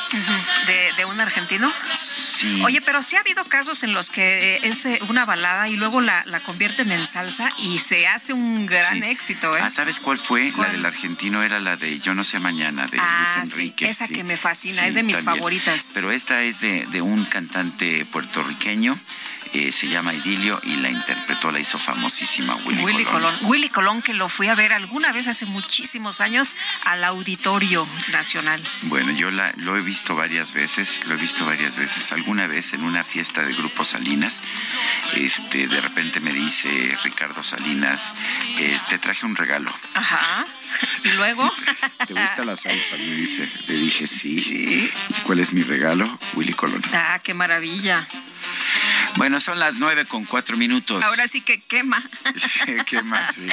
¿De, 0.68 0.92
de 0.96 1.06
un 1.06 1.20
argentino? 1.20 1.72
Sí. 1.98 2.62
Oye, 2.64 2.80
pero 2.80 3.02
sí 3.02 3.16
ha 3.16 3.22
habido 3.22 3.44
casos 3.46 3.82
en 3.82 3.94
los 3.94 4.12
que 4.12 4.58
eh, 4.58 4.60
es 4.64 4.86
eh, 4.86 5.00
una 5.10 5.26
balada 5.26 5.68
y 5.70 5.76
luego 5.76 6.02
la, 6.02 6.24
la 6.28 6.40
convierten 6.40 6.92
en 6.92 7.04
salsa 7.08 7.50
y 7.58 7.80
se 7.80 8.08
hace 8.08 8.32
un 8.34 8.68
gran 8.68 8.98
Sí. 9.02 9.10
éxito, 9.10 9.58
¿eh? 9.58 9.62
Ah, 9.64 9.72
¿sabes 9.72 10.00
cuál 10.00 10.20
fue? 10.20 10.52
¿Cuál? 10.52 10.68
La 10.68 10.74
del 10.74 10.86
argentino 10.86 11.42
era 11.42 11.60
la 11.60 11.76
de 11.76 12.00
Yo 12.00 12.14
no 12.14 12.24
sé 12.24 12.38
mañana, 12.38 12.86
de 12.86 13.00
Ah, 13.02 13.18
Luis 13.18 13.30
sí, 13.34 13.40
Enrique. 13.62 13.90
esa 13.90 14.06
sí. 14.06 14.14
que 14.14 14.24
me 14.24 14.38
fascina, 14.38 14.86
es 14.86 14.94
de 14.94 15.02
mis 15.02 15.16
también. 15.16 15.36
favoritas. 15.38 15.92
Pero 15.96 16.12
esta 16.12 16.44
es 16.44 16.62
de, 16.62 16.86
de 16.92 17.02
un 17.02 17.26
cantante 17.26 18.06
puertorriqueño, 18.06 19.00
eh, 19.54 19.72
se 19.72 19.88
llama 19.88 20.14
Idilio 20.14 20.60
y 20.64 20.76
la 20.78 20.90
interpretó, 20.90 21.52
la 21.52 21.60
hizo 21.60 21.78
famosísima 21.78 22.56
Willy, 22.66 22.84
Willy 22.84 23.04
Colón. 23.04 23.36
Colón. 23.36 23.52
Willy 23.52 23.70
Colón, 23.70 24.02
que 24.02 24.14
lo 24.14 24.30
fui 24.30 24.48
a 24.48 24.56
ver 24.56 24.74
alguna 24.74 25.12
vez 25.12 25.28
hace 25.28 25.46
muchísimos 25.46 26.22
años 26.22 26.56
al 26.84 27.04
Auditorio 27.04 27.88
Nacional. 28.12 28.62
Bueno, 28.84 29.12
yo 29.12 29.32
la, 29.32 29.54
lo 29.58 29.78
he 29.78 29.82
visto 29.82 30.16
varias 30.16 30.54
veces, 30.54 31.04
lo 31.06 31.16
he 31.16 31.18
visto 31.18 31.46
varias 31.46 31.76
veces. 31.76 32.12
Alguna 32.12 32.48
vez 32.48 32.74
en 32.74 32.84
una 32.84 33.04
fiesta 33.04 33.44
de 33.44 33.54
Grupo 33.54 33.84
Salinas, 33.84 34.42
este, 35.16 35.68
de 35.68 35.82
repente 35.82 36.20
me 36.20 36.34
dice 36.34 36.98
Ricardo 37.04 37.44
Salinas, 37.44 38.14
este, 38.60 39.00
traje 39.00 39.26
un 39.26 39.36
regalo. 39.36 39.74
Ajá. 39.94 40.46
Y 41.04 41.10
luego. 41.12 41.52
¿Te 42.08 42.14
gusta 42.14 42.46
la 42.46 42.56
salsa? 42.56 42.98
Me 42.98 43.16
dice. 43.16 43.50
Le 43.68 43.74
dije 43.76 44.08
sí. 44.08 44.92
¿Cuál 45.24 45.40
es 45.40 45.54
mi 45.54 45.64
regalo? 45.64 46.20
Willy 46.34 46.54
Colón. 46.54 46.82
Ah, 46.94 47.20
qué 47.24 47.34
maravilla. 47.34 48.08
Bueno, 49.16 49.39
son 49.40 49.60
las 49.60 49.80
nueve 49.80 50.06
con 50.06 50.26
cuatro 50.26 50.58
minutos. 50.58 51.04
Ahora 51.04 51.28
sí 51.28 51.42
que 51.42 51.60
quema. 51.62 52.04
¿Qué 52.86 53.02
más? 53.04 53.36
Sí. 53.36 53.48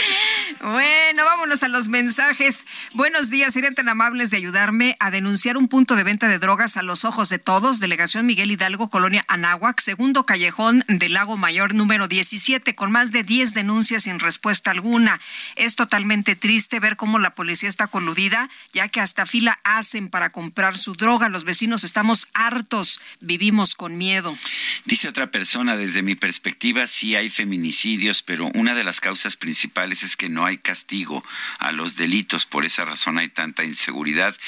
Bueno, 0.61 1.25
vámonos 1.25 1.63
a 1.63 1.69
los 1.69 1.89
mensajes. 1.89 2.67
Buenos 2.95 3.31
días, 3.31 3.55
serían 3.55 3.75
tan 3.75 3.89
amables 3.89 4.31
de 4.31 4.37
ayudarme 4.37 4.97
a 5.01 5.11
denunciar 5.11 5.57
un 5.57 5.69
punto 5.69 5.97
de 5.97 6.05
venta 6.05 6.29
de 6.29 6.39
drogas 6.39 6.77
a 6.77 6.83
los 6.83 7.05
ojos 7.05 7.29
de 7.29 7.39
todos. 7.39 7.81
Delegación 7.81 8.27
Miguel 8.27 8.51
Hidalgo, 8.51 8.91
Colonia 8.91 9.25
Anáhuac, 9.29 9.81
segundo 9.81 10.27
callejón 10.27 10.85
del 10.89 11.15
Lago 11.15 11.37
Mayor, 11.37 11.75
número 11.75 12.09
17, 12.09 12.75
con 12.75 12.91
más 12.91 13.13
de 13.13 13.23
10 13.23 13.55
denuncias 13.55 14.05
sin 14.05 14.19
respuesta 14.19 14.71
alguna. 14.71 15.21
Es 15.55 15.77
totalmente 15.77 16.37
triste 16.37 16.81
ver 16.81 16.97
cómo 16.97 17.19
la 17.19 17.35
policía 17.35 17.69
está 17.69 17.87
coludida, 17.87 18.49
ya 18.73 18.89
que 18.89 19.01
hasta 19.01 19.27
fila 19.27 19.61
hacen 19.65 20.09
para 20.09 20.31
comprar 20.31 20.77
su 20.77 20.95
droga. 20.95 21.29
Los 21.29 21.45
vecinos 21.45 21.85
estamos 21.85 22.29
hartos, 22.35 23.01
vivimos 23.21 23.75
con 23.75 23.99
miedo. 23.99 24.37
Dice 24.85 25.09
otra 25.09 25.31
persona 25.31 25.76
Desde 25.77 26.03
mi 26.03 26.15
perspectiva 26.15 26.87
sí 26.87 27.17
hay 27.17 27.29
feminicidios, 27.29 28.23
pero 28.23 28.51
una 28.55 28.75
de 28.75 28.85
las 28.85 29.01
causas 29.01 29.37
principales 29.37 30.03
es 30.03 30.17
que 30.17 30.29
no 30.29 30.45
hay 30.47 30.59
castigo 30.59 31.23
a 31.59 31.73
los 31.73 31.97
delitos. 31.97 32.47
Por 32.47 32.65
esa 32.65 32.85
razón 32.85 33.19
hay 33.19 33.29
tanta 33.29 33.65
inseguridad. 33.65 34.37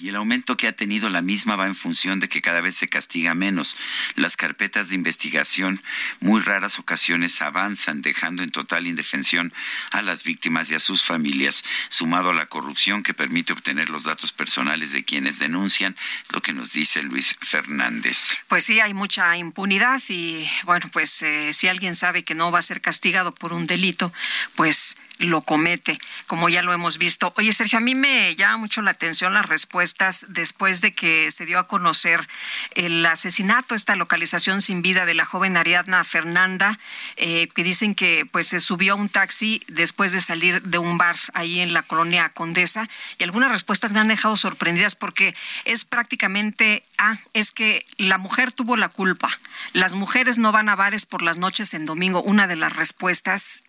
Y 0.00 0.08
el 0.08 0.16
aumento 0.16 0.56
que 0.56 0.68
ha 0.68 0.72
tenido 0.72 1.08
la 1.10 1.22
misma 1.22 1.56
va 1.56 1.66
en 1.66 1.74
función 1.74 2.20
de 2.20 2.28
que 2.28 2.40
cada 2.40 2.60
vez 2.60 2.76
se 2.76 2.88
castiga 2.88 3.34
menos. 3.34 3.76
Las 4.14 4.36
carpetas 4.36 4.88
de 4.88 4.94
investigación 4.94 5.82
muy 6.20 6.40
raras 6.40 6.78
ocasiones 6.78 7.42
avanzan, 7.42 8.00
dejando 8.00 8.42
en 8.42 8.50
total 8.50 8.86
indefensión 8.86 9.52
a 9.90 10.02
las 10.02 10.24
víctimas 10.24 10.70
y 10.70 10.74
a 10.74 10.80
sus 10.80 11.04
familias, 11.04 11.64
sumado 11.88 12.30
a 12.30 12.34
la 12.34 12.46
corrupción 12.46 13.02
que 13.02 13.14
permite 13.14 13.52
obtener 13.52 13.90
los 13.90 14.04
datos 14.04 14.32
personales 14.32 14.92
de 14.92 15.04
quienes 15.04 15.38
denuncian, 15.38 15.96
es 16.24 16.32
lo 16.32 16.42
que 16.42 16.52
nos 16.52 16.72
dice 16.72 17.02
Luis 17.02 17.36
Fernández. 17.40 18.38
Pues 18.48 18.64
sí, 18.64 18.80
hay 18.80 18.94
mucha 18.94 19.36
impunidad 19.36 20.00
y 20.08 20.21
bueno, 20.64 20.88
pues 20.92 21.22
eh, 21.22 21.52
si 21.52 21.68
alguien 21.68 21.94
sabe 21.94 22.24
que 22.24 22.34
no 22.34 22.50
va 22.50 22.58
a 22.58 22.62
ser 22.62 22.80
castigado 22.80 23.34
por 23.34 23.52
un 23.52 23.66
delito, 23.66 24.12
pues 24.56 24.96
lo 25.22 25.42
comete, 25.42 25.98
como 26.26 26.48
ya 26.48 26.62
lo 26.62 26.72
hemos 26.72 26.98
visto. 26.98 27.32
Oye, 27.36 27.52
Sergio, 27.52 27.78
a 27.78 27.80
mí 27.80 27.94
me 27.94 28.34
llama 28.36 28.58
mucho 28.58 28.82
la 28.82 28.90
atención 28.90 29.34
las 29.34 29.46
respuestas 29.46 30.26
después 30.28 30.80
de 30.80 30.94
que 30.94 31.30
se 31.30 31.46
dio 31.46 31.58
a 31.58 31.66
conocer 31.66 32.28
el 32.72 33.04
asesinato, 33.06 33.74
esta 33.74 33.96
localización 33.96 34.62
sin 34.62 34.82
vida 34.82 35.06
de 35.06 35.14
la 35.14 35.24
joven 35.24 35.56
Ariadna 35.56 36.04
Fernanda, 36.04 36.78
eh, 37.16 37.48
que 37.54 37.64
dicen 37.64 37.94
que 37.94 38.26
pues 38.30 38.48
se 38.48 38.60
subió 38.60 38.94
a 38.94 38.96
un 38.96 39.08
taxi 39.08 39.62
después 39.68 40.12
de 40.12 40.20
salir 40.20 40.62
de 40.62 40.78
un 40.78 40.98
bar 40.98 41.16
ahí 41.34 41.60
en 41.60 41.72
la 41.72 41.82
colonia 41.82 42.28
Condesa. 42.30 42.88
Y 43.18 43.24
algunas 43.24 43.50
respuestas 43.50 43.92
me 43.92 44.00
han 44.00 44.08
dejado 44.08 44.36
sorprendidas 44.36 44.94
porque 44.94 45.34
es 45.64 45.84
prácticamente, 45.84 46.84
ah, 46.98 47.18
es 47.32 47.52
que 47.52 47.86
la 47.96 48.18
mujer 48.18 48.52
tuvo 48.52 48.76
la 48.76 48.88
culpa. 48.88 49.28
Las 49.72 49.94
mujeres 49.94 50.38
no 50.38 50.52
van 50.52 50.68
a 50.68 50.76
bares 50.76 51.06
por 51.06 51.22
las 51.22 51.38
noches 51.38 51.74
en 51.74 51.86
domingo. 51.86 52.22
Una 52.22 52.46
de 52.46 52.56
las 52.56 52.74
respuestas 52.74 53.62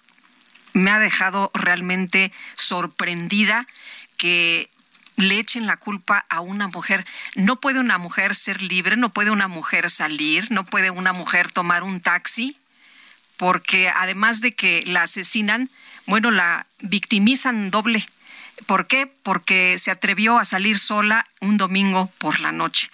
me 0.73 0.91
ha 0.91 0.99
dejado 0.99 1.51
realmente 1.53 2.31
sorprendida 2.55 3.65
que 4.17 4.69
le 5.15 5.39
echen 5.39 5.67
la 5.67 5.77
culpa 5.77 6.25
a 6.29 6.41
una 6.41 6.67
mujer. 6.67 7.05
No 7.35 7.59
puede 7.59 7.79
una 7.79 7.97
mujer 7.97 8.35
ser 8.35 8.61
libre, 8.61 8.97
no 8.97 9.09
puede 9.09 9.31
una 9.31 9.47
mujer 9.47 9.89
salir, 9.89 10.51
no 10.51 10.65
puede 10.65 10.89
una 10.89 11.13
mujer 11.13 11.51
tomar 11.51 11.83
un 11.83 12.01
taxi, 12.01 12.57
porque 13.37 13.89
además 13.89 14.41
de 14.41 14.55
que 14.55 14.83
la 14.85 15.03
asesinan, 15.03 15.69
bueno, 16.05 16.31
la 16.31 16.65
victimizan 16.79 17.71
doble 17.71 18.05
¿Por 18.65 18.87
qué? 18.87 19.07
Porque 19.07 19.77
se 19.77 19.91
atrevió 19.91 20.37
a 20.37 20.45
salir 20.45 20.77
sola 20.77 21.25
un 21.43 21.57
domingo 21.57 22.09
por 22.17 22.39
la 22.39 22.51
noche. 22.51 22.89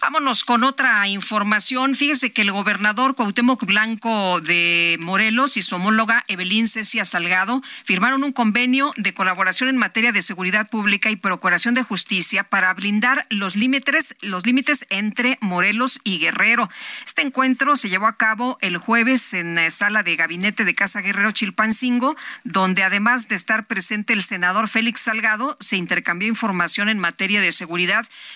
Vámonos 0.00 0.44
con 0.44 0.64
otra 0.64 1.06
información. 1.08 1.94
Fíjese 1.94 2.32
que 2.32 2.42
el 2.42 2.52
gobernador 2.52 3.14
Cuauhtémoc 3.14 3.64
Blanco 3.64 4.40
de 4.40 4.96
Morelos 5.00 5.56
y 5.56 5.62
su 5.62 5.76
homóloga 5.76 6.24
Evelyn 6.28 6.66
Cecia 6.66 7.04
Salgado 7.04 7.62
firmaron 7.84 8.24
un 8.24 8.32
convenio 8.32 8.92
de 8.96 9.14
colaboración 9.14 9.68
en 9.68 9.76
materia 9.76 10.12
de 10.12 10.22
seguridad 10.22 10.68
pública 10.68 11.10
y 11.10 11.16
procuración 11.16 11.74
de 11.74 11.82
justicia 11.82 12.44
para 12.44 12.72
blindar 12.74 13.26
los 13.28 13.56
límites, 13.56 14.16
los 14.20 14.46
límites 14.46 14.86
entre 14.88 15.38
Morelos 15.40 16.00
y 16.02 16.18
Guerrero. 16.18 16.70
Este 17.06 17.22
encuentro 17.22 17.76
se 17.76 17.88
llevó 17.88 18.06
a 18.06 18.16
cabo 18.16 18.56
el 18.60 18.78
jueves 18.78 19.34
en 19.34 19.54
la 19.54 19.70
sala 19.70 20.02
de 20.02 20.16
gabinete 20.16 20.64
de 20.64 20.74
Casa 20.74 21.02
Guerrero 21.02 21.32
Chilpancingo, 21.32 22.16
donde 22.44 22.82
además 22.82 23.28
de 23.28 23.34
estar 23.34 23.66
presente 23.66 24.12
el 24.12 24.22
senador 24.22 24.68
Félix 24.68 25.02
Salgado 25.02 25.56
se 25.60 25.76
intercambió 25.76 26.28
información 26.28 26.88
en 26.88 26.98
materia 26.98 27.40
de 27.40 27.52
seguridad 27.52 27.89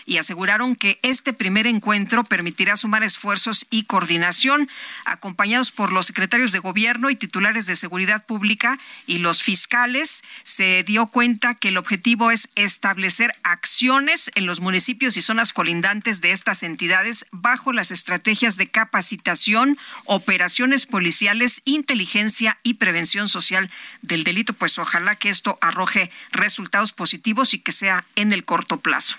y 0.06 0.18
aseguraron 0.18 0.76
que 0.76 0.98
este 1.02 1.32
primer 1.32 1.66
encuentro 1.66 2.24
permitirá 2.24 2.76
sumar 2.76 3.02
esfuerzos 3.02 3.66
y 3.70 3.85
coordinación, 3.85 4.68
acompañados 5.05 5.70
por 5.70 5.93
los 5.93 6.06
secretarios 6.06 6.52
de 6.52 6.59
gobierno 6.59 7.10
y 7.10 7.16
titulares 7.16 7.66
de 7.66 7.76
seguridad 7.76 8.24
pública 8.24 8.78
y 9.06 9.18
los 9.18 9.43
fiscales. 9.43 10.22
Se 10.43 10.82
dio 10.85 11.06
cuenta 11.06 11.55
que 11.55 11.68
el 11.68 11.76
objetivo 11.76 12.31
es 12.31 12.48
establecer 12.55 13.35
acciones 13.43 14.31
en 14.35 14.47
los 14.47 14.60
municipios 14.60 15.16
y 15.16 15.22
zonas 15.22 15.52
colindantes 15.52 16.20
de 16.20 16.32
estas 16.32 16.62
entidades 16.62 17.26
bajo 17.31 17.72
las 17.72 17.90
estrategias 17.90 18.56
de 18.56 18.70
capacitación, 18.70 19.78
operaciones 20.05 20.86
policiales, 20.86 21.62
inteligencia 21.64 22.59
y 22.62 22.74
prevención 22.74 23.28
social 23.28 23.70
del 24.02 24.24
delito. 24.24 24.52
Pues 24.52 24.78
ojalá 24.78 25.16
que 25.16 25.31
esto 25.31 25.59
arroje 25.60 26.10
resultados 26.32 26.93
positivos 26.93 27.55
y 27.55 27.59
que 27.59 27.72
sea 27.72 28.05
en 28.16 28.32
el 28.32 28.44
corto 28.44 28.81
plazo. 28.81 29.16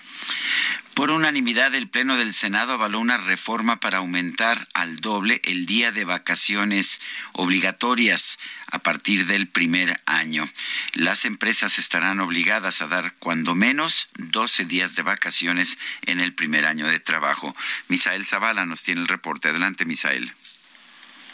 Por 0.94 1.10
unanimidad, 1.10 1.74
el 1.74 1.90
Pleno 1.90 2.16
del 2.16 2.32
Senado 2.32 2.72
avaló 2.72 3.00
una 3.00 3.18
reforma 3.18 3.80
para 3.80 3.98
aumentar 3.98 4.66
al 4.72 4.96
doble 4.96 5.42
el 5.44 5.66
día 5.66 5.92
de 5.92 6.06
vacaciones 6.06 7.02
obligatorias 7.32 8.38
a 8.70 8.78
partir 8.78 9.26
del 9.26 9.46
primer 9.46 10.00
año. 10.06 10.48
Las 10.94 11.26
empresas 11.26 11.78
estarán 11.78 12.20
obligadas 12.20 12.80
a 12.80 12.86
dar 12.86 13.12
cuando 13.18 13.54
menos 13.54 14.08
12 14.16 14.64
días 14.64 14.96
de 14.96 15.02
vacaciones 15.02 15.76
en 16.06 16.20
el 16.20 16.32
primer 16.32 16.64
año 16.64 16.88
de 16.88 16.98
trabajo. 16.98 17.54
Misael 17.88 18.24
Zavala 18.24 18.64
nos 18.64 18.82
tiene 18.82 19.02
el 19.02 19.08
reporte. 19.08 19.48
Adelante, 19.48 19.84
Misael. 19.84 20.32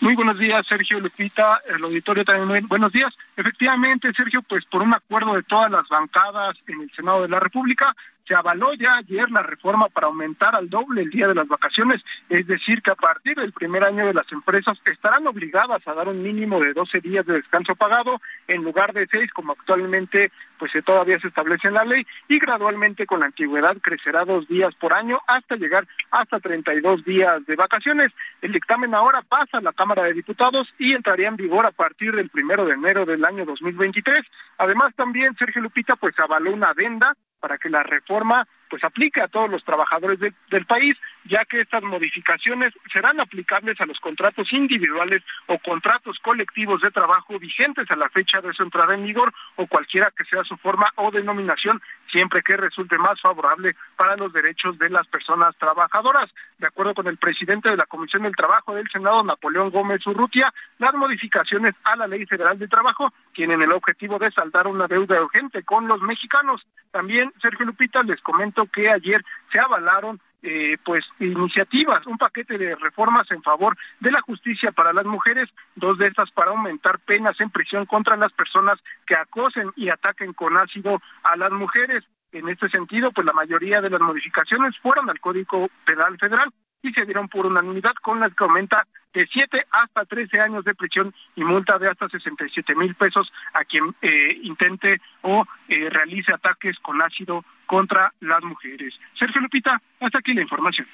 Muy 0.00 0.16
buenos 0.16 0.36
días, 0.36 0.66
Sergio 0.66 0.98
Lupita, 0.98 1.60
el 1.68 1.84
auditorio 1.84 2.24
también. 2.24 2.66
Buenos 2.66 2.90
días. 2.90 3.14
Efectivamente, 3.36 4.12
Sergio, 4.12 4.42
pues 4.42 4.64
por 4.64 4.82
un 4.82 4.92
acuerdo 4.92 5.34
de 5.34 5.44
todas 5.44 5.70
las 5.70 5.86
bancadas 5.88 6.56
en 6.66 6.80
el 6.80 6.90
Senado 6.90 7.22
de 7.22 7.28
la 7.28 7.38
República, 7.38 7.94
se 8.26 8.34
avaló 8.34 8.74
ya 8.74 8.96
ayer 8.96 9.30
la 9.30 9.42
reforma 9.42 9.88
para 9.88 10.06
aumentar 10.06 10.54
al 10.54 10.68
doble 10.68 11.02
el 11.02 11.10
día 11.10 11.28
de 11.28 11.34
las 11.34 11.48
vacaciones, 11.48 12.02
es 12.28 12.46
decir, 12.46 12.82
que 12.82 12.90
a 12.90 12.94
partir 12.94 13.36
del 13.36 13.52
primer 13.52 13.84
año 13.84 14.06
de 14.06 14.14
las 14.14 14.30
empresas 14.32 14.78
estarán 14.86 15.26
obligadas 15.26 15.86
a 15.86 15.94
dar 15.94 16.08
un 16.08 16.22
mínimo 16.22 16.60
de 16.60 16.72
12 16.72 17.00
días 17.00 17.26
de 17.26 17.34
descanso 17.34 17.74
pagado 17.74 18.20
en 18.48 18.62
lugar 18.62 18.92
de 18.92 19.06
6 19.06 19.32
como 19.32 19.52
actualmente 19.52 20.30
pues 20.62 20.72
todavía 20.84 21.18
se 21.18 21.26
establece 21.26 21.66
en 21.66 21.74
la 21.74 21.84
ley 21.84 22.06
y 22.28 22.38
gradualmente 22.38 23.04
con 23.04 23.18
la 23.18 23.26
antigüedad 23.26 23.76
crecerá 23.78 24.24
dos 24.24 24.46
días 24.46 24.72
por 24.76 24.92
año 24.92 25.18
hasta 25.26 25.56
llegar 25.56 25.88
hasta 26.12 26.38
32 26.38 27.04
días 27.04 27.44
de 27.46 27.56
vacaciones. 27.56 28.12
El 28.40 28.52
dictamen 28.52 28.94
ahora 28.94 29.22
pasa 29.22 29.58
a 29.58 29.60
la 29.60 29.72
Cámara 29.72 30.04
de 30.04 30.12
Diputados 30.12 30.72
y 30.78 30.94
entraría 30.94 31.26
en 31.26 31.36
vigor 31.36 31.66
a 31.66 31.72
partir 31.72 32.14
del 32.14 32.28
primero 32.28 32.64
de 32.64 32.74
enero 32.74 33.04
del 33.04 33.24
año 33.24 33.44
2023. 33.44 34.24
Además 34.58 34.94
también 34.94 35.34
Sergio 35.36 35.62
Lupita 35.62 35.96
pues 35.96 36.16
avaló 36.20 36.52
una 36.52 36.70
adenda 36.70 37.16
para 37.42 37.58
que 37.58 37.68
la 37.68 37.82
reforma 37.82 38.46
pues 38.72 38.84
aplique 38.84 39.20
a 39.20 39.28
todos 39.28 39.50
los 39.50 39.62
trabajadores 39.64 40.18
del 40.18 40.64
país, 40.64 40.96
ya 41.26 41.44
que 41.44 41.60
estas 41.60 41.82
modificaciones 41.82 42.72
serán 42.90 43.20
aplicables 43.20 43.78
a 43.82 43.84
los 43.84 44.00
contratos 44.00 44.50
individuales 44.50 45.22
o 45.46 45.58
contratos 45.58 46.18
colectivos 46.20 46.80
de 46.80 46.90
trabajo 46.90 47.38
vigentes 47.38 47.90
a 47.90 47.96
la 47.96 48.08
fecha 48.08 48.40
de 48.40 48.54
su 48.54 48.62
entrada 48.62 48.94
en 48.94 49.04
vigor 49.04 49.30
o 49.56 49.66
cualquiera 49.66 50.10
que 50.16 50.24
sea 50.24 50.42
su 50.44 50.56
forma 50.56 50.90
o 50.96 51.10
denominación, 51.10 51.82
siempre 52.10 52.40
que 52.42 52.56
resulte 52.56 52.96
más 52.96 53.20
favorable 53.20 53.76
para 53.94 54.16
los 54.16 54.32
derechos 54.32 54.78
de 54.78 54.88
las 54.88 55.06
personas 55.06 55.54
trabajadoras. 55.56 56.30
De 56.56 56.66
acuerdo 56.66 56.94
con 56.94 57.06
el 57.08 57.18
presidente 57.18 57.68
de 57.68 57.76
la 57.76 57.84
Comisión 57.84 58.22
del 58.22 58.34
Trabajo 58.34 58.74
del 58.74 58.88
Senado, 58.88 59.22
Napoleón 59.22 59.68
Gómez 59.68 60.06
Urrutia, 60.06 60.50
las 60.78 60.94
modificaciones 60.94 61.74
a 61.84 61.94
la 61.96 62.06
Ley 62.06 62.24
Federal 62.24 62.58
de 62.58 62.68
Trabajo 62.68 63.12
tienen 63.34 63.60
el 63.60 63.72
objetivo 63.72 64.18
de 64.18 64.30
saldar 64.30 64.66
una 64.66 64.86
deuda 64.86 65.20
urgente 65.20 65.62
con 65.62 65.86
los 65.88 66.00
mexicanos. 66.00 66.66
También, 66.90 67.32
Sergio 67.40 67.64
Lupita, 67.64 68.02
les 68.02 68.20
comento 68.20 68.61
que 68.66 68.90
ayer 68.90 69.24
se 69.50 69.58
avalaron 69.58 70.20
eh, 70.44 70.76
pues 70.84 71.04
iniciativas, 71.20 72.04
un 72.06 72.18
paquete 72.18 72.58
de 72.58 72.74
reformas 72.74 73.30
en 73.30 73.42
favor 73.42 73.76
de 74.00 74.10
la 74.10 74.20
justicia 74.20 74.72
para 74.72 74.92
las 74.92 75.04
mujeres, 75.04 75.48
dos 75.76 75.98
de 75.98 76.08
estas 76.08 76.32
para 76.32 76.50
aumentar 76.50 76.98
penas 76.98 77.40
en 77.40 77.50
prisión 77.50 77.86
contra 77.86 78.16
las 78.16 78.32
personas 78.32 78.78
que 79.06 79.14
acosen 79.14 79.70
y 79.76 79.88
ataquen 79.88 80.32
con 80.32 80.56
ácido 80.56 81.00
a 81.22 81.36
las 81.36 81.52
mujeres. 81.52 82.02
En 82.32 82.48
este 82.48 82.68
sentido, 82.70 83.12
pues 83.12 83.24
la 83.24 83.32
mayoría 83.32 83.80
de 83.80 83.90
las 83.90 84.00
modificaciones 84.00 84.76
fueron 84.78 85.08
al 85.08 85.20
Código 85.20 85.68
Penal 85.84 86.18
Federal 86.18 86.50
y 86.82 86.92
se 86.92 87.04
dieron 87.04 87.28
por 87.28 87.46
unanimidad 87.46 87.94
con 88.02 88.18
las 88.18 88.34
que 88.34 88.42
aumenta 88.42 88.84
de 89.12 89.28
7 89.32 89.66
hasta 89.70 90.04
13 90.04 90.40
años 90.40 90.64
de 90.64 90.74
prisión 90.74 91.14
y 91.36 91.44
multa 91.44 91.78
de 91.78 91.88
hasta 91.88 92.08
67 92.08 92.74
mil 92.74 92.94
pesos 92.94 93.32
a 93.54 93.64
quien 93.64 93.94
eh, 94.02 94.38
intente 94.42 95.00
o 95.22 95.46
eh, 95.68 95.88
realice 95.90 96.32
ataques 96.32 96.78
con 96.80 97.00
ácido 97.02 97.44
contra 97.66 98.12
las 98.20 98.42
mujeres. 98.42 98.94
Sergio 99.18 99.40
Lupita, 99.40 99.80
hasta 100.00 100.18
aquí 100.18 100.34
la 100.34 100.42
información. 100.42 100.86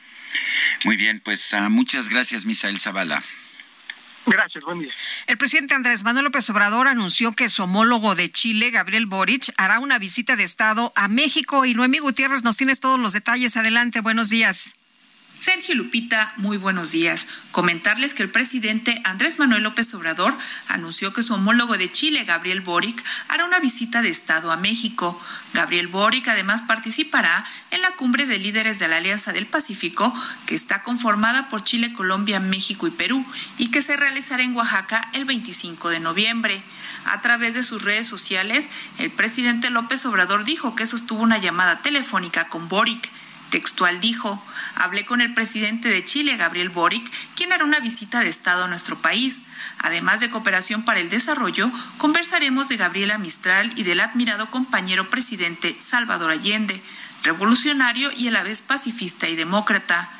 Muy 0.84 0.96
bien, 0.96 1.20
pues 1.24 1.52
uh, 1.52 1.68
muchas 1.70 2.08
gracias, 2.08 2.46
Misael 2.46 2.78
Zavala. 2.78 3.22
Gracias, 4.26 4.62
buen 4.62 4.80
día. 4.80 4.92
El 5.26 5.38
presidente 5.38 5.74
Andrés 5.74 6.04
Manuel 6.04 6.26
López 6.26 6.48
Obrador 6.50 6.86
anunció 6.86 7.32
que 7.32 7.48
su 7.48 7.62
homólogo 7.62 8.14
de 8.14 8.30
Chile, 8.30 8.70
Gabriel 8.70 9.06
Boric, 9.06 9.52
hará 9.56 9.80
una 9.80 9.98
visita 9.98 10.36
de 10.36 10.44
Estado 10.44 10.92
a 10.94 11.08
México. 11.08 11.64
Y 11.64 11.74
Noemí 11.74 11.98
Gutiérrez, 11.98 12.44
nos 12.44 12.56
tienes 12.56 12.80
todos 12.80 13.00
los 13.00 13.12
detalles. 13.12 13.56
Adelante, 13.56 14.00
buenos 14.00 14.28
días. 14.28 14.74
Sergio 15.38 15.76
Lupita, 15.76 16.32
muy 16.36 16.56
buenos 16.56 16.90
días. 16.90 17.28
Comentarles 17.52 18.12
que 18.12 18.24
el 18.24 18.28
presidente 18.30 19.00
Andrés 19.04 19.38
Manuel 19.38 19.62
López 19.62 19.94
Obrador 19.94 20.36
anunció 20.66 21.12
que 21.12 21.22
su 21.22 21.32
homólogo 21.32 21.78
de 21.78 21.92
Chile, 21.92 22.24
Gabriel 22.24 22.60
Boric, 22.60 23.04
hará 23.28 23.44
una 23.44 23.60
visita 23.60 24.02
de 24.02 24.08
Estado 24.08 24.50
a 24.50 24.56
México. 24.56 25.20
Gabriel 25.54 25.86
Boric 25.86 26.26
además 26.26 26.62
participará 26.62 27.44
en 27.70 27.82
la 27.82 27.92
cumbre 27.92 28.26
de 28.26 28.40
líderes 28.40 28.80
de 28.80 28.88
la 28.88 28.96
Alianza 28.96 29.32
del 29.32 29.46
Pacífico, 29.46 30.12
que 30.46 30.56
está 30.56 30.82
conformada 30.82 31.48
por 31.48 31.62
Chile, 31.62 31.92
Colombia, 31.92 32.40
México 32.40 32.88
y 32.88 32.90
Perú, 32.90 33.24
y 33.58 33.70
que 33.70 33.80
se 33.80 33.96
realizará 33.96 34.42
en 34.42 34.56
Oaxaca 34.56 35.08
el 35.12 35.24
25 35.24 35.88
de 35.90 36.00
noviembre. 36.00 36.62
A 37.04 37.20
través 37.20 37.54
de 37.54 37.62
sus 37.62 37.82
redes 37.82 38.08
sociales, 38.08 38.68
el 38.98 39.12
presidente 39.12 39.70
López 39.70 40.04
Obrador 40.04 40.44
dijo 40.44 40.74
que 40.74 40.84
sostuvo 40.84 41.22
una 41.22 41.38
llamada 41.38 41.80
telefónica 41.80 42.48
con 42.48 42.68
Boric 42.68 43.08
Textual 43.50 44.00
dijo, 44.00 44.42
hablé 44.74 45.06
con 45.06 45.20
el 45.20 45.32
presidente 45.32 45.88
de 45.88 46.04
Chile, 46.04 46.36
Gabriel 46.36 46.68
Boric, 46.68 47.10
quien 47.34 47.52
hará 47.52 47.64
una 47.64 47.80
visita 47.80 48.20
de 48.20 48.28
Estado 48.28 48.64
a 48.64 48.68
nuestro 48.68 48.98
país. 48.98 49.42
Además 49.78 50.20
de 50.20 50.30
cooperación 50.30 50.84
para 50.84 51.00
el 51.00 51.08
desarrollo, 51.08 51.70
conversaremos 51.96 52.68
de 52.68 52.76
Gabriela 52.76 53.18
Mistral 53.18 53.72
y 53.76 53.84
del 53.84 54.00
admirado 54.00 54.50
compañero 54.50 55.08
presidente 55.08 55.76
Salvador 55.80 56.30
Allende, 56.30 56.82
revolucionario 57.22 58.12
y 58.12 58.28
a 58.28 58.32
la 58.32 58.42
vez 58.42 58.60
pacifista 58.60 59.28
y 59.28 59.36
demócrata. 59.36 60.10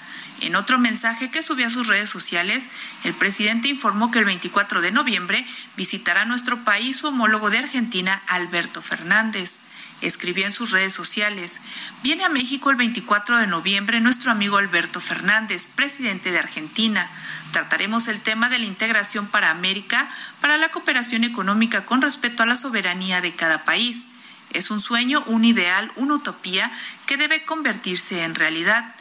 En 0.40 0.54
otro 0.54 0.78
mensaje 0.78 1.30
que 1.30 1.42
subió 1.42 1.66
a 1.66 1.70
sus 1.70 1.88
redes 1.88 2.08
sociales, 2.08 2.68
el 3.04 3.12
presidente 3.12 3.68
informó 3.68 4.10
que 4.10 4.20
el 4.20 4.24
24 4.24 4.80
de 4.80 4.92
noviembre 4.92 5.44
visitará 5.76 6.24
nuestro 6.24 6.64
país 6.64 6.98
su 6.98 7.08
homólogo 7.08 7.50
de 7.50 7.58
Argentina, 7.58 8.22
Alberto 8.28 8.80
Fernández 8.80 9.58
escribió 10.00 10.46
en 10.46 10.52
sus 10.52 10.70
redes 10.70 10.92
sociales, 10.92 11.60
viene 12.02 12.24
a 12.24 12.28
México 12.28 12.70
el 12.70 12.76
24 12.76 13.38
de 13.38 13.46
noviembre 13.46 14.00
nuestro 14.00 14.30
amigo 14.30 14.58
Alberto 14.58 15.00
Fernández, 15.00 15.66
presidente 15.66 16.30
de 16.30 16.38
Argentina. 16.38 17.10
Trataremos 17.52 18.08
el 18.08 18.20
tema 18.20 18.48
de 18.48 18.58
la 18.58 18.66
integración 18.66 19.26
para 19.26 19.50
América, 19.50 20.08
para 20.40 20.56
la 20.56 20.70
cooperación 20.70 21.24
económica 21.24 21.84
con 21.84 22.02
respecto 22.02 22.42
a 22.42 22.46
la 22.46 22.56
soberanía 22.56 23.20
de 23.20 23.34
cada 23.34 23.64
país. 23.64 24.06
Es 24.50 24.70
un 24.70 24.80
sueño, 24.80 25.22
un 25.26 25.44
ideal, 25.44 25.92
una 25.96 26.14
utopía 26.14 26.70
que 27.06 27.16
debe 27.16 27.42
convertirse 27.42 28.22
en 28.24 28.34
realidad. 28.34 28.94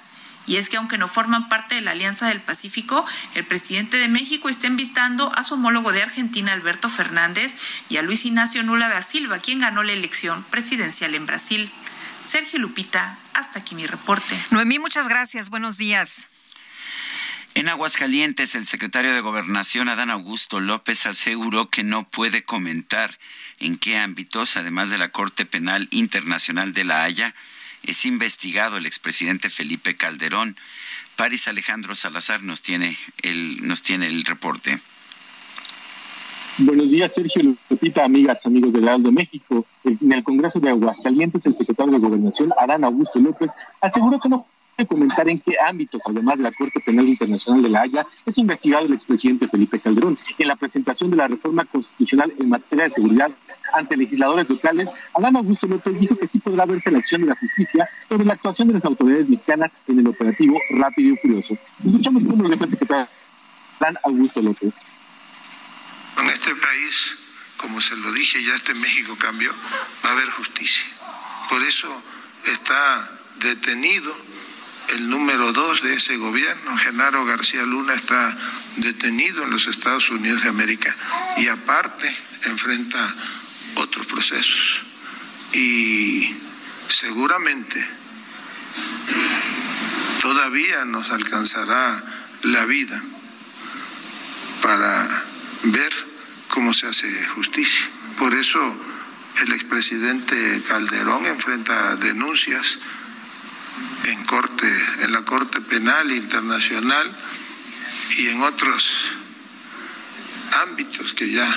Y 0.48 0.56
es 0.56 0.70
que 0.70 0.78
aunque 0.78 0.98
no 0.98 1.08
forman 1.08 1.50
parte 1.50 1.76
de 1.76 1.82
la 1.82 1.92
Alianza 1.92 2.28
del 2.28 2.42
Pacífico, 2.42 3.06
el 3.36 3.44
presidente 3.46 3.98
de 3.98 4.08
México 4.08 4.50
está 4.50 4.66
invitando 4.66 5.32
a 5.36 5.44
su 5.44 5.56
homólogo 5.56 5.92
de 5.92 6.02
Argentina, 6.02 6.54
Alberto 6.54 6.90
Fernández, 6.90 7.56
y 7.90 7.98
a 7.98 8.02
Luis 8.02 8.26
Ignacio 8.26 8.64
Nula 8.64 8.88
da 8.88 9.02
Silva, 9.02 9.40
quien 9.40 9.60
ganó 9.60 9.84
la 9.84 9.92
elección 9.92 10.44
presidencial 10.46 11.14
en 11.14 11.26
Brasil. 11.26 11.72
Sergio 12.26 12.60
Lupita, 12.60 13.20
hasta 13.34 13.60
aquí 13.60 13.76
mi 13.76 13.86
reporte. 13.86 14.40
Noemí, 14.50 14.80
muchas 14.80 15.08
gracias. 15.08 15.50
Buenos 15.50 15.78
días. 15.78 16.28
En 17.54 17.70
Aguascalientes, 17.70 18.54
el 18.54 18.68
secretario 18.68 19.14
de 19.14 19.22
Gobernación, 19.22 19.90
Adán 19.90 20.12
Augusto 20.12 20.60
López, 20.60 21.08
aseguró 21.08 21.70
que 21.70 21.84
no 21.84 22.08
puede 22.08 22.44
comentar 22.44 23.18
en 23.60 23.78
qué 23.78 23.98
ámbitos, 23.98 24.58
además 24.58 24.92
de 24.92 25.00
la 25.00 25.10
Corte 25.10 25.46
Penal 25.46 25.88
Internacional 25.90 26.74
de 26.74 26.84
La 26.84 27.04
Haya, 27.04 27.34
es 27.88 28.06
investigado 28.06 28.78
el 28.78 28.86
expresidente 28.86 29.50
Felipe 29.50 29.96
Calderón. 29.96 30.56
Paris 31.16 31.48
Alejandro 31.48 31.96
Salazar 31.96 32.44
nos 32.44 32.62
tiene 32.62 32.98
el, 33.24 33.66
nos 33.66 33.82
tiene 33.82 34.08
el 34.08 34.24
reporte. 34.26 34.78
Buenos 36.60 36.92
días, 36.92 37.14
Sergio 37.14 37.56
Lupita, 37.70 38.04
amigas, 38.04 38.46
amigos 38.46 38.74
del 38.74 38.88
Aldo 38.88 39.12
México. 39.12 39.66
En 39.84 40.12
el 40.12 40.24
Congreso 40.24 40.60
de 40.60 40.70
Aguascalientes, 40.70 41.46
el 41.46 41.56
secretario 41.56 41.94
de 41.94 42.00
Gobernación, 42.00 42.52
Adán 42.60 42.84
Augusto 42.84 43.20
López, 43.20 43.52
aseguró 43.80 44.20
que 44.20 44.30
no 44.30 44.46
comentar 44.86 45.28
en 45.28 45.40
qué 45.40 45.56
ámbitos, 45.60 46.04
además 46.06 46.38
de 46.38 46.44
la 46.44 46.52
Corte 46.52 46.80
Penal 46.80 47.08
Internacional 47.08 47.64
de 47.64 47.70
la 47.70 47.82
Haya, 47.82 48.06
es 48.26 48.38
investigado 48.38 48.86
el 48.86 48.94
expresidente 48.94 49.48
Felipe 49.48 49.80
Calderón. 49.80 50.18
En 50.38 50.48
la 50.48 50.56
presentación 50.56 51.10
de 51.10 51.18
la 51.18 51.28
reforma 51.28 51.66
constitucional 51.66 52.32
en 52.38 52.50
materia 52.50 52.86
de 52.86 52.94
seguridad 52.94 53.32
ante 53.74 53.98
legisladores 53.98 54.50
locales, 54.50 54.90
Adán 55.16 55.36
Augusto 55.36 55.68
López 55.68 56.00
dijo 56.00 56.18
que 56.18 56.28
sí 56.28 56.40
podrá 56.40 56.66
verse 56.66 56.92
la 56.92 57.00
acción 57.00 57.22
de 57.22 57.28
la 57.28 57.36
justicia 57.36 57.90
sobre 58.10 58.26
la 58.26 58.34
actuación 58.34 58.68
de 58.68 58.76
las 58.76 58.86
autoridades 58.86 59.30
mexicanas 59.30 59.78
en 59.88 60.00
el 60.00 60.08
operativo 60.08 60.60
rápido 60.72 61.14
y 61.14 61.18
furioso. 61.18 61.58
Escuchamos 61.86 62.26
cómo 62.26 62.48
lo 62.48 62.54
el 62.54 62.70
secretario 62.70 63.08
Adán 63.80 63.98
Augusto 64.04 64.42
López. 64.42 64.82
En 66.20 66.30
este 66.30 66.56
país, 66.56 67.16
como 67.58 67.80
se 67.80 67.96
lo 67.96 68.12
dije, 68.12 68.44
ya 68.44 68.56
este 68.56 68.74
México 68.74 69.16
cambió, 69.20 69.52
va 70.04 70.10
a 70.10 70.14
haber 70.14 70.30
justicia. 70.32 70.86
Por 71.50 71.62
eso 71.64 71.88
está 72.46 73.12
detenido 73.40 74.14
el 74.90 75.10
número 75.10 75.52
dos 75.52 75.82
de 75.82 75.94
ese 75.94 76.18
gobierno, 76.18 76.78
Genaro 76.78 77.26
García 77.26 77.64
Luna, 77.64 77.94
está 77.94 78.38
detenido 78.78 79.44
en 79.44 79.52
los 79.52 79.68
Estados 79.68 80.10
Unidos 80.10 80.44
de 80.44 80.50
América 80.50 80.96
y 81.38 81.48
aparte 81.48 82.14
enfrenta 82.46 83.16
otros 83.78 84.06
procesos. 84.06 84.82
Y 85.54 86.36
seguramente 86.90 87.86
todavía 90.22 90.86
nos 90.86 91.10
alcanzará 91.12 92.04
la 92.44 92.66
vida 92.66 93.02
para 94.62 95.24
ver 95.64 95.94
cómo 96.48 96.74
se 96.74 96.88
hace 96.88 97.26
justicia. 97.28 97.88
Por 98.18 98.34
eso 98.34 98.60
el 99.42 99.54
expresidente 99.54 100.62
Calderón 100.68 101.26
enfrenta 101.26 101.96
denuncias 101.96 102.78
en 104.06 104.24
corte, 104.26 104.68
en 105.02 105.12
la 105.12 105.24
Corte 105.24 105.62
Penal 105.62 106.12
Internacional 106.12 107.16
y 108.18 108.28
en 108.28 108.42
otros 108.42 109.14
ámbitos 110.64 111.14
que 111.14 111.30
ya 111.30 111.48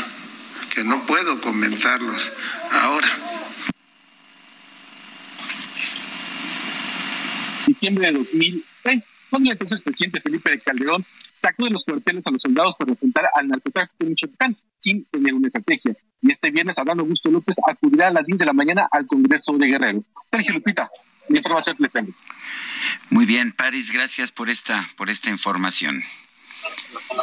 que 0.70 0.84
no 0.84 1.04
puedo 1.06 1.40
comentarlos 1.40 2.32
ahora. 2.70 3.08
Diciembre 7.66 8.06
de 8.06 8.12
2006, 8.18 9.04
cuando 9.28 9.48
el 9.48 9.52
entonces 9.52 9.82
presidente 9.82 10.20
Felipe 10.20 10.50
de 10.50 10.60
Calderón 10.60 11.04
sacó 11.32 11.64
de 11.64 11.70
los 11.70 11.84
cuarteles 11.84 12.26
a 12.26 12.30
los 12.30 12.42
soldados 12.42 12.76
para 12.76 12.92
enfrentar 12.92 13.26
al 13.34 13.48
narcotráfico 13.48 13.96
en 14.00 14.08
Michoacán 14.10 14.56
sin 14.78 15.04
tener 15.04 15.34
una 15.34 15.48
estrategia. 15.48 15.94
Y 16.22 16.30
este 16.30 16.50
viernes, 16.50 16.78
Adán 16.78 17.00
Augusto 17.00 17.30
López 17.30 17.56
acudirá 17.66 18.08
a 18.08 18.10
las 18.10 18.24
10 18.24 18.38
de 18.38 18.46
la 18.46 18.52
mañana 18.52 18.88
al 18.90 19.06
Congreso 19.06 19.56
de 19.56 19.68
Guerrero. 19.68 20.04
Sergio 20.30 20.54
Lupita, 20.54 20.90
información 21.28 21.76
que 21.76 21.88
tengo. 21.88 22.12
Muy 23.10 23.26
bien, 23.26 23.52
Paris, 23.52 23.92
gracias 23.92 24.32
por 24.32 24.50
esta, 24.50 24.86
por 24.96 25.10
esta 25.10 25.30
información. 25.30 26.02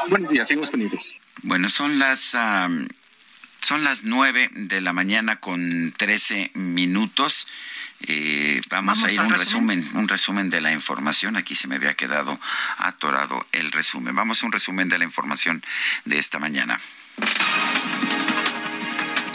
Buenos 0.10 0.30
días, 0.30 0.48
seguimos 0.48 0.72
pendientes. 0.72 1.14
Bueno, 1.44 1.70
son 1.70 2.00
las 2.00 2.36
son 3.68 3.84
las 3.84 4.06
nueve 4.06 4.50
de 4.54 4.80
la 4.80 4.94
mañana 4.94 5.42
con 5.42 5.92
trece 5.98 6.52
minutos. 6.54 7.50
Eh, 8.00 8.62
vamos, 8.70 9.04
a 9.04 9.12
ir 9.12 9.20
a 9.20 9.24
un 9.24 9.34
resumen? 9.34 9.86
un 9.94 10.08
resumen 10.08 10.50
de 10.50 10.62
la 10.62 10.72
información. 10.72 11.36
Aquí 11.36 11.54
se 11.54 11.68
me 11.68 11.76
había 11.76 11.94
quedado 11.94 12.40
atorado 12.78 13.46
el 13.52 13.74
resumen. 13.74 14.16
Vamos 14.16 14.42
a 14.42 14.46
un 14.46 14.54
resumen 14.54 14.88
de 14.88 14.98
la 14.98 15.04
información 15.04 15.62
de 16.06 16.18
esta 16.18 16.40
mañana. 16.40 16.80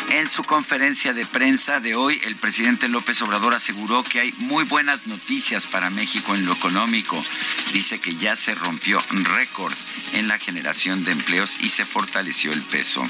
En 0.09 0.31
su 0.31 0.45
conferencia 0.45 1.13
de 1.13 1.27
prensa 1.27 1.81
de 1.81 1.95
hoy, 1.95 2.19
el 2.25 2.37
presidente 2.37 2.89
López 2.89 3.21
Obrador 3.21 3.55
aseguró 3.55 4.03
que 4.03 4.21
hay 4.21 4.33
muy 4.39 4.65
buenas 4.65 5.07
noticias 5.07 5.67
para 5.67 5.91
México 5.91 6.35
en 6.35 6.47
lo 6.47 6.55
económico. 6.55 7.23
Dice 7.75 8.01
que 8.01 8.17
ya 8.17 8.35
se 8.37 8.55
rompió 8.55 8.99
un 9.11 9.27
récord 9.27 9.75
en 10.15 10.27
la 10.27 10.39
generación 10.39 11.05
de 11.05 11.13
empleos 11.13 11.59
y 11.61 11.69
se 11.69 11.85
fortaleció 11.85 12.51
el 12.51 12.63
peso. 12.63 13.05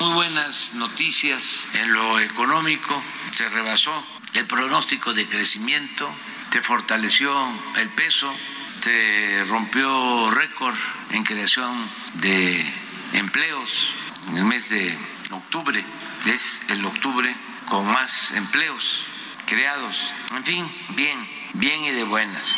Muy 0.00 0.14
buenas 0.14 0.74
noticias 0.74 1.68
en 1.74 1.92
lo 1.92 2.18
económico. 2.20 3.02
Se 3.36 3.48
rebasó 3.48 3.92
el 4.34 4.46
pronóstico 4.46 5.14
de 5.14 5.26
crecimiento, 5.26 6.12
se 6.52 6.62
fortaleció 6.62 7.32
el 7.76 7.88
peso, 7.90 8.32
se 8.80 9.44
rompió 9.48 10.30
récord 10.30 10.76
en 11.10 11.24
creación 11.24 11.74
de 12.14 12.64
empleos 13.12 13.94
en 14.28 14.36
el 14.38 14.44
mes 14.44 14.68
de 14.68 14.98
octubre 15.30 15.84
es 16.26 16.60
el 16.68 16.84
octubre 16.84 17.34
con 17.68 17.86
más 17.86 18.32
empleos 18.32 19.04
creados. 19.46 20.14
En 20.34 20.44
fin, 20.44 20.70
bien, 20.90 21.28
bien 21.54 21.84
y 21.84 21.90
de 21.90 22.04
buenas. 22.04 22.54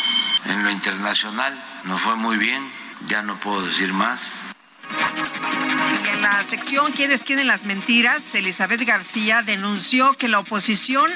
En 0.46 0.62
lo 0.62 0.70
internacional 0.70 1.62
nos 1.84 2.00
fue 2.00 2.16
muy 2.16 2.36
bien, 2.36 2.70
ya 3.08 3.22
no 3.22 3.38
puedo 3.40 3.62
decir 3.62 3.92
más. 3.92 4.53
Y 6.04 6.08
en 6.08 6.22
la 6.22 6.42
sección 6.42 6.92
¿Quiénes 6.92 7.24
quieren 7.24 7.46
las 7.46 7.64
mentiras? 7.64 8.34
Elizabeth 8.34 8.82
García 8.82 9.42
denunció 9.42 10.14
que 10.14 10.28
la 10.28 10.40
oposición 10.40 11.10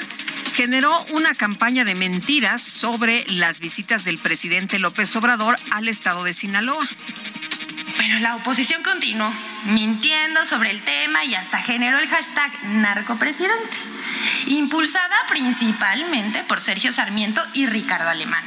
generó 0.55 1.05
una 1.11 1.33
campaña 1.35 1.85
de 1.85 1.95
mentiras 1.95 2.61
sobre 2.61 3.25
las 3.29 3.59
visitas 3.59 4.03
del 4.03 4.17
presidente 4.17 4.77
López 4.77 5.15
Obrador 5.15 5.57
al 5.71 5.87
estado 5.87 6.23
de 6.23 6.33
Sinaloa. 6.33 6.85
Bueno, 7.95 8.19
la 8.19 8.35
oposición 8.35 8.83
continuó 8.83 9.31
mintiendo 9.65 10.45
sobre 10.45 10.71
el 10.71 10.81
tema 10.83 11.23
y 11.25 11.35
hasta 11.35 11.61
generó 11.61 11.99
el 11.99 12.07
hashtag 12.07 12.51
narcopresidente, 12.63 13.77
impulsada 14.47 15.15
principalmente 15.27 16.43
por 16.43 16.59
Sergio 16.59 16.91
Sarmiento 16.91 17.41
y 17.53 17.65
Ricardo 17.67 18.09
Alemán. 18.09 18.43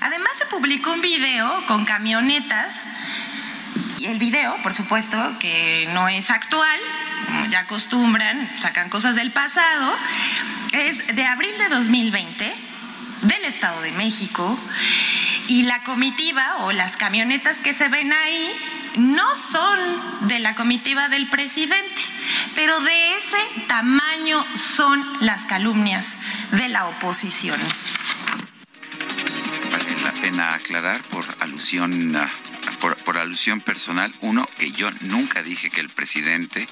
Además 0.00 0.32
se 0.36 0.46
publicó 0.46 0.92
un 0.92 1.00
video 1.00 1.66
con 1.66 1.84
camionetas 1.84 2.88
el 4.06 4.18
video, 4.18 4.56
por 4.62 4.72
supuesto, 4.72 5.38
que 5.38 5.88
no 5.92 6.08
es 6.08 6.30
actual, 6.30 6.78
como 7.26 7.46
ya 7.46 7.60
acostumbran, 7.60 8.50
sacan 8.58 8.88
cosas 8.88 9.14
del 9.14 9.30
pasado, 9.32 9.96
es 10.72 11.06
de 11.14 11.24
abril 11.24 11.56
de 11.58 11.68
2020 11.68 12.54
del 13.22 13.44
Estado 13.44 13.80
de 13.82 13.92
México 13.92 14.58
y 15.46 15.62
la 15.62 15.82
comitiva 15.84 16.56
o 16.60 16.72
las 16.72 16.96
camionetas 16.96 17.58
que 17.58 17.72
se 17.72 17.88
ven 17.88 18.12
ahí 18.12 18.52
no 18.96 19.24
son 19.36 20.28
de 20.28 20.38
la 20.38 20.54
comitiva 20.54 21.08
del 21.08 21.28
presidente, 21.28 22.02
pero 22.54 22.78
de 22.80 23.14
ese 23.14 23.66
tamaño 23.68 24.44
son 24.54 25.04
las 25.20 25.42
calumnias 25.46 26.16
de 26.52 26.68
la 26.68 26.86
oposición. 26.86 27.60
Vale 29.70 30.02
la 30.02 30.12
pena 30.12 30.54
aclarar 30.54 31.00
por 31.02 31.24
alusión 31.40 32.16
por, 32.80 33.18
alusión 33.18 33.60
personal, 33.60 34.12
uno, 34.20 34.48
que 34.58 34.70
yo 34.72 34.90
nunca 35.02 35.42
dije 35.42 35.70
que 35.70 35.80
el 35.80 35.90
presidente 35.90 36.66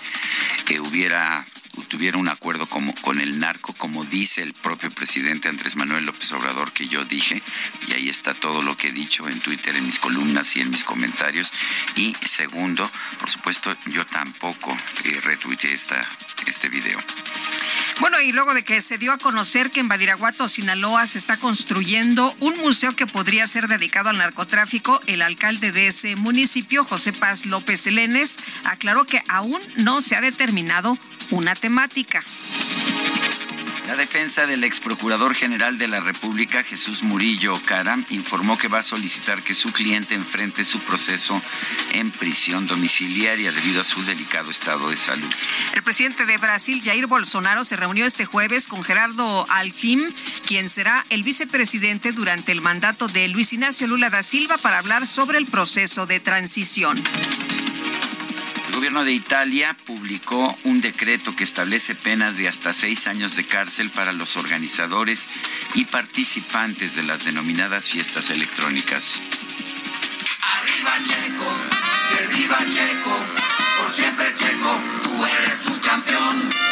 eh, 0.68 0.80
hubiera 0.80 1.44
tuviera 1.88 2.18
un 2.18 2.28
acuerdo 2.28 2.68
como 2.68 2.94
con 2.96 3.20
el 3.20 3.38
narco, 3.38 3.72
como 3.74 4.04
dice 4.04 4.42
el 4.42 4.52
propio 4.52 4.90
presidente 4.90 5.48
Andrés 5.48 5.76
Manuel 5.76 6.04
López 6.04 6.32
Obrador 6.32 6.72
que 6.72 6.88
yo 6.88 7.04
dije, 7.04 7.42
y 7.88 7.92
ahí 7.94 8.08
está 8.08 8.34
todo 8.34 8.62
lo 8.62 8.76
que 8.76 8.88
he 8.88 8.92
dicho 8.92 9.28
en 9.28 9.40
Twitter, 9.40 9.76
en 9.76 9.86
mis 9.86 9.98
columnas 9.98 10.56
y 10.56 10.60
en 10.60 10.70
mis 10.70 10.84
comentarios. 10.84 11.52
Y 11.96 12.14
segundo, 12.22 12.90
por 13.18 13.30
supuesto, 13.30 13.76
yo 13.86 14.04
tampoco 14.06 14.76
eh, 15.04 15.20
retuiteé 15.22 15.74
esta, 15.74 16.04
este 16.46 16.68
video. 16.68 16.98
Bueno, 18.00 18.18
y 18.22 18.32
luego 18.32 18.54
de 18.54 18.62
que 18.62 18.80
se 18.80 18.96
dio 18.96 19.12
a 19.12 19.18
conocer 19.18 19.70
que 19.70 19.80
en 19.80 19.88
Badiraguato, 19.88 20.48
Sinaloa, 20.48 21.06
se 21.06 21.18
está 21.18 21.36
construyendo 21.36 22.34
un 22.40 22.56
museo 22.56 22.96
que 22.96 23.06
podría 23.06 23.46
ser 23.46 23.68
dedicado 23.68 24.08
al 24.08 24.16
narcotráfico, 24.16 25.00
el 25.06 25.20
alcalde 25.20 25.70
de 25.70 25.88
ese 25.88 26.16
municipio, 26.16 26.84
José 26.84 27.12
Paz 27.12 27.44
López 27.44 27.84
Lenes, 27.86 28.38
aclaró 28.64 29.04
que 29.04 29.22
aún 29.28 29.60
no 29.76 30.00
se 30.00 30.16
ha 30.16 30.22
determinado 30.22 30.96
una 31.30 31.54
temática. 31.60 32.24
La 33.90 33.96
defensa 33.96 34.46
del 34.46 34.62
ex 34.62 34.78
procurador 34.78 35.34
general 35.34 35.76
de 35.76 35.88
la 35.88 35.98
República, 35.98 36.62
Jesús 36.62 37.02
Murillo 37.02 37.54
Caram, 37.64 38.06
informó 38.10 38.56
que 38.56 38.68
va 38.68 38.78
a 38.78 38.82
solicitar 38.84 39.42
que 39.42 39.52
su 39.52 39.72
cliente 39.72 40.14
enfrente 40.14 40.62
su 40.62 40.78
proceso 40.78 41.42
en 41.92 42.12
prisión 42.12 42.68
domiciliaria 42.68 43.50
debido 43.50 43.80
a 43.80 43.84
su 43.84 44.04
delicado 44.04 44.48
estado 44.52 44.90
de 44.90 44.96
salud. 44.96 45.28
El 45.74 45.82
presidente 45.82 46.24
de 46.24 46.38
Brasil, 46.38 46.80
Jair 46.84 47.08
Bolsonaro, 47.08 47.64
se 47.64 47.74
reunió 47.74 48.06
este 48.06 48.26
jueves 48.26 48.68
con 48.68 48.84
Gerardo 48.84 49.44
Alquim, 49.50 50.06
quien 50.46 50.68
será 50.68 51.04
el 51.10 51.24
vicepresidente 51.24 52.12
durante 52.12 52.52
el 52.52 52.60
mandato 52.60 53.08
de 53.08 53.26
Luis 53.26 53.52
Ignacio 53.52 53.88
Lula 53.88 54.08
da 54.08 54.22
Silva 54.22 54.56
para 54.58 54.78
hablar 54.78 55.04
sobre 55.04 55.38
el 55.38 55.46
proceso 55.46 56.06
de 56.06 56.20
transición. 56.20 57.02
Gobierno 58.80 59.04
de 59.04 59.12
Italia 59.12 59.76
publicó 59.84 60.56
un 60.64 60.80
decreto 60.80 61.36
que 61.36 61.44
establece 61.44 61.94
penas 61.94 62.38
de 62.38 62.48
hasta 62.48 62.72
seis 62.72 63.08
años 63.08 63.36
de 63.36 63.44
cárcel 63.44 63.90
para 63.90 64.14
los 64.14 64.38
organizadores 64.38 65.28
y 65.74 65.84
participantes 65.84 66.94
de 66.94 67.02
las 67.02 67.26
denominadas 67.26 67.84
fiestas 67.84 68.30
electrónicas. 68.30 69.20
Arriba 70.56 70.92
Checo, 71.04 71.52
que 72.08 72.38
viva 72.38 72.56
Checo, 72.70 73.24
por 73.82 73.92
siempre 73.92 74.32
Checo, 74.34 74.80
tú 75.02 75.26
eres 75.26 75.66
un 75.66 75.78
campeón. 75.80 76.69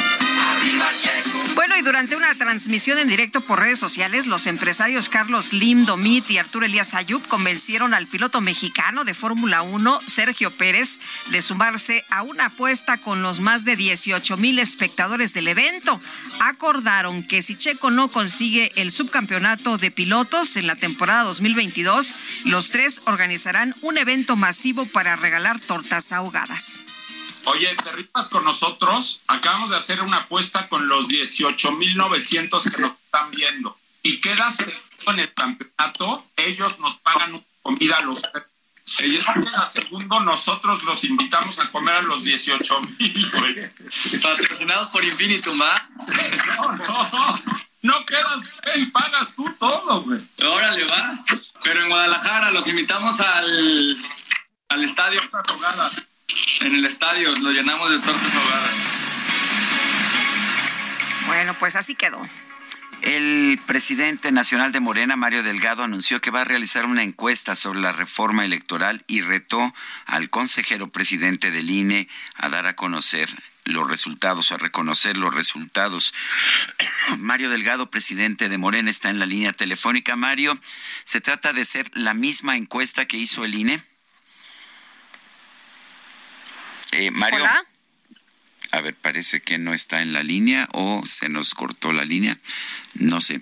Bueno, 1.54 1.76
y 1.76 1.82
durante 1.82 2.14
una 2.14 2.34
transmisión 2.34 2.98
en 2.98 3.08
directo 3.08 3.40
por 3.40 3.60
redes 3.60 3.78
sociales, 3.78 4.26
los 4.26 4.46
empresarios 4.46 5.08
Carlos 5.08 5.52
Lim, 5.52 5.86
Domit 5.86 6.30
y 6.30 6.38
Arturo 6.38 6.66
Elías 6.66 6.94
Ayub 6.94 7.26
convencieron 7.26 7.94
al 7.94 8.06
piloto 8.06 8.40
mexicano 8.40 9.04
de 9.04 9.14
Fórmula 9.14 9.62
1, 9.62 10.00
Sergio 10.06 10.50
Pérez, 10.52 11.00
de 11.30 11.42
sumarse 11.42 12.04
a 12.10 12.22
una 12.22 12.46
apuesta 12.46 12.98
con 12.98 13.22
los 13.22 13.40
más 13.40 13.64
de 13.64 13.76
18 13.76 14.36
mil 14.36 14.58
espectadores 14.58 15.34
del 15.34 15.48
evento. 15.48 16.00
Acordaron 16.40 17.24
que 17.24 17.42
si 17.42 17.56
Checo 17.56 17.90
no 17.90 18.08
consigue 18.08 18.70
el 18.76 18.92
subcampeonato 18.92 19.78
de 19.78 19.90
pilotos 19.90 20.56
en 20.56 20.66
la 20.66 20.76
temporada 20.76 21.24
2022, 21.24 22.14
los 22.44 22.70
tres 22.70 23.02
organizarán 23.06 23.74
un 23.82 23.98
evento 23.98 24.36
masivo 24.36 24.86
para 24.86 25.16
regalar 25.16 25.58
tortas 25.58 26.12
ahogadas. 26.12 26.84
Oye, 27.50 27.74
¿te 27.82 27.92
rifas 27.92 28.28
con 28.28 28.44
nosotros? 28.44 29.20
Acabamos 29.26 29.70
de 29.70 29.76
hacer 29.76 30.02
una 30.02 30.18
apuesta 30.18 30.68
con 30.68 30.86
los 30.86 31.08
18.900 31.08 32.70
que 32.70 32.82
nos 32.82 32.92
están 32.92 33.30
viendo. 33.30 33.76
Si 34.02 34.20
quedas 34.20 34.58
en 35.06 35.18
el 35.18 35.32
campeonato, 35.32 36.26
ellos 36.36 36.78
nos 36.78 36.96
pagan 36.96 37.34
una 37.34 37.44
comida 37.62 37.96
a 37.96 38.02
los 38.02 38.22
si 38.84 39.04
ellos 39.04 39.24
queda 39.34 39.66
segundo, 39.66 40.18
nosotros 40.20 40.82
los 40.82 41.04
invitamos 41.04 41.58
a 41.58 41.70
comer 41.70 41.96
a 41.96 42.02
los 42.02 42.24
18 42.24 42.80
mil, 42.80 43.30
güey. 43.30 43.54
Patrocinados 44.22 44.88
por 44.88 45.04
Infinitum, 45.04 45.58
¿va? 45.60 45.88
No, 46.56 46.72
no, 47.12 47.42
no 47.82 48.06
quedas 48.06 48.42
y 48.76 48.86
pagas 48.86 49.34
tú 49.36 49.44
todo, 49.58 50.02
güey. 50.02 50.20
Órale, 50.42 50.84
va. 50.84 51.22
Pero 51.62 51.82
en 51.82 51.90
Guadalajara 51.90 52.50
los 52.50 52.66
invitamos 52.66 53.20
al, 53.20 53.98
al 54.70 54.84
estadio. 54.84 55.20
En 56.60 56.74
el 56.74 56.84
estadio 56.84 57.34
lo 57.36 57.52
llenamos 57.52 57.90
de 57.90 57.98
tortas 58.00 58.34
ahogadas. 58.34 58.74
Bueno, 61.26 61.56
pues 61.58 61.76
así 61.76 61.94
quedó. 61.94 62.20
El 63.02 63.60
presidente 63.64 64.32
nacional 64.32 64.72
de 64.72 64.80
Morena, 64.80 65.14
Mario 65.14 65.44
Delgado, 65.44 65.84
anunció 65.84 66.20
que 66.20 66.32
va 66.32 66.40
a 66.40 66.44
realizar 66.44 66.84
una 66.84 67.04
encuesta 67.04 67.54
sobre 67.54 67.80
la 67.80 67.92
reforma 67.92 68.44
electoral 68.44 69.04
y 69.06 69.20
retó 69.20 69.72
al 70.06 70.30
consejero 70.30 70.88
presidente 70.88 71.52
del 71.52 71.70
INE 71.70 72.08
a 72.34 72.48
dar 72.48 72.66
a 72.66 72.74
conocer 72.74 73.30
los 73.64 73.88
resultados, 73.88 74.50
a 74.50 74.56
reconocer 74.56 75.16
los 75.16 75.32
resultados. 75.32 76.12
Mario 77.18 77.50
Delgado, 77.50 77.88
presidente 77.88 78.48
de 78.48 78.58
Morena, 78.58 78.90
está 78.90 79.10
en 79.10 79.20
la 79.20 79.26
línea 79.26 79.52
telefónica. 79.52 80.16
Mario, 80.16 80.58
¿se 81.04 81.20
trata 81.20 81.52
de 81.52 81.64
ser 81.64 81.88
la 81.94 82.14
misma 82.14 82.56
encuesta 82.56 83.06
que 83.06 83.16
hizo 83.16 83.44
el 83.44 83.54
INE? 83.54 83.80
Eh, 86.92 87.10
Mario. 87.10 87.44
A 88.70 88.82
ver, 88.82 88.94
parece 88.94 89.40
que 89.40 89.56
no 89.56 89.72
está 89.72 90.02
en 90.02 90.12
la 90.12 90.22
línea 90.22 90.68
o 90.72 91.02
se 91.06 91.30
nos 91.30 91.54
cortó 91.54 91.94
la 91.94 92.04
línea. 92.04 92.36
No 92.94 93.22
sé. 93.22 93.40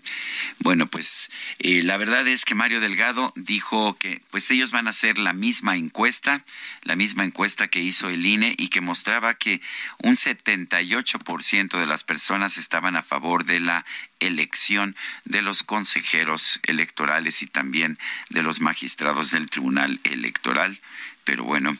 Bueno, 0.60 0.86
pues 0.86 1.30
eh, 1.58 1.82
la 1.82 1.96
verdad 1.96 2.28
es 2.28 2.44
que 2.44 2.54
Mario 2.54 2.80
Delgado 2.80 3.32
dijo 3.34 3.96
que 3.98 4.22
pues 4.30 4.48
ellos 4.52 4.70
van 4.70 4.86
a 4.86 4.90
hacer 4.90 5.18
la 5.18 5.32
misma 5.32 5.76
encuesta, 5.76 6.44
la 6.82 6.94
misma 6.94 7.24
encuesta 7.24 7.66
que 7.66 7.80
hizo 7.80 8.08
el 8.08 8.24
INE 8.24 8.54
y 8.56 8.68
que 8.68 8.80
mostraba 8.80 9.34
que 9.34 9.60
un 9.98 10.14
78% 10.14 11.80
de 11.80 11.86
las 11.86 12.04
personas 12.04 12.56
estaban 12.56 12.94
a 12.94 13.02
favor 13.02 13.44
de 13.44 13.58
la 13.58 13.84
elección 14.20 14.94
de 15.24 15.42
los 15.42 15.64
consejeros 15.64 16.60
electorales 16.62 17.42
y 17.42 17.48
también 17.48 17.98
de 18.30 18.44
los 18.44 18.60
magistrados 18.60 19.32
del 19.32 19.50
Tribunal 19.50 19.98
Electoral 20.04 20.80
pero 21.26 21.42
bueno, 21.42 21.76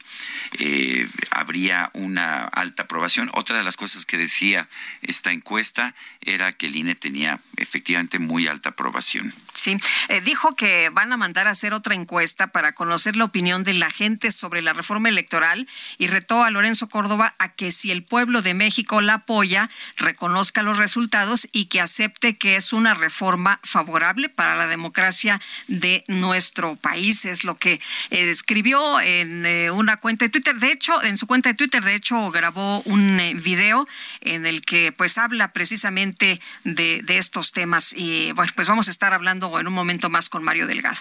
eh, 0.58 1.08
habría 1.30 1.90
una 1.94 2.44
alta 2.44 2.82
aprobación. 2.82 3.30
Otra 3.32 3.56
de 3.56 3.62
las 3.62 3.76
cosas 3.76 4.04
que 4.04 4.18
decía 4.18 4.68
esta 5.02 5.30
encuesta 5.30 5.94
era 6.20 6.50
que 6.50 6.66
el 6.66 6.74
INE 6.74 6.96
tenía 6.96 7.40
efectivamente 7.56 8.18
muy 8.18 8.48
alta 8.48 8.70
aprobación. 8.70 9.32
Sí, 9.54 9.78
eh, 10.08 10.20
dijo 10.20 10.56
que 10.56 10.90
van 10.90 11.12
a 11.12 11.16
mandar 11.16 11.46
a 11.46 11.52
hacer 11.52 11.72
otra 11.72 11.94
encuesta 11.94 12.48
para 12.48 12.72
conocer 12.72 13.16
la 13.16 13.24
opinión 13.24 13.62
de 13.62 13.74
la 13.74 13.88
gente 13.88 14.32
sobre 14.32 14.62
la 14.62 14.72
reforma 14.72 15.08
electoral 15.08 15.68
y 15.96 16.08
retó 16.08 16.42
a 16.42 16.50
Lorenzo 16.50 16.88
Córdoba 16.88 17.34
a 17.38 17.52
que 17.52 17.70
si 17.70 17.92
el 17.92 18.02
pueblo 18.02 18.42
de 18.42 18.54
México 18.54 19.00
la 19.00 19.14
apoya, 19.14 19.70
reconozca 19.96 20.64
los 20.64 20.76
resultados 20.76 21.48
y 21.52 21.66
que 21.66 21.80
acepte 21.80 22.36
que 22.36 22.56
es 22.56 22.72
una 22.72 22.94
reforma 22.94 23.60
favorable 23.62 24.28
para 24.28 24.56
la 24.56 24.66
democracia 24.66 25.40
de 25.68 26.04
nuestro 26.08 26.74
país. 26.74 27.24
Es 27.24 27.44
lo 27.44 27.56
que 27.56 27.74
eh, 28.10 28.30
escribió 28.30 29.00
en 29.00 29.35
eh, 29.44 29.70
una 29.70 29.98
cuenta 29.98 30.24
de 30.24 30.30
Twitter. 30.30 30.56
De 30.56 30.70
hecho, 30.70 31.02
en 31.02 31.16
su 31.16 31.26
cuenta 31.26 31.50
de 31.50 31.54
Twitter, 31.54 31.82
de 31.82 31.94
hecho, 31.94 32.30
grabó 32.30 32.80
un 32.82 33.20
video 33.42 33.86
en 34.20 34.46
el 34.46 34.62
que 34.62 34.92
pues 34.92 35.18
habla 35.18 35.52
precisamente 35.52 36.40
de, 36.64 37.02
de 37.02 37.18
estos 37.18 37.52
temas. 37.52 37.92
Y 37.94 38.32
bueno, 38.32 38.52
pues 38.54 38.68
vamos 38.68 38.88
a 38.88 38.90
estar 38.90 39.12
hablando 39.12 39.58
en 39.58 39.66
un 39.66 39.74
momento 39.74 40.08
más 40.08 40.28
con 40.28 40.42
Mario 40.42 40.66
Delgado. 40.66 40.98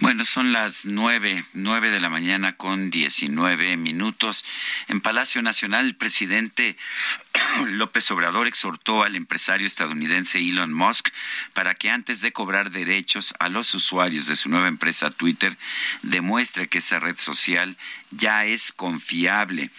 Bueno, 0.00 0.24
son 0.24 0.52
las 0.52 0.86
nueve, 0.86 1.44
nueve 1.52 1.90
de 1.90 2.00
la 2.00 2.08
mañana 2.08 2.56
con 2.56 2.88
diecinueve 2.88 3.76
minutos. 3.76 4.46
En 4.88 5.02
Palacio 5.02 5.42
Nacional, 5.42 5.84
el 5.84 5.94
presidente 5.94 6.78
López 7.66 8.10
Obrador 8.10 8.46
exhortó 8.48 9.02
al 9.02 9.14
empresario 9.14 9.66
estadounidense 9.66 10.38
Elon 10.38 10.72
Musk 10.72 11.10
para 11.52 11.74
que 11.74 11.90
antes 11.90 12.22
de 12.22 12.32
cobrar 12.32 12.70
derechos 12.70 13.34
a 13.40 13.50
los 13.50 13.74
usuarios 13.74 14.24
de 14.24 14.36
su 14.36 14.48
nueva 14.48 14.68
empresa 14.68 15.10
Twitter, 15.10 15.58
demuestre 16.00 16.68
que 16.68 16.78
esa 16.78 16.98
red 16.98 17.18
social 17.18 17.76
ya 18.10 18.46
es 18.46 18.72
confiable. 18.72 19.70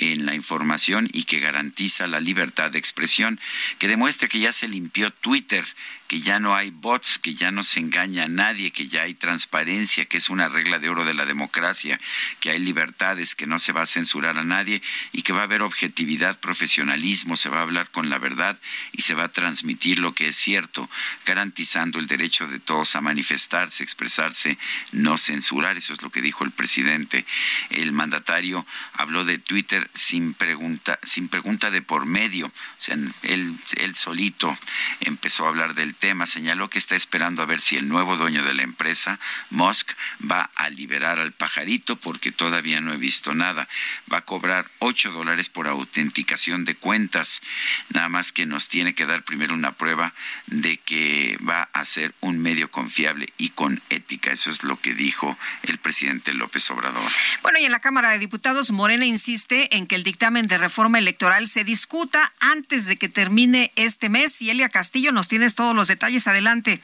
en 0.00 0.26
la 0.26 0.34
información 0.34 1.08
y 1.12 1.24
que 1.24 1.40
garantiza 1.40 2.06
la 2.06 2.20
libertad 2.20 2.70
de 2.70 2.78
expresión, 2.78 3.40
que 3.80 3.88
demuestre 3.88 4.28
que 4.28 4.38
ya 4.38 4.52
se 4.52 4.68
limpió 4.68 5.10
Twitter 5.10 5.64
que 6.08 6.20
ya 6.20 6.40
no 6.40 6.56
hay 6.56 6.70
bots, 6.70 7.18
que 7.18 7.34
ya 7.34 7.50
no 7.50 7.62
se 7.62 7.80
engaña 7.80 8.24
a 8.24 8.28
nadie, 8.28 8.70
que 8.70 8.88
ya 8.88 9.02
hay 9.02 9.12
transparencia, 9.12 10.06
que 10.06 10.16
es 10.16 10.30
una 10.30 10.48
regla 10.48 10.78
de 10.78 10.88
oro 10.88 11.04
de 11.04 11.12
la 11.12 11.26
democracia, 11.26 12.00
que 12.40 12.50
hay 12.50 12.58
libertades, 12.58 13.34
que 13.34 13.46
no 13.46 13.58
se 13.58 13.72
va 13.72 13.82
a 13.82 13.86
censurar 13.86 14.38
a 14.38 14.44
nadie 14.44 14.82
y 15.12 15.20
que 15.20 15.34
va 15.34 15.40
a 15.40 15.44
haber 15.44 15.60
objetividad, 15.60 16.40
profesionalismo, 16.40 17.36
se 17.36 17.50
va 17.50 17.58
a 17.58 17.62
hablar 17.62 17.90
con 17.90 18.08
la 18.08 18.18
verdad 18.18 18.58
y 18.92 19.02
se 19.02 19.14
va 19.14 19.24
a 19.24 19.32
transmitir 19.32 19.98
lo 19.98 20.14
que 20.14 20.28
es 20.28 20.36
cierto, 20.36 20.88
garantizando 21.26 21.98
el 21.98 22.06
derecho 22.06 22.46
de 22.46 22.58
todos 22.58 22.96
a 22.96 23.02
manifestarse, 23.02 23.82
expresarse, 23.84 24.56
no 24.92 25.18
censurar. 25.18 25.76
Eso 25.76 25.92
es 25.92 26.00
lo 26.00 26.10
que 26.10 26.22
dijo 26.22 26.42
el 26.42 26.52
presidente. 26.52 27.26
El 27.68 27.92
mandatario 27.92 28.66
habló 28.94 29.26
de 29.26 29.38
Twitter 29.38 29.90
sin 29.92 30.32
pregunta, 30.32 30.98
sin 31.02 31.28
pregunta 31.28 31.70
de 31.70 31.82
por 31.82 32.06
medio. 32.06 32.46
O 32.46 32.52
sea, 32.78 32.94
él, 32.94 33.54
él 33.76 33.94
solito 33.94 34.56
empezó 35.00 35.44
a 35.44 35.48
hablar 35.48 35.74
del 35.74 35.97
tema, 35.98 36.26
señaló 36.26 36.70
que 36.70 36.78
está 36.78 36.96
esperando 36.96 37.42
a 37.42 37.46
ver 37.46 37.60
si 37.60 37.76
el 37.76 37.88
nuevo 37.88 38.16
dueño 38.16 38.44
de 38.44 38.54
la 38.54 38.62
empresa, 38.62 39.18
Musk, 39.50 39.92
va 40.20 40.50
a 40.56 40.70
liberar 40.70 41.18
al 41.18 41.32
pajarito 41.32 41.96
porque 41.96 42.32
todavía 42.32 42.80
no 42.80 42.92
he 42.92 42.96
visto 42.96 43.34
nada. 43.34 43.68
Va 44.12 44.18
a 44.18 44.24
cobrar 44.24 44.66
8 44.78 45.12
dólares 45.12 45.48
por 45.48 45.68
autenticación 45.68 46.64
de 46.64 46.74
cuentas. 46.74 47.42
Nada 47.90 48.08
más 48.08 48.32
que 48.32 48.46
nos 48.46 48.68
tiene 48.68 48.94
que 48.94 49.06
dar 49.06 49.24
primero 49.24 49.54
una 49.54 49.72
prueba 49.72 50.14
de 50.46 50.78
que 50.78 51.38
va 51.46 51.68
a 51.72 51.84
ser 51.84 52.14
un 52.20 52.38
medio 52.38 52.70
confiable 52.70 53.28
y 53.36 53.50
con 53.50 53.82
ética. 53.90 54.30
Eso 54.30 54.50
es 54.50 54.62
lo 54.62 54.80
que 54.80 54.94
dijo 54.94 55.36
el 55.62 55.78
presidente 55.78 56.32
López 56.32 56.70
Obrador. 56.70 57.10
Bueno, 57.42 57.58
y 57.58 57.64
en 57.64 57.72
la 57.72 57.80
Cámara 57.80 58.10
de 58.10 58.18
Diputados, 58.18 58.70
Morena 58.70 59.04
insiste 59.04 59.76
en 59.76 59.86
que 59.86 59.96
el 59.96 60.04
dictamen 60.04 60.46
de 60.46 60.58
reforma 60.58 60.98
electoral 60.98 61.46
se 61.46 61.64
discuta 61.64 62.32
antes 62.40 62.86
de 62.86 62.96
que 62.96 63.08
termine 63.08 63.72
este 63.76 64.08
mes. 64.08 64.40
Y 64.42 64.50
Elia 64.50 64.68
Castillo, 64.68 65.12
nos 65.12 65.28
tienes 65.28 65.54
todos 65.54 65.74
los 65.74 65.87
detalles. 65.88 66.26
Adelante. 66.28 66.80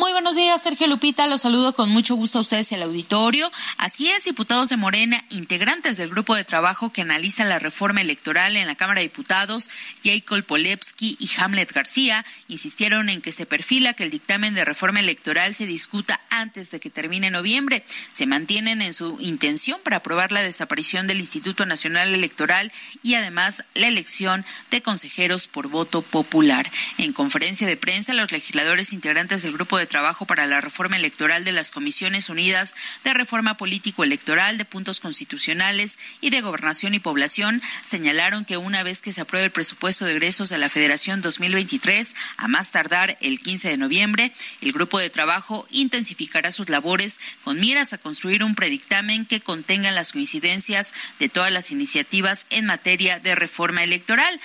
Muy 0.00 0.12
buenos 0.12 0.34
días, 0.34 0.62
Sergio 0.62 0.86
Lupita. 0.86 1.26
Los 1.26 1.42
saludo 1.42 1.74
con 1.74 1.90
mucho 1.90 2.14
gusto 2.14 2.38
a 2.38 2.40
ustedes 2.40 2.72
y 2.72 2.74
al 2.74 2.84
auditorio. 2.84 3.52
Así 3.76 4.08
es, 4.08 4.24
diputados 4.24 4.70
de 4.70 4.78
Morena, 4.78 5.26
integrantes 5.28 5.98
del 5.98 6.08
grupo 6.08 6.34
de 6.34 6.42
trabajo 6.42 6.90
que 6.90 7.02
analiza 7.02 7.44
la 7.44 7.58
reforma 7.58 8.00
electoral 8.00 8.56
en 8.56 8.66
la 8.66 8.76
Cámara 8.76 9.00
de 9.00 9.08
Diputados, 9.08 9.70
Jacob 10.02 10.42
Polewski 10.42 11.18
y 11.20 11.28
Hamlet 11.36 11.70
García, 11.70 12.24
insistieron 12.48 13.10
en 13.10 13.20
que 13.20 13.30
se 13.30 13.44
perfila 13.44 13.92
que 13.92 14.04
el 14.04 14.10
dictamen 14.10 14.54
de 14.54 14.64
reforma 14.64 15.00
electoral 15.00 15.54
se 15.54 15.66
discuta 15.66 16.18
antes 16.30 16.70
de 16.70 16.80
que 16.80 16.88
termine 16.88 17.30
noviembre. 17.30 17.84
Se 18.10 18.24
mantienen 18.24 18.80
en 18.80 18.94
su 18.94 19.18
intención 19.20 19.80
para 19.84 19.98
aprobar 19.98 20.32
la 20.32 20.40
desaparición 20.40 21.08
del 21.08 21.20
Instituto 21.20 21.66
Nacional 21.66 22.14
Electoral 22.14 22.72
y 23.02 23.16
además 23.16 23.64
la 23.74 23.88
elección 23.88 24.46
de 24.70 24.80
consejeros 24.80 25.46
por 25.46 25.68
voto 25.68 26.00
popular. 26.00 26.70
En 26.96 27.12
conferencia 27.12 27.66
de 27.66 27.76
prensa, 27.76 28.14
los 28.14 28.32
legisladores 28.32 28.94
integrantes 28.94 29.42
del 29.42 29.52
grupo 29.52 29.76
de 29.76 29.89
trabajo 29.90 30.24
para 30.24 30.46
la 30.46 30.62
reforma 30.62 30.96
electoral 30.96 31.44
de 31.44 31.52
las 31.52 31.72
Comisiones 31.72 32.30
Unidas 32.30 32.74
de 33.04 33.12
Reforma 33.12 33.58
Político-Electoral, 33.58 34.56
de 34.56 34.64
Puntos 34.64 35.00
Constitucionales 35.00 35.98
y 36.22 36.30
de 36.30 36.40
Gobernación 36.40 36.94
y 36.94 37.00
Población 37.00 37.60
señalaron 37.84 38.46
que 38.46 38.56
una 38.56 38.82
vez 38.82 39.02
que 39.02 39.12
se 39.12 39.20
apruebe 39.20 39.46
el 39.46 39.52
presupuesto 39.52 40.06
de 40.06 40.12
egresos 40.12 40.48
de 40.48 40.58
la 40.58 40.70
Federación 40.70 41.20
2023, 41.20 42.14
a 42.38 42.48
más 42.48 42.70
tardar 42.70 43.18
el 43.20 43.40
15 43.40 43.68
de 43.68 43.76
noviembre, 43.76 44.32
el 44.60 44.72
grupo 44.72 44.98
de 44.98 45.10
trabajo 45.10 45.66
intensificará 45.70 46.52
sus 46.52 46.68
labores 46.68 47.18
con 47.42 47.58
miras 47.58 47.92
a 47.92 47.98
construir 47.98 48.44
un 48.44 48.54
predictamen 48.54 49.26
que 49.26 49.40
contenga 49.40 49.90
las 49.90 50.12
coincidencias 50.12 50.94
de 51.18 51.28
todas 51.28 51.52
las 51.52 51.72
iniciativas 51.72 52.46
en 52.50 52.64
materia 52.64 53.18
de 53.18 53.34
reforma 53.34 53.82
electoral. 53.82 54.40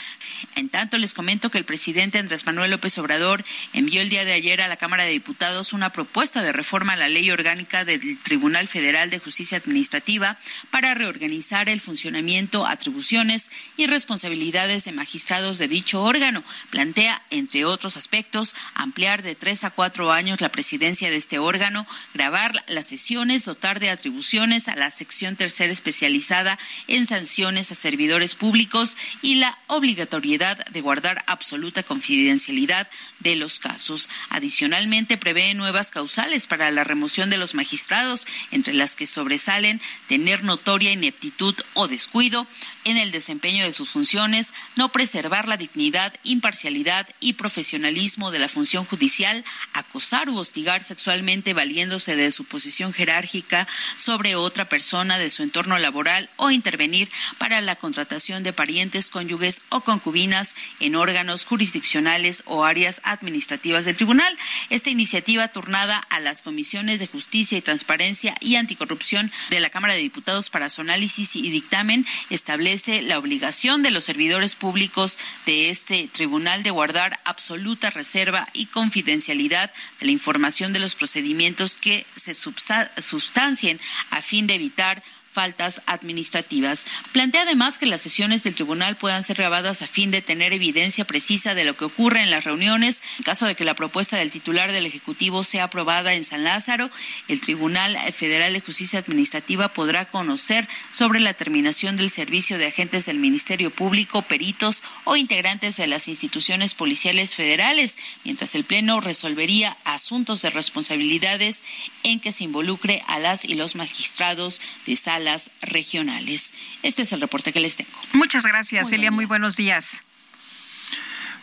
En 0.55 0.69
tanto, 0.69 0.97
les 0.97 1.13
comento 1.13 1.51
que 1.51 1.59
el 1.59 1.65
presidente 1.65 2.17
Andrés 2.17 2.47
Manuel 2.47 2.72
López 2.72 2.97
Obrador 2.97 3.45
envió 3.73 4.01
el 4.01 4.09
día 4.09 4.26
de 4.26 4.34
ayer 4.34 4.63
a 4.63 4.67
la 4.67 4.77
Cámara 4.77 5.03
de 5.03 5.11
Diputados 5.11 5.35
una 5.74 5.91
propuesta 5.91 6.41
de 6.41 6.52
reforma 6.52 6.94
a 6.94 6.95
la 6.95 7.10
ley 7.10 7.30
orgánica 7.30 7.86
del 7.86 8.20
Tribunal 8.20 8.68
Federal 8.68 9.10
de 9.10 9.20
Justicia 9.20 9.57
Administrativa 9.57 10.38
para 10.72 10.94
reorganizar 10.94 11.70
el 11.70 11.82
funcionamiento, 11.82 12.66
atribuciones 12.66 13.52
y 13.78 13.88
responsabilidades 13.88 14.86
de 14.86 14.91
magistrados 14.91 15.57
de 15.57 15.68
dicho 15.68 16.02
órgano. 16.02 16.44
Plantea, 16.70 17.22
entre 17.30 17.66
otros 17.66 17.98
aspectos, 17.98 18.56
ampliar 18.74 19.24
de 19.24 19.36
tres 19.36 19.64
a 19.64 19.72
cuatro 19.72 20.12
años 20.12 20.41
la 20.41 20.49
presidencia 20.49 21.10
de 21.10 21.18
este 21.18 21.38
órgano, 21.38 21.86
grabar 22.14 22.64
las 22.68 22.88
sesiones, 22.88 23.45
dotar 23.45 23.80
de 23.80 23.90
atribuciones 23.90 24.68
a 24.68 24.76
la 24.76 24.90
sección 24.90 25.36
tercera 25.36 25.72
especializada 25.72 26.57
en 26.88 27.06
sanciones 27.07 27.72
a 27.72 27.76
servidores 27.76 28.36
públicos 28.36 28.98
y 29.22 29.36
la 29.36 29.57
obligatoriedad 29.68 30.66
de 30.66 30.82
guardar 30.82 31.24
absoluta 31.28 31.84
confidencialidad 31.84 32.90
de 33.20 33.36
los 33.36 33.60
casos. 33.60 34.10
Adicionalmente, 34.30 35.15
prevé 35.18 35.54
nuevas 35.54 35.92
causales 35.92 36.48
para 36.48 36.72
la 36.72 36.84
remoción 36.84 37.30
de 37.30 37.38
los 37.38 37.56
magistrados, 37.56 38.28
entre 38.52 38.74
las 38.74 38.96
que 38.96 39.06
sobresalen 39.06 39.82
tener 40.08 40.44
notoria 40.44 40.92
ineptitud 40.92 41.56
o 41.74 41.88
descuido, 41.88 42.48
en 42.86 42.98
el 42.98 43.12
desempeño 43.12 43.66
de 43.66 43.74
sus 43.74 43.90
funciones, 43.90 44.54
no 44.76 44.90
preservar 44.90 45.48
la 45.48 45.58
dignidad, 45.58 46.14
imparcialidad 46.24 47.10
y 47.20 47.34
profesionalismo 47.34 48.30
de 48.30 48.40
la 48.40 48.48
función 48.48 48.86
judicial, 48.86 49.44
acosar 49.74 50.30
u 50.30 50.38
hostigar 50.38 50.84
sexualmente 50.84 51.54
valiéndose 51.54 52.16
de 52.16 52.32
su 52.32 52.46
posición 52.46 52.94
jerárquica 52.94 53.68
sobre 53.98 54.36
otra 54.36 54.70
persona 54.70 55.18
de 55.18 55.32
su 55.32 55.42
entorno 55.42 55.80
laboral 55.80 56.30
o 56.36 56.52
intervenir 56.52 57.10
para 57.40 57.60
la 57.62 57.76
contratación 57.76 58.44
de 58.44 58.54
parientes, 58.54 59.10
cónyuges 59.10 59.64
o 59.70 59.82
concubinas 59.82 60.56
en 60.80 60.96
órganos 60.96 61.46
jurisdiccionales 61.46 62.44
o 62.46 62.66
áreas 62.66 63.02
administrativas 63.04 63.86
del 63.86 63.96
tribunal. 63.96 64.38
Esta 64.70 64.92
iniciativa 65.06 65.48
turnada 65.49 65.98
a 65.98 66.19
las 66.19 66.41
comisiones 66.41 66.99
de 66.99 67.06
justicia 67.06 67.60
y 67.60 67.61
transparencia 67.61 68.34
y 68.41 68.56
anticorrupción 68.56 69.32
de 69.52 69.60
la 69.60 69.69
Cámara 69.69 69.94
de 69.94 69.99
Diputados 69.99 70.49
para 70.49 70.68
su 70.68 70.82
análisis 70.82 71.36
y 71.36 71.52
dictamen 71.52 72.07
establece 72.32 73.03
la 73.03 73.19
obligación 73.19 73.84
de 73.84 73.91
los 73.91 74.03
servidores 74.03 74.56
públicos 74.56 75.19
de 75.45 75.69
este 75.69 76.10
tribunal 76.11 76.64
de 76.64 76.72
guardar 76.72 77.19
absoluta 77.23 77.91
reserva 77.91 78.48
y 78.53 78.65
confidencialidad 78.65 79.72
de 79.99 80.07
la 80.07 80.11
información 80.11 80.73
de 80.73 80.80
los 80.80 80.95
procedimientos 80.95 81.77
que 81.77 82.07
se 82.15 82.34
sustancien 82.34 83.80
a 84.10 84.23
fin 84.23 84.48
de 84.48 84.56
evitar 84.56 85.03
faltas 85.36 85.82
administrativas. 85.86 86.86
Plantea 87.12 87.41
además 87.41 87.78
que 87.78 87.88
las 87.88 88.02
sesiones 88.02 88.44
del 88.44 88.56
tribunal 88.56 88.95
puedan 88.95 89.22
ser 89.22 89.36
grabadas 89.36 89.82
a 89.82 89.88
fin 89.88 90.10
de 90.10 90.22
tener 90.22 90.53
evidencia 90.53 91.03
precisa 91.03 91.53
de 91.53 91.66
lo 91.66 91.76
que 91.76 91.84
ocurre 91.84 92.24
en 92.24 92.32
las 92.32 92.45
reuniones. 92.45 93.03
En 93.18 93.26
caso 93.26 93.45
de 93.45 93.53
que 93.53 93.66
la 93.66 93.74
propuesta 93.74 94.16
del 94.16 94.32
titular 94.32 94.72
del 94.72 94.86
Ejecutivo 94.86 95.44
sea 95.44 95.66
aprobada 95.66 96.14
en 96.14 96.24
San 96.24 96.45
Lázaro, 96.45 96.90
el 97.28 97.41
Tribunal 97.41 97.98
Federal 98.14 98.53
de 98.53 98.62
Justicia 98.62 98.99
Administrativa 98.99 99.68
podrá 99.68 100.06
conocer 100.06 100.70
sobre 100.94 101.20
la 101.20 101.34
terminación 101.34 101.98
del 101.98 102.10
servicio 102.10 102.57
de 102.57 102.68
agentes 102.68 103.06
del 103.06 103.20
Ministerio 103.20 103.72
Público, 103.72 104.22
peritos 104.22 104.84
o 105.03 105.18
integrantes 105.18 105.76
de 105.76 105.88
las 105.88 106.07
instituciones 106.07 106.76
policiales 106.76 107.36
federales, 107.36 107.98
mientras 108.24 108.56
el 108.56 108.64
Pleno 108.64 109.02
resolvería 109.02 109.76
asuntos 109.84 110.41
de 110.44 110.49
responsabilidades 110.49 111.62
en 112.03 112.22
que 112.22 112.32
se 112.32 112.45
involucre 112.45 113.03
a 113.07 113.20
las 113.20 113.44
y 113.44 113.56
los 113.56 113.76
magistrados 113.76 114.62
de 114.86 114.95
sala 114.95 115.24
regionales. 115.61 116.53
Este 116.84 117.02
es 117.02 117.11
el 117.11 117.22
reporte 117.22 117.52
que 117.52 117.60
les 117.60 117.76
tengo. 117.76 117.91
Muchas 118.14 118.45
gracias, 118.45 118.91
Elia. 118.91 119.11
Muy 119.11 119.26
buenos 119.26 119.56
días. 119.56 120.02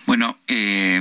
Bueno, 0.06 0.38
eh, 0.48 1.00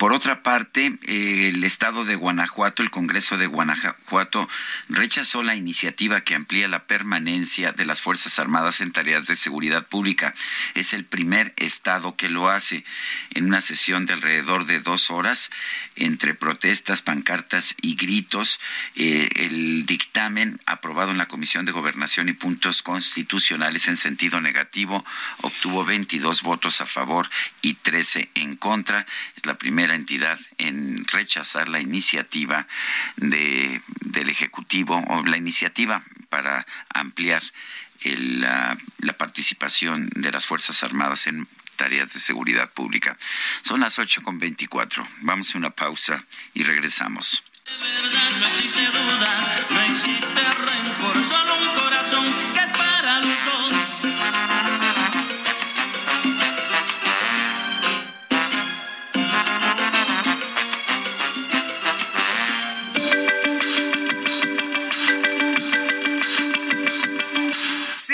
por 0.00 0.14
otra 0.14 0.42
parte, 0.42 0.98
el 1.02 1.62
Estado 1.62 2.06
de 2.06 2.16
Guanajuato, 2.16 2.82
el 2.82 2.90
Congreso 2.90 3.36
de 3.36 3.46
Guanajuato, 3.46 4.48
rechazó 4.88 5.42
la 5.42 5.56
iniciativa 5.56 6.22
que 6.22 6.34
amplía 6.34 6.68
la 6.68 6.86
permanencia 6.86 7.72
de 7.72 7.84
las 7.84 8.00
Fuerzas 8.00 8.38
Armadas 8.38 8.80
en 8.80 8.92
tareas 8.92 9.26
de 9.26 9.36
seguridad 9.36 9.86
pública. 9.86 10.32
Es 10.74 10.94
el 10.94 11.04
primer 11.04 11.52
Estado 11.58 12.16
que 12.16 12.30
lo 12.30 12.48
hace 12.48 12.82
en 13.34 13.44
una 13.44 13.60
sesión 13.60 14.06
de 14.06 14.14
alrededor 14.14 14.64
de 14.64 14.80
dos 14.80 15.10
horas, 15.10 15.50
entre 15.96 16.32
protestas, 16.32 17.02
pancartas 17.02 17.76
y 17.82 17.94
gritos. 17.94 18.58
Eh, 18.94 19.28
el 19.34 19.84
dictamen 19.84 20.58
aprobado 20.64 21.10
en 21.10 21.18
la 21.18 21.28
Comisión 21.28 21.66
de 21.66 21.72
Gobernación 21.72 22.30
y 22.30 22.32
Puntos 22.32 22.80
Constitucionales 22.80 23.86
en 23.86 23.98
sentido 23.98 24.40
negativo 24.40 25.04
obtuvo 25.42 25.84
22 25.84 26.40
votos 26.40 26.80
a 26.80 26.86
favor 26.86 27.28
y 27.60 27.74
13 27.74 28.30
en 28.34 28.56
contra. 28.56 29.04
Es 29.36 29.44
la 29.44 29.58
primera 29.58 29.89
entidad 29.94 30.38
en 30.58 31.06
rechazar 31.06 31.68
la 31.68 31.80
iniciativa 31.80 32.66
de, 33.16 33.80
del 34.00 34.28
Ejecutivo 34.28 35.02
o 35.08 35.22
la 35.24 35.36
iniciativa 35.36 36.02
para 36.28 36.66
ampliar 36.94 37.42
la, 38.04 38.76
la 38.98 39.12
participación 39.12 40.08
de 40.14 40.32
las 40.32 40.46
Fuerzas 40.46 40.82
Armadas 40.82 41.26
en 41.26 41.48
tareas 41.76 42.12
de 42.12 42.20
seguridad 42.20 42.70
pública. 42.70 43.16
Son 43.62 43.80
las 43.80 43.98
ocho 43.98 44.22
con 44.22 44.38
veinticuatro. 44.38 45.06
Vamos 45.20 45.54
a 45.54 45.58
una 45.58 45.70
pausa 45.70 46.24
y 46.54 46.62
regresamos. 46.62 47.42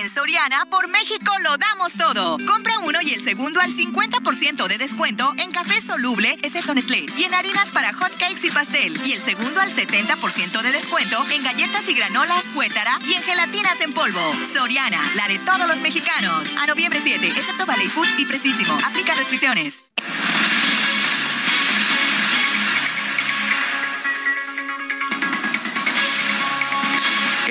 En 0.00 0.08
Soriana, 0.08 0.64
por 0.70 0.88
México 0.88 1.30
lo 1.42 1.58
damos 1.58 1.92
todo. 1.92 2.38
Compra 2.46 2.78
uno 2.78 2.98
y 3.02 3.12
el 3.12 3.20
segundo 3.20 3.60
al 3.60 3.70
50% 3.70 4.66
de 4.66 4.78
descuento 4.78 5.34
en 5.36 5.50
café 5.50 5.82
soluble, 5.82 6.38
excepto 6.42 6.74
Nestlé, 6.74 7.04
y 7.18 7.24
en 7.24 7.34
harinas 7.34 7.70
para 7.72 7.92
hot 7.92 8.16
cakes 8.16 8.46
y 8.46 8.50
pastel. 8.50 8.98
Y 9.04 9.12
el 9.12 9.20
segundo 9.20 9.60
al 9.60 9.70
70% 9.70 10.62
de 10.62 10.72
descuento 10.72 11.22
en 11.30 11.42
galletas 11.42 11.86
y 11.90 11.94
granolas, 11.94 12.44
cuétara 12.54 12.98
y 13.06 13.12
en 13.12 13.22
gelatinas 13.22 13.82
en 13.82 13.92
polvo. 13.92 14.32
Soriana, 14.50 15.02
la 15.14 15.28
de 15.28 15.38
todos 15.40 15.68
los 15.68 15.82
mexicanos. 15.82 16.56
A 16.56 16.66
noviembre 16.66 17.00
7, 17.02 17.26
excepto 17.26 17.66
Valley 17.66 17.88
Foods 17.88 18.18
y 18.18 18.24
Precisísimo. 18.24 18.78
Aplica 18.86 19.12
restricciones. 19.12 19.82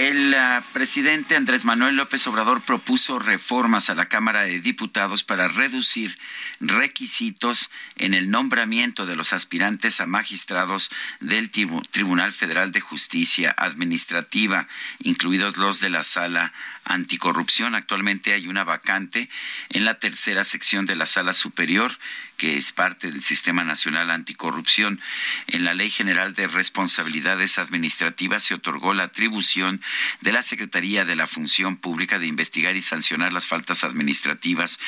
El 0.02 0.34
uh, 0.34 0.64
presidente 0.74 1.36
Andrés 1.36 1.64
Manuel 1.64 1.96
López 1.96 2.26
Obrador 2.26 2.64
propuso 2.64 3.20
reformas 3.20 3.92
a 3.92 3.94
la 3.94 4.08
Cámara 4.08 4.42
de 4.42 4.60
Diputados 4.60 5.24
para 5.24 5.48
reducir 5.48 6.18
requisitos 6.60 7.70
en 7.98 8.16
el 8.16 8.32
nombramiento 8.32 9.06
de 9.06 9.16
los 9.16 9.32
aspirantes 9.32 10.02
a 10.02 10.08
magistrados 10.08 10.90
del 11.20 11.52
Tribunal 11.52 12.32
Federal 12.32 12.72
de 12.72 12.80
Justicia 12.80 13.54
Administrativa, 13.56 14.68
incluidos 15.04 15.58
los 15.58 15.80
de 15.82 15.90
la 15.90 16.02
Sala 16.02 16.52
Anticorrupción. 16.84 17.76
Actualmente 17.76 18.34
hay 18.34 18.48
una 18.48 18.64
vacante 18.64 19.30
en 19.70 19.86
la 19.86 20.00
tercera 20.00 20.44
sección 20.46 20.88
de 20.88 20.96
la 20.96 21.06
Sala 21.06 21.36
Superior 21.36 21.96
que 22.42 22.58
es 22.58 22.72
parte 22.72 23.12
del 23.12 23.22
Sistema 23.22 23.64
Nacional 23.64 24.10
Anticorrupción. 24.10 25.00
En 25.46 25.64
la 25.64 25.76
Ley 25.76 25.92
General 25.92 26.34
de 26.34 26.48
Responsabilidades 26.48 27.60
Administrativas 27.60 28.46
se 28.46 28.56
otorgó 28.56 28.96
la 28.96 29.04
atribución 29.04 29.80
de 30.22 30.32
la 30.32 30.42
Secretaría 30.42 31.06
de 31.06 31.16
la 31.16 31.28
Función 31.28 31.78
Pública 31.78 32.18
de 32.18 32.26
investigar 32.26 32.76
y 32.76 32.82
sancionar 32.82 33.32
las 33.32 33.46
faltas 33.46 33.84
administrativas 33.84 34.80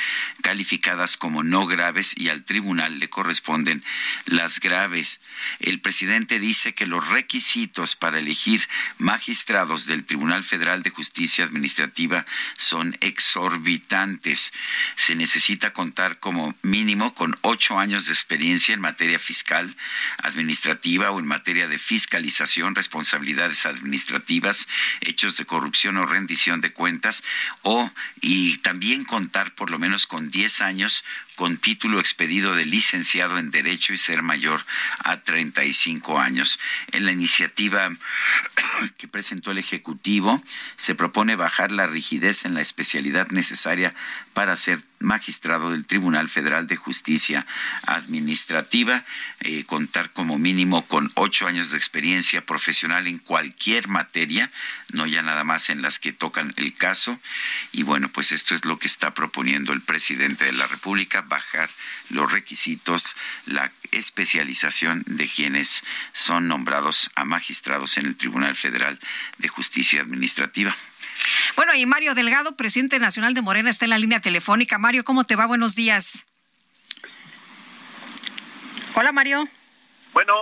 calificadas 0.42 1.16
como 1.16 1.44
no 1.44 1.68
graves 1.68 2.16
y 2.18 2.30
al 2.30 2.44
tribunal 2.44 2.98
le 2.98 3.12
corresponden 3.12 3.84
las 4.26 4.60
graves. 4.60 5.22
El 5.60 5.80
presidente 5.80 6.40
dice 6.40 6.74
que 6.74 6.88
los 6.88 7.08
requisitos 7.08 7.96
para 7.96 8.18
elegir 8.18 8.68
magistrados 8.98 9.86
del 9.86 10.06
Tribunal 10.06 10.44
Federal 10.44 10.82
de 10.82 10.90
Justicia 10.90 11.46
Administrativa 11.46 12.26
son 12.58 12.98
exorbitantes. 13.00 14.54
Se 14.96 15.14
necesita 15.14 15.72
contar 15.72 16.20
como 16.20 16.56
mínimo 16.64 17.14
con 17.14 17.38
ocho 17.44 17.78
años 17.78 18.08
de 18.08 18.14
experiencia 18.14 18.74
en 18.74 18.82
materia 18.82 19.20
fiscal, 19.20 19.76
administrativa 20.18 21.12
o 21.12 21.20
en 21.20 21.28
materia 21.28 21.68
de 21.68 21.78
fiscalización, 21.78 22.74
responsabilidades 22.74 23.66
administrativas, 23.66 24.68
hechos 25.02 25.38
de 25.38 25.46
corrupción 25.46 25.98
o 25.98 26.06
rendición 26.06 26.62
de 26.62 26.74
cuentas, 26.74 27.24
o 27.62 27.92
y 28.22 28.58
también 28.58 29.04
contar 29.04 29.54
por 29.54 29.70
lo 29.70 29.78
menos 29.78 30.08
con 30.08 30.32
diez 30.32 30.62
años 30.62 31.04
con 31.36 31.58
título 31.58 32.00
expedido 32.00 32.56
de 32.56 32.66
licenciado 32.66 33.38
en 33.38 33.52
Derecho 33.52 33.94
y 33.94 33.98
ser 33.98 34.22
mayor 34.22 34.64
a 35.00 35.22
35 35.22 36.20
años. 36.20 36.60
En 36.92 37.06
la 37.06 37.12
iniciativa 37.12 37.90
que 38.98 39.08
presentó 39.08 39.52
el 39.52 39.58
Ejecutivo 39.58 40.42
se 40.78 40.96
propone 40.96 41.36
bajar 41.36 41.72
la 41.72 41.88
rigidez 41.88 42.46
en 42.46 42.54
la 42.54 42.62
especialidad 42.62 43.30
necesaria 43.30 43.94
para 44.34 44.56
ser 44.56 44.82
magistrado 45.04 45.72
del 45.72 45.86
Tribunal 45.86 46.30
Federal 46.30 46.66
de 46.68 46.76
Justicia 46.76 47.46
Administrativa, 47.86 49.04
eh, 49.42 49.64
contar 49.66 50.12
como 50.12 50.38
mínimo 50.38 50.86
con 50.88 51.12
ocho 51.16 51.48
años 51.48 51.72
de 51.72 51.78
experiencia 51.78 52.46
profesional 52.46 53.08
en 53.08 53.20
cualquier 53.20 53.88
materia, 53.88 54.50
no 54.94 55.06
ya 55.06 55.22
nada 55.22 55.44
más 55.44 55.70
en 55.70 55.82
las 55.82 56.00
que 56.00 56.14
tocan 56.14 56.54
el 56.58 56.76
caso. 56.76 57.20
Y 57.72 57.84
bueno, 57.84 58.10
pues 58.10 58.32
esto 58.32 58.56
es 58.56 58.66
lo 58.66 58.80
que 58.80 58.88
está 58.88 59.12
proponiendo 59.12 59.74
el 59.74 59.82
presidente 59.82 60.46
de 60.46 60.54
la 60.54 60.68
República 60.68 61.22
bajar 61.22 61.70
los 62.10 62.32
requisitos, 62.32 63.16
la 63.46 63.72
especialización 63.92 65.04
de 65.06 65.28
quienes 65.28 65.84
son 66.14 66.48
nombrados 66.48 67.12
a 67.16 67.26
magistrados 67.26 67.98
en 67.98 68.06
el 68.06 68.16
Tribunal 68.16 68.56
Federal 68.56 69.00
de 69.38 69.48
Justicia 69.48 70.02
Administrativa. 70.02 70.76
Bueno, 71.56 71.74
y 71.76 71.86
Mario 71.86 72.16
Delgado, 72.16 72.56
presidente 72.56 73.00
nacional 73.00 73.34
de 73.34 73.42
Morena, 73.42 73.70
está 73.70 73.86
en 73.86 73.92
la 73.92 74.00
línea 74.00 74.20
telefónica. 74.20 74.78
Mario, 74.78 75.04
¿cómo 75.04 75.24
te 75.24 75.36
va? 75.36 75.46
Buenos 75.46 75.76
días. 75.76 76.24
Hola, 78.96 79.12
Mario. 79.12 79.48
Bueno. 80.14 80.34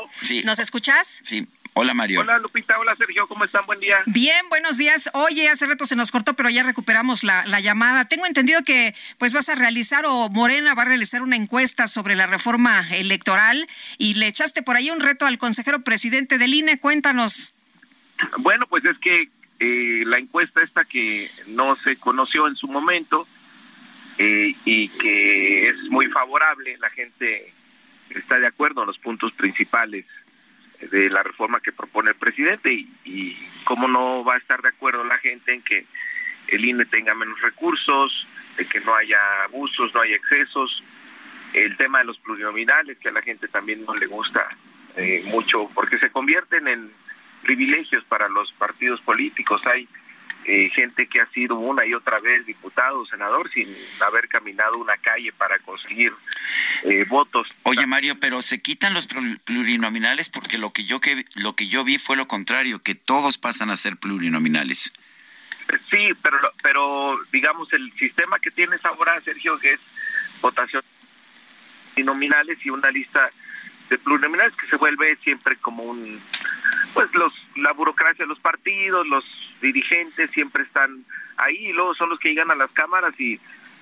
¿Nos 0.43 0.59
escuchas? 0.59 1.19
Sí. 1.23 1.47
Hola 1.73 1.93
Mario. 1.93 2.19
Hola 2.19 2.37
Lupita, 2.37 2.77
hola 2.77 2.93
Sergio, 2.97 3.27
¿cómo 3.29 3.45
están? 3.45 3.65
Buen 3.65 3.79
día. 3.79 3.99
Bien, 4.05 4.49
buenos 4.49 4.77
días. 4.77 5.09
Oye, 5.13 5.47
hace 5.47 5.65
rato 5.67 5.85
se 5.85 5.95
nos 5.95 6.11
cortó, 6.11 6.33
pero 6.33 6.49
ya 6.49 6.63
recuperamos 6.63 7.23
la, 7.23 7.45
llamada. 7.61 8.05
Tengo 8.05 8.25
entendido 8.25 8.61
que 8.65 8.93
pues 9.17 9.31
vas 9.31 9.47
a 9.47 9.55
realizar 9.55 10.05
o 10.05 10.27
Morena 10.27 10.73
va 10.73 10.81
a 10.81 10.85
realizar 10.85 11.21
una 11.21 11.37
encuesta 11.37 11.87
sobre 11.87 12.15
la 12.15 12.27
reforma 12.27 12.85
electoral 12.91 13.69
y 13.97 14.15
le 14.15 14.27
echaste 14.27 14.63
por 14.63 14.75
ahí 14.75 14.89
un 14.89 14.99
reto 14.99 15.25
al 15.25 15.37
consejero 15.37 15.81
presidente 15.81 16.37
del 16.37 16.53
INE. 16.53 16.77
Cuéntanos. 16.77 17.53
Bueno, 18.39 18.67
pues 18.67 18.83
es 18.83 18.97
que 18.99 19.29
eh, 19.63 20.01
la 20.07 20.17
encuesta 20.17 20.63
esta 20.63 20.85
que 20.85 21.29
no 21.49 21.75
se 21.75 21.95
conoció 21.97 22.47
en 22.47 22.55
su 22.55 22.67
momento 22.67 23.27
eh, 24.17 24.55
y 24.65 24.89
que 24.89 25.69
es 25.69 25.77
muy 25.91 26.07
favorable, 26.07 26.79
la 26.79 26.89
gente 26.89 27.53
está 28.09 28.39
de 28.39 28.47
acuerdo 28.47 28.81
en 28.81 28.87
los 28.87 28.97
puntos 28.97 29.31
principales 29.33 30.07
de 30.89 31.11
la 31.11 31.21
reforma 31.21 31.59
que 31.59 31.71
propone 31.71 32.09
el 32.09 32.15
presidente 32.15 32.73
y, 32.73 33.37
cómo 33.63 33.87
no 33.87 34.23
va 34.23 34.33
a 34.33 34.37
estar 34.39 34.63
de 34.63 34.69
acuerdo 34.69 35.03
la 35.03 35.19
gente 35.19 35.53
en 35.53 35.61
que 35.61 35.85
el 36.47 36.65
INE 36.65 36.85
tenga 36.85 37.13
menos 37.13 37.39
recursos, 37.41 38.27
de 38.57 38.65
que 38.65 38.79
no 38.81 38.95
haya 38.95 39.19
abusos, 39.43 39.93
no 39.93 40.01
haya 40.01 40.15
excesos, 40.15 40.83
el 41.53 41.77
tema 41.77 41.99
de 41.99 42.05
los 42.05 42.17
plurinominales 42.17 42.97
que 42.97 43.09
a 43.09 43.11
la 43.11 43.21
gente 43.21 43.47
también 43.47 43.85
no 43.85 43.93
le 43.93 44.07
gusta 44.07 44.49
eh, 44.97 45.21
mucho 45.27 45.69
porque 45.75 45.99
se 45.99 46.09
convierten 46.09 46.67
en 46.67 46.91
privilegios 47.41 48.03
para 48.05 48.29
los 48.29 48.51
partidos 48.53 49.01
políticos. 49.01 49.61
Hay 49.65 49.87
eh, 50.45 50.69
gente 50.73 51.07
que 51.07 51.21
ha 51.21 51.27
sido 51.27 51.55
una 51.55 51.85
y 51.85 51.93
otra 51.93 52.19
vez 52.19 52.45
diputado, 52.45 53.05
senador, 53.05 53.51
sin 53.51 53.67
haber 54.05 54.27
caminado 54.27 54.77
una 54.77 54.97
calle 54.97 55.31
para 55.33 55.59
conseguir 55.59 56.13
eh, 56.83 57.05
votos. 57.07 57.47
Oye 57.63 57.85
Mario, 57.85 58.19
pero 58.19 58.41
se 58.41 58.61
quitan 58.61 58.93
los 58.93 59.07
plurinominales 59.43 60.29
porque 60.29 60.57
lo 60.57 60.71
que 60.71 60.85
yo 60.85 60.99
que 60.99 61.25
lo 61.35 61.55
que 61.55 61.67
yo 61.67 61.83
vi 61.83 61.97
fue 61.97 62.15
lo 62.15 62.27
contrario, 62.27 62.81
que 62.81 62.95
todos 62.95 63.37
pasan 63.37 63.69
a 63.69 63.75
ser 63.75 63.97
plurinominales. 63.97 64.93
Sí, 65.89 66.09
pero 66.23 66.37
pero 66.63 67.19
digamos 67.31 67.71
el 67.73 67.91
sistema 67.93 68.39
que 68.39 68.51
tienes 68.51 68.83
ahora, 68.83 69.21
Sergio, 69.21 69.59
que 69.59 69.73
es 69.73 69.79
votación 70.41 70.81
nominales 72.03 72.57
y 72.65 72.69
una 72.69 72.89
lista 72.91 73.29
de 73.91 73.97
plurinominales 73.97 74.55
que 74.55 74.67
se 74.67 74.77
vuelve 74.77 75.17
siempre 75.17 75.57
como 75.57 75.83
un 75.83 76.19
pues 76.93 77.13
los 77.13 77.33
la 77.57 77.73
burocracia 77.73 78.23
de 78.23 78.29
los 78.29 78.39
partidos, 78.39 79.05
los 79.05 79.25
dirigentes 79.61 80.31
siempre 80.31 80.63
están 80.63 81.03
ahí 81.35 81.67
y 81.67 81.73
luego 81.73 81.93
son 81.95 82.09
los 82.09 82.17
que 82.17 82.29
llegan 82.29 82.51
a 82.51 82.55
las 82.55 82.71
cámaras 82.71 83.19
y 83.19 83.37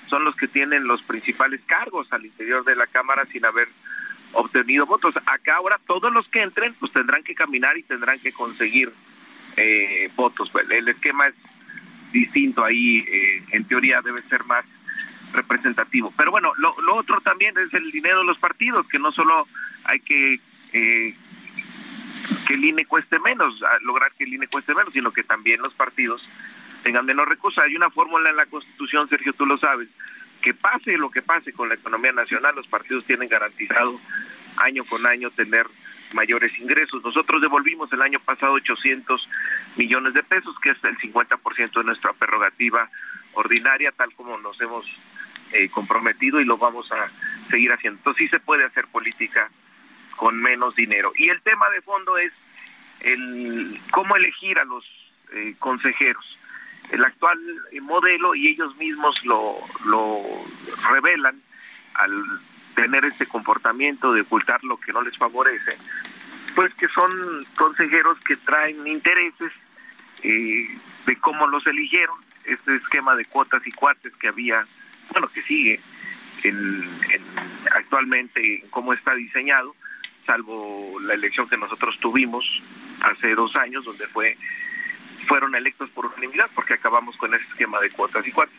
son 0.08 0.26
los 0.26 0.36
que 0.36 0.48
tienen 0.48 0.88
los 0.88 1.04
principales 1.04 1.62
cargos 1.68 2.12
al 2.12 2.26
interior 2.26 2.66
de 2.66 2.76
la 2.76 2.88
cámara 2.88 3.26
sin 3.28 3.46
haber 3.46 3.68
obtenido 4.34 4.88
votos. 4.88 5.16
Acá 5.28 5.58
ahora 5.58 5.80
todos 5.86 6.12
los 6.12 6.28
que 6.28 6.42
entren 6.42 6.74
pues 6.80 6.92
tendrán 6.92 7.24
que 7.24 7.36
caminar 7.36 7.78
y 7.78 7.84
tendrán 7.84 8.20
que 8.20 8.34
conseguir 8.34 8.92
eh, 9.58 10.10
votos. 10.16 10.50
Pues, 10.50 10.70
el 10.72 10.88
esquema 10.88 11.28
es 11.28 11.36
distinto 12.12 12.66
ahí, 12.66 13.06
eh, 13.08 13.44
en 13.52 13.64
teoría 13.66 14.02
debe 14.02 14.24
ser 14.24 14.44
más 14.46 14.66
representativo. 15.34 16.14
Pero 16.18 16.32
bueno, 16.32 16.52
lo, 16.58 16.74
otro 16.96 17.22
también 17.22 17.58
es 17.58 17.74
el 17.74 17.92
dinero 17.92 18.20
de 18.20 18.26
los 18.26 18.38
partidos, 18.38 18.88
que 18.88 19.00
no 19.00 19.12
solo 19.12 19.48
hay 19.84 20.00
que 20.00 20.40
eh, 20.74 21.16
que 22.48 22.54
el 22.54 22.66
INE 22.66 22.86
cueste 22.86 23.20
menos, 23.20 23.60
lograr 23.82 24.12
que 24.14 24.24
el 24.24 24.34
INE 24.34 24.48
cueste 24.48 24.74
menos, 24.74 24.94
sino 24.94 25.12
que 25.12 25.24
también 25.24 25.62
los 25.62 25.74
partidos 25.74 26.28
tengan 26.84 27.06
menos 27.06 27.28
recursos. 27.28 27.64
Hay 27.64 27.76
una 27.76 27.90
fórmula 27.90 28.30
en 28.30 28.36
la 28.36 28.46
Constitución, 28.46 29.08
Sergio, 29.08 29.34
tú 29.34 29.46
lo 29.46 29.58
sabes, 29.58 29.88
que 30.42 30.54
pase 30.54 30.98
lo 30.98 31.10
que 31.10 31.22
pase 31.22 31.54
con 31.54 31.70
la 31.70 31.76
economía 31.76 32.12
nacional, 32.12 32.56
los 32.56 32.68
partidos 32.68 33.06
tienen 33.06 33.30
garantizado 33.30 34.00
año 34.58 34.84
con 34.86 35.06
año 35.06 35.30
tener 35.32 35.66
mayores 36.14 36.58
ingresos. 36.60 37.04
Nosotros 37.04 37.42
devolvimos 37.42 37.92
el 37.94 38.02
año 38.02 38.20
pasado 38.20 38.54
800 38.54 39.30
millones 39.78 40.14
de 40.14 40.24
pesos, 40.24 40.56
que 40.60 40.72
es 40.72 40.84
el 40.84 40.98
50% 40.98 41.72
de 41.74 41.84
nuestra 41.84 42.14
prerrogativa 42.14 42.90
ordinaria, 43.34 43.92
tal 43.92 44.14
como 44.14 44.38
nos 44.38 44.60
hemos 44.62 44.86
eh, 45.54 45.70
comprometido 45.70 46.40
y 46.40 46.46
lo 46.46 46.58
vamos 46.58 46.92
a 46.92 47.10
seguir 47.50 47.72
haciendo. 47.72 48.00
Entonces 48.00 48.26
sí 48.26 48.28
se 48.30 48.40
puede 48.40 48.66
hacer 48.66 48.88
política 48.88 49.50
con 50.16 50.40
menos 50.42 50.76
dinero. 50.76 51.12
Y 51.16 51.30
el 51.30 51.42
tema 51.42 51.70
de 51.70 51.82
fondo 51.82 52.18
es 52.18 52.34
el 53.02 53.80
cómo 53.92 54.16
elegir 54.16 54.60
a 54.60 54.66
los 54.66 54.86
eh, 55.34 55.56
consejeros. 55.60 56.38
El 56.92 57.04
actual 57.06 57.40
modelo, 57.82 58.34
y 58.36 58.48
ellos 58.48 58.76
mismos 58.78 59.24
lo, 59.26 59.56
lo 59.86 60.22
revelan 60.90 61.40
al 61.94 62.12
tener 62.76 63.06
este 63.06 63.26
comportamiento 63.26 64.14
de 64.14 64.22
ocultar 64.22 64.64
lo 64.64 64.80
que 64.80 64.94
no 64.94 65.02
les 65.02 65.18
favorece, 65.18 65.78
pues 66.56 66.74
que 66.76 66.88
son 66.88 67.12
consejeros 67.58 68.18
que 68.22 68.36
traen 68.38 68.88
intereses 68.88 69.52
eh, 70.24 70.68
de 71.06 71.16
cómo 71.18 71.48
los 71.48 71.66
eligieron, 71.68 72.16
este 72.46 72.76
esquema 72.76 73.16
de 73.16 73.26
cuotas 73.26 73.66
y 73.66 73.72
cuartes 73.72 74.16
que 74.16 74.30
había, 74.30 74.66
bueno, 75.12 75.28
que 75.30 75.42
sigue 75.42 75.80
en, 76.44 76.84
actualmente 77.76 78.62
en 78.62 78.70
cómo 78.70 78.94
está 78.94 79.16
diseñado, 79.16 79.76
salvo 80.26 81.00
la 81.02 81.14
elección 81.14 81.50
que 81.50 81.58
nosotros 81.58 81.98
tuvimos 82.00 82.62
hace 83.02 83.36
dos 83.36 83.56
años, 83.56 83.86
donde 83.86 84.08
fue 84.08 84.38
fueron 85.28 85.54
electos 85.54 85.90
por 85.92 86.08
unanimidad, 86.08 86.50
porque 86.56 86.74
acabamos 86.74 87.16
con 87.18 87.34
ese 87.36 87.46
esquema 87.46 87.80
de 87.80 87.92
cuotas 87.92 88.26
y 88.26 88.32
cuartos, 88.32 88.58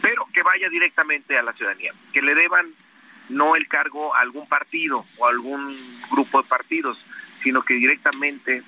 pero 0.00 0.26
que 0.32 0.42
vaya 0.42 0.68
directamente 0.68 1.38
a 1.38 1.42
la 1.42 1.52
ciudadanía, 1.52 1.92
que 2.12 2.22
le 2.22 2.34
deban 2.34 2.66
no 3.28 3.56
el 3.56 3.68
cargo 3.68 4.14
a 4.16 4.20
algún 4.20 4.48
partido 4.48 5.04
o 5.18 5.26
a 5.26 5.30
algún 5.30 5.76
grupo 6.10 6.42
de 6.42 6.48
partidos, 6.48 7.04
sino 7.42 7.62
que 7.62 7.74
directamente 7.74 8.62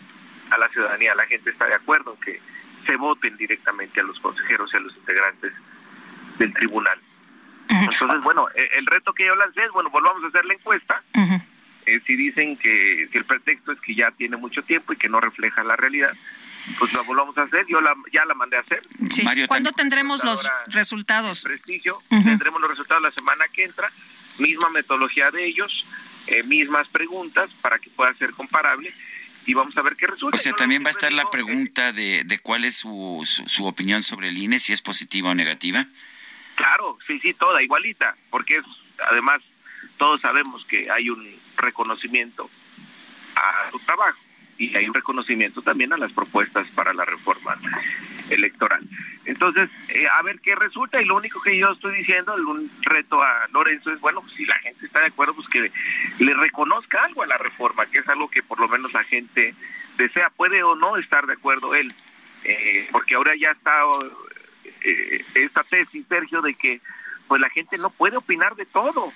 a 0.51 0.59
la 0.59 0.69
ciudadanía. 0.69 1.15
La 1.15 1.27
gente 1.27 1.51
está 1.51 1.67
de 1.67 1.75
acuerdo 1.75 2.15
en 2.15 2.21
que 2.21 2.41
se 2.87 2.97
voten 2.97 3.37
directamente 3.37 4.01
a 4.01 4.05
los 4.05 4.19
consejeros 4.21 4.71
y 4.73 4.77
a 4.77 4.81
los 4.81 4.97
integrantes 4.97 5.53
del 6.39 6.53
tribunal. 6.55 6.99
Entonces, 7.71 8.21
bueno, 8.23 8.49
e, 8.55 8.79
el 8.79 8.87
reto 8.87 9.13
que 9.13 9.27
yo 9.27 9.35
lancé 9.35 9.65
es, 9.65 9.71
bueno, 9.71 9.91
volvamos 9.91 10.23
a 10.25 10.29
hacer 10.29 10.45
la 10.45 10.55
encuesta. 10.55 11.03
Eh, 11.87 12.01
si 12.07 12.17
dicen 12.17 12.57
que, 12.57 13.05
el 13.05 13.25
pretexto 13.25 13.73
es 13.73 13.81
que 13.81 13.95
ya 13.95 14.11
tiene 14.11 14.37
mucho 14.37 14.63
tiempo 14.63 14.93
y 14.93 14.97
que 14.97 15.09
no 15.09 15.21
refleja 15.21 15.65
la 15.65 15.77
realidad, 15.77 16.13
pues 16.79 16.93
la 16.93 17.03
volvamos 17.03 17.37
a 17.39 17.43
hacer. 17.43 17.67
Yo 17.69 17.81
la, 17.81 17.95
ya 18.13 18.25
la 18.27 18.35
mandé 18.35 18.57
a 18.57 18.61
hacer. 18.61 18.83
¿Cuándo 19.49 19.73
tendremos 19.73 20.25
los 20.25 20.51
resultados? 20.67 21.43
Prestigio. 21.43 22.03
Tendremos 22.09 22.61
los 22.61 22.71
resultados 22.71 23.03
la 23.03 23.11
semana 23.11 23.47
que 23.49 23.65
entra 23.65 23.91
misma 24.41 24.71
metodología 24.71 25.31
de 25.31 25.47
ellos, 25.47 25.87
eh, 26.27 26.43
mismas 26.45 26.89
preguntas 26.89 27.51
para 27.61 27.79
que 27.79 27.91
pueda 27.91 28.13
ser 28.15 28.31
comparable 28.33 28.93
y 29.47 29.55
vamos 29.55 29.77
a 29.77 29.83
ver 29.83 29.97
qué 29.97 30.07
resulta. 30.07 30.37
O 30.37 30.41
sea, 30.41 30.53
también 30.53 30.83
va 30.85 30.89
a 30.89 30.91
estar 30.91 31.13
la 31.13 31.31
pregunta 31.31 31.93
de, 31.93 32.23
de 32.25 32.39
cuál 32.39 32.65
es 32.65 32.77
su, 32.77 33.23
su, 33.25 33.67
opinión 33.67 34.03
sobre 34.03 34.29
el 34.29 34.39
INE, 34.39 34.59
si 34.59 34.73
es 34.73 34.83
positiva 34.83 35.31
o 35.31 35.35
negativa. 35.35 35.87
Claro, 36.61 36.99
sí, 37.07 37.19
sí, 37.21 37.33
toda, 37.33 37.63
igualita, 37.63 38.15
porque 38.29 38.59
es, 38.59 38.65
además 39.11 39.41
todos 39.97 40.21
sabemos 40.21 40.67
que 40.67 40.91
hay 40.91 41.09
un 41.09 41.27
reconocimiento 41.57 42.51
a 43.35 43.71
su 43.71 43.79
trabajo 43.79 44.19
y 44.59 44.77
hay 44.77 44.87
un 44.87 44.93
reconocimiento 44.93 45.63
también 45.63 45.95
a 45.95 45.97
las 45.97 46.13
propuestas 46.13 46.69
para 46.75 46.93
la 46.93 47.07
reforma 47.07 47.57
electoral. 48.29 48.87
Entonces, 49.25 49.71
eh, 49.89 50.07
a 50.07 50.23
ver 50.23 50.39
qué 50.41 50.55
resulta 50.55 51.01
y 51.01 51.07
lo 51.07 51.17
único 51.17 51.41
que 51.41 51.57
yo 51.57 51.73
estoy 51.73 51.97
diciendo, 51.97 52.35
un 52.35 52.71
reto 52.83 53.23
a 53.23 53.49
Lorenzo 53.55 53.91
es, 53.91 53.99
bueno, 54.01 54.23
si 54.29 54.45
la 54.45 54.59
gente 54.59 54.85
está 54.85 55.01
de 55.01 55.07
acuerdo, 55.07 55.33
pues 55.33 55.49
que 55.49 55.73
le 56.23 56.35
reconozca 56.35 57.05
algo 57.05 57.23
a 57.23 57.27
la 57.27 57.39
reforma, 57.39 57.87
que 57.87 58.01
es 58.01 58.09
algo 58.09 58.29
que 58.29 58.43
por 58.43 58.61
lo 58.61 58.69
menos 58.69 58.93
la 58.93 59.05
gente 59.05 59.55
desea, 59.97 60.29
puede 60.29 60.63
o 60.63 60.77
no 60.77 60.99
estar 60.99 61.27
de 61.27 61.33
acuerdo 61.33 61.75
él, 61.75 61.91
eh, 62.45 62.87
porque 62.93 63.15
ahora 63.15 63.35
ya 63.35 63.51
está 63.53 63.73
eh, 64.85 65.25
esta 65.35 65.63
tesis, 65.65 66.07
Sergio, 66.09 66.43
de 66.43 66.55
que 66.55 66.81
pues 67.29 67.41
la 67.41 67.51
gente 67.51 67.79
no 67.79 67.91
puede 67.91 68.17
opinar 68.17 68.57
de 68.57 68.67
todo, 68.67 69.13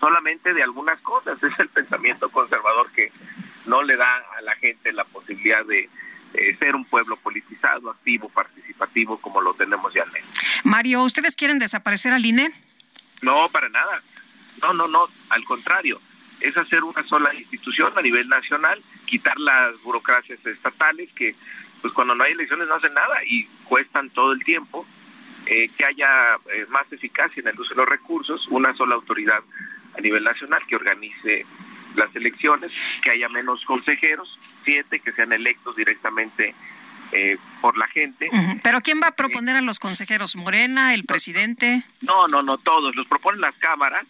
solamente 0.00 0.54
de 0.54 0.62
algunas 0.62 1.00
cosas, 1.00 1.42
es 1.42 1.58
el 1.58 1.68
pensamiento 1.68 2.30
conservador 2.30 2.90
que 2.92 3.12
no 3.66 3.82
le 3.82 3.96
da 3.96 4.16
a 4.36 4.40
la 4.42 4.54
gente 4.56 4.92
la 4.92 5.04
posibilidad 5.04 5.64
de 5.64 5.88
ser 6.58 6.74
un 6.76 6.84
pueblo 6.84 7.16
politizado, 7.16 7.90
activo, 7.90 8.28
participativo, 8.28 9.18
como 9.18 9.40
lo 9.40 9.54
tenemos 9.54 9.92
ya 9.92 10.02
en 10.02 10.12
México. 10.12 10.32
Mario, 10.64 11.02
¿ustedes 11.02 11.36
quieren 11.36 11.58
desaparecer 11.58 12.12
al 12.12 12.24
INE? 12.24 12.50
No, 13.22 13.48
para 13.50 13.68
nada. 13.68 14.02
No, 14.62 14.72
no, 14.72 14.88
no, 14.88 15.08
al 15.30 15.44
contrario. 15.44 16.00
Es 16.40 16.56
hacer 16.56 16.84
una 16.84 17.02
sola 17.02 17.34
institución 17.34 17.92
a 17.96 18.02
nivel 18.02 18.28
nacional, 18.28 18.80
quitar 19.06 19.38
las 19.38 19.80
burocracias 19.82 20.44
estatales 20.46 21.10
que, 21.12 21.34
pues 21.80 21.92
cuando 21.92 22.14
no 22.14 22.24
hay 22.24 22.32
elecciones 22.32 22.68
no 22.68 22.74
hacen 22.74 22.94
nada 22.94 23.24
y 23.24 23.44
cuestan 23.64 24.10
todo 24.10 24.32
el 24.32 24.44
tiempo. 24.44 24.86
Eh, 25.50 25.70
que 25.76 25.84
haya 25.86 26.34
eh, 26.52 26.66
más 26.68 26.92
eficacia 26.92 27.40
en 27.40 27.48
el 27.48 27.58
uso 27.58 27.70
de 27.70 27.76
los 27.76 27.88
recursos, 27.88 28.46
una 28.48 28.74
sola 28.74 28.96
autoridad 28.96 29.42
a 29.96 30.00
nivel 30.02 30.22
nacional 30.22 30.60
que 30.66 30.76
organice 30.76 31.46
las 31.96 32.14
elecciones, 32.14 32.70
que 33.02 33.10
haya 33.10 33.30
menos 33.30 33.64
consejeros, 33.64 34.38
siete 34.62 35.00
que 35.00 35.12
sean 35.12 35.32
electos 35.32 35.74
directamente 35.74 36.54
eh, 37.12 37.38
por 37.62 37.78
la 37.78 37.86
gente. 37.88 38.30
Pero 38.62 38.82
¿quién 38.82 39.00
va 39.02 39.08
a 39.08 39.12
proponer 39.12 39.56
a 39.56 39.62
los 39.62 39.78
consejeros? 39.78 40.36
¿Morena, 40.36 40.92
el 40.92 41.04
presidente? 41.04 41.82
No, 42.02 42.28
no, 42.28 42.42
no, 42.42 42.58
todos. 42.58 42.94
Los 42.94 43.06
proponen 43.06 43.40
las 43.40 43.56
cámaras. 43.56 44.04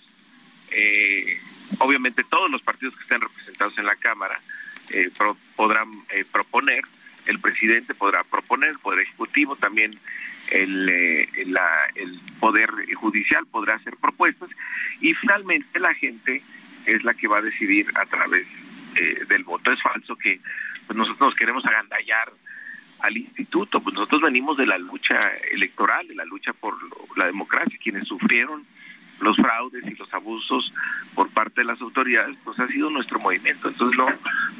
Eh, 0.72 1.40
obviamente 1.78 2.24
todos 2.24 2.50
los 2.50 2.60
partidos 2.62 2.96
que 2.96 3.02
estén 3.02 3.20
representados 3.20 3.78
en 3.78 3.86
la 3.86 3.94
Cámara 3.94 4.40
eh, 4.90 5.10
podrán 5.54 5.88
proponer. 6.32 6.82
El 7.26 7.38
presidente 7.38 7.94
podrá 7.94 8.24
proponer, 8.24 8.70
el 8.70 8.78
Poder 8.78 9.00
Ejecutivo 9.00 9.54
también 9.54 9.92
el, 10.50 10.88
el 10.88 12.20
Poder 12.40 12.70
Judicial 12.94 13.46
podrá 13.46 13.74
hacer 13.74 13.96
propuestas 13.96 14.50
y 15.00 15.14
finalmente 15.14 15.78
la 15.78 15.94
gente 15.94 16.42
es 16.86 17.04
la 17.04 17.14
que 17.14 17.28
va 17.28 17.38
a 17.38 17.42
decidir 17.42 17.86
a 17.94 18.06
través 18.06 18.46
eh, 18.96 19.24
del 19.28 19.44
voto. 19.44 19.70
Es 19.70 19.82
falso 19.82 20.16
que 20.16 20.40
pues, 20.86 20.96
nosotros 20.96 21.34
queremos 21.34 21.64
agandallar 21.66 22.32
al 23.00 23.16
instituto, 23.16 23.80
pues 23.80 23.94
nosotros 23.94 24.22
venimos 24.22 24.56
de 24.56 24.66
la 24.66 24.78
lucha 24.78 25.20
electoral, 25.52 26.08
de 26.08 26.16
la 26.16 26.24
lucha 26.24 26.52
por 26.52 26.74
la 27.16 27.26
democracia, 27.26 27.78
quienes 27.80 28.08
sufrieron 28.08 28.64
los 29.20 29.36
fraudes 29.36 29.84
y 29.86 29.94
los 29.94 30.12
abusos 30.12 30.72
por 31.14 31.28
parte 31.30 31.60
de 31.60 31.64
las 31.66 31.80
autoridades, 31.80 32.36
pues 32.44 32.58
ha 32.58 32.68
sido 32.68 32.90
nuestro 32.90 33.18
movimiento. 33.20 33.68
Entonces 33.68 33.98
no, 33.98 34.06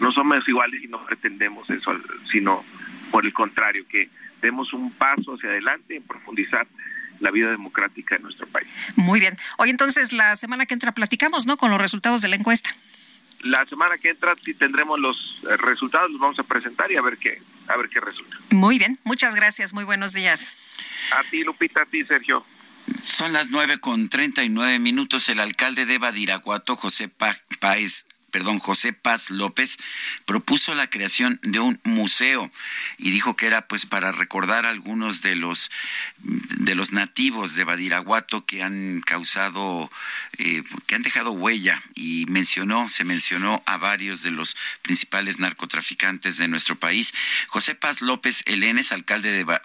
no 0.01 0.13
somos 0.13 0.47
iguales 0.49 0.83
y 0.83 0.89
no 0.89 1.05
pretendemos 1.05 1.69
eso, 1.71 1.97
sino 2.31 2.65
por 3.11 3.25
el 3.25 3.33
contrario, 3.33 3.85
que 3.89 4.09
demos 4.41 4.73
un 4.73 4.91
paso 4.93 5.35
hacia 5.35 5.51
adelante 5.51 5.97
en 5.97 6.03
profundizar 6.03 6.67
la 7.21 7.31
vida 7.31 7.51
democrática 7.51 8.17
en 8.17 8.23
nuestro 8.23 8.47
país. 8.47 8.69
Muy 8.97 9.21
bien. 9.21 9.37
Hoy 9.57 9.71
entonces 9.71 10.13
la 10.13 10.37
semana 10.37 10.67
que 10.67 10.75
entra 10.75 10.93
platicamos, 10.93 11.47
¿no? 11.47 11.57
Con 11.57 11.71
los 11.71 11.81
resultados 11.81 12.21
de 12.23 12.29
la 12.29 12.37
encuesta. 12.37 12.71
La 13.41 13.65
semana 13.67 13.99
que 13.99 14.11
entra 14.11 14.35
sí 14.45 14.55
tendremos 14.55 14.99
los 14.99 15.45
eh, 15.49 15.57
resultados, 15.59 16.11
los 16.11 16.21
vamos 16.21 16.39
a 16.39 16.43
presentar 16.43 16.91
y 16.91 16.97
a 16.97 17.03
ver 17.03 17.19
qué, 17.19 17.41
a 17.69 17.77
ver 17.77 17.89
qué 17.89 18.01
resulta. 18.01 18.37
Muy 18.51 18.79
bien, 18.79 18.99
muchas 19.05 19.35
gracias, 19.35 19.73
muy 19.73 19.85
buenos 19.85 20.13
días. 20.13 20.57
A 21.13 21.23
ti, 21.31 21.45
Lupita, 21.45 21.83
a 21.83 21.87
ti, 21.87 22.05
Sergio. 22.05 22.45
Son 23.03 23.33
las 23.33 23.51
nueve 23.51 23.79
con 23.79 24.09
treinta 24.09 24.43
y 24.45 24.49
nueve 24.49 24.79
minutos. 24.79 25.29
El 25.29 25.41
alcalde 25.41 25.87
de 25.87 25.99
Badiraguato, 25.99 26.75
José 26.75 27.09
Páez 27.09 28.07
perdón, 28.31 28.59
José 28.59 28.93
Paz 28.93 29.31
López, 29.31 29.79
propuso 30.27 30.75
la 30.75 30.91
creación 30.91 31.39
de 31.43 31.61
un 31.61 31.81
museo 31.85 32.51
y 32.99 33.11
dijo 33.11 33.37
que 33.37 33.47
era 33.47 33.67
pues 33.67 33.87
para 33.87 34.13
recordar 34.13 34.67
a 34.67 34.71
algunos 34.71 35.23
de 35.23 35.35
los 35.35 35.71
de 36.19 36.75
los 36.75 36.93
nativos 36.93 37.55
de 37.55 37.65
Badiraguato 37.65 38.45
que 38.45 38.63
han 38.63 39.01
causado, 39.01 39.91
eh, 40.37 40.63
que 40.87 40.95
han 40.95 41.03
dejado 41.03 41.31
huella 41.31 41.83
y 41.95 42.27
mencionó, 42.29 42.89
se 42.89 43.05
mencionó 43.05 43.63
a 43.67 43.77
varios 43.77 44.23
de 44.23 44.31
los 44.31 44.57
principales 44.83 45.39
narcotraficantes 45.39 46.37
de 46.37 46.49
nuestro 46.49 46.77
país. 46.77 47.15
José 47.47 47.75
Paz 47.75 48.03
López 48.03 48.43
Elenes, 48.47 48.93
alcalde 48.93 49.33
de 49.33 49.61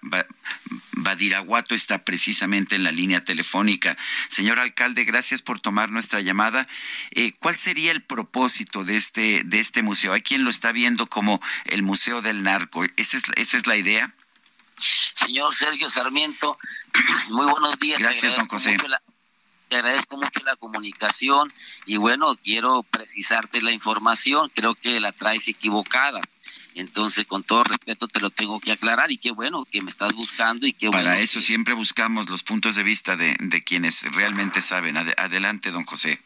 Badiraguato, 0.91 1.75
está 1.75 2.05
precisamente 2.05 2.75
en 2.75 2.83
la 2.83 2.91
línea 2.91 3.23
telefónica. 3.23 3.97
Señor 4.29 4.59
alcalde, 4.59 5.03
gracias 5.03 5.41
por 5.41 5.59
tomar 5.59 5.89
nuestra 5.89 6.21
llamada. 6.21 6.67
Eh, 7.11 7.33
¿Cuál 7.39 7.55
sería 7.55 7.91
el 7.91 8.01
propósito 8.01 8.52
de 8.85 8.95
este, 8.95 9.41
de 9.45 9.59
este 9.59 9.81
museo? 9.81 10.13
Hay 10.13 10.21
quien 10.21 10.43
lo 10.43 10.49
está 10.49 10.71
viendo 10.71 11.07
como 11.07 11.41
el 11.65 11.83
Museo 11.83 12.21
del 12.21 12.43
Narco. 12.43 12.83
¿Esa 12.97 13.17
es, 13.17 13.23
esa 13.35 13.57
es 13.57 13.67
la 13.67 13.77
idea? 13.77 14.13
Señor 14.77 15.53
Sergio 15.55 15.89
Sarmiento, 15.89 16.57
muy 17.29 17.45
buenos 17.45 17.79
días. 17.79 17.99
Gracias, 17.99 18.35
don 18.35 18.47
José. 18.47 18.77
te 19.69 19.75
agradezco 19.75 20.17
mucho 20.17 20.39
la 20.43 20.55
comunicación 20.55 21.51
y 21.85 21.97
bueno, 21.97 22.35
quiero 22.43 22.83
precisarte 22.83 23.61
la 23.61 23.71
información, 23.71 24.51
creo 24.53 24.75
que 24.75 24.99
la 24.99 25.11
traes 25.11 25.47
equivocada. 25.47 26.21
Entonces, 26.75 27.27
con 27.27 27.43
todo 27.43 27.63
respeto, 27.63 28.07
te 28.07 28.19
lo 28.19 28.31
tengo 28.31 28.59
que 28.59 28.71
aclarar 28.71 29.11
y 29.11 29.17
qué 29.17 29.31
bueno 29.31 29.63
que 29.65 29.81
me 29.81 29.91
estás 29.91 30.13
buscando 30.13 30.65
y 30.65 30.73
qué 30.73 30.87
bueno. 30.87 31.03
Para 31.03 31.19
eso 31.19 31.39
siempre 31.39 31.75
buscamos 31.75 32.27
los 32.29 32.41
puntos 32.41 32.75
de 32.75 32.81
vista 32.81 33.15
de, 33.15 33.35
de 33.39 33.63
quienes 33.63 34.03
realmente 34.11 34.59
saben. 34.59 34.97
adelante, 34.97 35.69
don 35.69 35.85
José. 35.85 36.19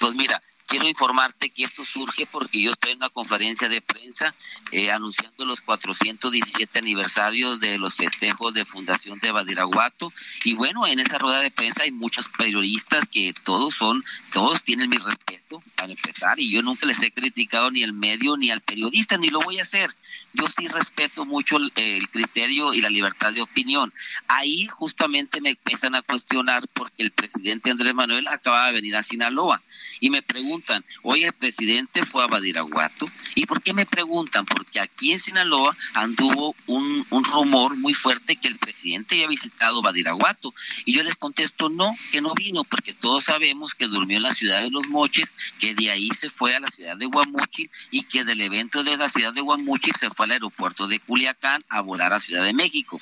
Pues 0.00 0.16
mira, 0.16 0.42
quiero 0.66 0.88
informarte 0.88 1.50
que 1.50 1.64
esto 1.64 1.84
surge 1.84 2.26
porque 2.26 2.60
yo 2.60 2.70
estoy 2.70 2.92
en 2.92 2.98
una 2.98 3.10
conferencia 3.10 3.68
de 3.68 3.80
prensa 3.80 4.34
eh, 4.72 4.90
anunciando 4.90 5.44
los 5.44 5.60
417 5.60 6.78
aniversarios 6.78 7.60
de 7.60 7.78
los 7.78 7.94
festejos 7.94 8.54
de 8.54 8.64
Fundación 8.64 9.18
de 9.20 9.30
Badiraguato 9.30 10.12
y 10.44 10.54
bueno, 10.54 10.86
en 10.86 11.00
esa 11.00 11.18
rueda 11.18 11.40
de 11.40 11.50
prensa 11.50 11.82
hay 11.82 11.90
muchos 11.90 12.28
periodistas 12.28 13.06
que 13.08 13.32
todos 13.44 13.74
son, 13.74 14.02
todos 14.32 14.62
tienen 14.62 14.90
mi 14.90 14.98
respeto 14.98 15.62
para 15.76 15.92
empezar 15.92 16.38
y 16.40 16.50
yo 16.50 16.62
nunca 16.62 16.86
les 16.86 17.02
he 17.02 17.12
criticado 17.12 17.70
ni 17.70 17.82
al 17.82 17.92
medio 17.92 18.36
ni 18.36 18.50
al 18.50 18.60
periodista 18.60 19.16
ni 19.18 19.28
lo 19.28 19.40
voy 19.40 19.58
a 19.58 19.62
hacer. 19.62 19.90
Yo 20.32 20.46
sí 20.48 20.66
respeto 20.68 21.24
mucho 21.24 21.56
el, 21.56 21.72
el 21.76 22.08
criterio 22.08 22.74
y 22.74 22.80
la 22.80 22.90
libertad 22.90 23.32
de 23.32 23.42
opinión. 23.42 23.92
Ahí 24.26 24.66
justamente 24.66 25.40
me 25.40 25.50
empiezan 25.50 25.94
a 25.94 26.02
cuestionar 26.02 26.66
porque 26.72 27.02
el 27.02 27.12
presidente 27.12 27.70
Andrés 27.70 27.94
Manuel 27.94 28.26
acaba 28.26 28.66
de 28.66 28.72
venir 28.72 28.96
a 28.96 29.02
Sinaloa 29.02 29.62
y 30.00 30.10
me 30.10 30.22
pregunta 30.22 30.53
oye, 31.02 31.26
el 31.26 31.32
presidente 31.32 32.04
fue 32.04 32.24
a 32.24 32.26
Badiraguato. 32.26 33.06
¿Y 33.34 33.46
por 33.46 33.62
qué 33.62 33.72
me 33.72 33.86
preguntan? 33.86 34.44
Porque 34.44 34.80
aquí 34.80 35.12
en 35.12 35.20
Sinaloa 35.20 35.76
anduvo 35.94 36.54
un, 36.66 37.06
un 37.10 37.24
rumor 37.24 37.76
muy 37.76 37.94
fuerte 37.94 38.36
que 38.36 38.48
el 38.48 38.58
presidente 38.58 39.14
había 39.16 39.28
visitado 39.28 39.82
Badiraguato. 39.82 40.54
Y 40.84 40.92
yo 40.92 41.02
les 41.02 41.16
contesto, 41.16 41.68
no, 41.68 41.94
que 42.12 42.20
no 42.20 42.34
vino, 42.34 42.64
porque 42.64 42.94
todos 42.94 43.24
sabemos 43.24 43.74
que 43.74 43.86
durmió 43.86 44.16
en 44.16 44.22
la 44.22 44.32
ciudad 44.32 44.62
de 44.62 44.70
Los 44.70 44.88
Moches, 44.88 45.32
que 45.58 45.74
de 45.74 45.90
ahí 45.90 46.08
se 46.10 46.30
fue 46.30 46.54
a 46.54 46.60
la 46.60 46.70
ciudad 46.70 46.96
de 46.96 47.06
Guamuchil 47.06 47.70
y 47.90 48.02
que 48.02 48.24
del 48.24 48.40
evento 48.40 48.84
de 48.84 48.96
la 48.96 49.08
ciudad 49.08 49.32
de 49.32 49.40
Guamuchil 49.40 49.94
se 49.98 50.10
fue 50.10 50.26
al 50.26 50.32
aeropuerto 50.32 50.86
de 50.86 51.00
Culiacán 51.00 51.62
a 51.68 51.80
volar 51.80 52.12
a 52.12 52.20
Ciudad 52.20 52.44
de 52.44 52.52
México. 52.52 53.00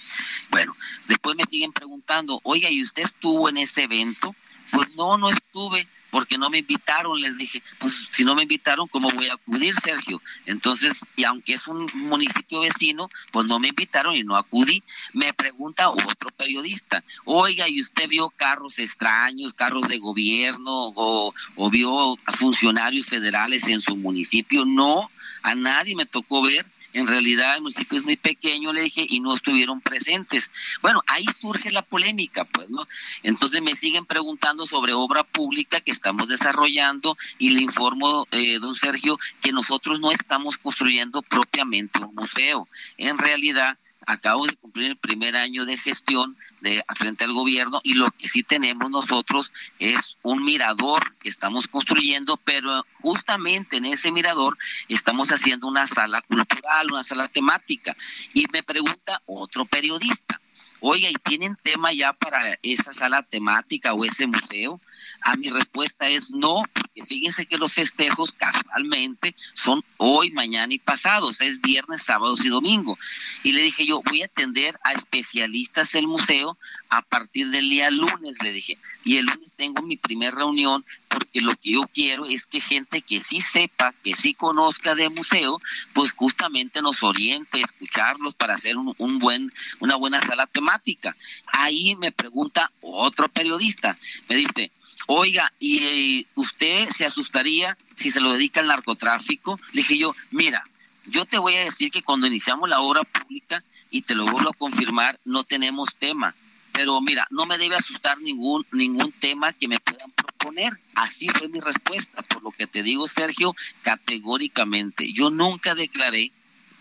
Bueno, 0.51 0.77
después 1.09 1.37
me 1.37 1.45
siguen 1.45 1.73
preguntando, 1.73 2.41
oiga, 2.43 2.71
¿y 2.71 2.83
usted 2.83 3.03
estuvo 3.03 3.49
en 3.49 3.59
ese 3.59 3.85
evento? 3.85 4.35
Pues 4.73 4.95
no, 4.97 5.19
no 5.19 5.31
estuve 5.31 5.87
porque 6.11 6.37
no 6.37 6.51
me 6.51 6.59
invitaron, 6.59 7.21
les 7.21 7.37
dije, 7.39 7.63
pues 7.79 8.09
si 8.11 8.25
no 8.25 8.35
me 8.35 8.43
invitaron, 8.43 8.89
¿cómo 8.89 9.11
voy 9.11 9.29
a 9.29 9.35
acudir, 9.35 9.75
Sergio? 9.83 10.21
Entonces, 10.47 10.99
y 11.17 11.25
aunque 11.25 11.55
es 11.55 11.67
un 11.67 11.87
municipio 11.95 12.61
vecino, 12.61 13.09
pues 13.31 13.47
no 13.47 13.59
me 13.59 13.69
invitaron 13.69 14.17
y 14.17 14.23
no 14.23 14.37
acudí. 14.37 14.83
Me 15.13 15.33
pregunta 15.33 15.91
otro 15.91 16.31
periodista, 16.31 17.05
oiga, 17.25 17.69
¿y 17.69 17.81
usted 17.81 18.09
vio 18.09 18.31
carros 18.31 18.79
extraños, 18.79 19.55
carros 19.55 19.89
de 19.89 19.99
gobierno 19.99 20.93
o, 20.95 21.35
o 21.57 21.71
vio 21.71 22.17
funcionarios 22.35 23.07
federales 23.07 23.67
en 23.69 23.81
su 23.81 23.97
municipio? 23.97 24.65
No, 24.65 25.11
a 25.43 25.55
nadie 25.55 25.95
me 25.95 26.07
tocó 26.07 26.43
ver 26.43 26.67
en 26.93 27.07
realidad 27.07 27.57
el 27.57 27.63
municipio 27.63 27.99
es 27.99 28.05
muy 28.05 28.17
pequeño, 28.17 28.73
le 28.73 28.83
dije, 28.83 29.07
y 29.09 29.21
no 29.21 29.35
estuvieron 29.35 29.81
presentes. 29.81 30.51
Bueno, 30.81 31.03
ahí 31.07 31.25
surge 31.41 31.71
la 31.71 31.83
polémica, 31.83 32.45
pues, 32.45 32.69
¿no? 32.71 32.87
Entonces 33.23 33.63
me 33.63 33.75
siguen 33.75 34.07
preguntando 34.07 34.67
sobre 34.67 34.93
obra 34.93 35.25
pública 35.25 35.81
que 35.81 35.91
estamos 35.91 36.29
desarrollando 36.29 37.17
y 37.39 37.51
le 37.51 37.63
informo, 37.63 38.27
eh, 38.31 38.59
don 38.59 38.75
Sergio, 38.75 39.19
que 39.41 39.53
nosotros 39.53 40.01
no 40.01 40.11
estamos 40.11 40.59
construyendo 40.59 41.23
propiamente 41.23 41.99
un 41.99 42.15
museo. 42.15 42.69
En 42.99 43.19
realidad, 43.19 43.79
acabo 44.07 44.47
de 44.47 44.57
cumplir 44.57 44.91
el 44.91 44.97
primer 44.97 45.37
año 45.37 45.65
de 45.65 45.77
gestión 45.77 46.37
de 46.61 46.85
frente 46.97 47.25
al 47.25 47.33
gobierno 47.33 47.81
y 47.83 47.95
lo 47.95 48.11
que 48.11 48.29
sí 48.29 48.43
tenemos 48.43 48.91
nosotros 48.91 49.51
es 49.79 50.17
un 50.23 50.45
mirador 50.45 51.15
que 51.17 51.29
estamos 51.29 51.69
construyendo, 51.69 52.37
pero 52.39 52.85
justamente 53.01 53.77
en 53.77 53.87
ese 53.87 54.11
mirador 54.11 54.57
estamos 54.89 55.31
haciendo 55.31 55.67
una 55.67 55.87
sala 55.87 56.23
cultural, 56.23 56.93
una 56.93 57.05
sala 57.05 57.29
temática. 57.29 57.97
Y 58.35 58.47
me 58.53 58.63
pregunta 58.63 59.23
otro 59.27 59.65
periodista, 59.65 60.41
oiga, 60.81 61.09
¿y 61.09 61.15
tienen 61.15 61.57
tema 61.63 61.93
ya 61.93 62.13
para 62.13 62.59
esa 62.63 62.93
sala 62.93 63.23
temática 63.23 63.95
o 63.95 64.05
ese 64.05 64.27
museo? 64.27 64.81
A 65.23 65.37
mi 65.37 65.49
respuesta 65.51 66.09
es 66.09 66.31
no, 66.31 66.65
fíjense 67.01 67.47
que 67.47 67.57
los 67.57 67.73
festejos 67.73 68.33
casualmente 68.33 69.35
son 69.55 69.83
hoy, 69.97 70.31
mañana 70.31 70.75
y 70.75 70.79
pasado, 70.79 71.31
es 71.31 71.61
viernes, 71.61 72.03
sábados 72.03 72.45
y 72.45 72.49
domingo. 72.49 72.99
Y 73.43 73.53
le 73.53 73.63
dije 73.63 73.87
yo, 73.87 74.03
voy 74.03 74.23
a 74.23 74.27
atender 74.27 74.79
a 74.85 74.93
especialistas 74.93 75.93
del 75.93 76.07
museo 76.07 76.59
a 76.91 77.03
partir 77.03 77.49
del 77.49 77.71
día 77.71 77.91
lunes, 77.91 78.43
le 78.43 78.53
dije. 78.53 78.79
Y 79.05 79.17
el 79.17 79.27
lunes 79.27 79.53
tengo 79.57 79.83
mi 79.83 79.97
primera 79.97 80.37
reunión 80.37 80.85
porque 81.09 81.41
lo 81.41 81.57
que 81.57 81.73
yo 81.73 81.83
quiero 81.93 82.27
es 82.27 82.47
que 82.47 82.61
gente 82.61 83.01
que 83.01 83.23
sí 83.23 83.41
sepa, 83.41 83.95
que 84.03 84.15
sí 84.15 84.35
conozca 84.35 84.95
de 84.95 85.09
museo, 85.09 85.61
pues 85.93 86.13
justamente 86.13 86.83
nos 86.83 87.03
oriente, 87.03 87.63
escucharlos 87.63 88.35
para 88.35 88.55
hacer 88.55 88.77
un, 88.77 88.95
un 88.99 89.19
buen, 89.19 89.51
una 89.81 89.97
buena 89.97 90.21
sala 90.27 90.47
temática. 90.47 91.17
Ahí 91.47 91.97
me 91.97 92.13
pregunta 92.13 92.71
otro 92.81 93.29
periodista, 93.29 93.97
me 94.29 94.37
dice, 94.37 94.73
oiga, 95.07 95.53
¿y 95.61 96.27
usted 96.35 96.89
se 96.97 97.07
asustaría 97.07 97.77
si 97.97 98.11
se 98.11 98.21
lo 98.21 98.33
dedica 98.33 98.61
al 98.61 98.69
narcotráfico? 98.69 99.59
Le 99.73 99.83
dije 99.83 99.99
yo, 99.99 100.15
mira, 100.31 100.63
yo 101.07 101.25
te 101.25 101.39
voy 101.39 101.57
a 101.57 101.65
decir 101.65 101.91
que 101.91 102.03
cuando 102.03 102.27
iniciamos 102.27 102.69
la 102.69 102.81
obra 102.81 103.03
pública, 103.05 103.63
y 103.93 104.03
te 104.03 104.15
lo 104.15 104.27
vuelvo 104.27 104.51
a 104.51 104.55
confirmar, 104.55 105.21
no 105.25 105.45
tenemos 105.45 105.95
tema. 105.97 106.35
Pero 106.73 107.01
mira, 107.03 107.29
no 107.31 107.45
me 107.45 107.59
debe 107.59 107.77
asustar 107.77 108.19
ningún, 108.19 108.67
ningún 108.73 109.13
tema 109.13 109.53
que 109.53 109.69
me 109.69 109.79
puedan 109.79 110.11
proponer. 110.13 110.73
Así 110.95 111.29
fue 111.29 111.49
mi 111.49 111.61
respuesta. 111.61 112.23
Por 112.23 112.43
lo 112.43 112.51
que 112.51 112.67
te 112.67 112.83
digo, 112.83 113.07
Sergio, 113.07 113.55
categóricamente, 113.83 115.13
yo 115.13 115.29
nunca 115.29 115.75
declaré 115.75 116.33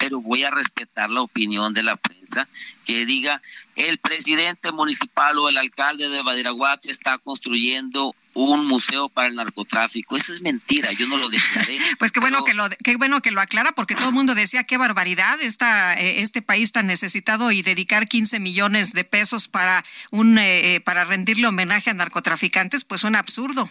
pero 0.01 0.19
voy 0.19 0.43
a 0.43 0.49
respetar 0.49 1.11
la 1.11 1.21
opinión 1.21 1.75
de 1.75 1.83
la 1.83 1.95
prensa 1.95 2.47
que 2.85 3.05
diga 3.05 3.39
el 3.75 3.99
presidente 3.99 4.71
municipal 4.71 5.37
o 5.37 5.47
el 5.47 5.59
alcalde 5.59 6.09
de 6.09 6.23
Badiraguato 6.23 6.89
está 6.89 7.19
construyendo 7.19 8.15
un 8.33 8.65
museo 8.65 9.09
para 9.09 9.27
el 9.27 9.35
narcotráfico. 9.35 10.17
Eso 10.17 10.33
es 10.33 10.41
mentira, 10.41 10.91
yo 10.93 11.07
no 11.07 11.17
lo 11.17 11.29
declaré. 11.29 11.77
pues 11.99 12.11
qué 12.11 12.19
bueno 12.19 12.43
que 12.43 12.55
lo 12.55 12.67
qué 12.83 12.95
bueno 12.95 13.21
que 13.21 13.29
lo 13.29 13.41
aclara 13.41 13.73
porque 13.73 13.93
todo 13.93 14.07
el 14.07 14.15
mundo 14.15 14.33
decía 14.33 14.63
qué 14.63 14.77
barbaridad 14.77 15.39
esta 15.39 15.93
eh, 15.93 16.21
este 16.21 16.41
país 16.41 16.71
tan 16.71 16.87
necesitado 16.87 17.51
y 17.51 17.61
dedicar 17.61 18.07
15 18.07 18.39
millones 18.39 18.93
de 18.93 19.03
pesos 19.03 19.47
para 19.47 19.85
un 20.09 20.39
eh, 20.39 20.75
eh, 20.75 20.79
para 20.79 21.03
rendirle 21.03 21.45
homenaje 21.45 21.91
a 21.91 21.93
narcotraficantes, 21.93 22.85
pues 22.85 23.03
un 23.03 23.15
absurdo. 23.15 23.69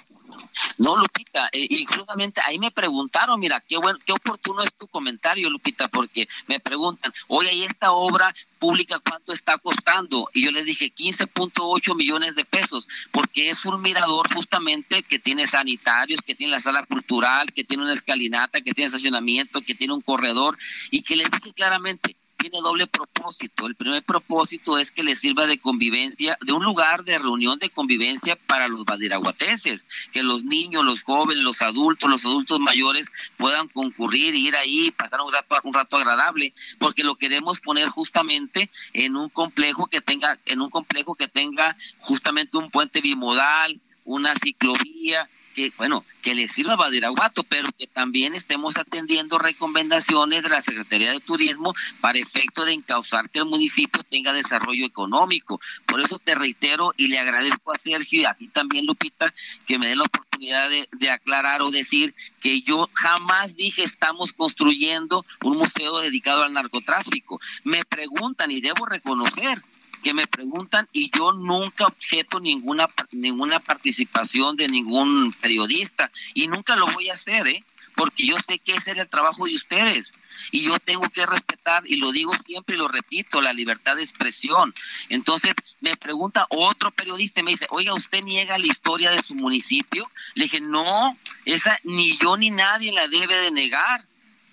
No, 0.79 0.97
Lupita, 0.97 1.49
eh, 1.53 1.67
inclusivamente 1.71 2.41
ahí 2.45 2.59
me 2.59 2.71
preguntaron, 2.71 3.39
mira, 3.39 3.61
qué 3.61 3.77
bueno, 3.77 3.99
qué 4.05 4.13
oportuno 4.13 4.63
es 4.63 4.73
tu 4.75 4.87
comentario, 4.89 5.51
Lupita, 5.51 5.89
porque 5.89 6.29
me 6.47 6.61
preguntan, 6.61 7.13
oye, 7.29 7.53
¿y 7.55 7.63
esta 7.65 7.93
obra 7.93 8.35
pública 8.59 8.99
cuánto 8.99 9.33
está 9.33 9.59
costando? 9.59 10.29
Y 10.33 10.45
yo 10.45 10.51
les 10.51 10.65
dije 10.65 10.93
15.8 10.93 11.95
millones 11.95 12.35
de 12.35 12.45
pesos, 12.45 12.89
porque 13.13 13.51
es 13.51 13.65
un 13.65 13.81
mirador 13.81 14.33
justamente 14.33 15.03
que 15.03 15.19
tiene 15.19 15.47
sanitarios, 15.47 16.21
que 16.21 16.35
tiene 16.35 16.53
la 16.53 16.61
sala 16.61 16.85
cultural, 16.87 17.53
que 17.53 17.65
tiene 17.65 17.83
una 17.83 17.95
escalinata, 17.95 18.61
que 18.61 18.73
tiene 18.73 18.87
estacionamiento, 18.87 19.63
que 19.63 19.75
tiene 19.75 19.95
un 19.95 20.01
corredor, 20.01 20.57
y 20.91 21.03
que 21.03 21.17
les 21.17 21.31
dije 21.31 21.53
claramente, 21.53 22.17
tiene 22.41 22.59
doble 22.61 22.87
propósito. 22.87 23.67
El 23.67 23.75
primer 23.75 24.03
propósito 24.03 24.79
es 24.79 24.91
que 24.91 25.03
le 25.03 25.15
sirva 25.15 25.47
de 25.47 25.59
convivencia, 25.59 26.39
de 26.41 26.53
un 26.53 26.65
lugar 26.65 27.05
de 27.05 27.19
reunión 27.19 27.59
de 27.59 27.71
convivencia 27.71 28.37
para 28.47 28.67
los 28.67 28.85
badiraguatenses, 28.85 29.87
que 30.13 30.23
los 30.23 30.43
niños, 30.43 30.85
los 30.85 31.03
jóvenes, 31.03 31.45
los 31.45 31.61
adultos, 31.61 32.09
los 32.09 32.25
adultos 32.25 32.59
mayores 32.59 33.09
puedan 33.37 33.69
concurrir, 33.69 34.35
ir 34.35 34.57
ahí, 34.57 34.91
pasar 34.91 35.21
un 35.21 35.33
rato, 35.33 35.57
un 35.65 35.75
rato 35.75 35.99
agradable, 35.99 36.55
porque 36.79 37.05
lo 37.05 37.17
queremos 37.17 37.61
poner 37.61 37.89
justamente 37.89 38.71
en 38.95 39.17
un 39.17 39.29
complejo 39.29 39.87
que 39.87 40.01
tenga, 40.01 40.39
en 40.47 40.63
un 40.63 40.71
complejo 40.71 41.15
que 41.15 41.29
tenga 41.29 41.77
justamente 41.99 42.57
un 42.57 42.71
puente 42.71 43.01
bimodal, 43.01 43.81
una 44.05 44.35
ciclovía, 44.43 45.29
que, 45.55 45.73
bueno, 45.77 46.05
que 46.23 46.35
le 46.35 46.49
sirva 46.49 46.75
a 46.75 46.77
Badiraguato, 46.77 47.43
pero 47.45 47.69
que 47.79 47.87
también 47.87 48.35
estemos 48.35 48.77
atendiendo 48.77 49.39
recomendaciones 49.39 50.43
de 50.43 50.49
la 50.49 50.63
Secretaría 50.63 51.13
de 51.13 51.21
Turismo 51.21 51.75
para 52.01 52.19
efecto 52.19 52.65
de 52.65 52.73
encauzar 52.73 53.31
que 53.31 53.41
el 53.41 53.47
municipio 53.47 54.03
tenga 54.05 54.33
desarrollo 54.33 54.87
económico. 54.87 55.61
Por 55.87 56.01
eso 56.01 56.19
te 56.19 56.35
reitero 56.35 56.93
y 56.97 57.09
le 57.09 57.19
agradezco 57.19 57.73
a 57.73 57.79
Sergio 57.79 58.23
y 58.23 58.25
a 58.25 58.35
ti 58.35 58.49
también, 58.49 58.87
Lupita, 58.87 59.33
que 59.67 59.79
me 59.79 59.89
den 59.89 59.99
la 59.99 60.05
oportunidad 60.05 60.71
de, 60.71 60.89
de 60.93 61.11
aclarar 61.11 61.63
o 61.63 61.71
decir 61.71 62.15
que 62.41 62.63
yo 62.63 62.89
jamás 62.95 63.57
dije 63.57 63.83
estamos 63.83 64.33
construyendo 64.33 65.25
un 65.43 65.59
museo 65.59 66.01
dedicado 66.01 66.43
al 66.43 66.53
narcotráfico. 66.53 67.41
Me 67.65 67.85
preguntan 67.85 68.51
y 68.51 68.61
debo 68.61 68.87
reconocer 68.87 69.63
que 70.01 70.15
me 70.15 70.27
preguntan 70.27 70.89
y 70.93 71.11
yo 71.17 71.33
nunca 71.33 71.87
objeto 71.87 72.41
ninguna 72.41 72.89
ninguna 73.13 73.61
participación 73.61 74.57
de 74.57 74.69
ningún 74.69 75.33
periodista 75.33 76.11
y 76.35 76.47
nunca 76.47 76.77
lo 76.77 76.87
voy 76.89 77.11
a 77.11 77.15
hacer, 77.15 77.47
¿eh? 77.47 77.65
Porque 77.95 78.27
yo 78.27 78.37
sé 78.47 78.59
que 78.59 78.73
ese 78.73 78.93
es 78.93 78.99
el 78.99 79.09
trabajo 79.09 79.47
de 79.47 79.55
ustedes 79.55 80.15
y 80.51 80.63
yo 80.63 80.79
tengo 80.79 81.09
que 81.11 81.27
respetar 81.27 81.83
y 81.87 81.97
lo 81.97 82.13
digo 82.13 82.33
siempre 82.47 82.75
y 82.75 82.79
lo 82.79 82.89
repito, 82.89 83.41
la 83.41 83.53
libertad 83.53 83.97
de 83.97 84.03
expresión. 84.03 84.75
Entonces 85.09 85.55
me 85.81 85.97
pregunta 85.97 86.47
otro 86.51 86.91
periodista 86.91 87.41
y 87.41 87.43
me 87.43 87.51
dice, 87.53 87.67
"Oiga, 87.71 87.95
¿usted 87.95 88.23
niega 88.23 88.59
la 88.59 88.67
historia 88.67 89.11
de 89.11 89.23
su 89.23 89.35
municipio?" 89.35 90.09
Le 90.35 90.45
dije, 90.45 90.61
"No, 90.61 91.17
esa 91.45 91.79
ni 91.85 92.17
yo 92.19 92.37
ni 92.37 92.51
nadie 92.51 92.93
la 92.93 93.09
debe 93.09 93.37
de 93.37 93.51
negar." 93.51 94.05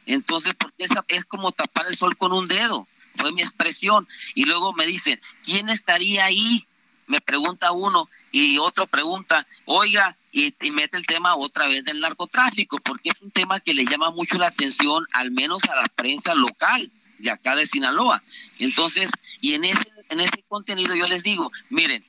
Entonces, 0.06 0.54
porque 0.58 0.86
esa 0.86 1.04
es 1.10 1.26
como 1.26 1.52
tapar 1.52 1.86
el 1.88 1.98
sol 1.98 2.18
con 2.18 2.32
un 2.32 2.46
dedo. 2.46 2.88
Fue 3.18 3.32
mi 3.32 3.42
expresión. 3.42 4.08
Y 4.36 4.46
luego 4.46 4.74
me 4.74 4.86
dicen, 4.86 5.20
¿quién 5.44 5.70
estaría 5.70 6.26
ahí? 6.26 6.68
Me 7.08 7.22
pregunta 7.22 7.72
uno 7.72 8.10
y 8.32 8.58
otro 8.58 8.86
pregunta, 8.86 9.48
oiga, 9.66 10.18
y, 10.32 10.54
mete 10.72 10.98
el 10.98 11.06
tema 11.06 11.36
otra 11.36 11.68
vez 11.68 11.86
del 11.86 12.02
narcotráfico, 12.02 12.78
porque 12.80 13.10
es 13.10 13.22
un 13.22 13.32
tema 13.32 13.60
que 13.60 13.74
le 13.74 13.86
llama 13.86 14.12
mucho 14.12 14.38
la 14.38 14.48
atención, 14.48 15.06
al 15.14 15.32
menos 15.32 15.64
a 15.66 15.76
la 15.76 15.88
prensa 15.88 16.36
local 16.36 16.92
de 17.18 17.32
acá 17.32 17.56
de 17.56 17.66
Sinaloa. 17.66 18.22
Entonces, 18.60 19.10
y 19.42 19.54
en 19.54 19.64
ese, 19.64 19.88
en 20.10 20.20
ese 20.20 20.44
contenido 20.48 20.96
yo 20.96 21.08
les 21.08 21.24
digo, 21.24 21.52
miren, 21.70 22.06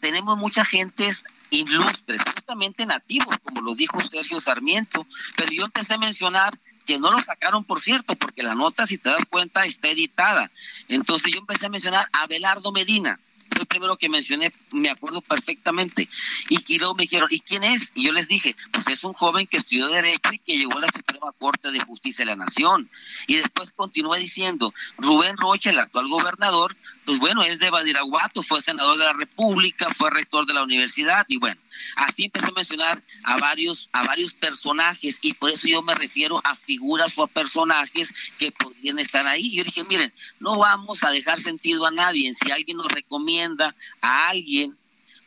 tenemos 0.00 0.38
mucha 0.38 0.64
gente 0.64 1.10
ilustres, 1.50 2.22
justamente 2.34 2.86
nativos, 2.86 3.36
como 3.42 3.60
lo 3.60 3.74
dijo 3.74 4.00
Sergio 4.06 4.40
Sarmiento, 4.40 5.06
pero 5.36 5.50
yo 5.52 5.64
empecé 5.64 5.94
a 5.94 5.98
mencionar 5.98 6.58
que 6.88 6.98
no 6.98 7.10
lo 7.10 7.22
sacaron, 7.22 7.64
por 7.64 7.82
cierto, 7.82 8.16
porque 8.16 8.42
la 8.42 8.54
nota, 8.54 8.86
si 8.86 8.96
te 8.96 9.10
das 9.10 9.26
cuenta, 9.28 9.66
está 9.66 9.88
editada. 9.88 10.50
Entonces 10.88 11.30
yo 11.34 11.40
empecé 11.40 11.66
a 11.66 11.68
mencionar 11.68 12.08
a 12.14 12.26
Belardo 12.26 12.72
Medina, 12.72 13.20
fue 13.50 13.60
el 13.60 13.66
primero 13.66 13.96
que 13.96 14.08
mencioné, 14.08 14.52
me 14.70 14.88
acuerdo 14.88 15.20
perfectamente. 15.20 16.08
Y, 16.48 16.78
luego 16.78 16.94
me 16.94 17.02
dijeron, 17.02 17.28
¿y 17.30 17.40
quién 17.40 17.64
es? 17.64 17.90
Y 17.94 18.06
yo 18.06 18.12
les 18.12 18.28
dije, 18.28 18.56
pues 18.72 18.86
es 18.88 19.04
un 19.04 19.12
joven 19.12 19.46
que 19.46 19.58
estudió 19.58 19.88
Derecho 19.88 20.32
y 20.32 20.38
que 20.38 20.56
llegó 20.56 20.78
a 20.78 20.80
la 20.80 20.88
Suprema 20.88 21.32
Corte 21.38 21.70
de 21.70 21.80
Justicia 21.80 22.24
de 22.24 22.30
la 22.30 22.36
Nación. 22.36 22.88
Y 23.26 23.36
después 23.36 23.72
continúa 23.72 24.16
diciendo, 24.16 24.72
Rubén 24.96 25.36
Rocha, 25.36 25.70
el 25.70 25.78
actual 25.78 26.08
gobernador, 26.08 26.76
pues 27.08 27.20
bueno, 27.20 27.42
es 27.42 27.58
de 27.58 27.70
Badiraguato, 27.70 28.42
fue 28.42 28.60
senador 28.60 28.98
de 28.98 29.04
la 29.06 29.14
República, 29.14 29.88
fue 29.94 30.10
rector 30.10 30.44
de 30.44 30.52
la 30.52 30.62
universidad 30.62 31.24
y 31.26 31.38
bueno, 31.38 31.58
así 31.96 32.24
empecé 32.26 32.48
a 32.48 32.52
mencionar 32.54 33.02
a 33.24 33.38
varios, 33.38 33.88
a 33.92 34.02
varios 34.02 34.34
personajes 34.34 35.16
y 35.22 35.32
por 35.32 35.48
eso 35.48 35.66
yo 35.66 35.80
me 35.80 35.94
refiero 35.94 36.38
a 36.44 36.54
figuras 36.54 37.16
o 37.16 37.22
a 37.22 37.26
personajes 37.26 38.12
que 38.38 38.52
podrían 38.52 38.98
estar 38.98 39.26
ahí. 39.26 39.56
Yo 39.56 39.64
dije, 39.64 39.84
miren, 39.84 40.12
no 40.38 40.58
vamos 40.58 41.02
a 41.02 41.08
dejar 41.08 41.40
sentido 41.40 41.86
a 41.86 41.90
nadie. 41.90 42.34
Si 42.34 42.50
alguien 42.50 42.76
nos 42.76 42.92
recomienda 42.92 43.74
a 44.02 44.28
alguien 44.28 44.76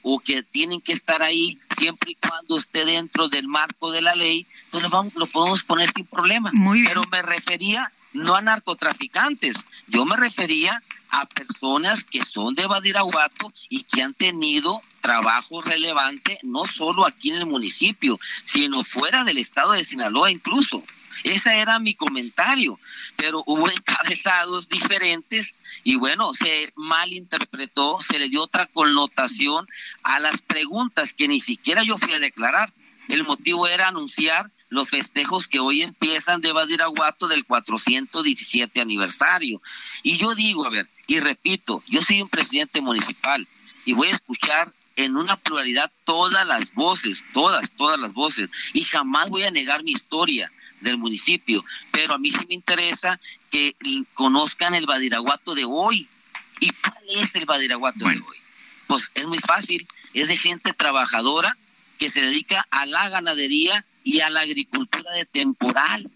o 0.04 0.20
que 0.20 0.44
tienen 0.44 0.82
que 0.82 0.94
estar 0.94 1.24
ahí 1.24 1.58
siempre 1.80 2.12
y 2.12 2.16
cuando 2.16 2.58
esté 2.58 2.86
dentro 2.86 3.28
del 3.28 3.48
marco 3.48 3.90
de 3.90 4.04
la 4.04 4.14
ley, 4.14 4.46
pues 4.70 4.84
lo, 4.84 4.92
vamos, 4.92 5.16
lo 5.16 5.26
podemos 5.26 5.64
poner 5.64 5.92
sin 5.96 6.06
problema. 6.06 6.52
Muy 6.54 6.86
Pero 6.86 7.02
me 7.12 7.24
refería 7.24 7.92
no 8.14 8.36
a 8.36 8.42
narcotraficantes, 8.42 9.56
yo 9.88 10.06
me 10.06 10.18
refería 10.18 10.84
a 11.12 11.26
personas 11.26 12.04
que 12.04 12.24
son 12.26 12.56
de 12.56 12.66
Badiraguato 12.66 13.54
y 13.70 13.84
que 13.84 14.02
han 14.02 14.14
tenido 14.14 14.82
trabajo 15.02 15.62
relevante 15.62 16.40
no 16.44 16.66
solo 16.66 17.06
aquí 17.06 17.30
en 17.30 17.38
el 17.38 17.46
municipio, 17.46 18.20
sino 18.46 18.84
fuera 18.84 19.24
del 19.24 19.38
estado 19.38 19.74
de 19.74 19.84
Sinaloa 19.84 20.32
incluso. 20.32 20.84
Ese 21.24 21.60
era 21.60 21.80
mi 21.80 21.94
comentario, 21.94 22.80
pero 23.16 23.44
hubo 23.46 23.70
encabezados 23.70 24.70
diferentes 24.70 25.54
y 25.84 25.96
bueno, 25.96 26.34
se 26.34 26.72
malinterpretó, 26.76 28.00
se 28.02 28.18
le 28.18 28.30
dio 28.30 28.44
otra 28.44 28.68
connotación 28.68 29.68
a 30.04 30.20
las 30.20 30.42
preguntas 30.42 31.14
que 31.14 31.28
ni 31.28 31.42
siquiera 31.42 31.84
yo 31.84 31.98
fui 31.98 32.14
a 32.14 32.20
declarar. 32.20 32.74
El 33.08 33.24
motivo 33.26 33.68
era 33.68 33.90
anunciar 33.90 34.50
los 34.72 34.90
festejos 34.90 35.50
que 35.50 35.60
hoy 35.60 35.82
empiezan 35.82 36.40
de 36.40 36.54
Badiraguato 36.54 37.28
del 37.28 37.46
417 37.46 38.80
aniversario. 38.80 39.62
Y 40.02 40.18
yo 40.18 40.34
digo, 40.34 40.66
a 40.66 40.70
ver, 40.70 40.88
y 41.08 41.20
repito, 41.20 41.84
yo 41.88 42.02
soy 42.02 42.22
un 42.22 42.30
presidente 42.30 42.80
municipal 42.80 43.46
y 43.86 43.92
voy 43.92 44.08
a 44.08 44.16
escuchar 44.16 44.74
en 44.96 45.18
una 45.18 45.36
pluralidad 45.36 45.92
todas 46.06 46.48
las 46.48 46.74
voces, 46.74 47.22
todas, 47.34 47.70
todas 47.72 48.00
las 48.00 48.14
voces, 48.14 48.50
y 48.72 48.84
jamás 48.84 49.30
voy 49.30 49.44
a 49.44 49.52
negar 49.52 49.84
mi 49.84 49.92
historia 49.92 50.50
del 50.80 50.98
municipio, 50.98 51.66
pero 51.92 52.14
a 52.14 52.18
mí 52.18 52.32
sí 52.32 52.40
me 52.48 52.56
interesa 52.56 53.20
que 53.52 53.76
conozcan 54.14 54.74
el 54.74 54.86
Badiraguato 54.86 55.54
de 55.54 55.66
hoy. 55.66 56.08
¿Y 56.62 56.70
cuál 56.70 57.04
es 57.10 57.36
el 57.36 57.46
Badiraguato 57.46 58.06
de 58.08 58.16
hoy? 58.16 58.38
Pues 58.88 59.12
es 59.16 59.28
muy 59.28 59.40
fácil, 59.40 59.86
es 60.14 60.30
de 60.30 60.38
gente 60.38 60.72
trabajadora 60.72 61.58
que 62.00 62.10
se 62.10 62.22
dedica 62.22 62.66
a 62.72 62.86
la 62.86 63.10
ganadería 63.10 63.86
y 64.04 64.20
a 64.22 64.30
la 64.30 64.42
agricultura 64.42 65.12
de 65.14 65.26
temporal 65.26 66.10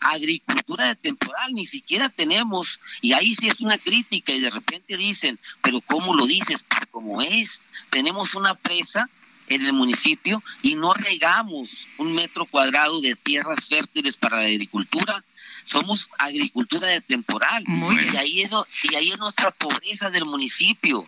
agricultura 0.00 0.86
de 0.86 0.94
temporal, 0.96 1.54
ni 1.54 1.66
siquiera 1.66 2.08
tenemos, 2.08 2.80
y 3.00 3.12
ahí 3.12 3.34
sí 3.34 3.48
es 3.48 3.60
una 3.60 3.78
crítica 3.78 4.32
y 4.32 4.40
de 4.40 4.50
repente 4.50 4.96
dicen, 4.96 5.38
pero 5.62 5.80
¿cómo 5.80 6.14
lo 6.14 6.26
dices? 6.26 6.58
Pues 6.68 6.86
como 6.90 7.22
es, 7.22 7.62
tenemos 7.90 8.34
una 8.34 8.54
presa 8.54 9.08
en 9.48 9.64
el 9.64 9.72
municipio 9.72 10.42
y 10.62 10.74
no 10.74 10.92
regamos 10.94 11.86
un 11.96 12.14
metro 12.14 12.44
cuadrado 12.46 13.00
de 13.00 13.16
tierras 13.16 13.66
fértiles 13.66 14.16
para 14.16 14.38
la 14.38 14.48
agricultura, 14.48 15.24
somos 15.68 16.10
agricultura 16.18 16.86
de 16.88 17.00
temporal. 17.00 17.64
y, 17.66 18.16
ahí 18.16 18.42
es, 18.42 18.50
y 18.84 18.94
ahí 18.94 19.10
es 19.10 19.18
nuestra 19.18 19.50
pobreza 19.50 20.10
del 20.10 20.24
municipio. 20.24 21.04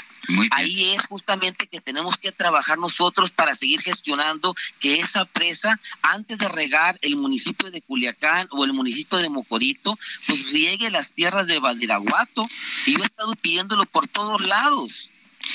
ahí 0.50 0.94
es 0.94 1.06
justamente 1.06 1.66
que 1.66 1.80
tenemos 1.80 2.16
que 2.18 2.32
trabajar 2.32 2.78
nosotros 2.78 3.30
para 3.30 3.54
seguir 3.54 3.80
gestionando 3.80 4.54
que 4.78 5.00
esa 5.00 5.24
presa, 5.24 5.80
antes 6.02 6.38
de 6.38 6.48
regar 6.48 6.98
el 7.02 7.16
municipio 7.16 7.70
de 7.70 7.82
Culiacán 7.82 8.48
o 8.50 8.64
el 8.64 8.72
municipio 8.72 9.18
de 9.18 9.28
Mocorito, 9.28 9.98
pues 10.26 10.50
riegue 10.50 10.90
las 10.90 11.10
tierras 11.10 11.46
de 11.46 11.58
Valdiraguato. 11.58 12.48
Y 12.86 12.96
yo 12.96 13.02
he 13.02 13.06
estado 13.06 13.34
pidiéndolo 13.34 13.86
por 13.86 14.08
todos 14.08 14.40
lados 14.40 15.10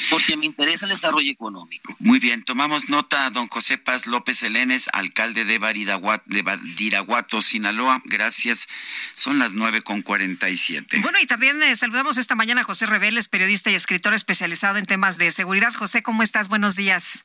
porque 0.10 0.38
me 0.38 0.46
interesa 0.46 0.86
el 0.86 0.92
desarrollo 0.92 1.32
económico. 1.32 1.96
Muy 2.00 2.20
bien, 2.20 2.44
tomamos 2.44 2.90
nota, 2.90 3.30
don 3.30 3.48
José 3.48 3.78
Paz 3.78 4.08
López 4.08 4.44
Elenes, 4.44 4.90
alcalde 4.94 5.46
de, 5.46 5.58
Badiraguato, 5.60 7.42
Sinaloa. 7.42 8.02
Gracias. 8.06 8.68
Son 9.14 9.40
las 9.40 9.54
nueve 9.56 9.82
con 9.82 10.02
cuarenta 10.02 10.50
y 10.50 10.58
siete. 10.58 11.00
Bueno, 11.02 11.20
y 11.20 11.26
también 11.26 11.62
eh, 11.64 11.76
saludamos 11.76 12.18
esta 12.18 12.36
mañana 12.36 12.62
a 12.62 12.64
José 12.64 12.86
Reveles, 12.86 13.28
periodista 13.28 13.72
y 13.72 13.76
escritor 13.76 14.14
especializado 14.14 14.78
en 14.78 14.86
temas 14.86 15.18
de 15.18 15.32
seguridad. 15.32 15.74
José, 15.74 16.04
¿cómo 16.04 16.24
estás? 16.24 16.48
Buenos 16.48 16.76
días. 16.76 17.24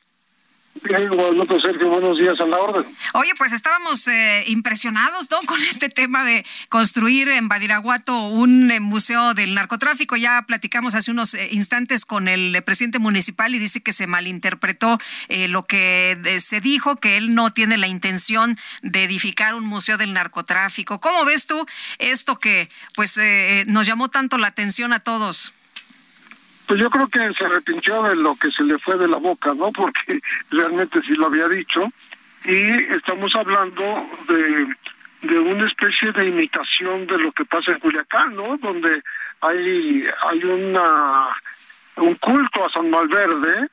Bien, 0.74 1.10
Sergio, 1.62 1.90
buenos 1.90 2.16
días 2.16 2.40
a 2.40 2.46
la 2.46 2.58
orden. 2.58 2.86
Oye, 3.14 3.32
pues 3.36 3.52
estábamos 3.52 4.06
eh, 4.06 4.44
impresionados, 4.46 5.28
¿no? 5.30 5.40
Con 5.46 5.60
este 5.62 5.88
tema 5.88 6.24
de 6.24 6.46
construir 6.68 7.28
en 7.28 7.48
Badiraguato 7.48 8.28
un 8.28 8.70
eh, 8.70 8.78
museo 8.78 9.34
del 9.34 9.54
narcotráfico. 9.54 10.16
Ya 10.16 10.42
platicamos 10.46 10.94
hace 10.94 11.10
unos 11.10 11.34
eh, 11.34 11.48
instantes 11.50 12.04
con 12.04 12.28
el 12.28 12.62
presidente 12.62 12.98
municipal 13.00 13.54
y 13.54 13.58
dice 13.58 13.82
que 13.82 13.92
se 13.92 14.06
malinterpretó 14.06 14.98
lo 15.48 15.64
que 15.64 16.38
se 16.40 16.60
dijo, 16.60 16.96
que 16.96 17.16
él 17.16 17.34
no 17.34 17.52
tiene 17.52 17.76
la 17.76 17.88
intención 17.88 18.58
de 18.82 19.04
edificar 19.04 19.54
un 19.54 19.64
museo 19.64 19.98
del 19.98 20.12
narcotráfico. 20.12 21.00
¿Cómo 21.00 21.24
ves 21.24 21.46
tú 21.46 21.66
esto 21.98 22.38
que, 22.38 22.68
pues, 22.94 23.20
nos 23.66 23.86
llamó 23.86 24.08
tanto 24.08 24.38
la 24.38 24.48
atención 24.48 24.92
a 24.92 25.00
todos? 25.00 25.52
Pues 26.70 26.78
yo 26.78 26.88
creo 26.88 27.08
que 27.08 27.34
se 27.34 27.46
arrepintió 27.46 28.00
de 28.04 28.14
lo 28.14 28.36
que 28.36 28.48
se 28.48 28.62
le 28.62 28.78
fue 28.78 28.96
de 28.96 29.08
la 29.08 29.16
boca, 29.16 29.52
¿no? 29.54 29.72
Porque 29.76 30.20
realmente 30.52 31.02
sí 31.02 31.16
lo 31.16 31.26
había 31.26 31.48
dicho. 31.48 31.80
Y 32.44 32.94
estamos 32.94 33.34
hablando 33.34 34.06
de, 34.28 34.68
de 35.22 35.38
una 35.40 35.66
especie 35.66 36.12
de 36.12 36.28
imitación 36.28 37.08
de 37.08 37.18
lo 37.18 37.32
que 37.32 37.44
pasa 37.44 37.72
en 37.72 37.80
Culiacán, 37.80 38.36
¿no? 38.36 38.56
Donde 38.58 39.02
hay, 39.40 40.04
hay 40.28 40.44
una, 40.44 41.30
un 41.96 42.14
culto 42.14 42.64
a 42.64 42.70
San 42.70 42.88
Malverde 42.88 43.66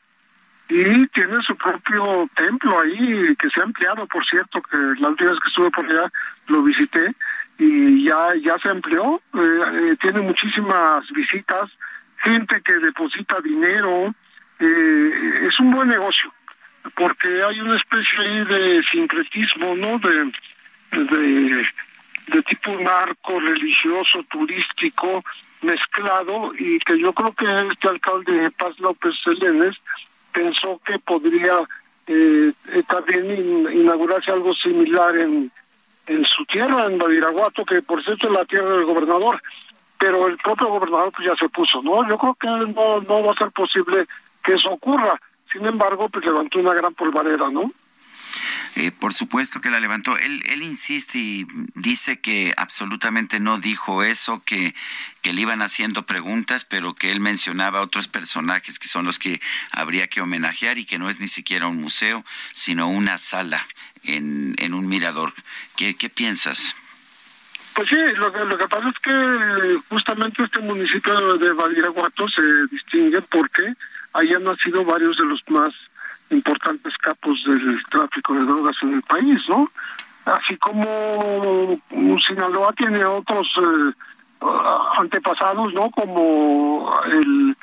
y 0.68 1.06
tiene 1.10 1.38
su 1.46 1.56
propio 1.56 2.28
templo 2.36 2.82
ahí 2.82 3.36
que 3.36 3.52
se 3.52 3.60
ha 3.60 3.66
ampliado, 3.66 4.08
por 4.08 4.26
cierto, 4.26 4.60
que 4.64 4.78
la 5.00 5.10
última 5.10 5.30
vez 5.30 5.40
que 5.40 5.50
estuve 5.50 5.70
por 5.70 5.86
allá 5.86 6.12
lo 6.48 6.64
visité 6.64 7.14
y 7.60 8.06
ya, 8.06 8.30
ya 8.44 8.56
se 8.58 8.72
amplió, 8.72 9.22
eh, 9.36 9.40
eh, 9.92 9.98
tiene 10.02 10.22
muchísimas 10.22 11.08
visitas 11.12 11.70
gente 12.18 12.62
que 12.62 12.74
deposita 12.76 13.40
dinero, 13.42 14.14
eh, 14.60 15.48
es 15.48 15.60
un 15.60 15.72
buen 15.72 15.88
negocio, 15.88 16.34
porque 16.96 17.44
hay 17.44 17.60
una 17.60 17.78
especie 17.78 18.20
ahí 18.20 18.46
de 18.46 18.84
sincretismo, 18.92 19.76
¿no? 19.76 20.00
De, 20.00 20.32
de, 20.92 22.42
tipo 22.44 22.78
narco, 22.80 23.40
religioso, 23.40 24.24
turístico, 24.30 25.24
mezclado, 25.62 26.54
y 26.58 26.80
que 26.80 27.00
yo 27.00 27.14
creo 27.14 27.34
que 27.34 27.74
este 27.74 27.88
alcalde 27.88 28.52
Paz 28.52 28.80
López 28.80 29.16
Selenes 29.24 29.76
pensó 30.32 30.80
que 30.86 31.00
podría 31.00 31.54
eh, 32.08 32.52
también 32.88 33.68
inaugurarse 33.74 34.32
algo 34.32 34.54
similar 34.54 35.16
en, 35.18 35.52
en 36.08 36.26
su 36.26 36.46
tierra, 36.46 36.86
en 36.86 36.98
Badiraguato, 36.98 37.66
que 37.66 37.82
por 37.82 38.04
cierto 38.04 38.28
es 38.28 38.34
la 38.34 38.46
tierra 38.46 38.74
del 38.74 38.86
gobernador 38.86 39.42
pero 40.00 40.28
el 40.28 40.38
propio 40.38 40.68
gobernador 40.68 41.12
pues 41.16 41.28
ya 41.28 41.36
se 41.36 41.50
puso, 41.50 41.82
¿no? 41.82 42.08
Yo 42.08 42.18
creo 42.18 42.36
que 42.36 42.48
no, 42.48 43.02
no 43.02 43.24
va 43.24 43.32
a 43.32 43.38
ser 43.38 43.52
posible 43.52 44.08
que 44.44 44.54
eso 44.54 44.70
ocurra. 44.70 45.20
Sin 45.52 45.66
embargo, 45.66 46.10
pues 46.10 46.26
levantó 46.26 46.60
una 46.60 46.74
gran 46.74 46.94
polvareda, 46.94 47.50
¿no? 47.50 47.72
Eh, 48.76 48.92
por 48.92 49.12
supuesto 49.12 49.60
que 49.60 49.72
la 49.72 49.80
levantó. 49.80 50.18
Él, 50.18 50.44
él 50.46 50.62
insiste 50.62 51.18
y 51.18 51.48
dice 51.74 52.20
que 52.20 52.54
absolutamente 52.58 53.40
no 53.40 53.58
dijo 53.58 54.04
eso, 54.04 54.44
que, 54.46 54.76
que 55.24 55.34
le 55.34 55.42
iban 55.42 55.64
haciendo 55.64 56.06
preguntas, 56.06 56.64
pero 56.64 56.94
que 56.94 57.12
él 57.12 57.20
mencionaba 57.20 57.82
otros 57.82 58.08
personajes 58.08 58.78
que 58.78 58.88
son 58.88 59.06
los 59.06 59.18
que 59.18 59.42
habría 59.72 60.08
que 60.08 60.22
homenajear 60.22 60.78
y 60.78 60.86
que 60.86 61.00
no 61.00 61.10
es 61.10 61.20
ni 61.20 61.28
siquiera 61.28 61.68
un 61.68 61.82
museo, 61.82 62.24
sino 62.54 62.88
una 62.88 63.18
sala 63.18 63.66
en, 64.04 64.54
en 64.60 64.76
un 64.76 64.88
mirador. 64.88 65.34
¿Qué, 65.76 65.96
qué 65.96 66.10
piensas? 66.10 66.76
Pues 67.78 67.90
sí, 67.90 67.96
lo 67.96 68.34
que, 68.34 68.44
lo 68.44 68.58
que 68.58 68.68
pasa 68.68 68.90
es 68.90 68.98
que 68.98 69.80
justamente 69.88 70.44
este 70.44 70.60
municipio 70.62 71.38
de 71.38 71.52
Badiraguato 71.54 72.28
se 72.28 72.42
distingue 72.72 73.22
porque 73.22 73.72
ahí 74.14 74.34
han 74.34 74.46
nacido 74.46 74.84
varios 74.84 75.16
de 75.16 75.26
los 75.26 75.44
más 75.50 75.76
importantes 76.32 76.98
capos 76.98 77.38
del 77.46 77.80
tráfico 77.92 78.34
de 78.34 78.46
drogas 78.46 78.76
en 78.82 78.96
el 78.96 79.04
país, 79.04 79.40
¿no? 79.48 79.70
Así 80.26 80.58
como 80.58 81.80
Sinaloa 82.28 82.74
tiene 82.74 83.06
otros 83.06 83.48
eh, 83.58 83.94
antepasados, 84.98 85.72
¿no? 85.76 85.92
Como 85.92 87.00
el, 87.06 87.56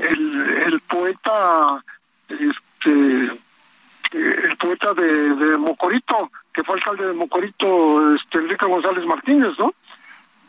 el, 0.00 0.80
poeta, 0.80 1.82
este, 2.28 3.40
el 4.12 4.56
poeta 4.56 4.94
de, 4.94 5.34
de, 5.34 5.58
Mocorito, 5.58 6.30
que 6.52 6.62
fue 6.62 6.76
alcalde 6.76 7.06
de 7.06 7.12
Mocorito, 7.12 8.14
este, 8.14 8.38
Enrique 8.38 8.66
González 8.66 9.04
Martínez, 9.06 9.50
¿no? 9.58 9.74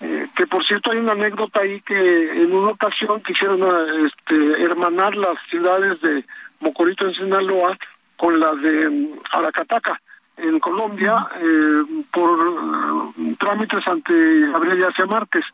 Eh, 0.04 0.28
que 0.36 0.46
por 0.48 0.66
cierto 0.66 0.92
hay 0.92 0.98
una 0.98 1.14
anécdota 1.14 1.62
ahí 1.62 1.80
que 1.82 2.44
en 2.44 2.54
una 2.54 2.72
ocasión 2.72 3.22
quisieron 3.22 3.62
este, 4.06 4.62
hermanar 4.62 5.16
las 5.16 5.36
ciudades 5.50 6.02
de 6.02 6.26
Mocorito 6.60 7.08
en 7.08 7.14
Sinaloa 7.14 7.78
con 8.18 8.38
la 8.38 8.52
de 8.54 8.90
mm, 8.90 9.08
Aracataca 9.32 10.02
en 10.36 10.60
Colombia 10.60 11.28
eh, 11.40 11.84
por 12.12 13.14
eh, 13.18 13.36
trámites 13.40 13.88
ante 13.88 14.14
Gabriel 14.52 14.80
García 14.80 15.06
Márquez 15.06 15.46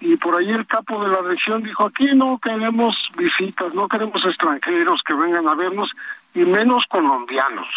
y 0.00 0.16
por 0.16 0.34
ahí 0.34 0.48
el 0.48 0.66
capo 0.66 1.02
de 1.04 1.10
la 1.10 1.20
región 1.20 1.62
dijo 1.62 1.84
aquí 1.84 2.06
no 2.14 2.38
queremos 2.38 2.96
visitas, 3.18 3.74
no 3.74 3.86
queremos 3.86 4.24
extranjeros 4.24 5.02
que 5.04 5.12
vengan 5.12 5.46
a 5.46 5.54
vernos 5.54 5.90
y 6.34 6.40
menos 6.40 6.84
colombianos. 6.88 7.68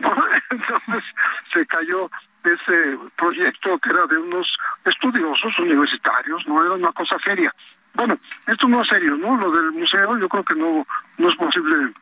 Entonces 0.50 1.04
se 1.52 1.66
cayó 1.66 2.10
ese 2.44 2.98
proyecto 3.16 3.78
que 3.78 3.90
era 3.90 4.06
de 4.06 4.18
unos 4.18 4.48
estudiosos 4.84 5.58
universitarios, 5.58 6.46
no 6.46 6.64
era 6.64 6.74
una 6.74 6.92
cosa 6.92 7.16
seria. 7.24 7.54
Bueno, 7.94 8.18
esto 8.46 8.68
no 8.68 8.82
es 8.82 8.88
serio, 8.88 9.16
¿no? 9.16 9.36
Lo 9.36 9.50
del 9.50 9.72
museo 9.72 10.16
yo 10.18 10.28
creo 10.28 10.44
que 10.44 10.54
no, 10.54 10.86
no 11.18 11.28
es 11.28 11.36
posible 11.36 11.92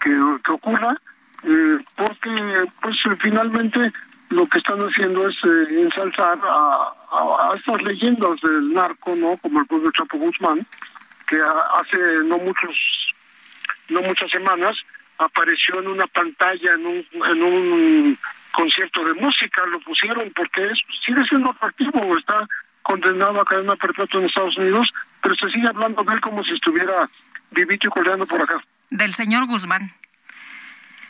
que, 0.00 0.10
que 0.44 0.52
ocurra, 0.52 0.96
eh, 1.44 1.78
porque 1.96 2.64
pues 2.80 2.96
finalmente 3.20 3.90
lo 4.30 4.46
que 4.46 4.58
están 4.58 4.80
haciendo 4.80 5.26
es 5.26 5.36
eh, 5.44 5.80
ensalzar 5.82 6.38
a, 6.44 6.92
a, 7.10 7.54
estas 7.56 7.82
leyendas 7.82 8.40
del 8.42 8.72
narco, 8.72 9.16
¿no? 9.16 9.36
Como 9.38 9.60
el 9.60 9.66
pueblo 9.66 9.90
Chapo 9.92 10.18
Guzmán, 10.18 10.66
que 11.26 11.40
hace 11.40 11.98
no 12.24 12.38
muchos, 12.38 12.76
no 13.88 14.02
muchas 14.02 14.30
semanas 14.30 14.76
apareció 15.18 15.80
en 15.80 15.88
una 15.88 16.06
pantalla 16.06 16.74
en 16.74 16.86
un, 16.86 17.06
en 17.12 17.42
un 17.42 18.18
concierto 18.52 19.04
de 19.04 19.14
música, 19.14 19.66
lo 19.66 19.80
pusieron 19.80 20.32
porque 20.34 20.64
es, 20.66 20.78
sigue 21.04 21.24
siendo 21.28 21.50
atractivo, 21.50 22.16
está 22.18 22.46
condenado 22.82 23.40
a 23.40 23.44
cadena 23.44 23.76
perpetua 23.76 24.20
en 24.20 24.26
Estados 24.26 24.56
Unidos, 24.56 24.88
pero 25.22 25.34
se 25.34 25.50
sigue 25.50 25.68
hablando 25.68 26.02
de 26.02 26.14
él 26.14 26.20
como 26.20 26.42
si 26.44 26.52
estuviera 26.52 27.08
vivito 27.50 27.88
y 27.88 27.90
coleando 27.90 28.26
por 28.26 28.42
acá. 28.42 28.62
Del 28.90 29.14
señor 29.14 29.46
Guzmán. 29.46 29.92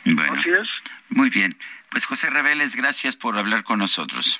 Bueno, 0.05 0.39
Así 0.39 0.49
es. 0.49 0.67
Muy 1.09 1.29
bien. 1.29 1.55
Pues 1.89 2.05
José 2.05 2.29
Reveles, 2.29 2.75
gracias 2.75 3.15
por 3.15 3.37
hablar 3.37 3.63
con 3.63 3.79
nosotros. 3.79 4.39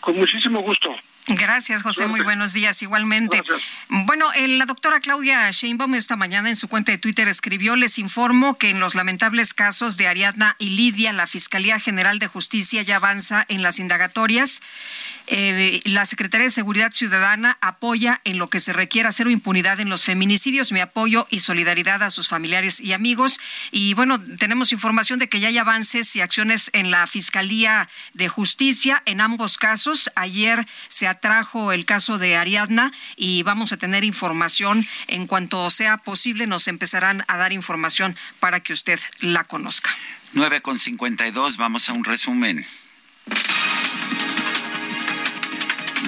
Con 0.00 0.16
muchísimo 0.16 0.60
gusto. 0.60 0.94
Gracias, 1.28 1.82
José. 1.82 2.06
Muy 2.06 2.20
buenos 2.20 2.52
días. 2.52 2.82
Igualmente. 2.82 3.42
Bueno, 3.88 4.30
la 4.34 4.64
doctora 4.64 5.00
Claudia 5.00 5.50
Sheinbaum 5.50 5.94
esta 5.94 6.16
mañana 6.16 6.48
en 6.48 6.56
su 6.56 6.68
cuenta 6.68 6.92
de 6.92 6.98
Twitter 6.98 7.28
escribió, 7.28 7.76
les 7.76 7.98
informo 7.98 8.56
que 8.56 8.70
en 8.70 8.80
los 8.80 8.94
lamentables 8.94 9.52
casos 9.52 9.96
de 9.96 10.08
Ariadna 10.08 10.56
y 10.58 10.70
Lidia, 10.70 11.12
la 11.12 11.26
Fiscalía 11.26 11.78
General 11.78 12.18
de 12.18 12.28
Justicia 12.28 12.82
ya 12.82 12.96
avanza 12.96 13.44
en 13.48 13.62
las 13.62 13.78
indagatorias 13.78 14.62
eh, 15.30 15.82
la 15.84 16.06
Secretaría 16.06 16.44
de 16.44 16.50
Seguridad 16.50 16.92
Ciudadana 16.92 17.58
apoya 17.60 18.22
en 18.24 18.38
lo 18.38 18.48
que 18.48 18.60
se 18.60 18.72
requiera 18.72 19.12
cero 19.12 19.28
impunidad 19.28 19.78
en 19.78 19.90
los 19.90 20.04
feminicidios. 20.04 20.72
Mi 20.72 20.80
apoyo 20.80 21.26
y 21.28 21.40
solidaridad 21.40 22.02
a 22.02 22.10
sus 22.10 22.28
familiares 22.28 22.80
y 22.80 22.94
amigos. 22.94 23.38
Y 23.70 23.92
bueno, 23.92 24.22
tenemos 24.38 24.72
información 24.72 25.18
de 25.18 25.28
que 25.28 25.40
ya 25.40 25.48
hay 25.48 25.58
avances 25.58 26.16
y 26.16 26.22
acciones 26.22 26.70
en 26.72 26.90
la 26.90 27.06
Fiscalía 27.06 27.90
de 28.14 28.28
Justicia 28.28 29.02
en 29.04 29.20
ambos 29.20 29.58
casos. 29.58 30.10
Ayer 30.14 30.66
se 30.88 31.06
atrajo 31.18 31.72
el 31.72 31.84
caso 31.84 32.16
de 32.18 32.36
Ariadna 32.36 32.92
y 33.16 33.42
vamos 33.42 33.72
a 33.72 33.76
tener 33.76 34.04
información 34.04 34.86
en 35.08 35.26
cuanto 35.26 35.68
sea 35.68 35.96
posible. 35.98 36.46
Nos 36.46 36.68
empezarán 36.68 37.24
a 37.26 37.36
dar 37.36 37.52
información 37.52 38.16
para 38.38 38.60
que 38.60 38.72
usted 38.72 39.00
la 39.18 39.42
conozca. 39.42 39.90
9 40.34 40.60
con 40.60 40.78
52, 40.78 41.56
vamos 41.56 41.88
a 41.88 41.92
un 41.92 42.04
resumen. 42.04 42.64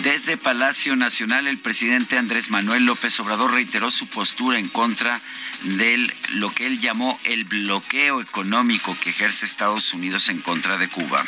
Desde 0.04 0.36
Palacio 0.36 0.94
Nacional, 0.94 1.48
el 1.48 1.58
presidente 1.58 2.16
Andrés 2.16 2.50
Manuel 2.50 2.84
López 2.84 3.18
Obrador 3.18 3.52
reiteró 3.52 3.90
su 3.90 4.06
postura 4.06 4.58
en 4.58 4.68
contra 4.68 5.20
de 5.64 6.10
lo 6.34 6.50
que 6.54 6.66
él 6.66 6.80
llamó 6.80 7.18
el 7.24 7.44
bloqueo 7.44 8.20
económico 8.20 8.96
que 9.02 9.10
ejerce 9.10 9.44
Estados 9.44 9.92
Unidos 9.92 10.28
en 10.28 10.40
contra 10.40 10.78
de 10.78 10.88
Cuba. 10.88 11.24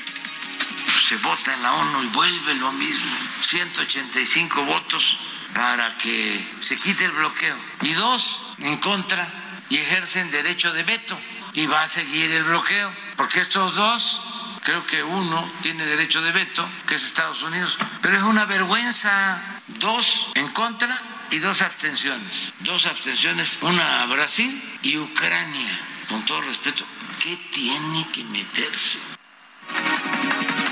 Se 1.08 1.16
vota 1.16 1.54
en 1.54 1.62
la 1.62 1.72
ONU 1.72 2.02
y 2.04 2.06
vuelve 2.06 2.54
lo 2.54 2.72
mismo. 2.72 3.10
185 3.42 4.64
votos 4.64 5.18
para 5.54 5.96
que 5.98 6.44
se 6.60 6.76
quite 6.76 7.04
el 7.04 7.12
bloqueo 7.12 7.56
y 7.82 7.92
dos 7.92 8.40
en 8.58 8.78
contra 8.78 9.28
y 9.68 9.78
ejercen 9.78 10.30
derecho 10.30 10.72
de 10.72 10.82
veto. 10.82 11.18
Y 11.54 11.66
va 11.66 11.82
a 11.82 11.88
seguir 11.88 12.30
el 12.32 12.44
bloqueo, 12.44 12.90
porque 13.16 13.40
estos 13.40 13.74
dos 13.74 14.20
creo 14.62 14.86
que 14.86 15.02
uno 15.02 15.50
tiene 15.60 15.84
derecho 15.84 16.22
de 16.22 16.32
veto, 16.32 16.66
que 16.86 16.94
es 16.94 17.04
Estados 17.04 17.42
Unidos, 17.42 17.78
pero 18.00 18.16
es 18.16 18.22
una 18.22 18.44
vergüenza. 18.44 19.40
Dos 19.68 20.26
en 20.34 20.48
contra 20.48 21.00
y 21.30 21.38
dos 21.38 21.62
abstenciones. 21.62 22.52
Dos 22.60 22.86
abstenciones, 22.86 23.58
una 23.62 24.02
a 24.02 24.06
Brasil 24.06 24.62
y 24.82 24.98
Ucrania. 24.98 25.80
Con 26.08 26.24
todo 26.26 26.42
respeto, 26.42 26.84
¿qué 27.22 27.36
tiene 27.50 28.06
que 28.12 28.24
meterse? 28.24 28.98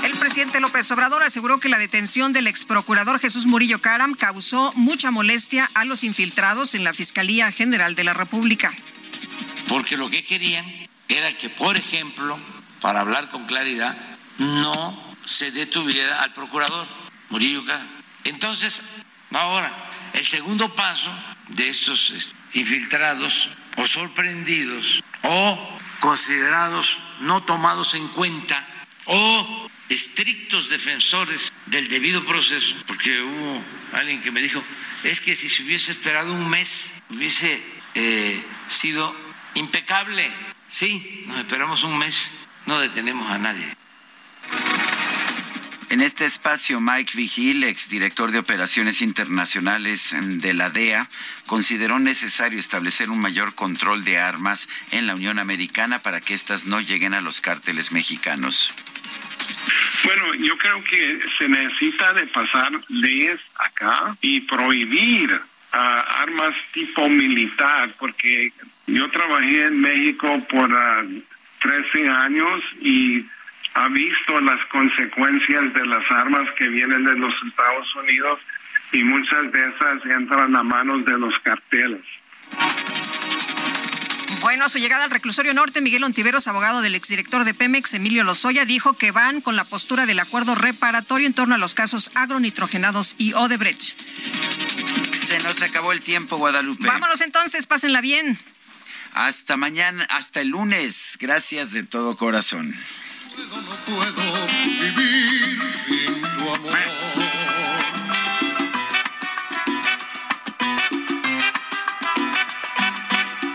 El 0.03 0.17
presidente 0.17 0.59
López 0.59 0.89
Obrador 0.91 1.23
aseguró 1.23 1.59
que 1.59 1.69
la 1.69 1.77
detención 1.77 2.33
del 2.33 2.47
ex 2.47 2.65
procurador 2.65 3.19
Jesús 3.19 3.45
Murillo 3.45 3.81
Caram 3.81 4.13
causó 4.13 4.71
mucha 4.75 5.11
molestia 5.11 5.69
a 5.73 5.85
los 5.85 6.03
infiltrados 6.03 6.73
en 6.75 6.83
la 6.83 6.93
Fiscalía 6.93 7.51
General 7.51 7.95
de 7.95 8.03
la 8.03 8.13
República. 8.13 8.71
Porque 9.67 9.97
lo 9.97 10.09
que 10.09 10.23
querían 10.23 10.65
era 11.07 11.35
que, 11.37 11.49
por 11.49 11.77
ejemplo, 11.77 12.39
para 12.81 13.01
hablar 13.01 13.29
con 13.29 13.45
claridad, 13.45 13.97
no 14.37 15.15
se 15.25 15.51
detuviera 15.51 16.21
al 16.21 16.33
procurador 16.33 16.87
Murillo 17.29 17.63
Entonces, 18.23 18.81
ahora, 19.33 19.71
el 20.13 20.25
segundo 20.25 20.73
paso 20.75 21.11
de 21.49 21.69
estos 21.69 22.33
infiltrados 22.53 23.49
o 23.77 23.85
sorprendidos 23.85 25.03
o 25.23 25.77
considerados 25.99 26.99
no 27.21 27.43
tomados 27.43 27.93
en 27.93 28.07
cuenta 28.09 28.67
o 29.13 29.69
estrictos 29.89 30.69
defensores 30.69 31.51
del 31.65 31.89
debido 31.89 32.23
proceso, 32.23 32.75
porque 32.87 33.21
hubo 33.21 33.61
alguien 33.91 34.21
que 34.21 34.31
me 34.31 34.41
dijo, 34.41 34.63
es 35.03 35.19
que 35.19 35.35
si 35.35 35.49
se 35.49 35.63
hubiese 35.63 35.91
esperado 35.91 36.31
un 36.31 36.49
mes, 36.49 36.91
hubiese 37.09 37.61
eh, 37.93 38.41
sido 38.69 39.13
impecable. 39.55 40.31
Sí, 40.69 41.25
nos 41.27 41.39
esperamos 41.39 41.83
un 41.83 41.97
mes 41.97 42.31
no 42.65 42.79
detenemos 42.79 43.29
a 43.29 43.37
nadie. 43.37 43.65
En 45.91 45.99
este 45.99 46.23
espacio, 46.23 46.79
Mike 46.79 47.11
Vigil, 47.17 47.65
exdirector 47.65 48.31
de 48.31 48.39
Operaciones 48.39 49.01
Internacionales 49.01 50.15
de 50.41 50.53
la 50.53 50.69
DEA, 50.69 51.05
consideró 51.47 51.99
necesario 51.99 52.59
establecer 52.59 53.09
un 53.09 53.19
mayor 53.19 53.55
control 53.55 54.05
de 54.05 54.17
armas 54.17 54.69
en 54.91 55.05
la 55.05 55.15
Unión 55.15 55.37
Americana 55.37 55.99
para 55.99 56.21
que 56.21 56.33
éstas 56.33 56.65
no 56.65 56.79
lleguen 56.79 57.13
a 57.13 57.19
los 57.19 57.41
cárteles 57.41 57.91
mexicanos. 57.91 58.73
Bueno, 60.05 60.33
yo 60.35 60.57
creo 60.57 60.81
que 60.85 61.19
se 61.37 61.49
necesita 61.49 62.13
de 62.13 62.25
pasar 62.27 62.71
leyes 62.87 63.41
acá 63.55 64.15
y 64.21 64.39
prohibir 64.39 65.41
ah, 65.73 66.21
armas 66.21 66.55
tipo 66.71 67.09
militar, 67.09 67.93
porque 67.99 68.53
yo 68.87 69.11
trabajé 69.11 69.65
en 69.65 69.81
México 69.81 70.41
por 70.49 70.71
uh, 70.71 71.21
13 71.59 72.07
años 72.07 72.63
y 72.79 73.25
ha 73.73 73.87
visto 73.87 74.41
las 74.41 74.65
consecuencias 74.69 75.73
de 75.73 75.85
las 75.85 76.09
armas 76.11 76.47
que 76.57 76.67
vienen 76.67 77.05
de 77.05 77.15
los 77.15 77.33
Estados 77.47 77.95
Unidos 77.95 78.39
y 78.91 79.03
muchas 79.03 79.51
de 79.51 79.61
esas 79.61 80.05
entran 80.05 80.55
a 80.55 80.63
manos 80.63 81.05
de 81.05 81.17
los 81.17 81.33
carteles. 81.43 82.01
Bueno, 84.41 84.65
a 84.65 84.69
su 84.69 84.79
llegada 84.79 85.03
al 85.03 85.11
reclusorio 85.11 85.53
norte, 85.53 85.81
Miguel 85.81 86.03
Ontiveros, 86.03 86.47
abogado 86.47 86.81
del 86.81 86.95
exdirector 86.95 87.43
de 87.43 87.53
Pemex, 87.53 87.93
Emilio 87.93 88.23
Lozoya, 88.23 88.65
dijo 88.65 88.97
que 88.97 89.11
van 89.11 89.39
con 89.39 89.55
la 89.55 89.65
postura 89.65 90.07
del 90.07 90.19
acuerdo 90.19 90.55
reparatorio 90.55 91.27
en 91.27 91.33
torno 91.33 91.55
a 91.55 91.59
los 91.59 91.75
casos 91.75 92.09
agronitrogenados 92.15 93.15
y 93.19 93.33
Odebrecht. 93.33 93.95
Se 95.25 95.39
nos 95.43 95.61
acabó 95.61 95.93
el 95.93 96.01
tiempo, 96.01 96.37
Guadalupe. 96.37 96.87
Vámonos 96.87 97.21
entonces, 97.21 97.67
pásenla 97.67 98.01
bien. 98.01 98.37
Hasta 99.13 99.57
mañana, 99.57 100.05
hasta 100.09 100.41
el 100.41 100.49
lunes. 100.49 101.17
Gracias 101.19 101.71
de 101.71 101.83
todo 101.83 102.17
corazón 102.17 102.73
puedo, 103.35 103.61
no 103.61 103.75
puedo 103.85 104.47
vivir 104.79 105.71
sin 105.71 106.21
tu 106.21 106.49
amor. 106.49 106.73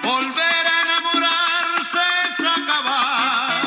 Volver 0.02 0.66
a 0.66 0.82
enamorarse 0.82 2.04
es 2.24 2.40
acabar. 2.56 3.64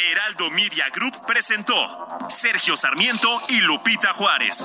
Heraldo 0.00 0.50
Media 0.50 0.86
Group 0.92 1.24
presentó 1.26 2.08
Sergio 2.28 2.76
Sarmiento 2.76 3.42
y 3.48 3.60
Lupita 3.60 4.12
Juárez. 4.12 4.64